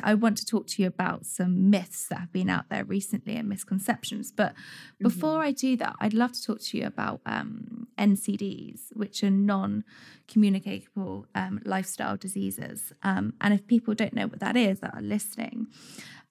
I 0.03 0.15
want 0.15 0.39
to 0.39 0.47
talk 0.47 0.67
to 0.69 0.83
you 0.83 0.89
about 0.89 1.27
some 1.27 1.71
myths 1.71 2.07
that 2.09 2.19
have 2.19 2.33
been 2.33 2.49
out 2.49 2.71
there 2.71 2.83
recently 2.85 3.37
and 3.37 3.49
misconceptions. 3.49 4.33
But 4.33 4.55
before 4.99 5.35
mm-hmm. 5.35 5.49
I 5.49 5.53
do 5.53 5.77
that, 5.77 5.95
I'd 6.01 6.15
love 6.15 6.33
to 6.33 6.43
talk 6.43 6.61
to 6.61 6.79
you 6.79 6.87
about 6.87 7.21
um, 7.27 7.87
NCDs, 7.99 8.95
which 8.95 9.23
are 9.23 9.31
non 9.31 9.85
communicable 10.27 11.27
um, 11.35 11.61
lifestyle 11.65 12.17
diseases. 12.17 12.93
Um, 13.03 13.35
and 13.41 13.53
if 13.53 13.67
people 13.67 13.95
don't 13.95 14.15
know 14.15 14.27
what 14.27 14.41
that 14.41 14.57
is 14.57 14.81
that 14.81 14.95
are 14.95 15.03
listening, 15.03 15.67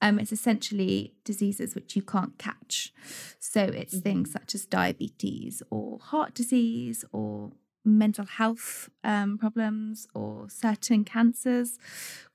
um, 0.02 0.20
it's 0.20 0.34
essentially 0.34 1.14
diseases 1.24 1.76
which 1.76 1.96
you 1.96 2.02
can't 2.02 2.38
catch. 2.40 2.92
So 3.40 3.62
it's 3.62 3.94
mm-hmm. 3.94 4.02
things 4.02 4.32
such 4.32 4.56
as 4.56 4.66
diabetes 4.66 5.62
or 5.70 6.00
heart 6.00 6.34
disease 6.34 7.06
or 7.14 7.52
mental 7.86 8.26
health 8.26 8.90
um, 9.04 9.38
problems 9.38 10.08
or 10.14 10.50
certain 10.50 11.04
cancers, 11.04 11.78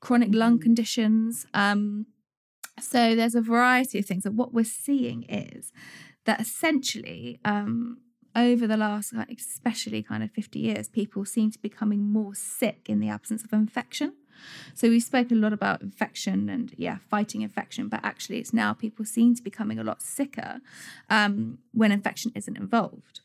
chronic 0.01 0.31
lung 0.33 0.59
mm. 0.59 0.63
conditions. 0.63 1.47
Um, 1.55 2.07
so 2.81 3.15
there's 3.15 3.35
a 3.35 3.41
variety 3.41 3.99
of 3.99 4.07
things. 4.07 4.25
And 4.25 4.37
what 4.37 4.53
we're 4.53 4.65
seeing 4.65 5.25
is 5.25 5.73
that 6.27 6.41
essentially, 6.41 7.41
um, 7.45 7.99
over 8.37 8.67
the 8.67 8.77
last, 8.77 9.13
especially 9.37 10.03
kind 10.03 10.23
of 10.23 10.31
50 10.31 10.59
years, 10.59 10.89
people 10.89 11.25
seem 11.25 11.51
to 11.51 11.59
be 11.59 11.69
becoming 11.69 12.13
more 12.13 12.35
sick 12.35 12.87
in 12.87 13.01
the 13.01 13.09
absence 13.09 13.43
of 13.43 13.53
infection. 13.53 14.13
So 14.75 14.89
we 14.89 15.01
spoke 15.01 15.31
a 15.33 15.35
lot 15.35 15.53
about 15.53 15.83
infection 15.83 16.49
and 16.49 16.73
yeah, 16.77 16.99
fighting 17.11 17.43
infection, 17.43 17.89
but 17.89 18.01
actually 18.05 18.39
it's 18.39 18.53
now 18.53 18.73
people 18.73 19.05
seem 19.05 19.35
to 19.35 19.43
be 19.43 19.51
becoming 19.51 19.79
a 19.79 19.85
lot 19.85 20.01
sicker 20.03 20.61
um, 21.11 21.59
when 21.73 21.91
infection 21.91 22.31
isn't 22.35 22.57
involved. 22.57 23.21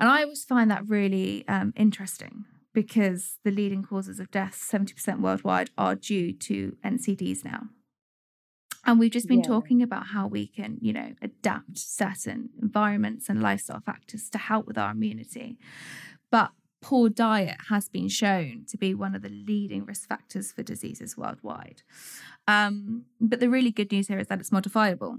And 0.00 0.08
I 0.08 0.22
always 0.22 0.44
find 0.44 0.70
that 0.70 0.88
really 0.88 1.44
um, 1.46 1.74
interesting 1.76 2.46
because 2.72 3.38
the 3.44 3.50
leading 3.50 3.82
causes 3.82 4.18
of 4.18 4.30
death, 4.30 4.56
70% 4.58 5.20
worldwide, 5.20 5.68
are 5.76 5.94
due 5.94 6.32
to 6.32 6.76
NCDs 6.82 7.44
now. 7.44 7.64
And 8.86 8.98
we've 8.98 9.10
just 9.10 9.28
been 9.28 9.40
yeah. 9.40 9.46
talking 9.48 9.82
about 9.82 10.06
how 10.06 10.26
we 10.26 10.46
can, 10.46 10.78
you 10.80 10.94
know, 10.94 11.12
adapt 11.20 11.76
certain 11.76 12.48
environments 12.62 13.28
and 13.28 13.42
lifestyle 13.42 13.82
factors 13.84 14.30
to 14.30 14.38
help 14.38 14.66
with 14.66 14.78
our 14.78 14.92
immunity. 14.92 15.58
But 16.30 16.52
poor 16.80 17.10
diet 17.10 17.58
has 17.68 17.90
been 17.90 18.08
shown 18.08 18.64
to 18.68 18.78
be 18.78 18.94
one 18.94 19.14
of 19.14 19.20
the 19.20 19.28
leading 19.28 19.84
risk 19.84 20.08
factors 20.08 20.50
for 20.50 20.62
diseases 20.62 21.18
worldwide. 21.18 21.82
Um, 22.48 23.04
but 23.20 23.38
the 23.38 23.50
really 23.50 23.70
good 23.70 23.92
news 23.92 24.08
here 24.08 24.18
is 24.18 24.28
that 24.28 24.40
it's 24.40 24.50
modifiable. 24.50 25.18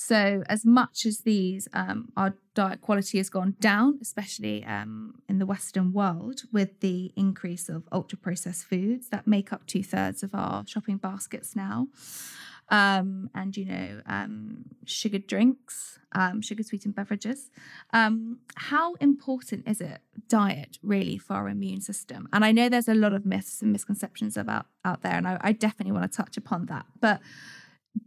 So, 0.00 0.44
as 0.48 0.64
much 0.64 1.04
as 1.06 1.18
these, 1.18 1.66
um, 1.72 2.12
our 2.16 2.34
diet 2.54 2.80
quality 2.80 3.18
has 3.18 3.28
gone 3.28 3.56
down, 3.58 3.98
especially 4.00 4.64
um, 4.64 5.20
in 5.28 5.40
the 5.40 5.44
Western 5.44 5.92
world, 5.92 6.42
with 6.52 6.78
the 6.78 7.12
increase 7.16 7.68
of 7.68 7.82
ultra 7.90 8.16
processed 8.16 8.64
foods 8.64 9.08
that 9.08 9.26
make 9.26 9.52
up 9.52 9.66
two 9.66 9.82
thirds 9.82 10.22
of 10.22 10.36
our 10.36 10.64
shopping 10.68 10.98
baskets 10.98 11.56
now. 11.56 11.88
Um, 12.68 13.28
and, 13.34 13.56
you 13.56 13.64
know, 13.64 14.00
um, 14.06 14.66
sugared 14.86 15.26
drinks, 15.26 15.98
um, 16.12 16.42
sugar 16.42 16.62
sweetened 16.62 16.94
beverages. 16.94 17.50
Um, 17.92 18.38
how 18.54 18.94
important 18.94 19.66
is 19.66 19.80
it, 19.80 20.00
diet, 20.28 20.78
really, 20.80 21.18
for 21.18 21.34
our 21.34 21.48
immune 21.48 21.80
system? 21.80 22.28
And 22.32 22.44
I 22.44 22.52
know 22.52 22.68
there's 22.68 22.88
a 22.88 22.94
lot 22.94 23.14
of 23.14 23.26
myths 23.26 23.62
and 23.62 23.72
misconceptions 23.72 24.36
about 24.36 24.66
out 24.84 25.02
there, 25.02 25.14
and 25.14 25.26
I, 25.26 25.38
I 25.40 25.52
definitely 25.52 25.92
want 25.92 26.10
to 26.10 26.16
touch 26.16 26.36
upon 26.36 26.66
that. 26.66 26.86
But 27.00 27.20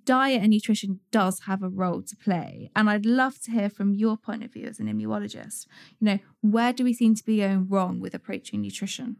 diet 0.05 0.41
and 0.41 0.51
nutrition 0.51 0.99
does 1.11 1.41
have 1.41 1.63
a 1.63 1.69
role 1.69 2.01
to 2.01 2.15
play. 2.15 2.71
And 2.75 2.89
I'd 2.89 3.05
love 3.05 3.39
to 3.41 3.51
hear 3.51 3.69
from 3.69 3.93
your 3.93 4.17
point 4.17 4.43
of 4.43 4.53
view 4.53 4.67
as 4.67 4.79
an 4.79 4.87
immunologist. 4.87 5.67
You 5.99 6.05
know, 6.05 6.19
where 6.41 6.73
do 6.73 6.83
we 6.83 6.93
seem 6.93 7.15
to 7.15 7.25
be 7.25 7.37
going 7.37 7.67
wrong 7.67 7.99
with 7.99 8.13
approaching 8.13 8.61
nutrition? 8.61 9.17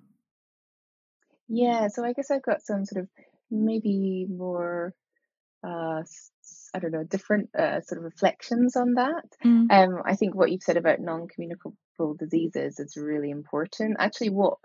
Yeah, 1.47 1.87
so 1.87 2.05
I 2.05 2.13
guess 2.13 2.31
I've 2.31 2.43
got 2.43 2.61
some 2.61 2.85
sort 2.85 3.03
of 3.03 3.09
maybe 3.49 4.25
more 4.29 4.93
uh 5.63 6.03
I 6.73 6.79
don't 6.79 6.91
know, 6.91 7.03
different 7.03 7.49
uh, 7.57 7.81
sort 7.81 7.99
of 7.99 8.05
reflections 8.05 8.75
on 8.75 8.93
that. 8.93 9.25
Mm. 9.43 9.71
Um, 9.71 10.01
I 10.05 10.15
think 10.15 10.35
what 10.35 10.51
you've 10.51 10.63
said 10.63 10.77
about 10.77 11.01
non-communicable 11.01 12.15
diseases 12.17 12.79
is 12.79 12.95
really 12.97 13.29
important. 13.29 13.97
Actually, 13.99 14.29
what 14.29 14.57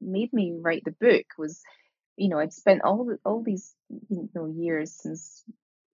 made 0.00 0.32
me 0.32 0.54
write 0.58 0.82
the 0.84 0.92
book 0.92 1.26
was 1.36 1.60
you 2.22 2.28
know, 2.28 2.38
I'd 2.38 2.52
spent 2.52 2.82
all 2.84 3.16
all 3.24 3.42
these 3.42 3.74
you 4.08 4.28
know 4.34 4.46
years 4.46 4.92
since 4.92 5.42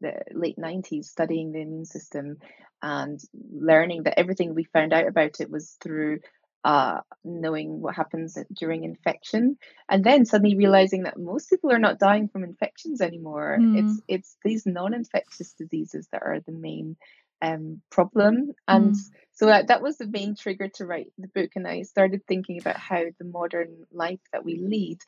the 0.00 0.12
late 0.32 0.56
90s 0.58 1.06
studying 1.06 1.52
the 1.52 1.60
immune 1.60 1.84
system 1.84 2.36
and 2.82 3.20
learning 3.52 4.04
that 4.04 4.18
everything 4.18 4.54
we 4.54 4.64
found 4.64 4.92
out 4.92 5.08
about 5.08 5.40
it 5.40 5.50
was 5.50 5.76
through 5.82 6.20
uh, 6.64 7.00
knowing 7.24 7.80
what 7.80 7.94
happens 7.94 8.36
during 8.52 8.84
infection 8.84 9.56
and 9.88 10.04
then 10.04 10.24
suddenly 10.24 10.56
realizing 10.56 11.04
that 11.04 11.18
most 11.18 11.48
people 11.48 11.72
are 11.72 11.78
not 11.78 11.98
dying 11.98 12.28
from 12.28 12.44
infections 12.44 13.00
anymore 13.00 13.58
mm. 13.60 13.78
it's 13.78 14.02
it's 14.06 14.36
these 14.44 14.66
non-infectious 14.66 15.54
diseases 15.54 16.08
that 16.12 16.22
are 16.22 16.40
the 16.40 16.52
main 16.52 16.96
um, 17.40 17.80
problem 17.90 18.52
and 18.66 18.94
mm. 18.94 18.98
so 19.32 19.46
that, 19.46 19.68
that 19.68 19.82
was 19.82 19.96
the 19.96 20.06
main 20.08 20.34
trigger 20.36 20.68
to 20.74 20.84
write 20.84 21.12
the 21.16 21.28
book 21.28 21.50
and 21.54 21.66
i 21.66 21.82
started 21.82 22.26
thinking 22.26 22.58
about 22.60 22.76
how 22.76 23.04
the 23.18 23.24
modern 23.24 23.86
life 23.92 24.20
that 24.32 24.44
we 24.44 24.58
lead 24.58 24.98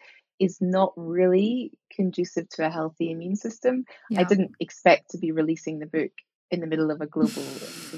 is 0.40 0.58
not 0.60 0.92
really 0.96 1.72
conducive 1.94 2.48
to 2.48 2.66
a 2.66 2.70
healthy 2.70 3.10
immune 3.10 3.36
system. 3.36 3.84
Yeah. 4.08 4.20
I 4.20 4.24
didn't 4.24 4.52
expect 4.58 5.10
to 5.10 5.18
be 5.18 5.32
releasing 5.32 5.78
the 5.78 5.86
book 5.86 6.10
in 6.50 6.60
the 6.60 6.66
middle 6.66 6.90
of 6.90 7.00
a 7.00 7.06
global 7.06 7.42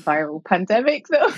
viral 0.05 0.45
pandemic, 0.45 1.07
though. 1.09 1.33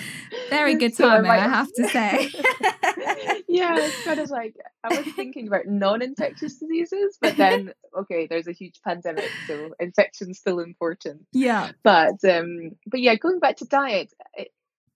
Very 0.50 0.74
good 0.78 0.96
timing, 0.96 0.96
so 0.96 1.08
I, 1.08 1.20
might... 1.20 1.44
I 1.44 1.48
have 1.48 1.72
to 1.74 1.88
say. 1.88 2.30
yeah, 3.48 3.76
it's 3.78 4.04
kind 4.04 4.18
of 4.18 4.30
like 4.30 4.56
I 4.82 4.96
was 4.96 5.14
thinking 5.14 5.46
about 5.46 5.66
non-infectious 5.66 6.56
diseases, 6.56 7.18
but 7.20 7.36
then 7.36 7.72
okay, 7.96 8.26
there's 8.26 8.48
a 8.48 8.52
huge 8.52 8.80
pandemic, 8.82 9.30
so 9.46 9.70
infection's 9.78 10.38
still 10.38 10.58
important. 10.58 11.26
Yeah. 11.32 11.70
But 11.82 12.24
um, 12.24 12.72
but 12.86 13.00
yeah, 13.00 13.14
going 13.14 13.38
back 13.38 13.58
to 13.58 13.66
diet, 13.66 14.12
it, 14.34 14.48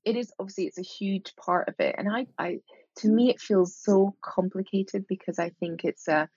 it 0.05 0.17
is 0.17 0.33
obviously 0.39 0.65
it's 0.65 0.79
a 0.79 0.83
huge 0.83 1.37
part 1.37 1.69
of 1.69 1.75
it, 1.79 1.95
and 1.97 2.09
I 2.09 2.27
I 2.39 2.59
to 2.99 3.09
me 3.09 3.31
it 3.31 3.41
feels 3.41 3.75
so 3.75 4.15
complicated 4.21 5.07
because 5.09 5.39
I 5.39 5.51
think 5.61 5.85
it's 5.85 6.09
a 6.09 6.29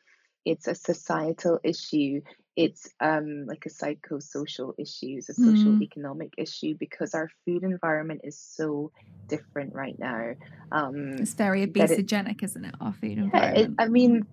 it's 0.43 0.67
a 0.67 0.73
societal 0.75 1.59
issue. 1.63 2.21
It's 2.55 2.89
um 2.99 3.45
like 3.45 3.65
a 3.65 3.69
psychosocial 3.69 4.73
issue 4.77 5.15
it's 5.17 5.29
a 5.29 5.33
social 5.33 5.73
mm. 5.73 5.81
economic 5.81 6.33
issue 6.37 6.75
because 6.77 7.13
our 7.13 7.29
food 7.45 7.63
environment 7.63 8.21
is 8.23 8.37
so 8.37 8.91
different 9.27 9.73
right 9.73 9.97
now. 9.97 10.33
Um 10.71 11.13
it's 11.19 11.33
very 11.33 11.65
obesogenic 11.65 12.43
isn't 12.43 12.65
it 12.65 12.75
our 12.81 12.93
food 12.93 13.17
environment 13.17 13.57
yeah, 13.57 13.63
it, 13.63 13.71
i 13.77 13.87
mean 13.87 14.25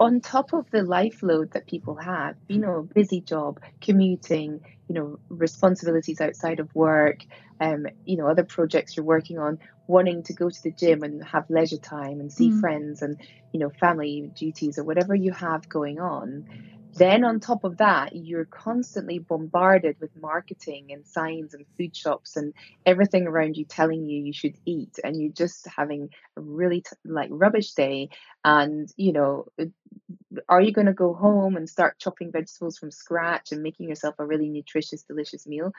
on 0.00 0.20
top 0.20 0.52
of 0.52 0.70
the 0.70 0.82
life 0.82 1.22
load 1.22 1.52
that 1.52 1.66
people 1.66 1.94
have 1.96 2.36
you 2.48 2.58
know 2.58 2.88
busy 2.94 3.20
job 3.20 3.60
commuting 3.80 4.60
you 4.88 4.94
know 4.94 5.18
responsibilities 5.28 6.20
outside 6.20 6.60
of 6.60 6.74
work 6.74 7.20
um 7.60 7.86
you 8.04 8.16
know 8.16 8.26
other 8.26 8.44
projects 8.44 8.96
you're 8.96 9.04
working 9.04 9.38
on 9.38 9.58
wanting 9.86 10.22
to 10.22 10.32
go 10.32 10.48
to 10.48 10.62
the 10.62 10.70
gym 10.70 11.02
and 11.02 11.22
have 11.24 11.48
leisure 11.50 11.76
time 11.78 12.20
and 12.20 12.32
see 12.32 12.50
mm. 12.50 12.60
friends 12.60 13.02
and 13.02 13.20
you 13.52 13.60
know 13.60 13.70
family 13.70 14.30
duties 14.34 14.78
or 14.78 14.84
whatever 14.84 15.14
you 15.14 15.32
have 15.32 15.68
going 15.68 16.00
on 16.00 16.44
then 16.96 17.24
on 17.24 17.40
top 17.40 17.64
of 17.64 17.78
that 17.78 18.14
you're 18.14 18.44
constantly 18.44 19.18
bombarded 19.18 19.96
with 20.00 20.10
marketing 20.20 20.92
and 20.92 21.06
signs 21.06 21.54
and 21.54 21.64
food 21.76 21.94
shops 21.96 22.36
and 22.36 22.54
everything 22.86 23.26
around 23.26 23.56
you 23.56 23.64
telling 23.64 24.04
you 24.04 24.22
you 24.22 24.32
should 24.32 24.54
eat 24.64 24.98
and 25.02 25.20
you're 25.20 25.32
just 25.32 25.66
having 25.76 26.08
a 26.36 26.40
really 26.40 26.80
t- 26.80 26.96
like 27.04 27.28
rubbish 27.32 27.72
day. 27.72 28.08
And 28.44 28.88
you 28.96 29.12
know 29.12 29.46
are 30.48 30.60
you 30.60 30.72
going 30.72 30.86
to 30.86 30.92
go 30.92 31.14
home 31.14 31.56
and 31.56 31.68
start 31.68 31.98
chopping 31.98 32.32
vegetables 32.32 32.76
from 32.76 32.90
scratch 32.90 33.52
and 33.52 33.62
making 33.62 33.88
yourself 33.88 34.16
a 34.18 34.26
really 34.26 34.48
nutritious 34.48 35.02
delicious 35.02 35.46
meal? 35.46 35.72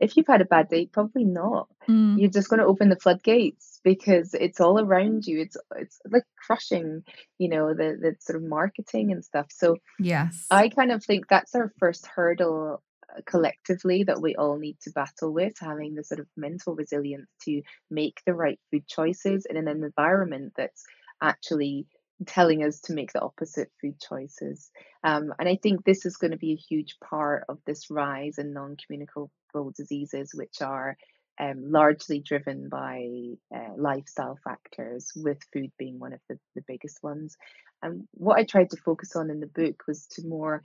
If 0.00 0.16
you've 0.16 0.26
had 0.26 0.40
a 0.40 0.46
bad 0.46 0.68
day 0.68 0.86
probably 0.86 1.24
not. 1.24 1.68
Mm. 1.88 2.18
you're 2.18 2.30
just 2.30 2.48
going 2.48 2.58
to 2.58 2.66
open 2.66 2.88
the 2.88 2.96
floodgates 2.96 3.75
because 3.86 4.34
it's 4.34 4.60
all 4.60 4.80
around 4.80 5.28
you. 5.28 5.38
It's 5.38 5.56
it's 5.76 6.00
like 6.10 6.24
crushing 6.44 7.04
you 7.38 7.48
know 7.48 7.68
the 7.68 7.96
the 8.02 8.16
sort 8.18 8.42
of 8.42 8.48
marketing 8.48 9.12
and 9.12 9.24
stuff. 9.24 9.46
So 9.50 9.76
yes. 10.00 10.44
I 10.50 10.68
kind 10.68 10.90
of 10.90 11.04
think 11.04 11.28
that's 11.28 11.54
our 11.54 11.72
first 11.78 12.04
hurdle 12.04 12.82
uh, 13.08 13.20
collectively 13.26 14.02
that 14.02 14.20
we 14.20 14.34
all 14.34 14.58
need 14.58 14.76
to 14.82 14.90
battle 14.90 15.32
with 15.32 15.54
having 15.60 15.94
the 15.94 16.02
sort 16.02 16.18
of 16.18 16.26
mental 16.36 16.74
resilience 16.74 17.30
to 17.44 17.62
make 17.88 18.20
the 18.26 18.34
right 18.34 18.58
food 18.72 18.88
choices 18.88 19.46
in 19.48 19.56
an 19.56 19.68
environment 19.68 20.54
that's 20.56 20.82
actually 21.22 21.86
telling 22.26 22.64
us 22.64 22.80
to 22.80 22.92
make 22.92 23.12
the 23.12 23.20
opposite 23.20 23.70
food 23.80 24.00
choices. 24.00 24.68
Um, 25.04 25.32
and 25.38 25.48
I 25.48 25.60
think 25.62 25.84
this 25.84 26.04
is 26.04 26.16
going 26.16 26.32
to 26.32 26.38
be 26.38 26.54
a 26.54 26.74
huge 26.74 26.96
part 27.08 27.44
of 27.48 27.58
this 27.66 27.88
rise 27.88 28.38
in 28.38 28.52
non 28.52 28.76
communicable 28.84 29.30
diseases, 29.76 30.32
which 30.34 30.60
are 30.60 30.96
um, 31.38 31.70
largely 31.70 32.20
driven 32.20 32.68
by 32.68 33.06
uh, 33.54 33.74
lifestyle 33.76 34.38
factors, 34.44 35.10
with 35.16 35.38
food 35.52 35.70
being 35.78 35.98
one 35.98 36.12
of 36.12 36.20
the, 36.28 36.38
the 36.54 36.62
biggest 36.66 37.02
ones. 37.02 37.36
And 37.82 38.08
what 38.12 38.38
I 38.38 38.44
tried 38.44 38.70
to 38.70 38.76
focus 38.78 39.16
on 39.16 39.30
in 39.30 39.40
the 39.40 39.46
book 39.46 39.82
was 39.86 40.06
to 40.12 40.26
more 40.26 40.62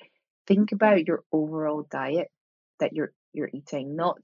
think 0.48 0.72
about 0.72 1.06
your 1.08 1.24
overall 1.32 1.88
diet 1.90 2.30
that 2.80 2.94
you're 2.94 3.14
you're 3.34 3.50
eating, 3.54 3.96
not 3.96 4.20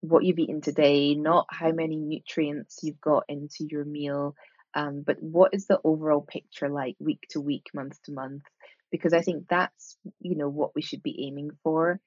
what 0.00 0.24
you've 0.24 0.38
eaten 0.38 0.60
today, 0.60 1.14
not 1.14 1.46
how 1.50 1.72
many 1.72 1.96
nutrients 1.96 2.80
you've 2.82 3.00
got 3.00 3.24
into 3.28 3.66
your 3.68 3.84
meal, 3.84 4.34
um, 4.74 5.02
but 5.04 5.20
what 5.20 5.54
is 5.54 5.66
the 5.66 5.80
overall 5.84 6.20
picture 6.20 6.68
like 6.68 6.96
week 7.00 7.24
to 7.30 7.40
week, 7.40 7.66
month 7.74 7.98
to 8.04 8.12
month? 8.12 8.42
Because 8.90 9.12
I 9.12 9.20
think 9.20 9.46
that's 9.48 9.96
you 10.20 10.36
know 10.36 10.48
what 10.48 10.74
we 10.74 10.82
should 10.82 11.02
be 11.02 11.26
aiming 11.26 11.50
for 11.62 12.00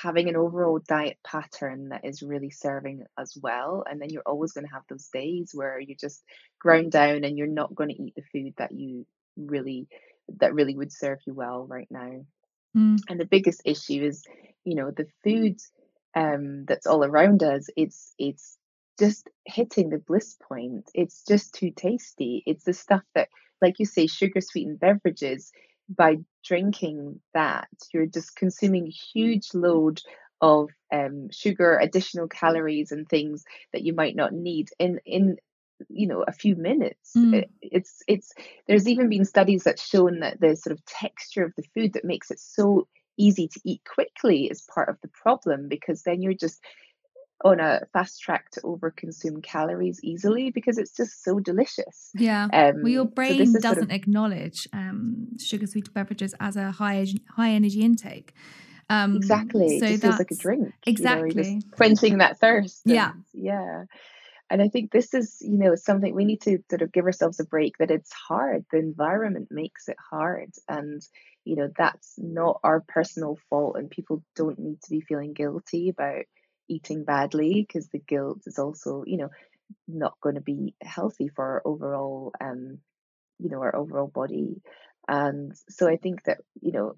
having 0.00 0.28
an 0.28 0.36
overall 0.36 0.78
diet 0.86 1.18
pattern 1.26 1.88
that 1.88 2.04
is 2.04 2.22
really 2.22 2.50
serving 2.50 3.02
as 3.18 3.36
well 3.42 3.84
and 3.88 4.00
then 4.00 4.10
you're 4.10 4.22
always 4.26 4.52
going 4.52 4.66
to 4.66 4.72
have 4.72 4.84
those 4.88 5.08
days 5.12 5.50
where 5.54 5.80
you're 5.80 5.96
just 6.00 6.22
ground 6.60 6.92
down 6.92 7.24
and 7.24 7.36
you're 7.36 7.46
not 7.46 7.74
going 7.74 7.88
to 7.88 8.02
eat 8.02 8.14
the 8.14 8.22
food 8.32 8.54
that 8.58 8.72
you 8.72 9.06
really 9.36 9.88
that 10.40 10.54
really 10.54 10.76
would 10.76 10.92
serve 10.92 11.18
you 11.26 11.34
well 11.34 11.66
right 11.66 11.88
now. 11.90 12.24
Mm. 12.76 12.98
and 13.08 13.18
the 13.18 13.24
biggest 13.24 13.62
issue 13.64 14.04
is 14.04 14.24
you 14.64 14.74
know 14.74 14.90
the 14.90 15.06
food 15.24 15.56
um 16.14 16.66
that's 16.66 16.86
all 16.86 17.02
around 17.02 17.42
us 17.42 17.70
it's 17.76 18.12
it's 18.18 18.58
just 18.98 19.30
hitting 19.46 19.90
the 19.90 19.98
bliss 19.98 20.36
point. 20.48 20.90
It's 20.94 21.22
just 21.26 21.54
too 21.54 21.70
tasty. 21.74 22.42
It's 22.46 22.64
the 22.64 22.72
stuff 22.72 23.02
that 23.14 23.28
like 23.62 23.78
you 23.78 23.86
say 23.86 24.06
sugar 24.06 24.40
sweetened 24.40 24.80
beverages 24.80 25.52
by 25.88 26.18
drinking 26.44 27.20
that, 27.34 27.68
you're 27.92 28.06
just 28.06 28.36
consuming 28.36 28.86
a 28.86 28.90
huge 28.90 29.54
load 29.54 30.00
of 30.40 30.70
um, 30.92 31.30
sugar, 31.30 31.78
additional 31.78 32.28
calories, 32.28 32.92
and 32.92 33.08
things 33.08 33.44
that 33.72 33.82
you 33.82 33.92
might 33.92 34.16
not 34.16 34.32
need 34.32 34.68
in 34.78 35.00
in 35.04 35.36
you 35.88 36.06
know 36.06 36.24
a 36.26 36.32
few 36.32 36.56
minutes. 36.56 37.12
Mm. 37.16 37.34
It, 37.34 37.50
it's 37.60 38.02
it's 38.06 38.32
there's 38.66 38.88
even 38.88 39.08
been 39.08 39.24
studies 39.24 39.64
that 39.64 39.78
shown 39.78 40.20
that 40.20 40.40
the 40.40 40.56
sort 40.56 40.72
of 40.72 40.84
texture 40.84 41.44
of 41.44 41.54
the 41.56 41.64
food 41.74 41.94
that 41.94 42.04
makes 42.04 42.30
it 42.30 42.40
so 42.40 42.86
easy 43.16 43.48
to 43.48 43.60
eat 43.64 43.82
quickly 43.84 44.46
is 44.46 44.68
part 44.72 44.88
of 44.88 44.96
the 45.02 45.08
problem 45.08 45.68
because 45.68 46.02
then 46.02 46.22
you're 46.22 46.34
just 46.34 46.62
on 47.44 47.60
a 47.60 47.80
fast 47.92 48.20
track 48.20 48.50
to 48.50 48.60
overconsume 48.62 49.42
calories 49.42 50.00
easily 50.02 50.50
because 50.50 50.78
it's 50.78 50.92
just 50.92 51.22
so 51.22 51.38
delicious. 51.38 52.10
Yeah. 52.14 52.48
Um, 52.52 52.82
well, 52.82 52.88
your 52.88 53.04
brain 53.04 53.46
so 53.46 53.60
doesn't 53.60 53.62
sort 53.62 53.78
of... 53.78 53.90
acknowledge 53.90 54.66
um, 54.72 55.38
sugar 55.38 55.66
sweet 55.66 55.92
beverages 55.94 56.34
as 56.40 56.56
a 56.56 56.72
high 56.72 57.06
high 57.36 57.50
energy 57.50 57.82
intake. 57.82 58.32
Um, 58.90 59.16
exactly. 59.16 59.78
So 59.78 59.86
it 59.86 60.00
feels 60.00 60.18
like 60.18 60.30
a 60.30 60.36
drink. 60.36 60.72
Exactly. 60.86 61.46
You 61.46 61.54
know, 61.56 61.60
quenching 61.72 62.18
that 62.18 62.40
thirst. 62.40 62.82
And, 62.86 62.94
yeah. 62.94 63.12
Yeah. 63.32 63.84
And 64.50 64.62
I 64.62 64.68
think 64.68 64.90
this 64.90 65.12
is, 65.12 65.36
you 65.40 65.58
know, 65.58 65.74
something 65.74 66.14
we 66.14 66.24
need 66.24 66.40
to 66.42 66.58
sort 66.70 66.80
of 66.80 66.90
give 66.90 67.04
ourselves 67.04 67.38
a 67.38 67.44
break 67.44 67.76
that 67.78 67.90
it's 67.90 68.10
hard. 68.12 68.64
The 68.72 68.78
environment 68.78 69.48
makes 69.50 69.88
it 69.88 69.96
hard. 70.10 70.52
And, 70.66 71.02
you 71.44 71.56
know, 71.56 71.68
that's 71.76 72.14
not 72.16 72.58
our 72.64 72.80
personal 72.80 73.38
fault. 73.50 73.76
And 73.76 73.90
people 73.90 74.24
don't 74.34 74.58
need 74.58 74.80
to 74.82 74.90
be 74.90 75.02
feeling 75.02 75.34
guilty 75.34 75.90
about 75.90 76.24
eating 76.68 77.04
badly 77.04 77.66
because 77.66 77.88
the 77.88 77.98
guilt 77.98 78.42
is 78.46 78.58
also 78.58 79.04
you 79.06 79.16
know 79.16 79.30
not 79.86 80.14
going 80.20 80.34
to 80.34 80.40
be 80.40 80.74
healthy 80.82 81.28
for 81.28 81.44
our 81.44 81.62
overall 81.64 82.32
um 82.40 82.78
you 83.38 83.50
know 83.50 83.60
our 83.60 83.74
overall 83.74 84.08
body 84.08 84.60
and 85.06 85.52
so 85.68 85.88
i 85.88 85.96
think 85.96 86.22
that 86.24 86.38
you 86.60 86.72
know 86.72 86.94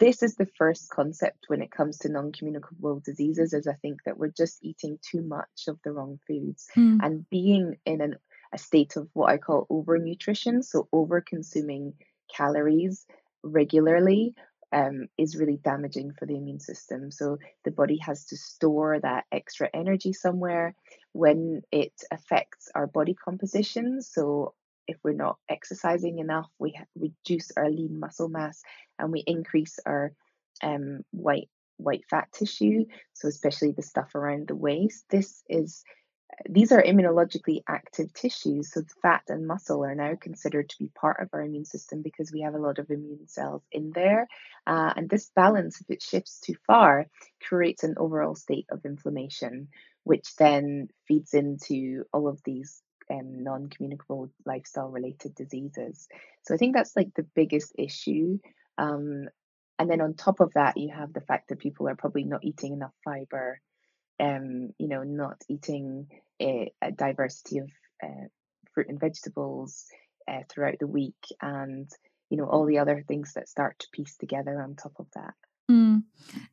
this 0.00 0.24
is 0.24 0.34
the 0.34 0.48
first 0.58 0.90
concept 0.90 1.44
when 1.46 1.62
it 1.62 1.70
comes 1.70 1.98
to 1.98 2.08
non-communicable 2.08 3.00
diseases 3.04 3.52
is 3.52 3.66
i 3.66 3.74
think 3.74 4.00
that 4.04 4.18
we're 4.18 4.32
just 4.36 4.58
eating 4.62 4.98
too 5.02 5.22
much 5.22 5.68
of 5.68 5.78
the 5.84 5.92
wrong 5.92 6.18
foods 6.26 6.66
mm. 6.76 6.98
and 7.02 7.28
being 7.30 7.76
in 7.86 8.00
an, 8.00 8.16
a 8.52 8.58
state 8.58 8.96
of 8.96 9.08
what 9.12 9.30
i 9.30 9.38
call 9.38 9.66
overnutrition 9.70 10.64
so 10.64 10.88
over 10.92 11.20
consuming 11.20 11.92
calories 12.34 13.06
regularly 13.42 14.34
um, 14.72 15.06
is 15.18 15.36
really 15.36 15.58
damaging 15.62 16.12
for 16.18 16.26
the 16.26 16.36
immune 16.36 16.60
system. 16.60 17.10
So 17.10 17.38
the 17.64 17.70
body 17.70 17.98
has 17.98 18.24
to 18.26 18.36
store 18.36 18.98
that 19.00 19.24
extra 19.30 19.68
energy 19.74 20.12
somewhere 20.12 20.74
when 21.12 21.62
it 21.70 21.92
affects 22.10 22.68
our 22.74 22.86
body 22.86 23.14
composition. 23.14 24.00
So 24.00 24.54
if 24.88 24.96
we're 25.04 25.12
not 25.12 25.36
exercising 25.48 26.18
enough, 26.18 26.48
we 26.58 26.78
reduce 26.96 27.50
our 27.56 27.70
lean 27.70 28.00
muscle 28.00 28.28
mass 28.28 28.62
and 28.98 29.12
we 29.12 29.20
increase 29.26 29.78
our 29.86 30.12
um, 30.62 31.00
white 31.10 31.48
white 31.76 32.04
fat 32.08 32.28
tissue. 32.32 32.84
So 33.14 33.28
especially 33.28 33.72
the 33.72 33.82
stuff 33.82 34.14
around 34.14 34.48
the 34.48 34.54
waist. 34.54 35.04
This 35.10 35.42
is 35.48 35.82
these 36.48 36.72
are 36.72 36.82
immunologically 36.82 37.62
active 37.68 38.12
tissues, 38.14 38.72
so 38.72 38.82
fat 39.02 39.22
and 39.28 39.46
muscle 39.46 39.84
are 39.84 39.94
now 39.94 40.14
considered 40.20 40.68
to 40.70 40.78
be 40.78 40.90
part 40.94 41.20
of 41.20 41.28
our 41.32 41.42
immune 41.42 41.64
system 41.64 42.02
because 42.02 42.32
we 42.32 42.40
have 42.40 42.54
a 42.54 42.58
lot 42.58 42.78
of 42.78 42.90
immune 42.90 43.28
cells 43.28 43.62
in 43.70 43.90
there. 43.94 44.28
Uh, 44.66 44.92
and 44.96 45.08
this 45.08 45.30
balance, 45.34 45.80
if 45.80 45.90
it 45.90 46.02
shifts 46.02 46.40
too 46.40 46.54
far, 46.66 47.06
creates 47.42 47.84
an 47.84 47.94
overall 47.98 48.34
state 48.34 48.66
of 48.70 48.84
inflammation, 48.84 49.68
which 50.04 50.34
then 50.36 50.88
feeds 51.06 51.34
into 51.34 52.04
all 52.12 52.28
of 52.28 52.40
these 52.44 52.82
um, 53.10 53.42
non 53.42 53.68
communicable 53.68 54.30
lifestyle 54.44 54.90
related 54.90 55.34
diseases. 55.34 56.08
So 56.42 56.54
I 56.54 56.56
think 56.56 56.74
that's 56.74 56.96
like 56.96 57.14
the 57.14 57.26
biggest 57.34 57.72
issue. 57.78 58.38
Um, 58.78 59.28
and 59.78 59.90
then 59.90 60.00
on 60.00 60.14
top 60.14 60.40
of 60.40 60.52
that, 60.54 60.76
you 60.76 60.92
have 60.94 61.12
the 61.12 61.20
fact 61.20 61.48
that 61.48 61.58
people 61.58 61.88
are 61.88 61.96
probably 61.96 62.24
not 62.24 62.44
eating 62.44 62.72
enough 62.72 62.94
fiber 63.04 63.60
um, 64.22 64.70
you 64.78 64.88
know, 64.88 65.02
not 65.02 65.42
eating 65.48 66.06
a, 66.40 66.72
a 66.80 66.92
diversity 66.92 67.58
of 67.58 67.70
uh, 68.02 68.28
fruit 68.72 68.88
and 68.88 69.00
vegetables 69.00 69.84
uh, 70.28 70.42
throughout 70.48 70.78
the 70.78 70.86
week, 70.86 71.16
and 71.42 71.90
you 72.30 72.36
know 72.36 72.46
all 72.46 72.64
the 72.64 72.78
other 72.78 73.04
things 73.06 73.32
that 73.34 73.48
start 73.48 73.78
to 73.80 73.88
piece 73.92 74.16
together 74.16 74.62
on 74.62 74.76
top 74.76 74.92
of 74.98 75.06
that. 75.14 75.34
Mm. 75.70 76.04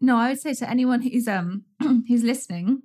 No, 0.01 0.17
I 0.17 0.29
would 0.29 0.39
say 0.39 0.53
to 0.55 0.69
anyone 0.69 1.01
who's 1.01 1.27
um 1.27 1.65
who's 2.07 2.23
listening, 2.23 2.81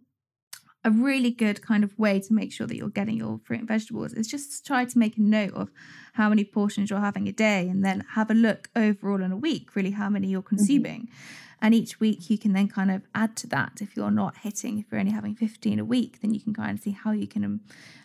a 0.85 0.91
really 0.91 1.31
good 1.31 1.63
kind 1.63 1.83
of 1.83 1.99
way 1.99 2.21
to 2.21 2.35
make 2.35 2.53
sure 2.53 2.67
that 2.67 2.77
you're 2.77 2.89
getting 2.89 3.17
your 3.17 3.41
fruit 3.45 3.61
and 3.61 3.69
vegetables 3.69 4.13
is 4.13 4.27
just 4.27 4.67
try 4.67 4.85
to 4.85 4.99
make 4.99 5.17
a 5.17 5.23
note 5.23 5.55
of 5.55 5.71
how 6.15 6.29
many 6.29 6.45
portions 6.45 6.91
you're 6.91 7.01
having 7.01 7.27
a 7.27 7.33
day 7.33 7.69
and 7.69 7.85
then 7.85 8.05
have 8.15 8.31
a 8.31 8.35
look 8.35 8.69
overall 8.77 9.23
in 9.23 9.33
a 9.33 9.37
week, 9.37 9.75
really 9.75 9.93
how 9.93 10.11
many 10.11 10.29
you're 10.29 10.43
mm-hmm. 10.43 10.57
consuming. 10.57 11.03
Mm-hmm. 11.03 11.45
And 11.63 11.75
each 11.75 11.99
week 11.99 12.29
you 12.29 12.37
can 12.37 12.53
then 12.53 12.69
kind 12.69 12.91
of 12.91 13.03
add 13.15 13.37
to 13.37 13.47
that. 13.47 13.79
If 13.81 13.97
you're 13.97 14.11
not 14.11 14.37
hitting, 14.39 14.79
if 14.79 14.87
you're 14.91 15.01
only 15.01 15.13
having 15.13 15.35
15 15.35 15.79
a 15.79 15.85
week, 15.85 16.21
then 16.21 16.35
you 16.35 16.41
can 16.41 16.53
kind 16.53 16.77
of 16.77 16.85
see 16.85 16.91
how 16.91 17.13
you 17.13 17.27
can 17.27 17.43
um, 17.43 17.61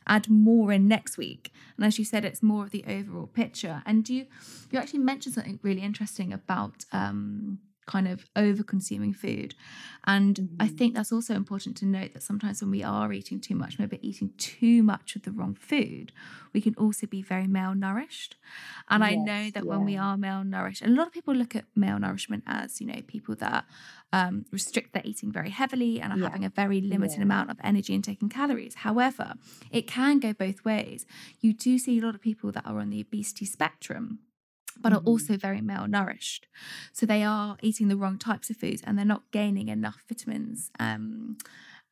add 0.08 0.30
more 0.30 0.72
in 0.72 0.88
next 0.88 1.18
week. 1.18 1.52
And 1.76 1.86
as 1.86 2.00
you 2.00 2.06
said, 2.06 2.24
it's 2.24 2.42
more 2.42 2.64
of 2.64 2.72
the 2.72 2.86
overall 2.88 3.28
picture. 3.28 3.84
And 3.86 4.08
you 4.08 4.28
you 4.72 4.80
actually 4.80 5.00
mentioned 5.00 5.36
something 5.36 5.60
really 5.62 5.82
interesting 5.82 6.32
about 6.32 6.86
um, 6.94 7.60
kind 7.90 8.08
of 8.08 8.24
over 8.36 8.64
consuming 8.64 9.14
food. 9.14 9.56
And 10.06 10.36
mm-hmm. 10.36 10.56
I 10.60 10.68
think 10.68 10.94
that's 10.94 11.12
also 11.12 11.34
important 11.34 11.76
to 11.78 11.86
note 11.86 12.14
that 12.14 12.24
sometimes 12.24 12.62
when 12.62 12.72
we 12.72 12.84
are 12.84 13.12
eating 13.12 13.42
too 13.42 13.56
much, 13.56 13.80
maybe 13.80 14.00
eating 14.08 14.32
too 14.38 14.84
much 14.84 15.16
of 15.16 15.24
the 15.24 15.32
wrong 15.32 15.56
food, 15.56 16.12
we 16.54 16.62
can 16.62 16.76
also 16.76 17.08
be 17.08 17.22
very 17.24 17.48
malnourished. 17.48 18.36
And 18.90 19.04
yes, 19.04 19.12
I 19.12 19.16
know 19.16 19.50
that 19.52 19.66
yeah. 19.66 19.70
when 19.70 19.86
we 19.86 19.98
are 19.98 20.18
malnourished, 20.18 20.86
a 20.86 20.90
lot 20.90 21.08
of 21.08 21.14
people 21.14 21.34
look 21.34 21.56
at 21.56 21.66
malnourishment 21.78 22.44
as, 22.46 22.80
you 22.80 22.86
know, 22.86 23.02
people 23.08 23.36
that 23.36 23.66
um, 24.14 24.46
restrict 24.52 24.94
their 24.94 25.04
eating 25.04 25.32
very 25.32 25.50
heavily 25.50 26.00
and 26.00 26.14
are 26.14 26.18
yeah. 26.18 26.26
having 26.26 26.46
a 26.46 26.50
very 26.50 26.82
limited 26.82 27.18
yeah. 27.18 27.24
amount 27.24 27.50
of 27.50 27.58
energy 27.64 27.96
intake 27.96 28.22
and 28.22 28.32
calories. 28.32 28.76
However, 28.76 29.34
it 29.72 29.88
can 29.88 30.20
go 30.20 30.34
both 30.34 30.64
ways. 30.64 31.08
You 31.40 31.54
do 31.54 31.80
see 31.80 32.00
a 32.00 32.06
lot 32.06 32.14
of 32.14 32.22
people 32.22 32.52
that 32.52 32.66
are 32.68 32.80
on 32.80 32.92
the 32.92 33.02
obesity 33.02 33.46
spectrum 33.46 34.20
but 34.82 34.94
mm-hmm. 34.94 35.06
are 35.08 35.10
also 35.10 35.38
very 35.38 35.62
malnourished. 35.62 36.42
So 36.94 37.06
they 37.06 37.24
are 37.24 37.58
eating 37.62 37.88
the 37.88 37.98
wrong 37.98 38.18
types 38.18 38.50
of 38.50 38.58
foods 38.58 38.82
and 38.86 38.98
they're 38.98 39.06
not 39.06 39.32
gaining 39.32 39.68
enough 39.68 40.04
vitamins 40.08 40.72
um, 40.80 41.38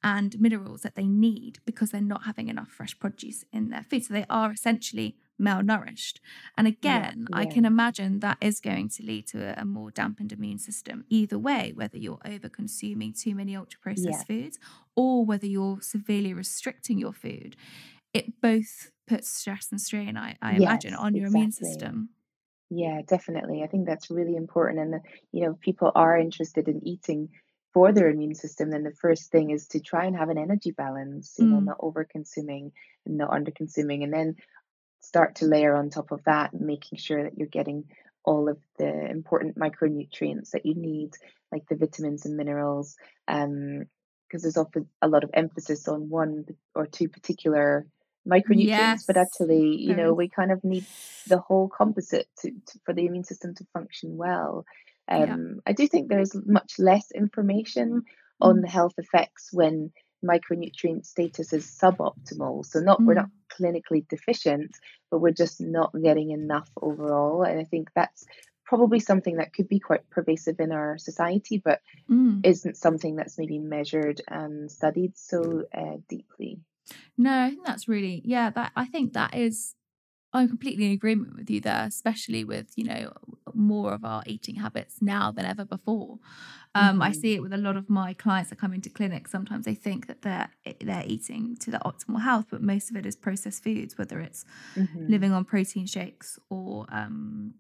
and 0.04 0.40
minerals 0.40 0.82
that 0.82 0.96
they 0.96 1.08
need 1.08 1.60
because 1.66 1.92
they're 1.92 2.02
not 2.02 2.26
having 2.26 2.50
enough 2.50 2.70
fresh 2.70 2.98
produce 2.98 3.44
in 3.52 3.70
their 3.70 3.84
food. 3.84 4.06
So 4.06 4.14
they 4.14 4.26
are 4.30 4.52
essentially 4.52 5.18
malnourished. 5.40 6.20
And 6.58 6.68
again, 6.68 7.28
yeah, 7.30 7.38
yeah. 7.38 7.44
I 7.44 7.46
can 7.46 7.66
imagine 7.66 8.20
that 8.20 8.38
is 8.42 8.60
going 8.60 8.90
to 8.90 9.04
lead 9.04 9.28
to 9.28 9.58
a, 9.58 9.62
a, 9.62 9.66
more 9.66 9.92
dampened 9.92 10.32
immune 10.32 10.60
system 10.60 11.06
either 11.10 11.38
way, 11.38 11.74
whether 11.76 11.98
you're 11.98 12.20
over 12.26 12.50
consuming 12.50 13.14
too 13.14 13.36
many 13.36 13.56
ultra 13.56 13.80
processed 13.80 14.08
yeah. 14.08 14.24
foods 14.24 14.60
or 14.96 15.26
whether 15.26 15.46
you're 15.46 15.82
severely 15.82 16.34
restricting 16.34 16.98
your 16.98 17.14
food. 17.14 17.56
It 18.14 18.42
both 18.42 18.92
puts 19.08 19.30
stress 19.30 19.68
and 19.72 19.80
strain, 19.80 20.18
I, 20.18 20.36
I 20.42 20.54
yes, 20.54 20.62
imagine, 20.62 20.94
on 20.96 21.16
your 21.16 21.28
exactly. 21.28 21.40
immune 21.40 21.52
system. 21.52 22.10
Yeah, 22.70 23.02
definitely. 23.08 23.64
I 23.64 23.68
think 23.68 23.86
that's 23.86 24.12
really 24.12 24.36
important. 24.36 24.80
And, 24.80 25.02
you 25.32 25.46
know, 25.46 25.58
people 25.62 25.92
are 25.96 26.18
interested 26.18 26.68
in 26.68 26.86
eating 26.86 27.30
for 27.74 27.92
their 27.92 28.10
immune 28.10 28.34
system, 28.34 28.72
then 28.72 28.84
the 28.84 28.92
first 28.92 29.30
thing 29.30 29.52
is 29.52 29.68
to 29.68 29.80
try 29.80 30.06
and 30.06 30.16
have 30.16 30.30
an 30.30 30.38
energy 30.38 30.72
balance, 30.72 31.36
you 31.38 31.46
know, 31.46 31.58
mm. 31.58 31.66
not 31.66 31.78
over 31.80 32.04
consuming 32.06 32.72
and 33.06 33.18
not 33.18 33.30
under 33.30 33.52
consuming. 33.52 34.04
And 34.04 34.12
then 34.12 34.36
start 35.00 35.36
to 35.36 35.46
layer 35.46 35.76
on 35.76 35.90
top 35.90 36.12
of 36.12 36.24
that, 36.24 36.54
making 36.54 36.98
sure 36.98 37.24
that 37.24 37.38
you're 37.38 37.48
getting 37.48 37.86
all 38.24 38.50
of 38.50 38.58
the 38.78 39.10
important 39.10 39.58
micronutrients 39.58 40.52
that 40.52 40.66
you 40.66 40.74
need, 40.76 41.12
like 41.52 41.68
the 41.70 41.76
vitamins 41.76 42.26
and 42.26 42.36
minerals. 42.36 42.96
Um, 43.28 43.86
because 44.28 44.42
there's 44.42 44.58
often 44.58 44.90
a 45.02 45.08
lot 45.08 45.24
of 45.24 45.30
emphasis 45.34 45.88
on 45.88 46.10
one 46.10 46.46
or 46.76 46.86
two 46.86 47.08
particular 47.08 47.86
micronutrients, 48.28 48.66
yes. 48.66 49.06
but 49.06 49.18
actually, 49.18 49.78
you 49.78 49.96
know, 49.96 50.14
we 50.14 50.28
kind 50.28 50.52
of 50.52 50.64
need 50.64 50.86
the 51.28 51.40
whole 51.40 51.70
composite 51.70 52.28
to, 52.40 52.52
to 52.52 52.80
for 52.86 52.94
the 52.94 53.06
immune 53.06 53.24
system 53.24 53.56
to 53.56 53.66
function 53.74 54.18
well. 54.18 54.66
Um, 55.08 55.22
yeah. 55.28 55.62
I 55.66 55.74
do 55.74 55.88
think 55.88 56.10
there's 56.10 56.36
much 56.46 56.74
less 56.80 57.12
information 57.12 58.04
on 58.42 58.58
mm. 58.58 58.62
the 58.62 58.68
health 58.68 58.96
effects 58.98 59.50
when 59.52 59.92
micronutrient 60.26 61.06
status 61.06 61.54
is 61.54 61.66
suboptimal. 61.66 62.66
So 62.66 62.80
not 62.80 63.00
mm. 63.00 63.06
we're 63.06 63.14
not 63.14 63.30
clinically 63.50 64.08
deficient, 64.08 64.72
but 65.10 65.20
we're 65.20 65.32
just 65.32 65.62
not 65.62 65.92
getting 66.02 66.32
enough 66.32 66.70
overall. 66.82 67.44
And 67.44 67.60
I 67.60 67.64
think 67.64 67.90
that's 67.96 68.26
probably 68.66 69.00
something 69.00 69.38
that 69.38 69.54
could 69.54 69.70
be 69.70 69.80
quite 69.80 70.10
pervasive 70.10 70.60
in 70.60 70.72
our 70.72 70.98
society, 70.98 71.62
but 71.64 71.80
mm. 72.10 72.42
isn't 72.44 72.76
something 72.76 73.16
that's 73.16 73.38
maybe 73.38 73.60
measured 73.60 74.22
and 74.28 74.70
studied 74.70 75.18
so 75.18 75.64
uh, 75.74 75.98
deeply. 76.10 76.60
No, 77.18 77.44
I 77.44 77.50
think 77.50 77.66
that's 77.66 77.88
really 77.88 78.22
yeah, 78.26 78.50
that 78.52 78.72
I 78.76 78.86
think 78.86 79.14
that 79.14 79.36
is 79.36 79.76
I'm 80.34 80.48
completely 80.48 80.86
in 80.86 80.92
agreement 80.92 81.36
with 81.36 81.50
you 81.50 81.62
there, 81.62 81.86
especially 81.88 82.44
with, 82.44 82.74
you 82.76 82.84
know, 82.84 83.14
more 83.54 83.94
of 83.94 84.04
our 84.04 84.24
eating 84.26 84.56
habits 84.56 84.98
now 85.02 85.32
than 85.32 85.46
ever 85.46 85.66
before. 85.66 86.20
Um, 86.76 86.96
mm-hmm. 86.96 87.02
I 87.02 87.12
see 87.14 87.34
it 87.34 87.42
with 87.42 87.54
a 87.54 87.58
lot 87.58 87.78
of 87.78 87.90
my 87.90 88.14
clients 88.14 88.50
that 88.50 88.60
come 88.60 88.74
into 88.74 88.90
clinic. 88.90 89.28
Sometimes 89.28 89.66
they 89.66 89.74
think 89.74 90.08
that 90.08 90.22
they're 90.22 90.50
they're 90.82 91.06
eating 91.08 91.56
to 91.58 91.72
their 91.72 91.80
optimal 91.80 92.22
health, 92.22 92.48
but 92.52 92.62
most 92.62 92.90
of 92.90 92.98
it 92.98 93.06
is 93.06 93.16
processed 93.16 93.64
foods, 93.64 93.98
whether 93.98 94.20
it's 94.20 94.46
mm-hmm. 94.76 95.08
living 95.08 95.32
on 95.32 95.46
protein 95.46 95.86
shakes 95.86 96.38
or 96.50 96.86
um, 96.90 97.54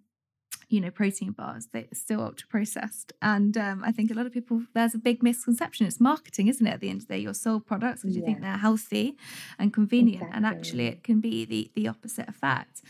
you 0.69 0.81
know, 0.81 0.91
protein 0.91 1.31
bars, 1.31 1.67
they're 1.71 1.85
still 1.93 2.21
ultra 2.21 2.47
processed. 2.47 3.13
And 3.21 3.57
um, 3.57 3.83
I 3.85 3.91
think 3.91 4.11
a 4.11 4.13
lot 4.13 4.25
of 4.25 4.33
people, 4.33 4.63
there's 4.73 4.93
a 4.93 4.99
big 4.99 5.23
misconception. 5.23 5.87
It's 5.87 5.99
marketing, 5.99 6.47
isn't 6.47 6.65
it? 6.65 6.73
At 6.73 6.79
the 6.81 6.89
end 6.89 7.01
of 7.01 7.07
the 7.07 7.13
day, 7.13 7.19
your 7.19 7.33
sold 7.33 7.65
products 7.65 8.01
because 8.01 8.15
yeah. 8.15 8.21
you 8.21 8.25
think 8.25 8.41
they're 8.41 8.57
healthy 8.57 9.15
and 9.57 9.73
convenient. 9.73 10.23
Exactly. 10.23 10.37
And 10.37 10.45
actually, 10.45 10.87
it 10.87 11.03
can 11.03 11.21
be 11.21 11.45
the, 11.45 11.71
the 11.75 11.87
opposite 11.87 12.27
effect. 12.27 12.81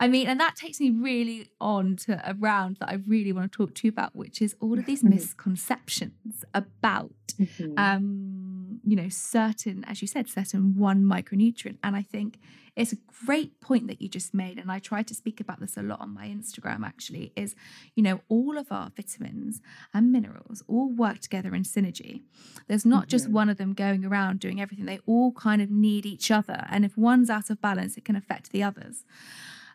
I 0.00 0.08
mean, 0.08 0.26
and 0.26 0.40
that 0.40 0.56
takes 0.56 0.80
me 0.80 0.90
really 0.90 1.50
on 1.60 1.96
to 1.96 2.20
a 2.28 2.34
round 2.34 2.78
that 2.80 2.88
I 2.88 2.94
really 3.06 3.32
want 3.32 3.52
to 3.52 3.56
talk 3.56 3.74
to 3.76 3.86
you 3.86 3.90
about, 3.90 4.16
which 4.16 4.42
is 4.42 4.56
all 4.58 4.78
of 4.78 4.84
these 4.84 5.04
misconceptions 5.16 6.44
about, 6.54 7.12
mm-hmm. 7.38 7.74
um, 7.76 8.41
you 8.84 8.96
know, 8.96 9.08
certain, 9.08 9.84
as 9.84 10.02
you 10.02 10.08
said, 10.08 10.28
certain 10.28 10.76
one 10.76 11.02
micronutrient. 11.02 11.78
And 11.82 11.96
I 11.96 12.02
think 12.02 12.38
it's 12.74 12.92
a 12.92 12.96
great 13.26 13.60
point 13.60 13.86
that 13.88 14.00
you 14.00 14.08
just 14.08 14.32
made. 14.32 14.58
And 14.58 14.72
I 14.72 14.78
try 14.78 15.02
to 15.02 15.14
speak 15.14 15.40
about 15.40 15.60
this 15.60 15.76
a 15.76 15.82
lot 15.82 16.00
on 16.00 16.14
my 16.14 16.26
Instagram, 16.26 16.84
actually, 16.84 17.32
is, 17.36 17.54
you 17.94 18.02
know, 18.02 18.20
all 18.28 18.56
of 18.56 18.72
our 18.72 18.90
vitamins 18.94 19.60
and 19.92 20.10
minerals 20.10 20.62
all 20.66 20.90
work 20.90 21.20
together 21.20 21.54
in 21.54 21.62
synergy. 21.62 22.22
There's 22.68 22.86
not 22.86 23.02
mm-hmm. 23.02 23.10
just 23.10 23.28
one 23.28 23.48
of 23.48 23.58
them 23.58 23.74
going 23.74 24.04
around 24.04 24.40
doing 24.40 24.60
everything, 24.60 24.86
they 24.86 25.00
all 25.06 25.32
kind 25.32 25.60
of 25.60 25.70
need 25.70 26.06
each 26.06 26.30
other. 26.30 26.66
And 26.70 26.84
if 26.84 26.96
one's 26.96 27.30
out 27.30 27.50
of 27.50 27.60
balance, 27.60 27.96
it 27.96 28.04
can 28.04 28.16
affect 28.16 28.52
the 28.52 28.62
others. 28.62 29.04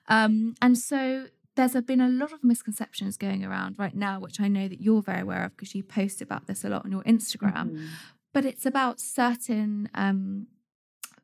Um, 0.07 0.55
and 0.61 0.77
so 0.77 1.27
there's 1.57 1.73
been 1.81 2.01
a 2.01 2.07
lot 2.07 2.31
of 2.31 2.43
misconceptions 2.43 3.17
going 3.17 3.43
around 3.43 3.77
right 3.77 3.95
now, 3.95 4.19
which 4.19 4.39
I 4.39 4.47
know 4.47 4.67
that 4.67 4.79
you're 4.79 5.01
very 5.01 5.21
aware 5.21 5.43
of 5.43 5.57
because 5.57 5.73
you 5.73 5.83
post 5.83 6.21
about 6.21 6.45
this 6.45 6.63
a 6.63 6.69
lot 6.69 6.85
on 6.85 6.91
your 6.91 7.03
Instagram. 7.03 7.71
Mm-hmm. 7.71 7.85
But 8.37 8.45
it's 8.45 8.67
about 8.67 8.99
certain 8.99 9.89
um, 9.95 10.45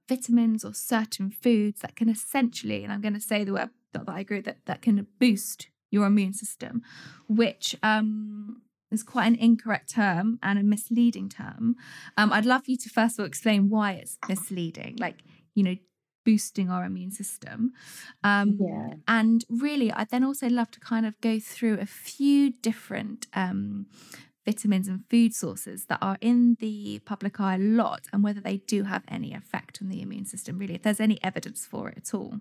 vitamins 0.09 0.65
or 0.65 0.73
certain 0.73 1.29
foods 1.29 1.81
that 1.81 1.95
can 1.95 2.09
essentially, 2.09 2.83
and 2.83 2.91
I'm 2.91 3.01
going 3.01 3.13
to 3.13 3.19
say 3.19 3.43
the 3.43 3.53
word 3.53 3.69
that 3.91 4.05
I 4.07 4.19
agree 4.19 4.41
that 4.41 4.65
that 4.65 4.81
can 4.81 5.05
boost 5.19 5.67
your 5.91 6.07
immune 6.07 6.33
system, 6.33 6.81
which 7.27 7.75
um, 7.83 8.63
is 8.91 9.03
quite 9.03 9.27
an 9.27 9.35
incorrect 9.35 9.91
term 9.91 10.39
and 10.41 10.57
a 10.57 10.63
misleading 10.63 11.29
term. 11.29 11.75
Um, 12.17 12.33
I'd 12.33 12.47
love 12.47 12.63
you 12.65 12.77
to 12.77 12.89
first 12.89 13.19
of 13.19 13.23
all 13.23 13.27
explain 13.27 13.69
why 13.69 13.91
it's 13.91 14.17
misleading. 14.27 14.95
Like, 14.97 15.19
you 15.53 15.61
know, 15.61 15.75
boosting 16.25 16.71
our 16.71 16.83
immune 16.83 17.11
system. 17.11 17.73
Um, 18.23 18.57
yeah. 18.59 18.95
And 19.07 19.45
really, 19.49 19.91
I'd 19.91 20.09
then 20.09 20.23
also 20.23 20.49
love 20.49 20.71
to 20.71 20.79
kind 20.79 21.05
of 21.05 21.21
go 21.21 21.39
through 21.39 21.77
a 21.79 21.85
few 21.85 22.49
different 22.49 23.27
um, 23.35 23.85
vitamins 24.45 24.87
and 24.87 25.03
food 25.09 25.33
sources 25.33 25.85
that 25.85 25.99
are 26.01 26.17
in 26.21 26.57
the 26.59 26.99
public 27.05 27.39
eye 27.39 27.55
a 27.55 27.57
lot 27.57 28.07
and 28.11 28.23
whether 28.23 28.41
they 28.41 28.57
do 28.57 28.83
have 28.83 29.03
any 29.07 29.33
effect 29.33 29.79
on 29.81 29.89
the 29.89 30.01
immune 30.01 30.25
system, 30.25 30.57
really, 30.57 30.75
if 30.75 30.83
there's 30.83 30.99
any 30.99 31.21
evidence 31.23 31.65
for 31.65 31.89
it 31.89 31.97
at 31.97 32.13
all. 32.13 32.39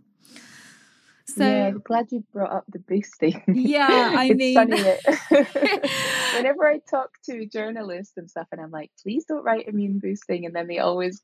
So 1.27 1.47
yeah, 1.47 1.69
I'm 1.69 1.81
glad 1.81 2.09
you 2.11 2.25
brought 2.33 2.53
up 2.53 2.65
the 2.69 2.81
boosting. 2.81 3.43
Yeah, 3.47 3.87
I 4.17 4.33
mean, 4.33 4.55
whenever 6.37 6.67
I 6.67 6.81
talk 6.91 7.11
to 7.27 7.47
journalists 7.47 8.15
and 8.17 8.29
stuff, 8.29 8.49
and 8.53 8.61
I'm 8.61 8.71
like, 8.71 8.91
please 9.03 9.25
don't 9.27 9.45
write 9.45 9.69
immune 9.69 9.99
boosting, 10.01 10.47
and 10.47 10.55
then 10.55 10.67
they 10.67 10.79
always 10.79 11.23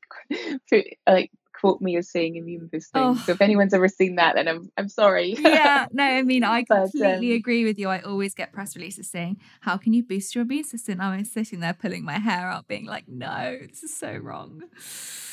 put 0.69 0.85
like 1.07 1.31
quote 1.59 1.81
me 1.81 1.97
as 1.97 2.09
saying 2.09 2.35
immune 2.35 2.67
boosting. 2.71 3.01
Oh. 3.01 3.15
So 3.15 3.33
if 3.33 3.41
anyone's 3.41 3.73
ever 3.73 3.87
seen 3.87 4.15
that, 4.15 4.35
then 4.35 4.47
I'm 4.47 4.71
I'm 4.77 4.89
sorry. 4.89 5.35
yeah, 5.39 5.87
no, 5.91 6.03
I 6.03 6.23
mean 6.23 6.43
I 6.43 6.63
completely 6.63 7.29
but, 7.29 7.35
um, 7.35 7.37
agree 7.37 7.65
with 7.65 7.77
you. 7.77 7.89
I 7.89 7.99
always 8.01 8.33
get 8.33 8.53
press 8.53 8.75
releases 8.75 9.09
saying, 9.09 9.39
"How 9.61 9.77
can 9.77 9.93
you 9.93 10.03
boost 10.03 10.35
your 10.35 10.43
immune 10.43 10.63
system?" 10.63 11.01
I'm 11.01 11.25
sitting 11.25 11.59
there 11.59 11.73
pulling 11.73 12.03
my 12.03 12.19
hair 12.19 12.49
out, 12.49 12.67
being 12.67 12.85
like, 12.85 13.07
"No, 13.07 13.57
this 13.67 13.83
is 13.83 13.95
so 13.95 14.15
wrong." 14.15 14.63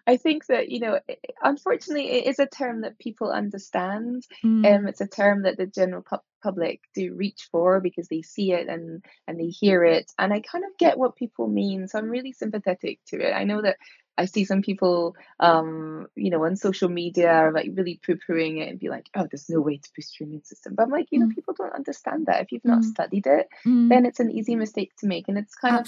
I 0.08 0.16
think 0.16 0.46
that 0.46 0.68
you 0.70 0.80
know, 0.80 1.00
unfortunately, 1.42 2.10
it 2.10 2.26
is 2.26 2.38
a 2.38 2.46
term 2.46 2.82
that 2.82 2.98
people 2.98 3.30
understand. 3.30 4.24
Mm. 4.44 4.74
Um, 4.74 4.86
it's 4.86 5.00
a 5.00 5.06
term 5.06 5.42
that 5.42 5.56
the 5.58 5.66
general 5.66 6.02
pu- 6.02 6.18
public 6.42 6.80
do 6.94 7.14
reach 7.14 7.48
for 7.50 7.80
because 7.80 8.08
they 8.08 8.22
see 8.22 8.52
it 8.52 8.68
and 8.68 9.04
and 9.26 9.38
they 9.38 9.48
hear 9.48 9.84
it, 9.84 10.12
and 10.18 10.32
I 10.32 10.40
kind 10.40 10.64
of 10.64 10.70
get 10.78 10.98
what 10.98 11.16
people 11.16 11.48
mean. 11.48 11.88
So 11.88 11.98
I'm 11.98 12.08
really 12.08 12.32
sympathetic 12.32 13.00
to 13.08 13.20
it. 13.20 13.32
I 13.32 13.44
know 13.44 13.62
that 13.62 13.76
I 14.18 14.24
see 14.24 14.44
some 14.44 14.62
people, 14.62 15.14
um, 15.40 16.06
you 16.14 16.30
know, 16.30 16.44
on 16.44 16.56
social 16.56 16.88
media 16.88 17.30
are 17.30 17.52
like 17.52 17.70
really 17.74 18.00
poo-pooing 18.04 18.60
it 18.62 18.68
and 18.70 18.78
be 18.78 18.88
like, 18.88 19.10
"Oh, 19.14 19.26
there's 19.30 19.50
no 19.50 19.60
way 19.60 19.76
to 19.76 19.90
boost 19.94 20.18
your 20.18 20.26
immune 20.26 20.44
system." 20.44 20.74
But 20.74 20.84
I'm 20.84 20.90
like, 20.90 21.08
you 21.10 21.18
know, 21.20 21.26
Mm. 21.26 21.34
people 21.34 21.54
don't 21.54 21.74
understand 21.74 22.26
that. 22.26 22.40
If 22.42 22.52
you've 22.52 22.64
not 22.64 22.80
Mm. 22.80 22.84
studied 22.84 23.26
it, 23.26 23.48
Mm. 23.64 23.88
then 23.90 24.06
it's 24.06 24.20
an 24.20 24.30
easy 24.30 24.56
mistake 24.56 24.92
to 25.00 25.06
make, 25.06 25.28
and 25.28 25.36
it's 25.36 25.54
kind 25.54 25.76
of 25.76 25.86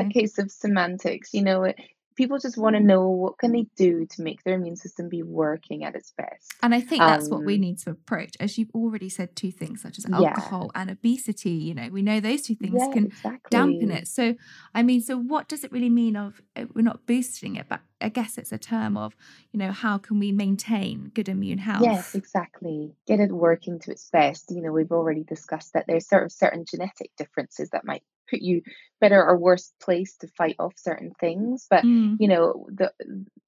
a 0.00 0.04
case 0.12 0.38
of 0.38 0.50
semantics. 0.50 1.32
You 1.32 1.42
know, 1.44 1.62
it, 1.64 1.76
people 2.14 2.38
just 2.38 2.56
want 2.56 2.76
to 2.76 2.80
know 2.80 3.08
what 3.08 3.38
can 3.38 3.52
they 3.52 3.66
do 3.76 4.06
to 4.06 4.22
make 4.22 4.42
their 4.44 4.54
immune 4.54 4.76
system 4.76 5.08
be 5.08 5.22
working 5.22 5.84
at 5.84 5.94
its 5.94 6.12
best. 6.16 6.54
And 6.62 6.74
I 6.74 6.80
think 6.80 7.00
that's 7.00 7.28
what 7.28 7.44
we 7.44 7.54
Um, 7.54 7.60
need 7.60 7.78
to 7.80 7.90
approach. 7.90 8.34
As 8.40 8.58
you've 8.58 8.70
already 8.74 9.08
said, 9.08 9.34
two 9.36 9.50
things 9.50 9.82
such 9.82 9.98
as 9.98 10.06
yeah, 10.08 10.28
alcohol 10.28 10.70
and 10.74 10.90
obesity, 10.90 11.50
you 11.50 11.74
know, 11.74 11.88
we 11.90 12.02
know 12.02 12.20
those 12.20 12.42
two 12.42 12.54
things 12.54 12.74
yeah, 12.78 12.92
can 12.92 13.12
dampen 13.50 13.90
it. 13.90 14.08
So, 14.08 14.34
I 14.74 14.82
mean, 14.82 15.00
so 15.00 15.16
what 15.16 15.48
does 15.48 15.64
it 15.64 15.72
really 15.72 15.90
mean 15.90 16.16
of 16.16 16.42
uh, 16.56 16.66
we're 16.74 16.82
not 16.82 17.06
boosting 17.06 17.56
it, 17.56 17.66
but 17.68 17.80
I 18.00 18.08
guess 18.08 18.38
it's 18.38 18.52
a 18.52 18.58
term 18.58 18.96
of, 18.96 19.14
you 19.52 19.58
know, 19.58 19.70
how 19.70 19.98
can 19.98 20.18
we 20.18 20.32
maintain 20.32 21.10
good 21.14 21.28
immune 21.28 21.58
health? 21.58 21.82
Yes, 21.82 22.14
exactly. 22.14 22.92
Get 23.06 23.20
it 23.20 23.30
working 23.30 23.78
to 23.80 23.90
its 23.92 24.10
best. 24.10 24.50
You 24.50 24.62
know, 24.62 24.72
we've 24.72 24.92
already 24.92 25.22
discussed 25.22 25.72
that 25.74 25.86
there's 25.86 26.08
sort 26.08 26.24
of 26.24 26.32
certain 26.32 26.64
genetic 26.64 27.10
differences 27.16 27.70
that 27.70 27.84
might 27.84 28.02
put 28.32 28.42
you 28.42 28.62
better 29.00 29.22
or 29.22 29.36
worse 29.36 29.72
place 29.82 30.16
to 30.18 30.28
fight 30.28 30.56
off 30.58 30.72
certain 30.76 31.12
things. 31.20 31.66
But, 31.68 31.84
Mm, 31.84 32.16
you 32.18 32.28
know, 32.28 32.66
the 32.70 32.92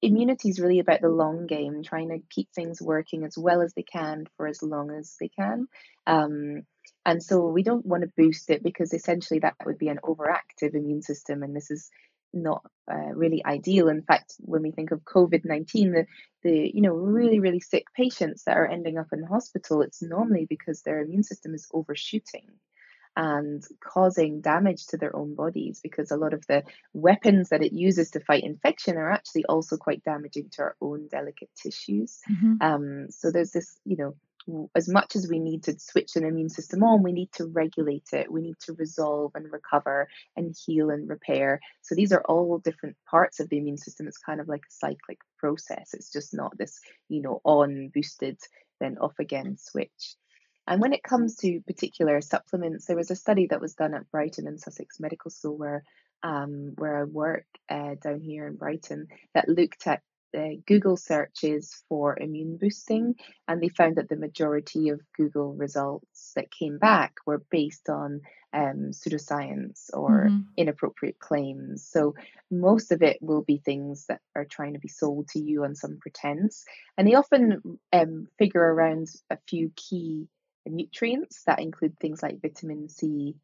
immunity 0.01 0.49
is 0.49 0.59
really 0.59 0.79
about 0.79 1.01
the 1.01 1.09
long 1.09 1.47
game, 1.47 1.81
trying 1.83 2.09
to 2.09 2.19
keep 2.29 2.49
things 2.51 2.81
working 2.81 3.23
as 3.25 3.37
well 3.37 3.61
as 3.61 3.73
they 3.73 3.83
can 3.83 4.25
for 4.37 4.47
as 4.47 4.61
long 4.61 4.91
as 4.91 5.15
they 5.19 5.29
can. 5.29 5.67
Um, 6.05 6.63
and 7.05 7.23
so 7.23 7.47
we 7.47 7.63
don't 7.63 7.85
want 7.85 8.03
to 8.03 8.11
boost 8.17 8.49
it 8.49 8.63
because 8.63 8.93
essentially 8.93 9.39
that 9.39 9.55
would 9.65 9.77
be 9.77 9.89
an 9.89 9.99
overactive 10.03 10.73
immune 10.73 11.01
system, 11.01 11.43
and 11.43 11.55
this 11.55 11.71
is 11.71 11.89
not 12.33 12.63
uh, 12.91 13.13
really 13.13 13.43
ideal. 13.45 13.87
In 13.87 14.03
fact, 14.03 14.33
when 14.39 14.61
we 14.61 14.71
think 14.71 14.91
of 14.91 15.03
COVID 15.03 15.45
19, 15.45 15.91
the 15.91 16.05
the 16.43 16.71
you 16.73 16.81
know 16.81 16.93
really 16.93 17.39
really 17.39 17.59
sick 17.59 17.85
patients 17.95 18.43
that 18.43 18.57
are 18.57 18.67
ending 18.67 18.97
up 18.97 19.07
in 19.11 19.23
hospital 19.23 19.81
it's 19.81 20.01
normally 20.01 20.45
because 20.47 20.81
their 20.81 21.01
immune 21.01 21.23
system 21.23 21.55
is 21.55 21.67
overshooting 21.73 22.47
and 23.15 23.63
causing 23.79 24.41
damage 24.41 24.87
to 24.87 24.97
their 24.97 25.15
own 25.15 25.35
bodies 25.35 25.79
because 25.81 26.11
a 26.11 26.17
lot 26.17 26.33
of 26.33 26.45
the 26.47 26.63
weapons 26.93 27.49
that 27.49 27.63
it 27.63 27.73
uses 27.73 28.11
to 28.11 28.19
fight 28.19 28.43
infection 28.43 28.97
are 28.97 29.11
actually 29.11 29.45
also 29.45 29.77
quite 29.77 30.03
damaging 30.03 30.49
to 30.49 30.61
our 30.61 30.75
own 30.81 31.07
delicate 31.07 31.49
tissues 31.55 32.21
mhm. 32.29 32.61
um, 32.61 33.07
so 33.09 33.31
there's 33.31 33.51
this 33.51 33.79
you 33.85 33.97
know 33.97 34.15
as 34.75 34.87
much 34.87 35.15
as 35.15 35.27
we 35.27 35.39
need 35.39 35.63
to 35.63 35.79
switch 35.79 36.15
an 36.15 36.23
immune 36.23 36.49
system 36.49 36.83
on, 36.83 37.01
we 37.01 37.11
need 37.11 37.31
to 37.33 37.45
regulate 37.45 38.09
it. 38.13 38.31
We 38.31 38.41
need 38.41 38.59
to 38.61 38.73
resolve 38.73 39.31
and 39.35 39.51
recover 39.51 40.07
and 40.35 40.55
heal 40.65 40.91
and 40.91 41.09
repair. 41.09 41.59
So 41.81 41.95
these 41.95 42.11
are 42.11 42.21
all 42.21 42.59
different 42.59 42.95
parts 43.09 43.39
of 43.39 43.49
the 43.49 43.57
immune 43.57 43.77
system. 43.77 44.07
It's 44.07 44.17
kind 44.17 44.39
of 44.39 44.47
like 44.47 44.61
a 44.61 44.71
cyclic 44.73 45.19
process. 45.37 45.93
It's 45.93 46.11
just 46.11 46.33
not 46.33 46.57
this, 46.57 46.79
you 47.09 47.21
know, 47.21 47.41
on 47.43 47.89
boosted, 47.93 48.37
then 48.79 48.97
off 48.99 49.17
again 49.19 49.57
switch. 49.57 50.15
And 50.67 50.81
when 50.81 50.93
it 50.93 51.03
comes 51.03 51.35
to 51.37 51.61
particular 51.67 52.21
supplements, 52.21 52.85
there 52.85 52.95
was 52.95 53.11
a 53.11 53.15
study 53.15 53.47
that 53.47 53.61
was 53.61 53.75
done 53.75 53.93
at 53.93 54.09
Brighton 54.11 54.47
and 54.47 54.59
Sussex 54.59 54.99
Medical 54.99 55.31
School 55.31 55.57
where 55.57 55.83
um, 56.23 56.73
where 56.77 57.01
I 57.01 57.03
work 57.03 57.45
uh, 57.69 57.95
down 58.01 58.19
here 58.19 58.47
in 58.47 58.55
Brighton 58.55 59.07
that 59.35 59.47
looked 59.47 59.85
at 59.85 60.01
uh, 60.35 60.55
Google 60.65 60.97
searches 60.97 61.83
for 61.87 62.17
immune 62.19 62.57
boosting, 62.57 63.15
and 63.47 63.61
they 63.61 63.69
found 63.69 63.95
that 63.97 64.09
the 64.09 64.15
majority 64.15 64.89
of 64.89 65.01
Google 65.15 65.53
results 65.53 66.33
that 66.35 66.51
came 66.51 66.77
back 66.77 67.13
were 67.25 67.43
based 67.51 67.89
on 67.89 68.21
um, 68.53 68.91
pseudoscience 68.91 69.89
or 69.93 70.29
hmm 70.29 70.39
inappropriate 70.57 71.19
claims. 71.19 71.85
So 71.85 72.15
most 72.49 72.93
of 72.93 73.01
it 73.03 73.17
will 73.21 73.41
be 73.41 73.57
things 73.57 74.05
that 74.05 74.21
are 74.37 74.45
trying 74.45 74.71
to 74.71 74.79
be 74.79 74.87
sold 74.87 75.27
to 75.29 75.39
you 75.39 75.65
on 75.65 75.75
some 75.75 75.97
pretense, 75.99 76.65
and 76.97 77.07
they 77.07 77.15
often 77.15 77.79
um, 77.91 78.27
figure 78.39 78.61
around 78.61 79.09
a 79.29 79.37
few 79.47 79.71
key 79.75 80.27
nutrients 80.69 81.43
that 81.45 81.59
include 81.59 81.97
things 81.99 82.21
like 82.23 82.41
vitamin 82.41 82.89
C 82.89 83.35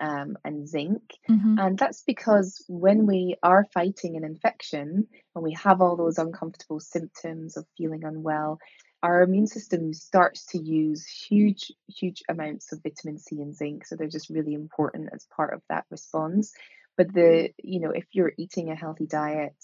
um, 0.00 0.36
and 0.44 0.68
zinc. 0.68 1.02
hmm 1.26 1.56
And 1.58 1.78
that's 1.78 2.02
because 2.02 2.64
when 2.68 3.06
we 3.06 3.36
are 3.42 3.66
fighting 3.72 4.16
an 4.16 4.24
infection, 4.24 5.06
when 5.32 5.42
we 5.42 5.54
have 5.54 5.80
all 5.80 5.96
those 5.96 6.18
uncomfortable 6.18 6.80
symptoms 6.80 7.56
of 7.56 7.66
feeling 7.76 8.04
unwell, 8.04 8.58
our 9.02 9.22
immune 9.22 9.46
system 9.46 9.92
starts 9.92 10.46
to 10.46 10.58
use 10.58 11.06
huge, 11.06 11.72
huge 11.88 12.22
amounts 12.28 12.72
of 12.72 12.82
vitamin 12.82 13.18
C 13.18 13.40
and 13.40 13.54
zinc. 13.54 13.86
So 13.86 13.96
they're 13.96 14.08
just 14.08 14.30
really 14.30 14.54
important 14.54 15.10
as 15.14 15.26
part 15.34 15.54
of 15.54 15.62
that 15.68 15.84
response. 15.90 16.52
But 16.96 17.12
the, 17.12 17.50
you 17.62 17.80
know, 17.80 17.90
if 17.90 18.06
you're 18.12 18.32
eating 18.38 18.70
a 18.70 18.74
healthy 18.74 19.06
diet, 19.06 19.54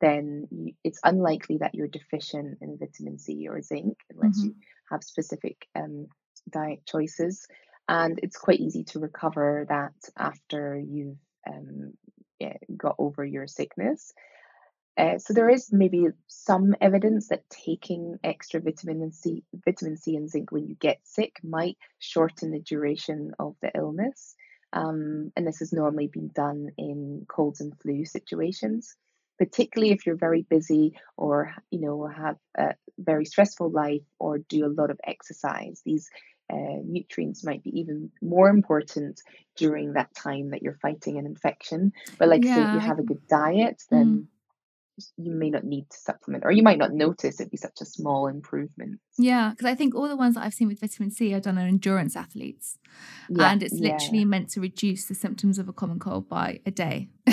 then 0.00 0.48
it's 0.82 1.00
unlikely 1.04 1.58
that 1.58 1.74
you're 1.74 1.88
deficient 1.88 2.58
in 2.60 2.78
vitamin 2.78 3.18
C 3.18 3.48
or 3.48 3.60
zinc 3.62 3.98
unless 4.10 4.40
hmm 4.40 4.46
you 4.46 4.54
have 4.90 5.04
specific 5.04 5.68
um, 5.76 6.08
diet 6.48 6.84
choices. 6.86 7.46
And 7.88 8.20
it's 8.22 8.36
quite 8.36 8.60
easy 8.60 8.84
to 8.84 9.00
recover 9.00 9.66
that 9.68 9.94
after 10.16 10.78
you've 10.78 11.18
um, 11.46 11.94
yeah, 12.38 12.56
got 12.76 12.96
over 12.98 13.24
your 13.24 13.46
sickness. 13.46 14.12
Uh, 14.96 15.18
so 15.18 15.32
there 15.32 15.48
is 15.48 15.72
maybe 15.72 16.06
some 16.26 16.74
evidence 16.80 17.28
that 17.28 17.48
taking 17.48 18.18
extra 18.22 18.60
vitamin 18.60 19.02
and 19.02 19.14
C, 19.14 19.44
vitamin 19.64 19.96
C 19.96 20.16
and 20.16 20.28
zinc 20.28 20.52
when 20.52 20.66
you 20.66 20.74
get 20.74 20.98
sick 21.04 21.38
might 21.42 21.78
shorten 21.98 22.50
the 22.50 22.58
duration 22.60 23.32
of 23.38 23.56
the 23.62 23.70
illness. 23.74 24.34
Um, 24.72 25.32
and 25.36 25.46
this 25.46 25.60
has 25.60 25.72
normally 25.72 26.08
been 26.08 26.28
done 26.28 26.70
in 26.76 27.24
colds 27.28 27.60
and 27.60 27.78
flu 27.80 28.04
situations, 28.04 28.94
particularly 29.40 29.90
if 29.90 30.04
you're 30.04 30.16
very 30.16 30.42
busy 30.42 30.98
or 31.16 31.54
you 31.70 31.80
know 31.80 32.06
have 32.06 32.36
a 32.58 32.74
very 32.98 33.24
stressful 33.24 33.70
life 33.70 34.02
or 34.18 34.38
do 34.38 34.66
a 34.66 34.74
lot 34.80 34.90
of 34.90 35.00
exercise. 35.02 35.80
These 35.84 36.10
uh, 36.52 36.82
nutrients 36.84 37.42
might 37.42 37.64
be 37.64 37.80
even 37.80 38.10
more 38.20 38.50
important 38.50 39.22
during 39.56 39.94
that 39.94 40.14
time 40.14 40.50
that 40.50 40.62
you're 40.62 40.78
fighting 40.82 41.16
an 41.16 41.24
infection. 41.24 41.92
But 42.18 42.28
like 42.28 42.44
I 42.44 42.54
say, 42.54 42.62
if 42.62 42.74
you 42.74 42.80
have 42.80 42.98
a 42.98 43.02
good 43.02 43.26
diet, 43.28 43.78
mm. 43.78 43.90
then 43.90 44.28
you 45.16 45.32
may 45.32 45.48
not 45.48 45.64
need 45.64 45.88
to 45.88 45.96
supplement 45.96 46.44
or 46.44 46.52
you 46.52 46.62
might 46.62 46.76
not 46.76 46.92
notice 46.92 47.40
it'd 47.40 47.50
be 47.50 47.56
such 47.56 47.80
a 47.80 47.86
small 47.86 48.26
improvement. 48.26 49.00
Yeah, 49.16 49.50
because 49.50 49.64
I 49.64 49.74
think 49.74 49.94
all 49.94 50.08
the 50.08 50.16
ones 50.16 50.34
that 50.34 50.44
I've 50.44 50.52
seen 50.52 50.68
with 50.68 50.80
vitamin 50.80 51.10
C 51.10 51.32
are 51.32 51.40
done 51.40 51.56
on 51.56 51.66
endurance 51.66 52.14
athletes, 52.14 52.76
Yeah, 53.30 53.50
and 53.50 53.62
it's 53.62 53.80
yeah, 53.80 53.92
literally 53.92 54.26
meant 54.26 54.50
to 54.50 54.60
reduce 54.60 55.06
the 55.06 55.14
symptoms 55.14 55.58
of 55.58 55.66
a 55.66 55.72
common 55.72 55.98
cold 55.98 56.28
by 56.28 56.60
a 56.66 56.70
day. 56.70 57.08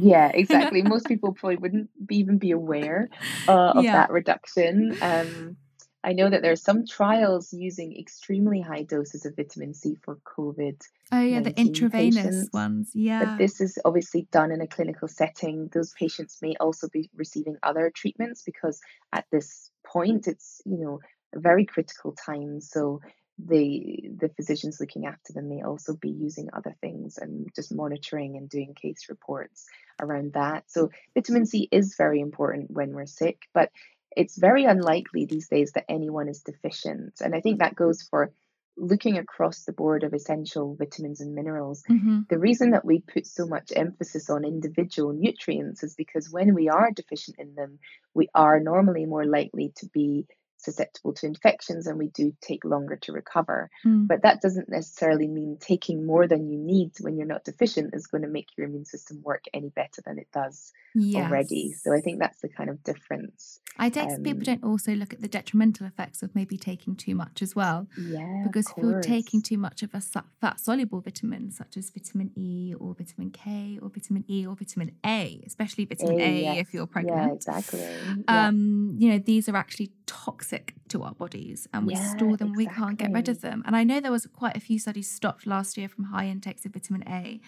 yeah, 0.00 0.30
exactly. 0.32 0.82
Most 0.94 1.06
people 1.06 1.32
probably 1.32 1.56
wouldn't 1.56 1.90
be, 2.06 2.16
even 2.16 2.38
be 2.38 2.50
aware 2.52 3.08
uh, 3.48 3.72
of 3.76 3.84
Yeah. 3.84 3.92
that 3.92 4.10
reduction. 4.10 4.96
Um, 5.02 5.56
I 6.04 6.12
know 6.12 6.30
that 6.30 6.42
there 6.42 6.52
are 6.52 6.56
some 6.56 6.86
trials 6.86 7.52
using 7.52 7.98
extremely 7.98 8.60
high 8.60 8.84
doses 8.84 9.26
of 9.26 9.34
vitamin 9.36 9.74
C 9.74 9.96
for 10.04 10.18
COVID 10.38 10.80
Oh 11.10 11.20
yeah, 11.20 11.40
the 11.40 11.58
intravenous 11.58 12.14
patients. 12.22 12.50
ones. 12.52 12.90
Yeah. 12.94 13.24
But 13.24 13.38
this 13.38 13.60
is 13.60 13.78
obviously 13.84 14.28
done 14.30 14.52
in 14.52 14.60
a 14.60 14.66
clinical 14.66 15.08
setting. 15.08 15.68
Those 15.72 15.92
patients 15.94 16.38
may 16.42 16.54
also 16.60 16.88
be 16.88 17.10
receiving 17.16 17.56
other 17.62 17.90
treatments 17.94 18.42
because 18.42 18.80
at 19.12 19.24
this 19.32 19.70
point 19.86 20.28
it's, 20.28 20.60
you 20.66 20.78
know, 20.78 21.00
a 21.34 21.40
very 21.40 21.64
critical 21.64 22.12
time. 22.12 22.60
So 22.60 23.00
the 23.38 24.10
the 24.18 24.28
physicians 24.30 24.78
looking 24.80 25.06
after 25.06 25.32
them 25.32 25.48
may 25.48 25.62
also 25.62 25.94
be 25.96 26.10
using 26.10 26.48
other 26.52 26.74
things 26.80 27.18
and 27.18 27.48
just 27.54 27.72
monitoring 27.74 28.36
and 28.36 28.48
doing 28.48 28.74
case 28.74 29.06
reports 29.08 29.64
around 30.00 30.32
that. 30.34 30.64
So 30.68 30.90
vitamin 31.14 31.46
C 31.46 31.68
is 31.70 31.94
very 31.96 32.20
important 32.20 32.70
when 32.70 32.92
we're 32.92 33.06
sick, 33.06 33.42
but 33.54 33.70
it's 34.16 34.36
very 34.36 34.64
unlikely 34.64 35.26
these 35.26 35.48
days 35.48 35.72
that 35.72 35.84
anyone 35.88 36.28
is 36.28 36.42
deficient. 36.42 37.20
And 37.20 37.34
I 37.34 37.40
think 37.40 37.58
that 37.58 37.74
goes 37.74 38.02
for 38.02 38.32
looking 38.76 39.18
across 39.18 39.64
the 39.64 39.72
board 39.72 40.04
of 40.04 40.14
essential 40.14 40.76
vitamins 40.76 41.20
and 41.20 41.34
minerals 41.34 41.82
hmm 41.86 42.20
the 42.28 42.38
reason 42.38 42.72
that 42.72 42.84
we 42.84 43.00
put 43.00 43.26
so 43.26 43.46
much 43.46 43.72
emphasis 43.74 44.28
on 44.28 44.44
individual 44.44 45.12
nutrients 45.12 45.82
is 45.82 45.94
because 45.94 46.30
when 46.30 46.54
we 46.54 46.68
are 46.68 46.90
deficient 46.90 47.38
in 47.38 47.54
them, 47.54 47.78
we 48.14 48.28
are 48.34 48.60
normally 48.60 49.06
more 49.06 49.24
likely 49.24 49.72
to 49.76 49.86
be 49.86 50.26
susceptible 50.58 51.14
to 51.14 51.26
infections 51.26 51.86
and 51.86 51.98
we 51.98 52.08
do 52.08 52.34
take 52.40 52.64
longer 52.64 52.96
to 52.96 53.12
recover. 53.12 53.70
Mm. 53.86 54.06
But 54.08 54.22
that 54.22 54.40
doesn't 54.40 54.68
necessarily 54.68 55.26
mean 55.26 55.58
taking 55.60 56.04
more 56.04 56.26
than 56.26 56.48
you 56.48 56.58
need 56.58 56.92
when 57.00 57.16
you're 57.16 57.26
not 57.26 57.44
deficient 57.44 57.94
is 57.94 58.06
going 58.06 58.22
to 58.22 58.28
make 58.28 58.48
your 58.56 58.66
immune 58.66 58.84
system 58.84 59.20
work 59.22 59.44
any 59.54 59.70
better 59.70 60.02
than 60.04 60.18
it 60.18 60.28
does 60.32 60.72
already. 60.96 61.72
So 61.72 61.94
I 61.94 62.00
think 62.00 62.18
that's 62.18 62.40
the 62.40 62.48
kind 62.48 62.70
of 62.70 62.82
difference. 62.82 63.60
I 63.78 63.88
guess 63.88 64.18
people 64.18 64.38
Um, 64.40 64.44
don't 64.50 64.64
also 64.64 64.94
look 64.94 65.12
at 65.12 65.20
the 65.20 65.28
detrimental 65.28 65.86
effects 65.86 66.22
of 66.22 66.34
maybe 66.34 66.56
taking 66.56 66.96
too 66.96 67.14
much 67.14 67.42
as 67.42 67.54
well. 67.54 67.86
yeah, 67.96 68.42
Because 68.46 68.66
if 68.70 68.76
you're 68.82 69.00
taking 69.00 69.40
too 69.42 69.58
much 69.58 69.82
of 69.82 69.94
a 69.94 70.00
fat 70.00 70.58
soluble 70.60 71.00
vitamin, 71.00 71.50
such 71.50 71.76
as 71.76 71.90
vitamin 71.90 72.30
E 72.36 72.74
or 72.78 72.94
vitamin 72.94 73.30
K 73.30 73.78
or 73.80 73.88
vitamin 73.88 74.24
E 74.28 74.46
or 74.46 74.56
vitamin 74.56 74.92
A, 75.06 75.42
especially 75.46 75.84
vitamin 75.84 76.20
A, 76.20 76.24
A 76.24 76.40
yes. 76.42 76.58
if 76.58 76.74
you're 76.74 76.86
pregnant. 76.86 77.18
Yeah, 77.28 77.34
exactly. 77.34 77.80
Yeah. 77.80 78.46
um, 78.48 78.96
you 78.98 79.10
know, 79.10 79.18
these 79.18 79.48
are 79.48 79.56
actually 79.56 79.92
toxic 80.06 80.74
to 80.88 81.02
our 81.02 81.12
bodies 81.12 81.68
and 81.74 81.86
we 81.86 81.92
yeah, 81.94 82.16
store 82.16 82.36
them 82.36 82.48
exactly. 82.48 82.66
we 82.66 82.66
can't 82.66 82.98
get 82.98 83.12
rid 83.12 83.28
of 83.28 83.42
them 83.42 83.62
and 83.66 83.76
i 83.76 83.84
know 83.84 84.00
there 84.00 84.10
was 84.10 84.26
quite 84.26 84.56
a 84.56 84.60
few 84.60 84.78
studies 84.78 85.08
stopped 85.10 85.46
last 85.46 85.76
year 85.76 85.86
from 85.86 86.04
high 86.04 86.26
intakes 86.26 86.64
of 86.64 86.72
vitamin 86.72 87.04
a 87.06 87.38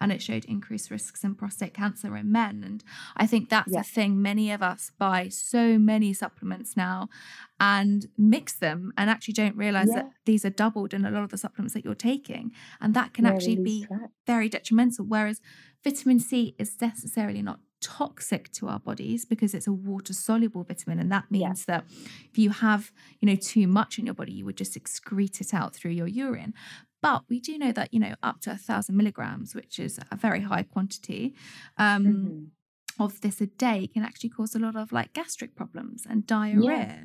and 0.00 0.10
it 0.10 0.20
showed 0.20 0.44
increased 0.46 0.90
risks 0.90 1.22
in 1.22 1.32
prostate 1.36 1.72
cancer 1.72 2.16
in 2.16 2.32
men 2.32 2.64
and 2.64 2.82
i 3.16 3.24
think 3.24 3.48
that's 3.48 3.72
yeah. 3.72 3.80
a 3.80 3.84
thing 3.84 4.20
many 4.20 4.50
of 4.50 4.62
us 4.62 4.90
buy 4.98 5.28
so 5.28 5.77
many 5.78 6.12
supplements 6.12 6.76
now 6.76 7.08
and 7.60 8.06
mix 8.16 8.54
them 8.54 8.92
and 8.96 9.10
actually 9.10 9.34
don't 9.34 9.56
realize 9.56 9.88
yeah. 9.88 10.02
that 10.02 10.10
these 10.24 10.44
are 10.44 10.50
doubled 10.50 10.94
in 10.94 11.04
a 11.04 11.10
lot 11.10 11.22
of 11.22 11.30
the 11.30 11.38
supplements 11.38 11.74
that 11.74 11.84
you're 11.84 11.94
taking 11.94 12.52
and 12.80 12.94
that 12.94 13.14
can 13.14 13.26
actually 13.26 13.56
be 13.56 13.84
track. 13.84 14.10
very 14.26 14.48
detrimental 14.48 15.04
whereas 15.04 15.40
vitamin 15.84 16.20
c 16.20 16.54
is 16.58 16.80
necessarily 16.80 17.42
not 17.42 17.60
toxic 17.80 18.50
to 18.50 18.68
our 18.68 18.80
bodies 18.80 19.24
because 19.24 19.54
it's 19.54 19.66
a 19.66 19.72
water 19.72 20.12
soluble 20.12 20.64
vitamin 20.64 20.98
and 20.98 21.12
that 21.12 21.30
means 21.30 21.64
yeah. 21.68 21.76
that 21.76 21.84
if 22.30 22.36
you 22.36 22.50
have 22.50 22.90
you 23.20 23.26
know 23.26 23.36
too 23.36 23.66
much 23.66 23.98
in 23.98 24.06
your 24.06 24.14
body 24.14 24.32
you 24.32 24.44
would 24.44 24.56
just 24.56 24.74
excrete 24.74 25.40
it 25.40 25.54
out 25.54 25.74
through 25.74 25.92
your 25.92 26.08
urine 26.08 26.52
but 27.00 27.22
we 27.28 27.38
do 27.38 27.56
know 27.56 27.70
that 27.70 27.94
you 27.94 28.00
know 28.00 28.14
up 28.22 28.40
to 28.40 28.50
a 28.50 28.56
thousand 28.56 28.96
milligrams 28.96 29.54
which 29.54 29.78
is 29.78 30.00
a 30.10 30.16
very 30.16 30.40
high 30.40 30.62
quantity 30.62 31.34
um, 31.76 32.04
mm-hmm 32.04 32.44
of 32.98 33.20
this 33.20 33.40
a 33.40 33.46
day 33.46 33.88
can 33.92 34.02
actually 34.02 34.30
cause 34.30 34.54
a 34.54 34.58
lot 34.58 34.76
of 34.76 34.92
like 34.92 35.12
gastric 35.12 35.54
problems 35.54 36.06
and 36.08 36.26
diarrhea. 36.26 36.70
Yeah. 36.70 37.02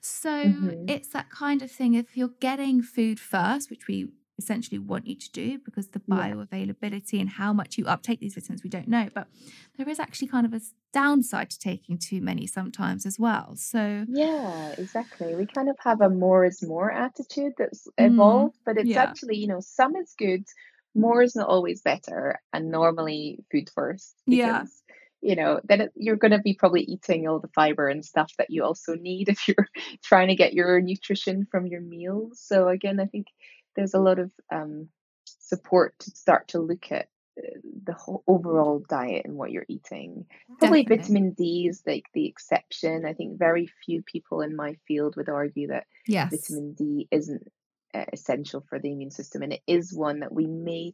So 0.00 0.30
mm-hmm. 0.30 0.88
it's 0.88 1.08
that 1.08 1.30
kind 1.30 1.62
of 1.62 1.70
thing. 1.70 1.94
If 1.94 2.16
you're 2.16 2.34
getting 2.40 2.82
food 2.82 3.18
first, 3.18 3.70
which 3.70 3.86
we 3.88 4.08
essentially 4.40 4.78
want 4.78 5.06
you 5.06 5.14
to 5.14 5.30
do 5.32 5.58
because 5.58 5.88
the 5.88 6.00
bioavailability 6.00 7.12
yeah. 7.12 7.20
and 7.20 7.30
how 7.30 7.52
much 7.52 7.76
you 7.76 7.84
uptake 7.86 8.20
these 8.20 8.34
vitamins 8.34 8.64
we 8.64 8.70
don't 8.70 8.88
know 8.88 9.08
but 9.14 9.28
there 9.76 9.88
is 9.88 10.00
actually 10.00 10.26
kind 10.26 10.46
of 10.46 10.54
a 10.54 10.60
downside 10.94 11.50
to 11.50 11.58
taking 11.58 11.98
too 11.98 12.20
many 12.22 12.46
sometimes 12.46 13.04
as 13.04 13.18
well 13.18 13.52
so 13.54 14.06
yeah 14.08 14.74
exactly 14.78 15.34
we 15.34 15.44
kind 15.44 15.68
of 15.68 15.76
have 15.80 16.00
a 16.00 16.08
more 16.08 16.46
is 16.46 16.62
more 16.62 16.90
attitude 16.90 17.52
that's 17.58 17.86
mm, 17.86 18.12
evolved 18.12 18.54
mm, 18.54 18.64
but 18.64 18.78
it's 18.78 18.88
yeah. 18.88 19.02
actually 19.02 19.36
you 19.36 19.46
know 19.46 19.60
some 19.60 19.94
is 19.94 20.14
good 20.16 20.44
more 20.94 21.22
is 21.22 21.36
not 21.36 21.48
always 21.48 21.82
better 21.82 22.40
and 22.52 22.70
normally 22.70 23.38
food 23.52 23.68
first 23.74 24.16
because, 24.26 24.38
yeah 24.38 24.64
you 25.20 25.36
know 25.36 25.60
then 25.64 25.82
it, 25.82 25.92
you're 25.94 26.16
going 26.16 26.30
to 26.30 26.38
be 26.38 26.54
probably 26.54 26.82
eating 26.82 27.28
all 27.28 27.38
the 27.38 27.48
fiber 27.48 27.88
and 27.88 28.04
stuff 28.04 28.32
that 28.38 28.50
you 28.50 28.64
also 28.64 28.94
need 28.94 29.28
if 29.28 29.48
you're 29.48 29.68
trying 30.02 30.28
to 30.28 30.34
get 30.34 30.52
your 30.52 30.80
nutrition 30.80 31.46
from 31.50 31.66
your 31.66 31.80
meals 31.80 32.40
so 32.40 32.68
again 32.68 33.00
i 33.00 33.06
think 33.06 33.26
there's 33.76 33.94
a 33.94 34.00
lot 34.00 34.18
of 34.18 34.30
um, 34.52 34.88
support 35.24 35.94
to 36.00 36.10
start 36.10 36.48
to 36.48 36.60
look 36.60 36.90
at 36.90 37.08
uh, 37.38 37.58
the 37.84 37.92
whole 37.92 38.22
overall 38.26 38.82
diet 38.88 39.24
and 39.24 39.36
what 39.36 39.50
you're 39.50 39.66
eating. 39.68 40.26
Probably 40.58 40.82
Definitely. 40.82 40.96
vitamin 40.96 41.30
D 41.32 41.66
is 41.68 41.82
like 41.86 42.04
the 42.12 42.26
exception. 42.26 43.04
I 43.04 43.14
think 43.14 43.38
very 43.38 43.70
few 43.84 44.02
people 44.02 44.40
in 44.42 44.56
my 44.56 44.76
field 44.86 45.16
would 45.16 45.28
argue 45.28 45.68
that 45.68 45.86
yes. 46.06 46.30
vitamin 46.30 46.74
D 46.74 47.08
isn't 47.10 47.48
uh, 47.94 48.04
essential 48.12 48.64
for 48.68 48.78
the 48.78 48.92
immune 48.92 49.10
system, 49.10 49.42
and 49.42 49.52
it 49.52 49.62
is 49.66 49.92
one 49.92 50.20
that 50.20 50.32
we 50.32 50.46
may 50.46 50.92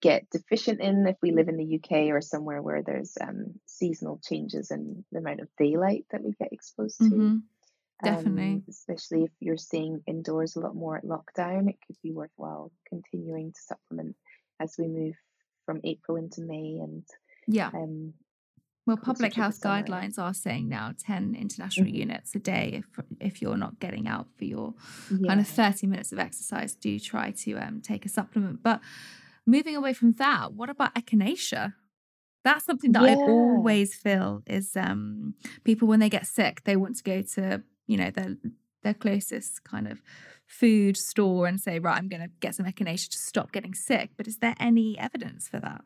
get 0.00 0.30
deficient 0.30 0.80
in 0.80 1.06
if 1.06 1.16
we 1.22 1.32
live 1.32 1.48
in 1.48 1.56
the 1.56 1.76
UK 1.76 2.10
or 2.12 2.20
somewhere 2.20 2.62
where 2.62 2.82
there's 2.82 3.16
um, 3.20 3.54
seasonal 3.66 4.20
changes 4.26 4.70
in 4.70 5.04
the 5.10 5.18
amount 5.18 5.40
of 5.40 5.48
daylight 5.58 6.04
that 6.10 6.22
we 6.22 6.32
get 6.38 6.52
exposed 6.52 6.98
to. 6.98 7.04
Mm-hmm. 7.04 7.36
Definitely. 8.04 8.52
Um, 8.52 8.64
especially 8.68 9.24
if 9.24 9.30
you're 9.40 9.56
staying 9.56 10.02
indoors 10.06 10.54
a 10.54 10.60
lot 10.60 10.76
more 10.76 10.96
at 10.96 11.04
lockdown, 11.04 11.68
it 11.68 11.78
could 11.84 11.96
be 12.02 12.12
worthwhile 12.12 12.70
continuing 12.88 13.52
to 13.52 13.60
supplement 13.60 14.14
as 14.60 14.76
we 14.78 14.86
move 14.86 15.14
from 15.66 15.80
April 15.84 16.16
into 16.16 16.42
May 16.42 16.78
and 16.80 17.04
yeah. 17.48 17.70
Um, 17.72 18.14
well, 18.86 18.96
public 18.96 19.34
health 19.34 19.60
guidelines 19.60 20.18
are 20.18 20.32
saying 20.32 20.68
now 20.68 20.94
10 20.98 21.34
international 21.34 21.88
mm-hmm. 21.88 21.96
units 21.96 22.34
a 22.34 22.38
day 22.38 22.82
if 22.82 23.04
if 23.20 23.42
you're 23.42 23.56
not 23.56 23.78
getting 23.80 24.08
out 24.08 24.28
for 24.38 24.44
your 24.44 24.72
yeah. 25.10 25.28
kind 25.28 25.40
of 25.40 25.46
30 25.46 25.86
minutes 25.88 26.10
of 26.12 26.18
exercise. 26.18 26.74
Do 26.74 26.98
try 26.98 27.32
to 27.32 27.54
um, 27.56 27.82
take 27.82 28.06
a 28.06 28.08
supplement. 28.08 28.62
But 28.62 28.80
moving 29.48 29.74
away 29.74 29.92
from 29.92 30.12
that, 30.14 30.52
what 30.52 30.70
about 30.70 30.94
echinacea? 30.94 31.74
That's 32.44 32.64
something 32.64 32.92
that 32.92 33.02
yeah. 33.02 33.12
I 33.12 33.14
always 33.16 33.94
feel 33.94 34.42
is 34.46 34.76
um, 34.76 35.34
people 35.64 35.88
when 35.88 36.00
they 36.00 36.08
get 36.08 36.26
sick, 36.26 36.62
they 36.64 36.76
want 36.76 36.96
to 36.96 37.02
go 37.02 37.22
to 37.22 37.62
you 37.88 37.96
know 37.96 38.10
their 38.10 38.36
their 38.84 38.94
closest 38.94 39.64
kind 39.64 39.88
of 39.88 40.00
food 40.46 40.96
store 40.96 41.46
and 41.46 41.60
say 41.60 41.78
right 41.78 41.98
i'm 41.98 42.08
going 42.08 42.22
to 42.22 42.30
get 42.40 42.54
some 42.54 42.66
echinacea 42.66 43.10
to 43.10 43.18
stop 43.18 43.50
getting 43.52 43.74
sick 43.74 44.10
but 44.16 44.28
is 44.28 44.38
there 44.38 44.54
any 44.60 44.98
evidence 44.98 45.48
for 45.48 45.58
that 45.58 45.82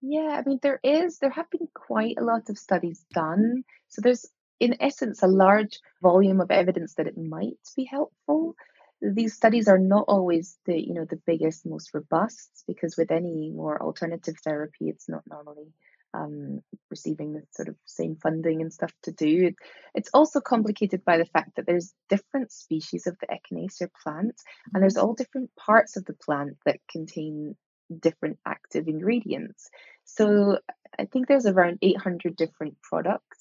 yeah 0.00 0.40
i 0.40 0.48
mean 0.48 0.58
there 0.62 0.80
is 0.84 1.18
there 1.18 1.30
have 1.30 1.50
been 1.50 1.68
quite 1.74 2.16
a 2.18 2.24
lot 2.24 2.48
of 2.48 2.56
studies 2.56 3.04
done 3.12 3.62
so 3.88 4.00
there's 4.00 4.26
in 4.60 4.76
essence 4.80 5.22
a 5.22 5.26
large 5.26 5.80
volume 6.02 6.40
of 6.40 6.50
evidence 6.50 6.94
that 6.94 7.06
it 7.06 7.16
might 7.18 7.58
be 7.76 7.84
helpful 7.84 8.54
these 9.02 9.34
studies 9.34 9.68
are 9.68 9.78
not 9.78 10.04
always 10.08 10.58
the 10.66 10.78
you 10.78 10.94
know 10.94 11.04
the 11.04 11.20
biggest 11.26 11.66
most 11.66 11.90
robust 11.94 12.64
because 12.66 12.96
with 12.96 13.10
any 13.10 13.50
more 13.50 13.80
alternative 13.82 14.34
therapy 14.44 14.88
it's 14.88 15.08
not 15.08 15.22
normally 15.28 15.72
um, 16.12 16.60
receiving 16.90 17.32
the 17.32 17.42
sort 17.52 17.68
of 17.68 17.76
same 17.86 18.16
funding 18.16 18.60
and 18.60 18.72
stuff 18.72 18.92
to 19.04 19.12
do. 19.12 19.52
It's 19.94 20.10
also 20.12 20.40
complicated 20.40 21.04
by 21.04 21.18
the 21.18 21.24
fact 21.24 21.56
that 21.56 21.66
there's 21.66 21.94
different 22.08 22.52
species 22.52 23.06
of 23.06 23.16
the 23.20 23.28
echinacea 23.28 23.88
plant, 24.02 24.34
and 24.72 24.82
there's 24.82 24.94
mm-hmm. 24.94 25.06
all 25.06 25.14
different 25.14 25.50
parts 25.56 25.96
of 25.96 26.04
the 26.06 26.14
plant 26.14 26.56
that 26.66 26.80
contain 26.90 27.54
different 27.98 28.38
active 28.46 28.88
ingredients. 28.88 29.70
So 30.04 30.58
I 30.98 31.04
think 31.06 31.26
there's 31.26 31.46
around 31.46 31.78
800 31.82 32.36
different 32.36 32.76
products 32.82 33.39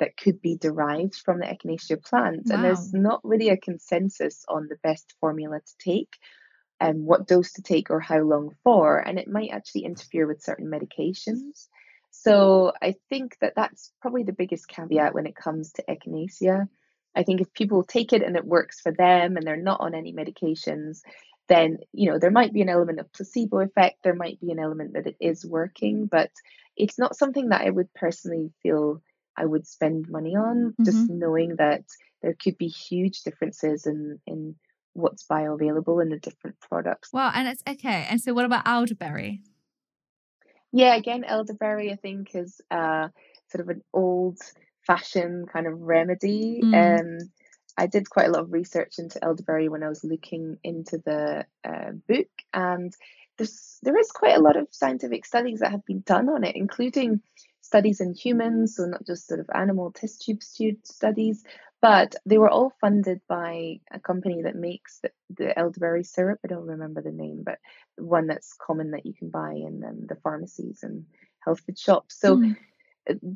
that 0.00 0.16
could 0.16 0.40
be 0.40 0.56
derived 0.56 1.14
from 1.14 1.38
the 1.38 1.46
echinacea 1.46 2.02
plant, 2.04 2.46
wow. 2.46 2.54
and 2.54 2.64
there's 2.64 2.92
not 2.92 3.20
really 3.24 3.48
a 3.48 3.56
consensus 3.56 4.44
on 4.48 4.68
the 4.68 4.76
best 4.82 5.14
formula 5.20 5.60
to 5.60 5.72
take. 5.78 6.16
And 6.80 6.96
um, 6.96 7.06
what 7.06 7.28
dose 7.28 7.52
to 7.52 7.62
take 7.62 7.90
or 7.90 8.00
how 8.00 8.18
long 8.18 8.50
for, 8.64 8.98
and 8.98 9.18
it 9.18 9.28
might 9.28 9.50
actually 9.52 9.84
interfere 9.84 10.26
with 10.26 10.42
certain 10.42 10.66
medications. 10.66 11.68
So 12.10 12.72
I 12.82 12.96
think 13.08 13.36
that 13.40 13.54
that's 13.54 13.92
probably 14.00 14.24
the 14.24 14.32
biggest 14.32 14.68
caveat 14.68 15.14
when 15.14 15.26
it 15.26 15.36
comes 15.36 15.72
to 15.72 15.84
echinacea. 15.88 16.68
I 17.14 17.22
think 17.22 17.40
if 17.40 17.52
people 17.52 17.84
take 17.84 18.12
it 18.12 18.22
and 18.22 18.36
it 18.36 18.44
works 18.44 18.80
for 18.80 18.92
them 18.92 19.36
and 19.36 19.46
they're 19.46 19.56
not 19.56 19.80
on 19.80 19.94
any 19.94 20.12
medications, 20.12 21.02
then 21.48 21.78
you 21.92 22.10
know 22.10 22.18
there 22.18 22.30
might 22.30 22.52
be 22.52 22.62
an 22.62 22.68
element 22.68 23.00
of 23.00 23.12
placebo 23.12 23.60
effect. 23.60 23.98
There 24.02 24.14
might 24.14 24.40
be 24.40 24.50
an 24.50 24.58
element 24.58 24.94
that 24.94 25.06
it 25.06 25.16
is 25.20 25.44
working, 25.44 26.06
but 26.06 26.30
it's 26.76 26.98
not 26.98 27.16
something 27.16 27.50
that 27.50 27.62
I 27.62 27.70
would 27.70 27.92
personally 27.94 28.50
feel 28.62 29.02
I 29.36 29.44
would 29.46 29.66
spend 29.66 30.08
money 30.08 30.36
on. 30.36 30.72
Mm-hmm. 30.72 30.84
Just 30.84 31.10
knowing 31.10 31.56
that 31.56 31.84
there 32.22 32.34
could 32.34 32.58
be 32.58 32.68
huge 32.68 33.22
differences 33.22 33.86
in 33.86 34.18
in 34.26 34.56
what's 34.94 35.24
bioavailable 35.26 36.02
in 36.02 36.08
the 36.08 36.18
different 36.18 36.58
products. 36.60 37.10
Well, 37.12 37.30
and 37.34 37.48
it's 37.48 37.62
okay. 37.68 38.06
And 38.08 38.20
so, 38.20 38.32
what 38.32 38.44
about 38.44 38.66
elderberry? 38.66 39.42
Yeah, 40.72 40.96
again, 40.96 41.24
elderberry, 41.24 41.92
I 41.92 41.96
think, 41.96 42.34
is 42.34 42.60
uh, 42.70 43.08
sort 43.48 43.60
of 43.62 43.68
an 43.68 43.82
old 43.92 44.38
fashioned 44.86 45.48
kind 45.52 45.66
of 45.66 45.80
remedy. 45.80 46.60
Mm. 46.64 47.00
Um, 47.00 47.30
I 47.76 47.86
did 47.86 48.10
quite 48.10 48.28
a 48.28 48.30
lot 48.30 48.42
of 48.42 48.52
research 48.52 48.98
into 48.98 49.22
elderberry 49.22 49.68
when 49.68 49.82
I 49.82 49.88
was 49.88 50.04
looking 50.04 50.58
into 50.62 50.98
the 51.04 51.44
uh, 51.64 51.92
book, 52.08 52.28
and 52.52 52.92
there's 53.36 53.78
there 53.82 53.98
is 53.98 54.10
quite 54.10 54.36
a 54.36 54.42
lot 54.42 54.56
of 54.56 54.68
scientific 54.70 55.26
studies 55.26 55.60
that 55.60 55.72
have 55.72 55.84
been 55.84 56.00
done 56.00 56.28
on 56.28 56.44
it, 56.44 56.56
including 56.56 57.20
studies 57.74 58.00
in 58.00 58.14
humans, 58.14 58.76
so 58.76 58.84
not 58.84 59.04
just 59.04 59.26
sort 59.26 59.40
of 59.40 59.50
animal 59.52 59.90
test 59.90 60.24
tube 60.24 60.40
studies, 60.84 61.42
but 61.82 62.14
they 62.24 62.38
were 62.38 62.48
all 62.48 62.72
funded 62.80 63.20
by 63.28 63.80
a 63.90 63.98
company 63.98 64.42
that 64.42 64.54
makes 64.54 65.00
the, 65.00 65.10
the 65.36 65.58
elderberry 65.58 66.04
syrup. 66.04 66.38
I 66.44 66.46
don't 66.46 66.68
remember 66.68 67.02
the 67.02 67.10
name, 67.10 67.42
but 67.44 67.58
one 67.98 68.28
that's 68.28 68.54
common 68.64 68.92
that 68.92 69.04
you 69.04 69.12
can 69.12 69.28
buy 69.28 69.54
in 69.54 69.82
um, 69.84 70.06
the 70.06 70.14
pharmacies 70.22 70.84
and 70.84 71.04
health 71.40 71.62
food 71.66 71.76
shops. 71.76 72.14
So 72.20 72.36
mm. 72.36 72.56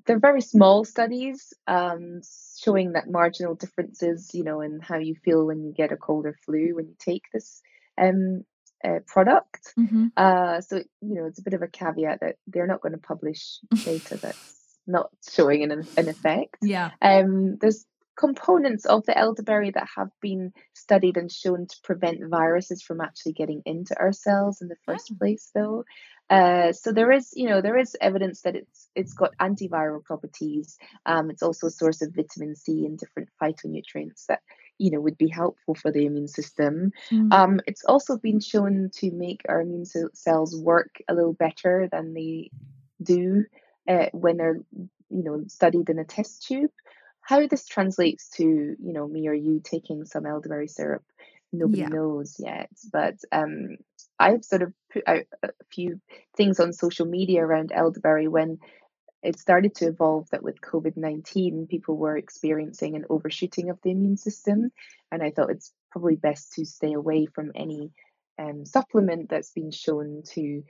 they're 0.07 0.21
very 0.21 0.41
small 0.41 0.85
studies 0.85 1.53
um, 1.67 2.21
showing 2.63 2.93
that 2.93 3.11
marginal 3.11 3.57
differences, 3.57 4.31
you 4.35 4.45
know, 4.45 4.61
in 4.61 4.79
how 4.79 4.99
you 4.99 5.17
feel 5.17 5.47
when 5.47 5.65
you 5.65 5.73
get 5.73 5.91
a 5.91 5.97
cold 5.97 6.27
or 6.27 6.37
flu 6.45 6.77
when 6.77 6.87
you 6.87 6.95
take 7.01 7.25
this 7.33 7.61
um, 8.01 8.45
uh, 8.85 9.01
product. 9.07 9.73
Mm-hmm. 9.79 10.07
Uh, 10.17 10.61
so, 10.61 10.77
you 10.77 11.15
know, 11.15 11.27
it's 11.27 11.39
a 11.39 11.43
bit 11.43 11.55
of 11.55 11.63
a 11.63 11.69
caveat 11.69 12.21
that 12.21 12.37
they're 12.47 12.67
not 12.67 12.81
going 12.81 12.93
to 12.93 12.99
publish 12.99 13.59
data 13.85 14.17
that's 14.17 14.57
not 14.87 15.11
showing 15.31 15.63
an, 15.63 15.87
an 15.97 16.09
effect. 16.09 16.57
Yeah. 16.63 16.91
Um, 17.03 17.59
there's 17.61 17.85
components 18.19 18.85
of 18.85 19.07
the 19.07 19.17
elderberry 19.17 19.71
that 19.71 19.87
have 19.97 20.09
been 20.21 20.53
studied 20.75 21.17
and 21.17 21.31
shown 21.31 21.67
to 21.67 21.77
prevent 21.85 22.19
viruses 22.29 22.83
from 22.83 23.01
actually 23.01 23.33
getting 23.33 23.63
into 23.65 23.97
our 23.99 24.13
cells 24.13 24.61
in 24.61 24.69
the 24.69 24.77
first 24.85 25.11
oh. 25.13 25.17
place 25.19 25.51
though 25.55 25.85
uh, 26.29 26.73
so 26.73 26.93
there 26.93 27.13
is 27.13 27.31
you 27.35 27.49
know 27.49 27.61
there 27.61 27.79
is 27.79 27.97
evidence 28.01 28.43
that 28.43 28.57
it's 28.57 28.89
it's 28.95 29.15
got 29.15 29.37
antiviral 29.41 30.03
properties 30.03 30.77
um, 31.07 31.31
it's 31.31 31.43
also 31.43 31.69
a 31.69 31.71
source 31.71 32.03
of 32.03 32.13
vitamin 32.15 32.57
c 32.57 32.85
and 32.85 32.99
different 32.99 33.29
phytonutrients 33.41 34.27
that 34.27 34.41
you 34.79 34.91
know 34.91 35.01
would 35.01 35.19
be 35.19 35.29
helpful 35.29 35.75
for 35.75 35.91
the 35.93 36.07
immune 36.07 36.29
system 36.29 36.93
mm. 37.11 37.33
um, 37.33 37.61
it's 37.67 37.85
also 37.85 38.17
been 38.17 38.41
shown 38.41 38.91
to 38.95 39.11
make 39.11 39.43
our 39.49 39.61
immune 39.61 39.85
cells 40.15 40.57
work 40.57 40.97
a 41.09 41.15
little 41.15 41.35
better 41.35 41.89
than 41.91 42.15
they 42.15 42.51
do 43.03 43.45
uh, 43.89 44.07
when 44.13 44.37
they're 44.37 44.61
you 45.11 45.23
know 45.25 45.43
studied 45.47 45.89
in 45.89 45.99
a 45.99 46.05
test 46.05 46.47
tube 46.47 46.71
how 47.21 47.47
this 47.47 47.67
translates 47.67 48.29
to 48.31 48.45
you 48.45 48.93
know 48.93 49.07
me 49.07 49.29
or 49.29 49.35
you 49.35 49.61
taking 49.63 50.05
some 50.05 50.27
elderberry 50.27 50.69
syrup 50.69 51.03
nobody 51.53 51.81
Yeah. 51.81 51.89
knows 51.89 52.37
yet 52.39 52.71
but 52.93 53.17
um 53.33 53.77
i've 54.19 54.45
sort 54.45 54.63
of 54.63 54.73
put 54.93 55.03
out 55.07 55.25
a 55.43 55.51
few 55.73 56.01
things 56.37 56.61
on 56.61 56.73
social 56.73 57.07
media 57.07 57.43
around 57.43 57.73
elderberry 57.73 58.29
when 58.29 58.59
it 59.23 59.39
started 59.39 59.75
to 59.77 59.87
evolve 59.89 60.29
that 60.31 60.43
with 60.43 60.61
COVID 60.61 60.97
19, 60.97 61.67
people 61.69 61.97
were 61.97 62.17
experiencing 62.17 62.95
an 62.97 63.05
overshooting 63.11 63.71
of 63.71 63.79
the 63.83 63.91
immune 63.91 64.17
system. 64.17 64.71
And 65.11 65.23
I 65.23 65.31
thought 65.31 65.51
it's 65.51 65.73
probably 65.91 66.17
best 66.17 66.53
to 66.55 66.65
stay 66.65 66.93
away 66.93 67.27
from 67.27 67.53
any 67.55 67.91
um, 68.39 68.65
supplement 68.65 69.29
that's 69.29 69.51
been 69.51 69.73
shown 69.73 70.23
to 70.35 70.63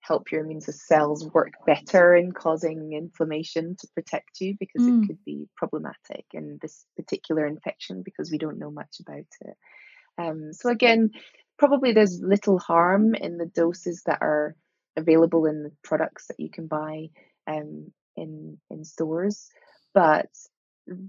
help 0.00 0.30
your 0.30 0.44
immune 0.44 0.60
cells 0.60 1.28
work 1.34 1.52
better 1.66 2.14
in 2.14 2.30
causing 2.30 2.92
inflammation 2.92 3.74
to 3.80 3.88
protect 3.94 4.40
you 4.40 4.54
because 4.60 4.86
it 4.86 4.92
Mm. 4.92 5.06
could 5.06 5.24
be 5.24 5.48
problematic 5.56 6.24
in 6.32 6.58
this 6.62 6.86
particular 6.96 7.44
infection 7.46 8.02
because 8.02 8.30
we 8.30 8.38
don't 8.38 8.58
know 8.58 8.70
much 8.70 9.00
about 9.00 9.26
it. 9.40 9.56
Um, 10.18 10.52
so 10.52 10.70
again, 10.70 11.10
probably 11.58 11.92
there's 11.92 12.20
little 12.20 12.58
harm 12.60 13.14
in 13.16 13.36
the 13.38 13.46
doses 13.46 14.02
that 14.06 14.18
are 14.22 14.54
available 14.96 15.46
in 15.46 15.64
the 15.64 15.72
products 15.82 16.28
that 16.28 16.38
you 16.38 16.50
can 16.50 16.68
buy 16.68 17.08
um, 17.46 17.92
in 18.16 18.58
in 18.70 18.84
stores, 18.84 19.48
but 19.94 20.28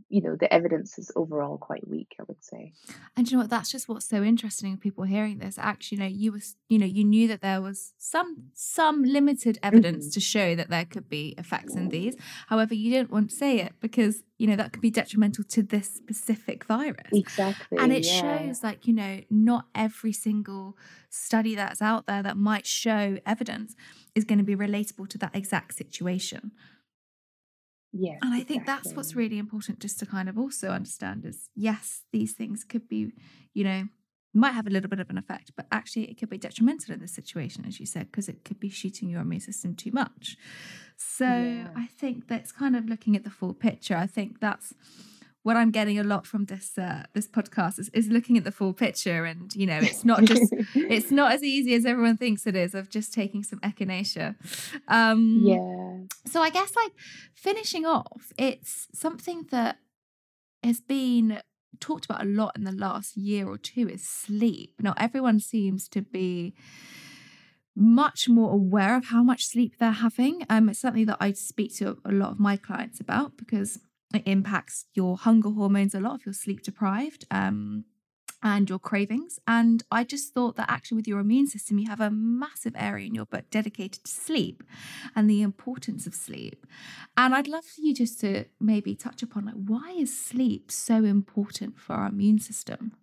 you 0.10 0.22
know 0.22 0.36
the 0.36 0.52
evidence 0.54 0.98
is 0.98 1.12
overall 1.16 1.58
quite 1.58 1.88
weak. 1.88 2.16
I 2.20 2.24
would 2.28 2.44
say. 2.44 2.74
And 3.16 3.30
you 3.30 3.38
know 3.38 3.44
what? 3.44 3.50
That's 3.50 3.72
just 3.72 3.88
what's 3.88 4.08
so 4.08 4.24
interesting 4.24 4.78
people 4.78 5.04
hearing 5.04 5.40
this. 5.40 5.58
Actually, 5.58 5.98
you 5.98 6.04
know, 6.04 6.10
you 6.10 6.32
was, 6.32 6.56
you 6.70 6.80
know, 6.80 6.86
you 6.86 7.04
knew 7.04 7.28
that 7.28 7.42
there 7.42 7.62
was 7.62 7.94
some 7.98 8.50
some 8.54 9.04
limited 9.04 9.60
evidence 9.64 10.08
Mhm. 10.08 10.14
to 10.14 10.20
show 10.20 10.56
that 10.56 10.70
there 10.70 10.86
could 10.86 11.10
be 11.10 11.36
effects 11.38 11.76
in 11.76 11.90
these. 11.90 12.16
However, 12.48 12.74
you 12.74 12.90
didn't 12.92 13.12
want 13.12 13.30
to 13.30 13.36
say 13.36 13.60
it 13.60 13.74
because 13.80 14.24
you 14.38 14.48
know 14.48 14.56
that 14.56 14.72
could 14.72 14.82
be 14.82 14.92
detrimental 14.92 15.44
to 15.44 15.64
this 15.64 15.90
specific 15.94 16.66
virus. 16.66 17.12
Exactly. 17.12 17.78
And 17.80 17.92
it 17.92 18.06
yeah. 18.06 18.22
shows, 18.22 18.64
like, 18.64 18.86
you 18.88 18.94
know, 18.94 19.22
not 19.30 19.66
every 19.74 20.14
single 20.14 20.78
study 21.10 21.56
that's 21.56 21.82
out 21.82 22.06
there 22.06 22.22
that 22.22 22.38
might 22.38 22.66
show 22.66 23.18
evidence 23.26 23.76
is 24.14 24.26
going 24.26 24.38
to 24.38 24.44
be 24.44 24.56
relatable 24.56 25.08
to 25.10 25.18
that 25.18 25.36
exact 25.36 25.76
situation. 25.76 26.52
Yes. 28.00 28.20
And 28.22 28.34
I 28.34 28.42
think 28.42 28.66
that's 28.66 28.94
what's 28.94 29.16
really 29.16 29.38
important 29.38 29.80
just 29.80 30.00
to 30.00 30.06
kind 30.06 30.30
of 30.30 30.38
also 30.38 30.70
understand 30.70 31.26
is 31.26 31.50
yes, 31.56 32.04
these 32.12 32.34
things 32.34 32.64
could 32.64 32.88
be, 32.88 33.12
you 33.54 33.64
know, 33.64 33.88
might 34.34 34.52
have 34.52 34.68
a 34.68 34.70
little 34.70 34.90
bit 34.90 35.00
of 35.00 35.10
an 35.10 35.18
effect, 35.18 35.52
but 35.56 35.66
actually 35.72 36.04
it 36.12 36.18
could 36.20 36.30
be 36.30 36.38
detrimental 36.38 36.94
in 36.94 37.00
this 37.00 37.14
situation, 37.14 37.66
as 37.66 37.80
you 37.80 37.86
said, 37.86 38.12
because 38.12 38.30
it 38.30 38.44
could 38.46 38.60
be 38.60 38.70
shooting 38.70 39.10
your 39.10 39.22
immune 39.22 39.40
system 39.40 39.74
too 39.76 39.92
much. 39.92 40.38
So 40.96 41.26
Yeah. 41.26 41.70
I 41.76 41.88
think 41.88 42.28
that's 42.28 42.52
kind 42.52 42.76
of 42.76 42.88
looking 42.88 43.16
at 43.16 43.24
the 43.24 43.30
full 43.30 43.54
picture. 43.54 43.96
I 43.96 44.06
think 44.08 44.40
that's 44.40 44.74
what 45.48 45.56
I'm 45.56 45.72
getting 45.72 45.98
a 45.98 46.04
lot 46.04 46.26
from 46.26 46.44
this 46.44 46.78
uh, 46.78 47.04
this 47.14 47.26
podcast 47.26 47.80
is, 47.80 47.88
is 47.94 48.10
looking 48.10 48.38
at 48.38 48.44
the 48.44 48.52
full 48.52 48.74
picture, 48.74 49.24
and 49.24 49.56
you 49.56 49.66
know, 49.66 49.78
it's 49.82 50.04
not 50.04 50.26
just 50.26 50.54
it's 50.76 51.10
not 51.10 51.32
as 51.32 51.42
easy 51.42 51.74
as 51.74 51.86
everyone 51.86 52.18
thinks 52.18 52.46
it 52.46 52.54
is 52.54 52.76
of 52.76 52.90
just 52.90 53.14
taking 53.14 53.44
some 53.44 53.60
echinacea. 53.62 54.36
Um, 54.90 55.40
yeah. 55.46 56.30
so 56.30 56.42
I 56.42 56.50
guess 56.50 56.76
like 56.76 56.92
finishing 57.34 57.86
off, 57.86 58.34
it's 58.38 58.90
something 58.94 59.46
that 59.52 59.78
has 60.64 60.82
been 60.82 61.40
talked 61.80 62.04
about 62.04 62.24
a 62.24 62.26
lot 62.26 62.58
in 62.58 62.66
the 62.66 62.74
last 62.74 63.16
year 63.16 63.48
or 63.48 63.58
two 63.58 63.88
is 63.88 64.04
sleep. 64.04 64.74
Now 64.82 64.96
everyone 64.98 65.40
seems 65.40 65.88
to 65.90 66.02
be 66.02 66.56
much 67.74 68.28
more 68.28 68.52
aware 68.52 68.98
of 68.98 69.06
how 69.06 69.24
much 69.24 69.46
sleep 69.46 69.76
they're 69.80 69.92
having. 69.92 70.46
Um, 70.50 70.68
it's 70.68 70.80
something 70.80 71.06
that 71.06 71.20
I 71.22 71.32
speak 71.32 71.74
to 71.78 72.00
a 72.04 72.12
lot 72.12 72.32
of 72.32 72.40
my 72.40 72.58
clients 72.58 73.00
about 73.00 73.38
because 73.38 73.80
it 74.14 74.24
impacts 74.26 74.86
your 74.94 75.18
hunger 75.18 75.50
hormones 75.50 75.94
a 75.94 76.00
lot 76.00 76.20
if 76.20 76.26
you're 76.26 76.34
sleep 76.34 76.64
deprived. 76.64 77.26
Um, 77.32 77.86
and 78.44 78.70
your 78.70 78.80
cravings. 78.80 79.40
And 79.48 79.84
I 79.92 80.04
just 80.04 80.34
thought 80.34 80.56
that 80.58 80.70
actually, 80.70 80.98
with 80.98 81.08
your 81.08 81.20
immune 81.20 81.48
system, 81.48 81.80
you 81.80 81.90
have 81.90 82.00
a 82.00 82.12
massive 82.12 82.74
area 82.78 83.08
in 83.08 83.16
your 83.16 83.26
book 83.26 83.46
dedicated 83.50 84.04
to 84.04 84.12
sleep 84.12 84.64
and 85.16 85.30
the 85.30 85.42
importance 85.42 86.06
of 86.06 86.14
sleep. 86.14 86.66
And 87.16 87.34
I'd 87.34 87.48
love 87.48 87.66
for 87.66 87.82
you 87.82 87.94
just 87.94 88.20
to 88.22 88.46
maybe 88.60 88.96
touch 88.96 89.24
upon 89.24 89.46
like 89.46 89.56
why 89.56 89.96
is 89.98 90.18
sleep 90.18 90.72
so 90.72 91.04
important 91.04 91.80
for 91.80 91.94
our 91.94 92.10
immune 92.10 92.40
system? 92.40 92.94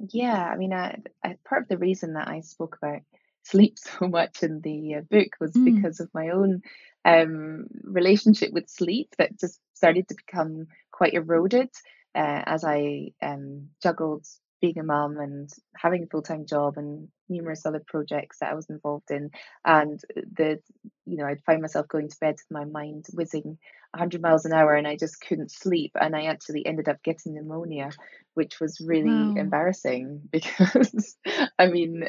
Yeah, 0.00 0.48
I 0.48 0.56
mean, 0.56 0.72
I, 0.72 0.98
I, 1.24 1.36
part 1.48 1.62
of 1.62 1.68
the 1.68 1.78
reason 1.78 2.14
that 2.14 2.28
I 2.28 2.40
spoke 2.40 2.78
about 2.80 3.02
sleep 3.44 3.78
so 3.78 4.08
much 4.08 4.42
in 4.42 4.60
the 4.60 4.96
uh, 4.96 5.00
book 5.08 5.28
was 5.40 5.52
Mm, 5.52 5.76
because 5.76 6.00
of 6.00 6.10
my 6.14 6.30
own 6.30 6.62
um, 7.04 7.66
relationship 7.84 8.52
with 8.52 8.68
sleep 8.68 9.14
that 9.18 9.38
just 9.38 9.60
started 9.78 10.08
to 10.08 10.14
become 10.14 10.66
quite 10.92 11.14
eroded 11.14 11.70
uh, 12.14 12.42
as 12.46 12.64
I 12.64 13.12
um, 13.22 13.68
juggled 13.82 14.26
being 14.60 14.78
a 14.78 14.82
mum 14.82 15.18
and 15.18 15.48
having 15.76 16.02
a 16.02 16.06
full 16.06 16.22
time 16.22 16.44
job 16.46 16.76
and 16.76 17.08
numerous 17.28 17.64
other 17.64 17.82
projects 17.86 18.38
that 18.40 18.50
I 18.50 18.54
was 18.54 18.68
involved 18.68 19.10
in. 19.10 19.30
And 19.64 20.00
the, 20.16 20.58
you 21.06 21.16
know, 21.16 21.26
I'd 21.26 21.44
find 21.44 21.62
myself 21.62 21.86
going 21.88 22.08
to 22.08 22.16
bed 22.20 22.34
with 22.34 22.50
my 22.50 22.64
mind 22.64 23.06
whizzing 23.12 23.58
100 23.92 24.20
miles 24.20 24.44
an 24.44 24.52
hour 24.52 24.74
and 24.74 24.86
I 24.86 24.96
just 24.96 25.20
couldn't 25.20 25.52
sleep. 25.52 25.92
And 26.00 26.16
I 26.16 26.24
actually 26.24 26.66
ended 26.66 26.88
up 26.88 27.02
getting 27.02 27.34
pneumonia, 27.34 27.90
which 28.34 28.60
was 28.60 28.80
really 28.80 29.10
wow. 29.10 29.34
embarrassing 29.36 30.22
because, 30.32 31.16
I 31.58 31.68
mean, 31.68 32.08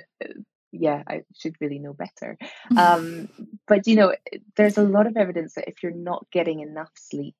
yeah, 0.72 1.03
I 1.07 1.22
should 1.36 1.55
really 1.59 1.80
know 1.80 1.93
better. 1.93 2.38
Um, 2.78 3.30
but 3.67 3.88
you 3.88 3.95
know, 3.95 4.15
there's 4.55 4.78
a 4.78 4.84
lot 4.84 5.07
of 5.07 5.17
evidence 5.17 5.55
that 5.55 5.67
if 5.67 5.82
you're 5.84 5.91
not 5.91 6.26
getting 6.32 6.59
enough 6.61 6.91
sleep, 6.95 7.36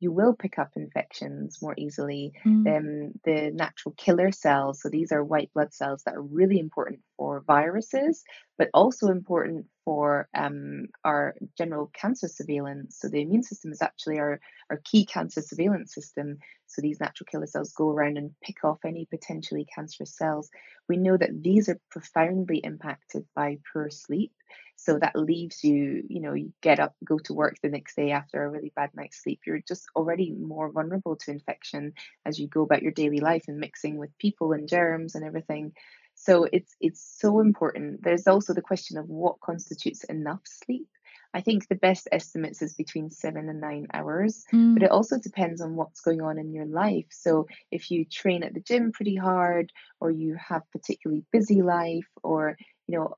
you 0.00 0.12
will 0.12 0.34
pick 0.34 0.58
up 0.58 0.70
infections 0.76 1.58
more 1.62 1.74
easily. 1.76 2.32
Mm, 2.44 2.76
Um, 2.76 3.12
the 3.24 3.50
natural 3.52 3.94
killer 3.96 4.30
cells, 4.32 4.80
so 4.82 4.88
these 4.88 5.12
are 5.12 5.24
white 5.24 5.52
blood 5.54 5.72
cells 5.74 6.02
that 6.04 6.14
are 6.14 6.22
really 6.22 6.58
important 6.58 7.00
for 7.16 7.40
viruses, 7.46 8.22
but 8.56 8.70
also 8.74 9.08
important 9.08 9.66
for 9.88 10.28
um, 10.34 10.86
our 11.02 11.34
general 11.56 11.90
cancer 11.94 12.28
surveillance. 12.28 12.98
So 13.00 13.08
the 13.08 13.22
immune 13.22 13.42
system 13.42 13.72
is 13.72 13.80
actually 13.80 14.18
our, 14.18 14.38
our 14.68 14.82
key 14.84 15.06
cancer 15.06 15.40
surveillance 15.40 15.94
system. 15.94 16.36
So 16.66 16.82
these 16.82 17.00
natural 17.00 17.26
killer 17.30 17.46
cells 17.46 17.72
go 17.72 17.88
around 17.88 18.18
and 18.18 18.32
pick 18.44 18.64
off 18.64 18.80
any 18.84 19.06
potentially 19.06 19.66
cancerous 19.74 20.14
cells. 20.14 20.50
We 20.90 20.98
know 20.98 21.16
that 21.16 21.42
these 21.42 21.70
are 21.70 21.80
profoundly 21.90 22.58
impacted 22.58 23.24
by 23.34 23.60
poor 23.72 23.88
sleep. 23.88 24.32
So 24.76 24.98
that 24.98 25.16
leaves 25.16 25.64
you, 25.64 26.04
you 26.06 26.20
know, 26.20 26.34
you 26.34 26.52
get 26.62 26.80
up, 26.80 26.94
go 27.02 27.18
to 27.20 27.32
work 27.32 27.56
the 27.62 27.70
next 27.70 27.96
day 27.96 28.10
after 28.10 28.44
a 28.44 28.50
really 28.50 28.72
bad 28.76 28.90
night's 28.94 29.22
sleep. 29.22 29.40
You're 29.46 29.62
just 29.66 29.86
already 29.96 30.32
more 30.38 30.70
vulnerable 30.70 31.16
to 31.16 31.30
infection 31.30 31.94
as 32.26 32.38
you 32.38 32.46
go 32.46 32.60
about 32.60 32.82
your 32.82 32.92
daily 32.92 33.20
life 33.20 33.44
and 33.48 33.58
mixing 33.58 33.96
with 33.96 34.16
people 34.18 34.52
and 34.52 34.68
germs 34.68 35.14
and 35.14 35.24
everything. 35.24 35.72
So 36.20 36.48
it's 36.52 36.74
it's 36.80 37.16
so 37.20 37.40
important. 37.40 38.02
There's 38.02 38.26
also 38.26 38.52
the 38.52 38.60
question 38.60 38.98
of 38.98 39.08
what 39.08 39.40
constitutes 39.40 40.04
enough 40.04 40.40
sleep. 40.44 40.88
I 41.32 41.40
think 41.42 41.68
the 41.68 41.76
best 41.76 42.08
estimates 42.10 42.60
is 42.60 42.74
between 42.74 43.10
seven 43.10 43.48
and 43.48 43.60
nine 43.60 43.86
hours, 43.94 44.44
but 44.50 44.58
mm, 44.58 44.82
it 44.82 44.90
also 44.90 45.18
depends 45.18 45.60
on 45.60 45.76
what's 45.76 46.00
going 46.00 46.20
on 46.20 46.38
in 46.38 46.52
your 46.52 46.64
life. 46.64 47.06
So 47.10 47.46
if 47.70 47.90
you 47.90 48.04
train 48.04 48.42
at 48.42 48.54
the 48.54 48.60
gym 48.60 48.92
pretty 48.92 49.14
hard, 49.14 49.72
or 50.00 50.10
you 50.10 50.36
have 50.36 50.62
particularly 50.72 51.24
busy 51.30 51.62
life, 51.62 52.08
or 52.22 52.56
you 52.88 52.98
know 52.98 53.16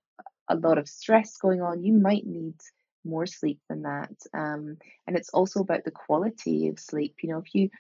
a 0.49 0.57
lot 0.57 0.77
of 0.77 0.89
stress 0.89 1.39
going 1.39 1.63
on, 1.63 1.83
you 1.83 1.95
might 1.95 2.27
need 2.27 2.57
more 3.05 3.27
sleep 3.27 3.61
than 3.71 3.83
that. 3.83 4.13
Um, 4.35 4.77
and 5.07 5.17
it's 5.17 5.31
also 5.31 5.61
about 5.61 5.85
the 5.85 5.91
quality 5.91 6.69
of 6.69 6.79
sleep. 6.79 7.15
You 7.23 7.31
know, 7.31 7.39
if 7.39 7.55
you 7.55 7.71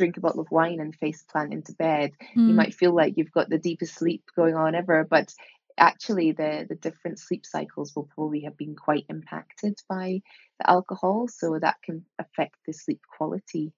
drink 0.00 0.16
a 0.16 0.20
bottle 0.20 0.40
of 0.40 0.50
wine 0.50 0.80
and 0.80 0.96
face 0.96 1.22
plant 1.30 1.52
into 1.52 1.74
bed, 1.74 2.12
you 2.46 2.54
mm, 2.54 2.54
might 2.54 2.74
feel 2.74 2.94
like 2.94 3.18
you've 3.18 3.38
got 3.38 3.50
the 3.50 3.58
deepest 3.58 3.94
sleep 3.94 4.22
going 4.34 4.54
on 4.54 4.74
ever, 4.74 5.04
but 5.04 5.34
actually 5.76 6.32
the 6.32 6.66
the 6.70 6.74
different 6.74 7.18
sleep 7.18 7.44
cycles 7.44 7.94
will 7.94 8.08
probably 8.14 8.40
have 8.40 8.56
been 8.56 8.74
quite 8.74 9.04
impacted 9.10 9.78
by 9.90 10.22
the 10.58 10.70
alcohol, 10.70 11.28
so 11.28 11.58
that 11.58 11.76
can 11.84 12.04
affect 12.18 12.56
the 12.66 12.72
sleep 12.72 13.02
quality 13.16 13.74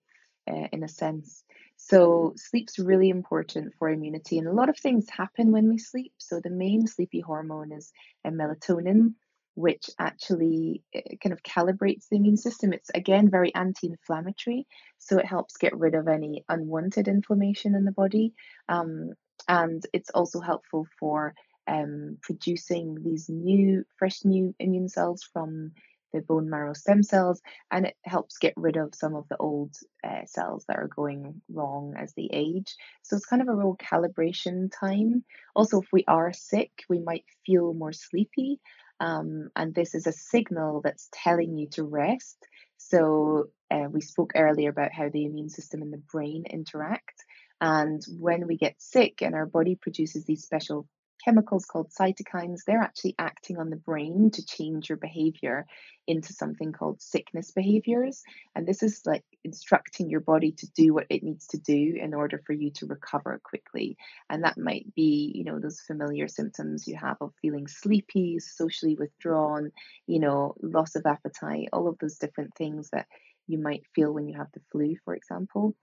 uh, 0.49 0.69
in 0.73 0.85
a 0.85 0.89
sense. 0.89 1.45
So 1.77 2.35
sleep's 2.37 2.79
really 2.79 3.09
important 3.09 3.75
for 3.79 3.89
immunity, 3.89 4.39
and 4.39 4.47
a 4.47 4.53
lot 4.61 4.69
of 4.69 4.79
things 4.79 5.11
happen 5.11 5.51
when 5.51 5.69
we 5.69 5.79
sleep. 5.79 6.13
So 6.19 6.41
the 6.41 6.51
main 6.51 6.87
sleepy 6.87 7.21
hormone 7.21 7.73
is 7.73 7.91
uh, 8.25 8.31
melatonin, 8.31 9.15
which 9.55 9.91
actually 9.99 10.83
uh, 10.95 11.01
kind 11.23 11.33
of 11.33 11.43
calibrates 11.43 12.09
the 12.09 12.17
immune 12.17 12.37
system. 12.37 12.73
It's 12.73 12.91
again 12.95 13.31
very 13.31 13.55
anti-inflammatory, 13.55 14.67
so 14.99 15.19
it 15.19 15.27
helps 15.27 15.57
get 15.57 15.77
rid 15.77 15.95
of 15.95 16.09
any 16.09 16.45
unwanted 16.49 17.09
inflammation 17.09 17.75
in 17.75 17.85
the 17.85 17.93
body, 17.93 18.35
um, 18.69 19.13
and 19.49 19.85
it's 19.93 20.11
also 20.11 20.41
helpful 20.41 20.87
for 20.99 21.35
um, 21.67 22.19
producing 22.23 23.03
these 23.03 23.29
new, 23.29 23.85
fresh 23.99 24.25
new 24.25 24.55
immune 24.59 24.89
cells 24.89 25.23
from 25.33 25.73
the 26.13 26.21
bone 26.21 26.49
marrow 26.49 26.75
stem 26.75 27.03
cells 27.03 27.41
and 27.71 27.87
it 27.87 27.97
helps 28.05 28.39
get 28.39 28.53
rid 28.57 28.77
of 28.77 28.95
some 28.95 29.15
of 29.15 29.27
the 29.29 29.37
old 29.39 29.75
uh, 30.05 30.25
cells 30.27 30.65
that 30.69 30.77
are 30.77 30.89
going 30.89 31.41
wrong 31.51 31.95
as 31.99 32.13
they 32.15 32.29
age. 32.33 32.75
So 33.03 33.17
it's 33.17 33.27
kind 33.27 33.43
of 33.43 33.49
a 33.49 33.55
real 33.55 33.77
calibration 33.77 34.71
time. 34.71 35.25
Also, 35.55 35.81
if 35.81 35.89
we 35.93 36.05
are 36.07 36.33
sick, 36.33 36.71
we 36.89 36.99
might 36.99 37.25
feel 37.47 37.73
more 37.75 37.93
sleepy. 37.93 38.61
Um, 39.03 39.51
and 39.57 39.75
this 39.75 39.97
is 39.97 40.07
a 40.07 40.13
signal 40.13 40.81
that's 40.83 41.09
telling 41.13 41.59
you 41.59 41.67
to 41.71 41.83
rest. 41.83 42.39
So 42.79 43.49
uh, 43.69 43.89
we 43.91 44.01
spoke 44.01 44.33
earlier 44.37 44.71
about 44.71 44.93
how 44.93 45.09
the 45.09 45.25
immune 45.25 45.51
system 45.51 45.83
and 45.83 45.93
the 45.93 46.03
brain 46.13 46.45
interact. 46.49 47.25
And 47.61 48.01
when 48.19 48.47
we 48.47 48.57
get 48.57 48.81
sick 48.81 49.21
and 49.21 49.35
our 49.35 49.47
body 49.47 49.75
produces 49.75 50.25
these 50.25 50.45
special 50.45 50.87
chemicals 51.25 51.65
called 51.65 51.91
cytokines, 51.91 52.65
they're 52.67 52.81
actually 52.81 53.15
acting 53.19 53.59
on 53.59 53.71
the 53.71 53.77
brain 53.77 54.31
to 54.33 54.45
change 54.45 54.89
your 54.89 54.99
behavior 54.99 55.67
into 56.07 56.33
something 56.33 56.73
called 56.73 57.01
sickness 57.01 57.53
behaviors. 57.53 58.23
And 58.55 58.67
this 58.67 58.83
is 58.83 59.03
like 59.07 59.25
instructing 59.45 60.11
your 60.11 60.21
body 60.21 60.53
to 60.53 60.67
do 60.77 60.95
what 60.95 61.07
it 61.11 61.23
needs 61.23 61.47
to 61.49 61.59
do 61.59 61.95
in 62.01 62.15
order 62.15 62.43
for 62.45 62.53
you 62.53 62.71
to 62.73 62.87
recover 62.87 63.41
quickly. 63.45 63.97
And 64.29 64.45
that 64.45 64.59
might 64.59 64.93
be, 64.95 65.33
you 65.35 65.45
know, 65.45 65.59
those 65.59 65.81
familiar 65.81 66.29
symptoms 66.29 66.87
you 66.87 66.97
have 66.97 67.17
of 67.21 67.33
feeling 67.41 67.69
sleepy, 67.69 68.39
socially 68.41 68.97
withdrawn, 68.97 69.71
you 70.07 70.19
know, 70.19 70.55
loss 70.63 70.97
of 70.97 71.07
appetite, 71.07 71.69
all 71.73 71.89
of 71.89 71.99
those 71.99 72.19
different 72.19 72.55
things 72.57 72.91
that 72.93 73.07
you 73.47 73.59
might 73.59 73.85
feel 73.95 74.13
when 74.13 74.29
you 74.29 74.37
have 74.37 74.51
the 74.55 74.61
flu, 74.71 74.97
for 75.05 75.15
example. 75.15 75.75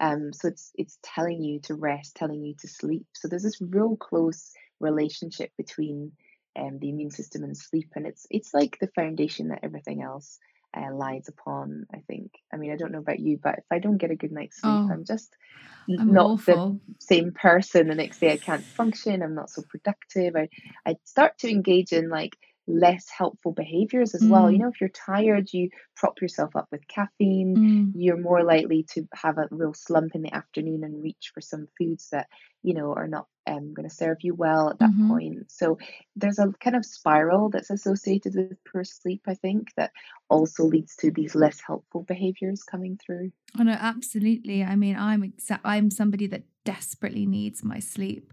Um, 0.00 0.32
so 0.32 0.48
it's 0.48 0.70
it's 0.76 0.98
telling 1.02 1.42
you 1.42 1.60
to 1.62 1.74
rest, 1.74 2.14
telling 2.14 2.42
you 2.44 2.54
to 2.60 2.68
sleep. 2.68 3.06
So 3.14 3.28
there's 3.28 3.42
this 3.42 3.60
real 3.60 3.96
close 3.96 4.52
relationship 4.80 5.50
between 5.56 6.12
um, 6.58 6.78
the 6.78 6.88
immune 6.88 7.10
system 7.10 7.44
and 7.44 7.56
sleep, 7.56 7.90
and 7.94 8.06
it's 8.06 8.26
it's 8.30 8.52
like 8.54 8.78
the 8.80 8.88
foundation 8.88 9.48
that 9.48 9.60
everything 9.62 10.02
else 10.02 10.38
uh, 10.76 10.92
lies 10.92 11.28
upon. 11.28 11.86
I 11.92 11.98
think. 12.06 12.32
I 12.52 12.56
mean, 12.56 12.72
I 12.72 12.76
don't 12.76 12.92
know 12.92 12.98
about 12.98 13.20
you, 13.20 13.38
but 13.42 13.58
if 13.58 13.64
I 13.70 13.78
don't 13.78 13.98
get 13.98 14.10
a 14.10 14.16
good 14.16 14.32
night's 14.32 14.60
sleep, 14.60 14.72
oh, 14.72 14.90
I'm 14.90 15.04
just 15.04 15.34
I'm 15.88 16.12
not 16.12 16.26
awful. 16.26 16.80
the 16.86 16.94
same 16.98 17.32
person. 17.32 17.88
The 17.88 17.94
next 17.94 18.20
day, 18.20 18.32
I 18.32 18.36
can't 18.36 18.64
function. 18.64 19.22
I'm 19.22 19.34
not 19.34 19.50
so 19.50 19.62
productive. 19.62 20.36
I 20.36 20.48
I 20.86 20.96
start 21.04 21.38
to 21.38 21.50
engage 21.50 21.92
in 21.92 22.08
like 22.08 22.36
less 22.68 23.08
helpful 23.08 23.52
behaviors 23.52 24.14
as 24.14 24.22
mm. 24.22 24.28
well. 24.28 24.50
You 24.50 24.58
mm. 24.58 24.60
know, 24.62 24.68
if 24.68 24.80
you're 24.80 24.90
tired, 24.90 25.52
you 25.52 25.70
prop 25.96 26.20
yourself 26.20 26.54
up 26.54 26.68
with 26.70 26.86
caffeine, 26.86 27.56
mm. 27.56 27.92
you're 27.94 28.18
more 28.18 28.44
likely 28.44 28.84
to 28.94 29.08
have 29.14 29.38
a 29.38 29.48
real 29.50 29.74
slump 29.74 30.14
in 30.14 30.22
the 30.22 30.34
afternoon 30.34 30.84
and 30.84 31.02
reach 31.02 31.30
for 31.32 31.40
some 31.40 31.66
foods 31.78 32.08
that, 32.12 32.28
you 32.62 32.74
know, 32.74 32.92
are 32.92 33.08
not 33.08 33.26
um, 33.46 33.72
going 33.72 33.88
to 33.88 33.94
serve 33.94 34.18
you 34.20 34.34
well 34.34 34.70
at 34.70 34.78
that 34.78 34.90
mm-hmm. 34.90 35.10
point. 35.10 35.50
So 35.50 35.78
there's 36.16 36.38
a 36.38 36.52
kind 36.62 36.76
of 36.76 36.84
spiral 36.84 37.48
that's 37.48 37.70
associated 37.70 38.34
with 38.34 38.58
poor 38.70 38.84
sleep, 38.84 39.22
I 39.26 39.34
think, 39.34 39.68
that 39.76 39.92
also 40.28 40.64
leads 40.64 40.96
to 40.96 41.10
these 41.10 41.34
less 41.34 41.60
helpful 41.66 42.02
behaviors 42.02 42.62
coming 42.62 42.98
through. 43.04 43.32
Oh 43.58 43.62
no, 43.62 43.72
absolutely. 43.72 44.62
I 44.62 44.76
mean, 44.76 44.96
I'm 44.96 45.22
exa- 45.22 45.60
I'm 45.64 45.90
somebody 45.90 46.26
that 46.28 46.42
desperately 46.68 47.24
needs 47.24 47.64
my 47.64 47.78
sleep. 47.78 48.30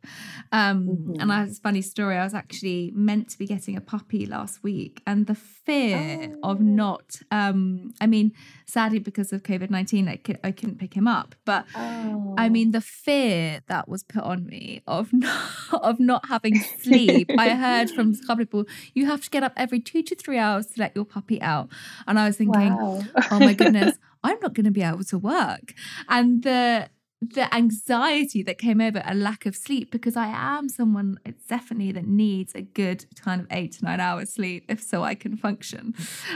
Um, 0.51 0.89
mm-hmm. 0.89 1.21
And 1.21 1.32
I 1.32 1.39
have 1.39 1.47
this 1.47 1.59
funny 1.59 1.82
story. 1.82 2.17
I 2.17 2.23
was 2.26 2.34
actually 2.34 2.91
meant 2.93 3.30
to 3.30 3.38
be 3.38 3.47
getting 3.47 3.78
a 3.78 3.82
puppy 3.82 4.26
last 4.26 4.61
week, 4.61 5.01
and 5.07 5.26
the 5.26 5.36
fear 5.36 6.34
oh. 6.43 6.51
of 6.51 6.59
not, 6.59 7.21
um, 7.32 7.93
I 8.01 8.07
mean, 8.07 8.34
sadly, 8.65 8.99
because 8.99 9.32
of 9.32 9.43
COVID 9.43 9.69
19, 9.69 10.09
I, 10.09 10.19
I 10.43 10.51
couldn't 10.51 10.80
pick 10.80 10.95
him 10.95 11.07
up. 11.07 11.34
But 11.45 11.65
oh. 11.78 12.36
I 12.38 12.49
mean, 12.49 12.71
the 12.71 12.82
fear 12.82 13.61
that 13.67 13.88
was 13.88 14.03
put 14.03 14.24
on 14.26 14.45
me 14.45 14.82
of 14.88 15.13
not, 15.13 15.49
of 15.71 15.99
not 15.99 16.28
having 16.28 16.59
sleep. 16.59 17.30
I 17.38 17.49
heard 17.55 17.89
from 17.89 18.11
a 18.11 18.26
couple 18.26 18.43
of 18.43 18.49
people, 18.49 18.65
you 18.93 19.05
have 19.05 19.21
to 19.23 19.30
get 19.30 19.43
up 19.43 19.53
every 19.55 19.80
two 19.80 20.03
to 20.03 20.15
three 20.15 20.38
hours 20.38 20.67
to 20.67 20.80
let 20.80 20.95
your 20.95 21.05
puppy 21.05 21.41
out. 21.41 21.69
And 22.07 22.19
I 22.19 22.28
was 22.28 22.38
thinking, 22.38 22.76
wow. 22.76 23.03
oh 23.32 23.39
my 23.39 23.53
goodness. 23.61 23.97
I'm 24.23 24.39
not 24.41 24.55
going 24.55 24.65
to 24.65 24.71
be 24.71 24.82
able 24.82 25.03
to 25.03 25.19
work. 25.19 25.73
And 26.09 26.43
the 26.43 26.89
the 27.21 27.53
anxiety 27.55 28.43
that 28.43 28.57
came 28.57 28.82
over 28.82 29.01
a 29.05 29.15
lack 29.15 29.45
of 29.45 29.55
sleep 29.55 29.91
because 29.91 30.15
I 30.15 30.28
am 30.28 30.69
someone 30.69 31.17
it's 31.26 31.45
definitely 31.45 31.91
that 31.93 32.05
needs 32.05 32.53
a 32.53 32.61
good 32.61 33.05
kind 33.19 33.41
of 33.41 33.47
eight 33.51 33.73
to 33.73 33.86
nine 33.86 33.99
hours 33.99 34.34
sleep 34.34 34.65
if 34.67 34.84
so 34.84 35.03
I 35.03 35.15
can 35.15 35.38
function. 35.38 35.95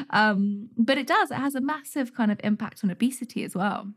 Um, 0.09 0.69
but 0.77 0.97
it 0.97 1.05
does, 1.05 1.31
it 1.31 1.35
has 1.35 1.53
a 1.53 1.61
massive 1.61 2.15
kind 2.15 2.31
of 2.31 2.39
impact 2.43 2.83
on 2.83 2.89
obesity 2.89 3.43
as 3.43 3.55
well. 3.55 3.89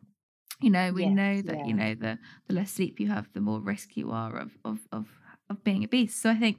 You 0.62 0.70
know, 0.70 0.92
we 0.92 1.04
yes, 1.04 1.12
know 1.12 1.42
that, 1.42 1.58
yeah. 1.58 1.66
you 1.66 1.74
know, 1.74 1.94
the 1.94 2.18
the 2.46 2.54
less 2.54 2.72
sleep 2.72 3.00
you 3.00 3.08
have, 3.08 3.28
the 3.32 3.40
more 3.40 3.60
risk 3.60 3.96
you 3.96 4.10
are 4.10 4.36
of 4.36 4.52
of 4.64 4.78
of 4.92 5.06
of 5.50 5.62
being 5.64 5.84
obese. 5.84 6.14
So 6.14 6.30
I 6.30 6.36
think 6.36 6.58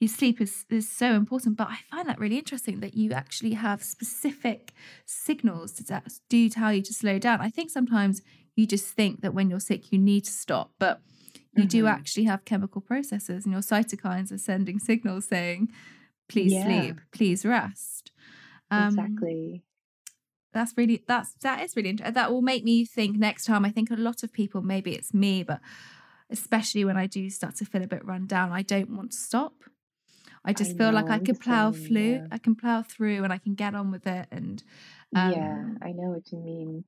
your 0.00 0.08
sleep 0.08 0.40
is, 0.40 0.64
is 0.70 0.90
so 0.90 1.12
important. 1.12 1.56
But 1.56 1.68
I 1.68 1.78
find 1.90 2.08
that 2.08 2.18
really 2.18 2.38
interesting 2.38 2.80
that 2.80 2.94
you 2.94 3.12
actually 3.12 3.54
have 3.54 3.82
specific 3.82 4.72
signals 5.06 5.74
that 5.74 6.04
do 6.28 6.48
tell 6.48 6.72
you 6.72 6.82
to 6.82 6.94
slow 6.94 7.18
down. 7.18 7.40
I 7.40 7.50
think 7.50 7.70
sometimes 7.70 8.22
you 8.56 8.66
just 8.66 8.86
think 8.86 9.20
that 9.20 9.34
when 9.34 9.48
you're 9.50 9.60
sick, 9.60 9.92
you 9.92 9.98
need 9.98 10.24
to 10.24 10.32
stop, 10.32 10.72
but 10.78 11.00
you 11.54 11.62
mm-hmm. 11.62 11.68
do 11.68 11.86
actually 11.86 12.24
have 12.24 12.44
chemical 12.44 12.80
processes, 12.80 13.44
and 13.44 13.52
your 13.52 13.62
cytokines 13.62 14.32
are 14.32 14.38
sending 14.38 14.78
signals 14.78 15.26
saying, 15.26 15.68
please 16.28 16.52
yeah. 16.52 16.64
sleep, 16.64 17.00
please 17.12 17.44
rest. 17.44 18.10
Um, 18.70 18.88
exactly. 18.88 19.62
That's 20.52 20.74
really 20.76 21.02
that's 21.06 21.32
that 21.42 21.62
is 21.62 21.76
really 21.76 21.90
interesting. 21.90 22.14
That 22.14 22.30
will 22.32 22.42
make 22.42 22.64
me 22.64 22.84
think 22.84 23.16
next 23.16 23.44
time. 23.44 23.64
I 23.64 23.70
think 23.70 23.90
a 23.90 23.96
lot 23.96 24.22
of 24.22 24.32
people, 24.32 24.62
maybe 24.62 24.94
it's 24.94 25.14
me, 25.14 25.42
but 25.42 25.60
especially 26.30 26.84
when 26.84 26.96
I 26.96 27.06
do 27.06 27.28
start 27.30 27.56
to 27.56 27.64
feel 27.64 27.82
a 27.82 27.86
bit 27.86 28.04
run 28.04 28.26
down, 28.26 28.52
I 28.52 28.62
don't 28.62 28.90
want 28.90 29.12
to 29.12 29.18
stop. 29.18 29.54
I 30.44 30.52
just 30.52 30.72
I 30.72 30.74
feel 30.74 30.92
know, 30.92 30.96
like 31.00 31.10
I 31.10 31.18
can 31.18 31.36
plow 31.36 31.72
through. 31.72 32.14
Yeah. 32.14 32.26
I 32.32 32.38
can 32.38 32.54
plow 32.56 32.82
through 32.82 33.22
and 33.24 33.32
I 33.32 33.38
can 33.38 33.54
get 33.54 33.74
on 33.74 33.90
with 33.90 34.06
it. 34.06 34.26
And 34.30 34.62
um, 35.14 35.32
yeah, 35.32 35.64
I 35.82 35.92
know 35.92 36.10
what 36.10 36.30
you 36.32 36.38
mean. 36.38 36.84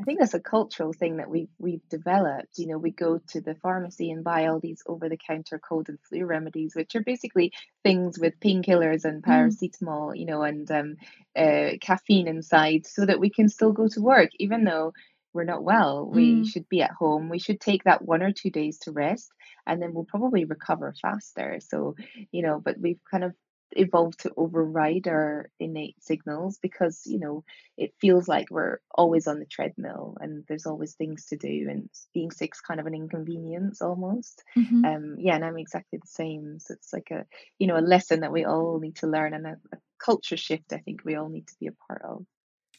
I 0.00 0.04
think 0.04 0.20
that's 0.20 0.34
a 0.34 0.40
cultural 0.40 0.92
thing 0.92 1.16
that 1.16 1.28
we've 1.28 1.50
we've 1.58 1.86
developed. 1.88 2.58
You 2.58 2.68
know, 2.68 2.78
we 2.78 2.92
go 2.92 3.20
to 3.30 3.40
the 3.40 3.56
pharmacy 3.56 4.12
and 4.12 4.22
buy 4.22 4.46
all 4.46 4.60
these 4.60 4.80
over-the-counter 4.86 5.58
cold 5.58 5.88
and 5.88 5.98
flu 6.08 6.24
remedies, 6.24 6.76
which 6.76 6.94
are 6.94 7.02
basically 7.02 7.52
things 7.82 8.16
with 8.18 8.38
painkillers 8.38 9.04
and 9.04 9.22
mm. 9.22 9.28
paracetamol, 9.28 10.16
you 10.16 10.26
know, 10.26 10.42
and 10.42 10.70
um, 10.70 10.96
uh, 11.36 11.70
caffeine 11.80 12.28
inside, 12.28 12.86
so 12.86 13.04
that 13.06 13.18
we 13.18 13.28
can 13.28 13.48
still 13.48 13.72
go 13.72 13.88
to 13.88 14.00
work, 14.00 14.30
even 14.38 14.62
though 14.62 14.92
we're 15.32 15.44
not 15.44 15.64
well. 15.64 16.06
We 16.06 16.36
mm. 16.36 16.48
should 16.48 16.68
be 16.68 16.80
at 16.82 16.92
home. 16.92 17.28
We 17.28 17.40
should 17.40 17.60
take 17.60 17.84
that 17.84 18.02
one 18.02 18.22
or 18.22 18.32
two 18.32 18.50
days 18.50 18.78
to 18.80 18.92
rest, 18.92 19.30
and 19.66 19.82
then 19.82 19.94
we'll 19.94 20.04
probably 20.04 20.44
recover 20.44 20.94
faster. 21.02 21.58
So, 21.60 21.96
you 22.30 22.42
know, 22.42 22.60
but 22.64 22.78
we've 22.78 23.00
kind 23.10 23.24
of 23.24 23.34
evolved 23.72 24.20
to 24.20 24.32
override 24.36 25.06
our 25.08 25.50
innate 25.60 26.02
signals 26.02 26.58
because 26.58 27.02
you 27.06 27.18
know 27.18 27.44
it 27.76 27.92
feels 28.00 28.26
like 28.26 28.50
we're 28.50 28.78
always 28.94 29.26
on 29.26 29.38
the 29.38 29.46
treadmill 29.46 30.16
and 30.20 30.44
there's 30.48 30.66
always 30.66 30.94
things 30.94 31.26
to 31.26 31.36
do 31.36 31.66
and 31.70 31.88
being 32.14 32.30
sick's 32.30 32.60
kind 32.60 32.80
of 32.80 32.86
an 32.86 32.94
inconvenience 32.94 33.82
almost. 33.82 34.42
Mm-hmm. 34.56 34.84
um 34.84 35.16
yeah 35.18 35.34
and 35.34 35.44
i'm 35.44 35.58
exactly 35.58 35.98
the 35.98 36.06
same. 36.06 36.58
So 36.58 36.74
it's 36.74 36.92
like 36.92 37.10
a 37.10 37.26
you 37.58 37.66
know 37.66 37.78
a 37.78 37.80
lesson 37.80 38.20
that 38.20 38.32
we 38.32 38.44
all 38.44 38.78
need 38.80 38.96
to 38.96 39.06
learn 39.06 39.34
and 39.34 39.46
a, 39.46 39.56
a 39.72 39.78
culture 39.98 40.36
shift 40.36 40.72
i 40.72 40.78
think 40.78 41.04
we 41.04 41.16
all 41.16 41.28
need 41.28 41.46
to 41.48 41.54
be 41.60 41.66
a 41.66 41.72
part 41.86 42.02
of. 42.02 42.24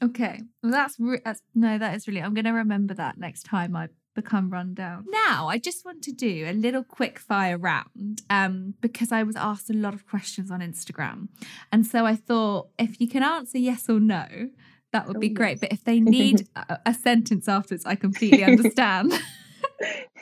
Okay. 0.02 0.42
Well 0.64 0.72
that's, 0.72 0.96
re- 0.98 1.22
that's 1.24 1.42
no 1.54 1.78
that 1.78 1.96
is 1.96 2.08
really 2.08 2.22
i'm 2.22 2.34
going 2.34 2.46
to 2.46 2.52
remember 2.52 2.94
that 2.94 3.18
next 3.18 3.44
time 3.44 3.76
i 3.76 3.90
become 4.16 4.50
run 4.50 4.74
down. 4.74 5.06
Now, 5.10 5.48
I 5.48 5.58
just 5.58 5.86
want 5.86 6.02
to 6.04 6.12
do 6.12 6.46
a 6.48 6.54
little 6.54 6.84
quick 6.84 7.20
fire 7.20 7.58
round 7.58 8.22
um, 8.30 8.74
because 8.82 9.12
I 9.12 9.24
was 9.24 9.36
asked 9.36 9.70
a 9.70 9.74
lot 9.74 9.94
of 9.94 10.08
questions 10.08 10.52
on 10.52 10.60
Instagram. 10.60 11.30
And 11.72 11.86
so 11.86 12.06
I 12.06 12.16
thought 12.16 12.70
if 12.78 13.00
you 13.00 13.08
can 13.08 13.24
answer 13.24 13.58
yes 13.58 13.90
or 13.90 14.00
no, 14.00 14.50
that 14.92 15.08
would 15.08 15.18
oh, 15.18 15.20
be 15.20 15.30
great. 15.30 15.54
Yes. 15.54 15.60
But 15.62 15.74
if 15.74 15.84
they 15.84 16.00
need 16.00 16.48
a, 16.56 16.80
a 16.88 16.94
sentence 16.94 17.48
afterwards, 17.48 17.86
I 17.86 17.96
completely 17.96 18.44
understand. 18.44 19.14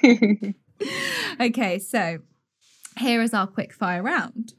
okay, 1.40 1.80
so 1.80 2.20
here 2.98 3.22
is 3.22 3.34
our 3.34 3.48
quick 3.48 3.74
fire 3.74 4.04
round. 4.04 4.54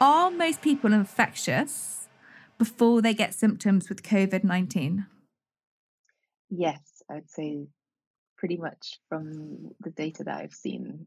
Are 0.00 0.30
most 0.30 0.62
people 0.62 0.92
infectious? 0.92 1.97
Before 2.58 3.00
they 3.00 3.14
get 3.14 3.34
symptoms 3.34 3.88
with 3.88 4.02
COVID 4.02 4.44
19? 4.44 5.06
Yes, 6.50 6.80
I'd 7.10 7.30
say 7.30 7.68
pretty 8.36 8.56
much 8.56 9.00
from 9.08 9.70
the 9.80 9.90
data 9.90 10.24
that 10.24 10.40
I've 10.40 10.54
seen. 10.54 11.06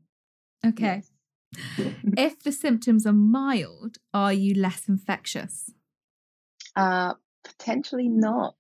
Okay. 0.66 1.04
Yes. 1.04 1.94
if 2.18 2.44
the 2.44 2.52
symptoms 2.52 3.06
are 3.06 3.14
mild, 3.14 3.98
are 4.14 4.34
you 4.34 4.54
less 4.54 4.88
infectious? 4.88 5.72
Uh, 6.76 7.14
potentially 7.44 8.08
not. 8.08 8.56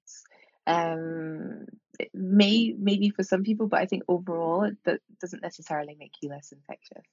Um, 0.67 1.65
may 2.13 2.73
maybe 2.77 3.09
for 3.09 3.23
some 3.23 3.43
people, 3.43 3.67
but 3.67 3.79
I 3.79 3.85
think 3.85 4.03
overall 4.07 4.63
it 4.63 4.77
that 4.85 5.01
doesn't 5.19 5.41
necessarily 5.41 5.95
make 5.99 6.13
you 6.21 6.29
less 6.29 6.51
infectious. 6.51 7.05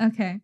Okay, 0.00 0.40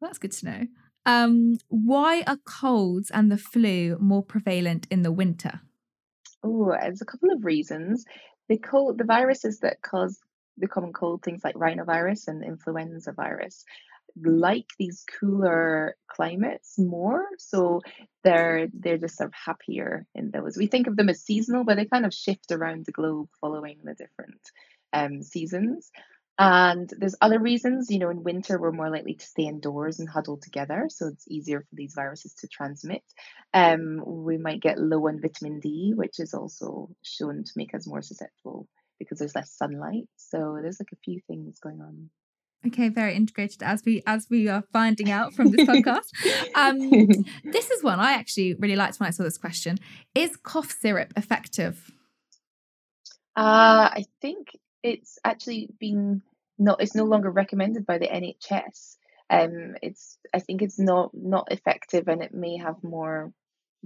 that's 0.00 0.18
good 0.18 0.32
to 0.32 0.46
know. 0.46 0.66
Um, 1.04 1.58
why 1.68 2.22
are 2.26 2.38
colds 2.44 3.10
and 3.10 3.30
the 3.30 3.38
flu 3.38 3.96
more 4.00 4.22
prevalent 4.22 4.86
in 4.90 5.02
the 5.02 5.12
winter? 5.12 5.60
Oh, 6.44 6.74
there's 6.80 7.02
a 7.02 7.06
couple 7.06 7.30
of 7.32 7.44
reasons. 7.44 8.04
The 8.48 8.58
cold, 8.58 8.98
the 8.98 9.04
viruses 9.04 9.60
that 9.60 9.82
cause 9.82 10.18
the 10.58 10.68
common 10.68 10.92
cold, 10.92 11.22
things 11.22 11.42
like 11.44 11.54
rhinovirus 11.54 12.28
and 12.28 12.44
influenza 12.44 13.12
virus, 13.12 13.64
like 14.22 14.66
these 14.78 15.04
cooler 15.18 15.96
climates 16.08 16.78
more. 16.78 17.26
So 17.38 17.80
they're 18.22 18.68
they're 18.72 18.98
just 18.98 19.16
sort 19.16 19.28
of 19.28 19.34
happier 19.34 20.06
in 20.14 20.30
those. 20.30 20.56
We 20.56 20.66
think 20.66 20.86
of 20.86 20.96
them 20.96 21.08
as 21.08 21.22
seasonal, 21.22 21.64
but 21.64 21.76
they 21.76 21.86
kind 21.86 22.06
of 22.06 22.14
shift 22.14 22.52
around 22.52 22.86
the 22.86 22.92
globe 22.92 23.28
following 23.40 23.78
the 23.82 23.94
different 23.94 24.40
um, 24.92 25.22
seasons. 25.22 25.90
And 26.44 26.92
there's 26.98 27.14
other 27.20 27.38
reasons, 27.38 27.88
you 27.88 28.00
know, 28.00 28.10
in 28.10 28.24
winter 28.24 28.58
we're 28.58 28.72
more 28.72 28.90
likely 28.90 29.14
to 29.14 29.24
stay 29.24 29.44
indoors 29.44 30.00
and 30.00 30.08
huddle 30.08 30.38
together, 30.38 30.88
so 30.88 31.06
it's 31.06 31.28
easier 31.28 31.60
for 31.60 31.76
these 31.76 31.94
viruses 31.94 32.34
to 32.40 32.48
transmit. 32.48 33.04
Um, 33.54 34.02
we 34.04 34.38
might 34.38 34.60
get 34.60 34.76
low 34.76 35.06
on 35.06 35.20
vitamin 35.20 35.60
D, 35.60 35.92
which 35.94 36.18
is 36.18 36.34
also 36.34 36.90
shown 37.04 37.44
to 37.44 37.52
make 37.54 37.76
us 37.76 37.86
more 37.86 38.02
susceptible 38.02 38.66
because 38.98 39.20
there's 39.20 39.36
less 39.36 39.52
sunlight. 39.52 40.08
So 40.16 40.58
there's 40.60 40.80
like 40.80 40.90
a 40.92 41.02
few 41.04 41.20
things 41.28 41.60
going 41.60 41.80
on. 41.80 42.10
Okay, 42.66 42.88
very 42.88 43.14
integrated 43.14 43.62
as 43.62 43.84
we 43.84 44.02
as 44.04 44.26
we 44.28 44.48
are 44.48 44.64
finding 44.72 45.12
out 45.12 45.34
from 45.34 45.52
this 45.52 45.68
podcast. 45.68 46.10
Um, 46.56 46.90
this 47.44 47.70
is 47.70 47.84
one 47.84 48.00
I 48.00 48.14
actually 48.14 48.54
really 48.54 48.76
liked 48.76 48.98
when 48.98 49.06
I 49.06 49.10
saw 49.10 49.22
this 49.22 49.38
question. 49.38 49.78
Is 50.16 50.36
cough 50.36 50.72
syrup 50.72 51.12
effective? 51.16 51.92
Uh, 53.36 53.94
I 53.94 54.06
think 54.20 54.48
it's 54.82 55.18
actually 55.24 55.68
been 55.78 56.22
not 56.62 56.80
it's 56.80 56.94
no 56.94 57.04
longer 57.04 57.30
recommended 57.30 57.84
by 57.84 57.98
the 57.98 58.08
NHS. 58.08 58.96
Um, 59.28 59.74
it's 59.82 60.18
I 60.32 60.38
think 60.38 60.62
it's 60.62 60.78
not 60.78 61.10
not 61.12 61.48
effective 61.50 62.08
and 62.08 62.22
it 62.22 62.34
may 62.34 62.56
have 62.58 62.82
more 62.82 63.32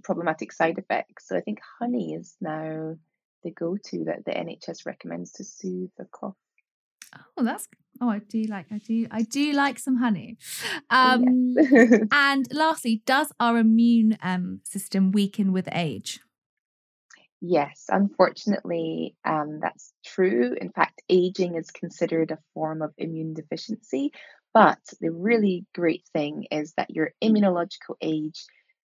problematic 0.03 0.53
side 0.53 0.79
effects. 0.79 1.29
So 1.29 1.37
I 1.37 1.41
think 1.41 1.61
honey 1.81 2.15
is 2.15 2.37
now 2.41 2.97
the 3.43 3.51
go-to 3.51 4.05
that 4.05 4.25
the 4.25 4.33
NHS 4.33 4.87
recommends 4.87 5.33
to 5.33 5.45
soothe 5.45 5.91
the 5.97 6.07
cough. 6.11 6.35
Oh, 7.37 7.45
that's 7.45 7.69
oh, 8.01 8.11
I 8.11 8.19
do 8.19 8.43
like 8.43 8.67
I 8.71 8.79
do 8.79 9.07
I 9.11 9.23
do 9.23 9.53
like 9.53 9.79
some 9.79 9.97
honey. 9.97 10.37
Um, 10.91 11.55
yes. 11.57 12.01
and 12.13 12.47
lastly, 12.53 13.03
does 13.07 13.33
our 13.41 13.57
immune 13.57 14.19
um, 14.23 14.61
system 14.65 15.13
weaken 15.13 15.53
with 15.53 15.69
age? 15.73 16.21
Yes, 17.43 17.85
unfortunately, 17.91 19.15
um, 19.25 19.61
that's 19.61 19.93
true. 20.05 20.55
In 20.59 20.71
fact, 20.73 21.03
aging 21.09 21.57
is 21.57 21.71
considered 21.71 22.31
a 22.31 22.39
form 22.55 22.81
of 22.83 22.95
immune 22.97 23.35
deficiency. 23.35 24.13
But 24.55 24.79
the 25.01 25.11
really 25.11 25.67
great 25.75 26.05
thing 26.15 26.47
is 26.51 26.73
that 26.79 26.91
your 26.91 27.11
immunological 27.23 27.97
age 28.01 28.43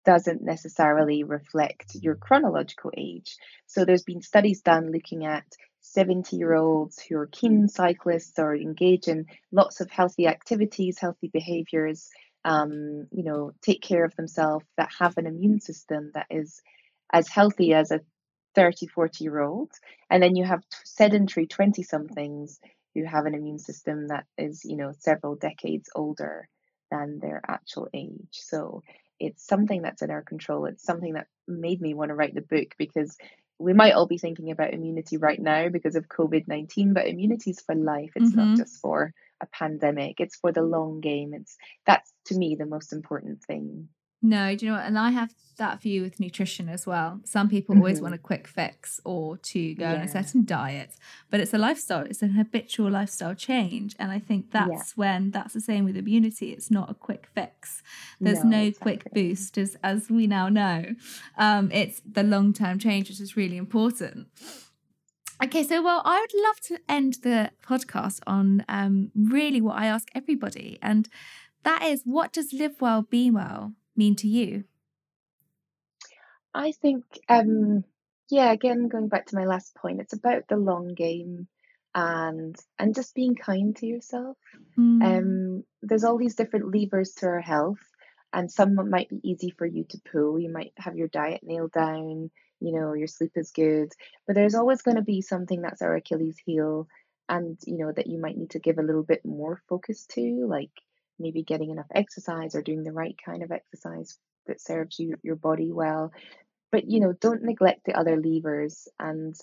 doesn't 0.05 0.43
necessarily 0.43 1.25
reflect 1.25 1.97
your 1.97 2.15
chronological 2.15 2.93
age. 2.97 3.37
So 3.67 3.85
there's 3.85 4.05
been 4.05 4.23
studies 4.23 4.61
done 4.63 4.93
looking 4.93 5.27
at 5.27 5.45
70 5.81 6.37
year 6.37 6.55
olds 6.55 7.03
who 7.03 7.17
are 7.19 7.27
keen 7.27 7.67
cyclists 7.67 8.39
or 8.39 8.55
engage 8.55 9.09
in 9.09 9.27
lots 9.51 9.81
of 9.81 9.91
healthy 9.91 10.29
activities, 10.29 11.01
healthy 11.01 11.29
behaviors, 11.33 12.09
um, 12.45 13.09
you 13.11 13.25
know, 13.25 13.51
take 13.63 13.83
care 13.83 14.05
of 14.05 14.15
themselves, 14.15 14.65
that 14.77 14.91
have 15.01 15.19
an 15.19 15.27
immune 15.27 15.59
system 15.61 16.13
that 16.15 16.27
is 16.31 16.63
as 17.13 17.29
healthy 17.29 17.73
as 17.75 17.91
a 17.91 18.01
30, 18.57 18.89
40 18.89 19.23
year 19.25 19.41
olds. 19.41 19.79
And 20.11 20.21
then 20.21 20.35
you 20.35 20.45
have 20.45 20.65
sedentary 20.85 21.47
20 21.47 21.85
somethings 21.85 22.59
who 22.95 23.05
have 23.05 23.27
an 23.27 23.35
immune 23.35 23.61
system 23.61 24.09
that 24.09 24.25
is, 24.37 24.65
you 24.65 24.77
know, 24.77 24.93
several 24.99 25.37
decades 25.37 25.91
older 25.95 26.49
than 26.91 27.21
their 27.21 27.41
actual 27.47 27.89
age. 27.95 28.33
So 28.33 28.83
it's 29.21 29.47
something 29.47 29.83
that's 29.83 30.03
in 30.03 30.11
our 30.11 30.23
control. 30.23 30.67
It's 30.67 30.83
something 30.83 31.13
that 31.13 31.27
made 31.47 31.81
me 31.81 31.95
want 31.95 32.09
to 32.09 32.15
write 32.15 32.35
the 32.35 32.41
book 32.41 32.75
because 32.79 33.17
we 33.59 33.73
might 33.73 33.93
all 33.93 34.07
be 34.07 34.19
thinking 34.19 34.51
about 34.51 34.75
immunity 34.75 35.17
right 35.17 35.41
now 35.41 35.69
because 35.69 35.97
of 35.97 36.09
COVID 36.09 36.49
19, 36.49 36.93
but 36.93 37.07
immunity 37.07 37.51
is 37.51 37.61
for 37.61 37.75
life. 37.75 38.13
It's 38.15 38.31
mm-hmm. 38.31 38.51
not 38.51 38.57
just 38.59 38.81
for 38.81 39.13
a 39.41 39.47
pandemic, 39.47 40.21
it's 40.21 40.37
for 40.37 40.53
the 40.53 40.63
long 40.63 41.01
game. 41.01 41.33
It's 41.35 41.57
that's 41.87 42.13
to 42.27 42.37
me 42.37 42.57
the 42.59 42.67
most 42.67 42.93
important 42.93 43.43
thing. 43.45 43.89
No, 44.23 44.57
do 44.57 44.67
you 44.67 44.73
know 44.73 44.79
what? 44.79 44.87
And 44.87 44.99
I 44.99 45.11
have 45.11 45.35
that 45.59 45.81
view 45.81 46.03
with 46.03 46.21
nutrition 46.21 46.69
as 46.69 46.87
well. 46.87 47.21
Some 47.25 47.49
people 47.49 47.75
mm-hmm. 47.75 47.83
always 47.83 48.01
want 48.01 48.15
a 48.15 48.19
quick 48.19 48.47
fix 48.47 49.01
or 49.05 49.37
to 49.39 49.75
go 49.75 49.85
yeah. 49.85 49.95
on 49.95 50.01
a 50.01 50.09
certain 50.09 50.45
diet, 50.45 50.97
but 51.31 51.41
it's 51.41 51.55
a 51.55 51.59
lifestyle, 51.59 52.05
it's 52.05 52.23
an 52.23 52.31
habitual 52.31 52.91
lifestyle 52.91 53.35
change. 53.35 53.95
And 53.99 54.11
I 54.11 54.19
think 54.19 54.51
that's 54.51 54.71
yeah. 54.71 54.83
when 54.97 55.31
that's 55.31 55.55
the 55.55 55.61
same 55.61 55.85
with 55.85 55.97
immunity. 55.97 56.53
It's 56.53 56.71
not 56.71 56.91
a 56.91 56.95
quick 56.95 57.27
fix. 57.35 57.83
There's 58.21 58.45
no, 58.45 58.51
no 58.51 58.63
exactly. 58.65 58.97
quick 58.97 59.15
boost, 59.15 59.59
as 59.59 59.77
as 59.83 60.11
we 60.11 60.27
now 60.27 60.49
know. 60.49 60.95
Um, 61.39 61.71
it's 61.73 62.01
the 62.01 62.23
long 62.23 62.53
term 62.53 62.79
change, 62.79 63.09
which 63.09 63.21
is 63.21 63.37
really 63.37 63.57
important. 63.57 64.29
Okay, 65.45 65.65
so 65.65 65.83
well, 65.83 66.01
I 66.05 66.21
would 66.21 66.43
love 66.43 66.61
to 66.61 66.79
end 66.89 67.19
the 67.23 67.51
podcast 67.63 68.21
on 68.27 68.65
um, 68.69 69.11
really 69.15 69.61
what 69.61 69.77
I 69.77 69.87
ask 69.87 70.09
everybody, 70.15 70.79
and 70.81 71.09
that 71.63 71.83
is, 71.83 72.03
what 72.05 72.33
does 72.33 72.53
live 72.53 72.81
well, 72.81 73.03
be 73.03 73.31
well 73.31 73.75
mean 73.97 74.17
to 74.17 74.29
you? 74.29 74.65
I 76.55 76.73
think, 76.73 77.05
um, 77.29 77.85
yeah, 78.31 78.51
again, 78.51 78.89
going 78.89 79.09
back 79.09 79.27
to 79.27 79.37
my 79.37 79.45
last 79.45 79.75
point, 79.75 80.01
it's 80.01 80.15
about 80.15 80.49
the 80.49 80.57
long 80.57 80.95
game 80.95 81.49
and 81.95 82.55
and 82.79 82.95
just 82.95 83.15
being 83.15 83.35
kind 83.35 83.75
to 83.77 83.87
yourself. 83.87 84.37
Mm. 84.79 85.03
Um, 85.03 85.65
there's 85.83 86.05
all 86.05 86.19
these 86.19 86.35
different 86.35 86.75
levers 86.75 87.15
to 87.17 87.27
our 87.27 87.41
health, 87.41 87.81
and 88.33 88.51
some 88.51 88.75
might 88.91 89.09
be 89.09 89.21
easy 89.23 89.51
for 89.51 89.67
you 89.67 89.85
to 89.89 90.01
pull. 90.13 90.39
You 90.39 90.51
might 90.51 90.73
have 90.77 90.97
your 90.97 91.09
diet 91.09 91.41
nailed 91.43 91.73
down, 91.73 92.31
you 92.61 92.73
know, 92.73 92.93
your 92.93 93.07
sleep 93.07 93.33
is 93.37 93.51
good, 93.51 93.93
but 94.27 94.35
there's 94.35 94.55
always 94.55 94.83
going 94.83 94.97
to 94.97 95.03
be 95.03 95.23
something 95.23 95.63
that's 95.63 95.83
our 95.83 95.97
Achilles 95.97 96.39
heel, 96.45 96.87
and 97.29 97.59
you 97.67 97.79
know 97.79 97.93
that 97.93 98.07
you 98.07 98.19
might 98.19 98.37
need 98.37 98.51
to 98.51 98.59
give 98.59 98.79
a 98.79 98.83
little 98.83 99.03
bit 99.03 99.25
more 99.25 99.63
focus 99.69 100.07
to, 100.13 100.47
like 100.47 100.71
maybe 101.19 101.43
getting 101.43 101.71
enough 101.71 101.87
exercise 101.95 102.55
or 102.55 102.63
doing 102.63 102.85
the 102.85 102.93
right 102.93 103.17
kind 103.25 103.43
of 103.43 103.53
exercise 103.53 104.19
that 104.47 104.61
serves 104.61 104.99
you 104.99 105.17
your 105.23 105.37
body 105.37 105.71
well. 105.73 106.13
But 106.73 106.91
you 106.91 107.01
know 107.01 107.13
don't 107.13 107.43
neglect 107.43 107.83
the 107.85 107.99
other 107.99 108.21
levers 108.21 108.89
and 108.99 109.35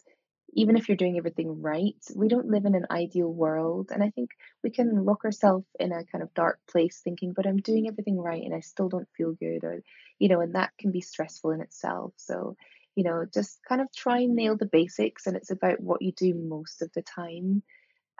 even 0.55 0.77
if 0.77 0.87
you're 0.87 0.97
doing 0.97 1.17
everything 1.17 1.61
right 1.61 1.95
we 2.15 2.27
don't 2.27 2.49
live 2.49 2.65
in 2.65 2.75
an 2.75 2.85
ideal 2.91 3.31
world 3.31 3.89
and 3.91 4.03
i 4.03 4.09
think 4.11 4.29
we 4.63 4.69
can 4.69 5.03
lock 5.03 5.25
ourselves 5.25 5.65
in 5.79 5.91
a 5.91 6.03
kind 6.05 6.21
of 6.21 6.33
dark 6.35 6.59
place 6.69 7.01
thinking 7.03 7.33
but 7.33 7.47
i'm 7.47 7.57
doing 7.57 7.87
everything 7.87 8.19
right 8.19 8.43
and 8.43 8.53
i 8.53 8.59
still 8.59 8.87
don't 8.87 9.07
feel 9.17 9.31
good 9.31 9.63
or 9.63 9.81
you 10.19 10.29
know 10.29 10.41
and 10.41 10.55
that 10.55 10.71
can 10.79 10.91
be 10.91 11.01
stressful 11.01 11.51
in 11.51 11.61
itself. 11.61 12.13
So 12.17 12.55
you 12.95 13.03
know 13.03 13.25
just 13.33 13.59
kind 13.67 13.81
of 13.81 13.91
try 13.91 14.19
and 14.19 14.35
nail 14.35 14.55
the 14.55 14.65
basics 14.65 15.27
and 15.27 15.35
it's 15.35 15.51
about 15.51 15.79
what 15.79 16.01
you 16.01 16.11
do 16.13 16.33
most 16.33 16.81
of 16.81 16.91
the 16.93 17.01
time 17.01 17.63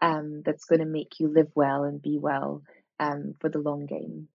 um, 0.02 0.42
that's 0.44 0.66
going 0.66 0.80
to 0.80 0.86
make 0.86 1.20
you 1.20 1.28
live 1.30 1.50
well 1.56 1.84
and 1.84 2.02
be 2.02 2.18
well 2.18 2.64
um, 3.04 3.36
for 3.40 3.50
the 3.50 3.60
long 3.60 3.86
game. 3.86 4.30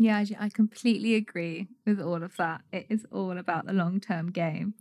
Yeah, 0.00 0.24
I 0.38 0.48
completely 0.48 1.16
agree 1.16 1.66
with 1.84 2.00
all 2.00 2.22
of 2.22 2.36
that. 2.36 2.60
It 2.72 2.86
is 2.88 3.04
all 3.10 3.36
about 3.36 3.66
the 3.66 3.72
long 3.72 3.98
term 3.98 4.30
game. 4.30 4.74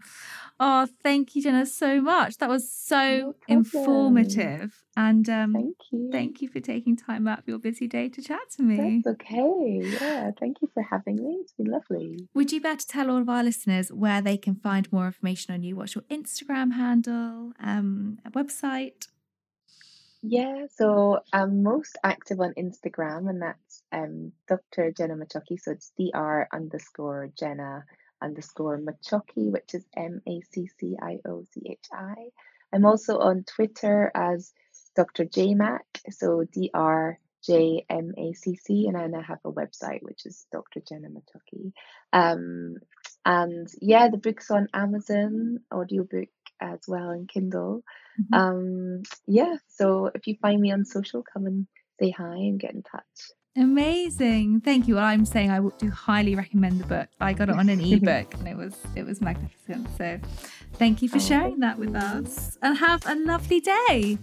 Oh, 0.60 0.88
thank 1.02 1.36
you, 1.36 1.42
Jenna, 1.42 1.66
so 1.66 2.00
much. 2.02 2.38
That 2.38 2.50
was 2.50 2.72
so 2.72 3.36
informative. 3.48 4.84
And 4.96 5.28
um, 5.28 5.54
thank 5.54 5.76
you. 5.92 6.10
Thank 6.12 6.42
you 6.42 6.50
for 6.50 6.60
taking 6.60 6.96
time 6.96 7.28
out 7.28 7.40
of 7.40 7.48
your 7.48 7.58
busy 7.58 7.88
day 7.88 8.10
to 8.10 8.22
chat 8.22 8.52
to 8.58 8.62
me. 8.62 9.02
That's 9.04 9.16
okay. 9.16 9.82
Yeah, 10.00 10.32
thank 10.40 10.58
you 10.62 10.70
for 10.72 10.84
having 10.84 11.16
me. 11.16 11.40
It's 11.42 11.54
been 11.54 11.72
lovely. 11.72 12.28
Would 12.36 12.52
you 12.52 12.62
better 12.62 12.86
tell 12.88 13.10
all 13.10 13.18
of 13.18 13.30
our 13.30 13.44
listeners 13.44 13.92
where 13.92 14.22
they 14.22 14.38
can 14.38 14.56
find 14.56 14.92
more 14.92 15.08
information 15.08 15.52
on 15.52 15.64
you? 15.64 15.76
What's 15.76 15.96
your 15.96 16.04
Instagram 16.12 16.74
handle, 16.74 17.54
um, 17.60 18.20
website? 18.30 19.08
Yeah, 20.22 20.66
so 20.76 21.22
I'm 21.32 21.64
most 21.64 21.98
active 22.04 22.42
on 22.42 22.54
Instagram, 22.56 23.30
and 23.30 23.42
that's 23.42 23.84
um, 23.94 24.34
Dr. 24.50 24.92
Jenna 24.92 25.16
Macciochi. 25.16 25.60
So 25.62 25.72
it's 25.72 25.94
dr 25.98 26.50
underscore 26.54 27.30
Jenna 27.40 27.86
underscore 28.22 28.80
Macciochi, 28.80 29.52
which 29.52 29.76
is 29.76 29.86
M 29.98 30.22
A 30.28 30.42
C 30.54 30.68
C 30.80 30.98
I 31.02 31.20
O 31.26 31.46
C 31.54 31.62
H 31.72 31.86
I. 31.94 32.16
I'm 32.74 32.86
also 32.86 33.20
on 33.20 33.46
Twitter 33.46 34.12
as 34.14 34.54
Dr. 34.98 35.26
J 35.26 35.56
JMac, 35.56 35.80
so 36.12 36.44
D 36.52 36.70
R 36.74 37.18
J 37.46 37.86
M 37.90 38.12
A 38.18 38.34
C 38.34 38.58
C, 38.58 38.88
and 38.90 38.98
I 38.98 39.22
have 39.24 39.40
a 39.46 39.54
website 39.54 40.04
which 40.04 40.26
is 40.26 40.48
Dr. 40.52 40.82
Jenna 40.88 41.08
Macciochi. 41.10 41.72
Um, 42.14 42.76
and 43.26 43.70
yeah, 43.82 44.10
the 44.10 44.18
book's 44.18 44.52
on 44.52 44.68
Amazon, 44.74 45.60
audiobook 45.74 46.30
as 46.62 46.80
well, 46.88 47.12
in 47.12 47.28
Kindle. 47.28 47.84
Mm-hmm. 48.20 48.34
Um, 48.34 49.04
yeah, 49.28 49.56
so 49.68 50.12
if 50.14 50.28
you 50.28 50.36
find 50.42 50.62
me 50.62 50.72
on 50.72 50.86
social, 50.86 51.24
come 51.24 51.46
and 51.46 51.68
say 52.00 52.12
hi 52.12 52.36
and 52.36 52.60
get 52.60 52.74
in 52.74 52.84
touch. 52.84 53.04
Amazing. 53.56 54.62
Thank 54.62 54.88
you. 54.88 54.96
Well, 54.96 55.04
I'm 55.04 55.26
saying 55.26 55.50
I 55.50 55.60
do 55.80 55.90
highly 55.90 56.36
recommend 56.36 56.80
the 56.80 56.86
book. 56.86 57.10
I 57.20 57.34
got 57.34 57.50
it 57.50 57.56
on 57.56 57.70
an 57.70 57.82
ebook 57.94 58.32
and 58.36 58.48
it 58.48 58.56
was 58.56 58.76
it 58.96 59.04
was 59.04 59.20
magnificent. 59.20 59.88
So 59.98 60.20
thank 60.74 61.02
you 61.02 61.10
for 61.10 61.18
oh, 61.18 61.22
sharing 61.22 61.60
that 61.62 61.80
with 61.80 61.96
us. 61.96 62.60
And 62.62 62.78
have 62.78 63.04
a 63.08 63.16
lovely 63.16 63.60
day. 63.60 64.20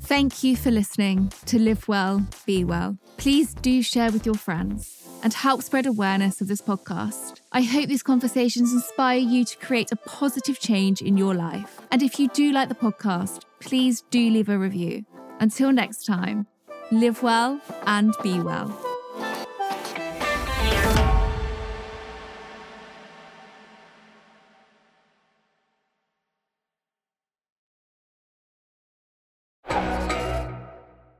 Thank 0.00 0.44
you 0.44 0.54
for 0.54 0.70
listening 0.70 1.32
to 1.46 1.58
Live 1.58 1.88
Well, 1.88 2.26
Be 2.44 2.62
Well. 2.62 2.98
Please 3.16 3.54
do 3.54 3.82
share 3.82 4.12
with 4.12 4.26
your 4.26 4.34
friends 4.34 5.08
and 5.24 5.32
help 5.32 5.62
spread 5.62 5.86
awareness 5.86 6.40
of 6.40 6.46
this 6.46 6.60
podcast. 6.60 7.40
I 7.50 7.62
hope 7.62 7.88
these 7.88 8.02
conversations 8.02 8.72
inspire 8.72 9.18
you 9.18 9.44
to 9.46 9.56
create 9.56 9.90
a 9.90 9.96
positive 9.96 10.60
change 10.60 11.00
in 11.00 11.16
your 11.16 11.34
life. 11.34 11.80
And 11.90 12.02
if 12.02 12.20
you 12.20 12.28
do 12.28 12.52
like 12.52 12.68
the 12.68 12.74
podcast, 12.74 13.42
please 13.58 14.02
do 14.10 14.30
leave 14.30 14.50
a 14.50 14.58
review. 14.58 15.06
Until 15.40 15.72
next 15.72 16.04
time, 16.04 16.46
live 16.92 17.22
well 17.22 17.60
and 17.86 18.14
be 18.22 18.38
well. 18.38 18.83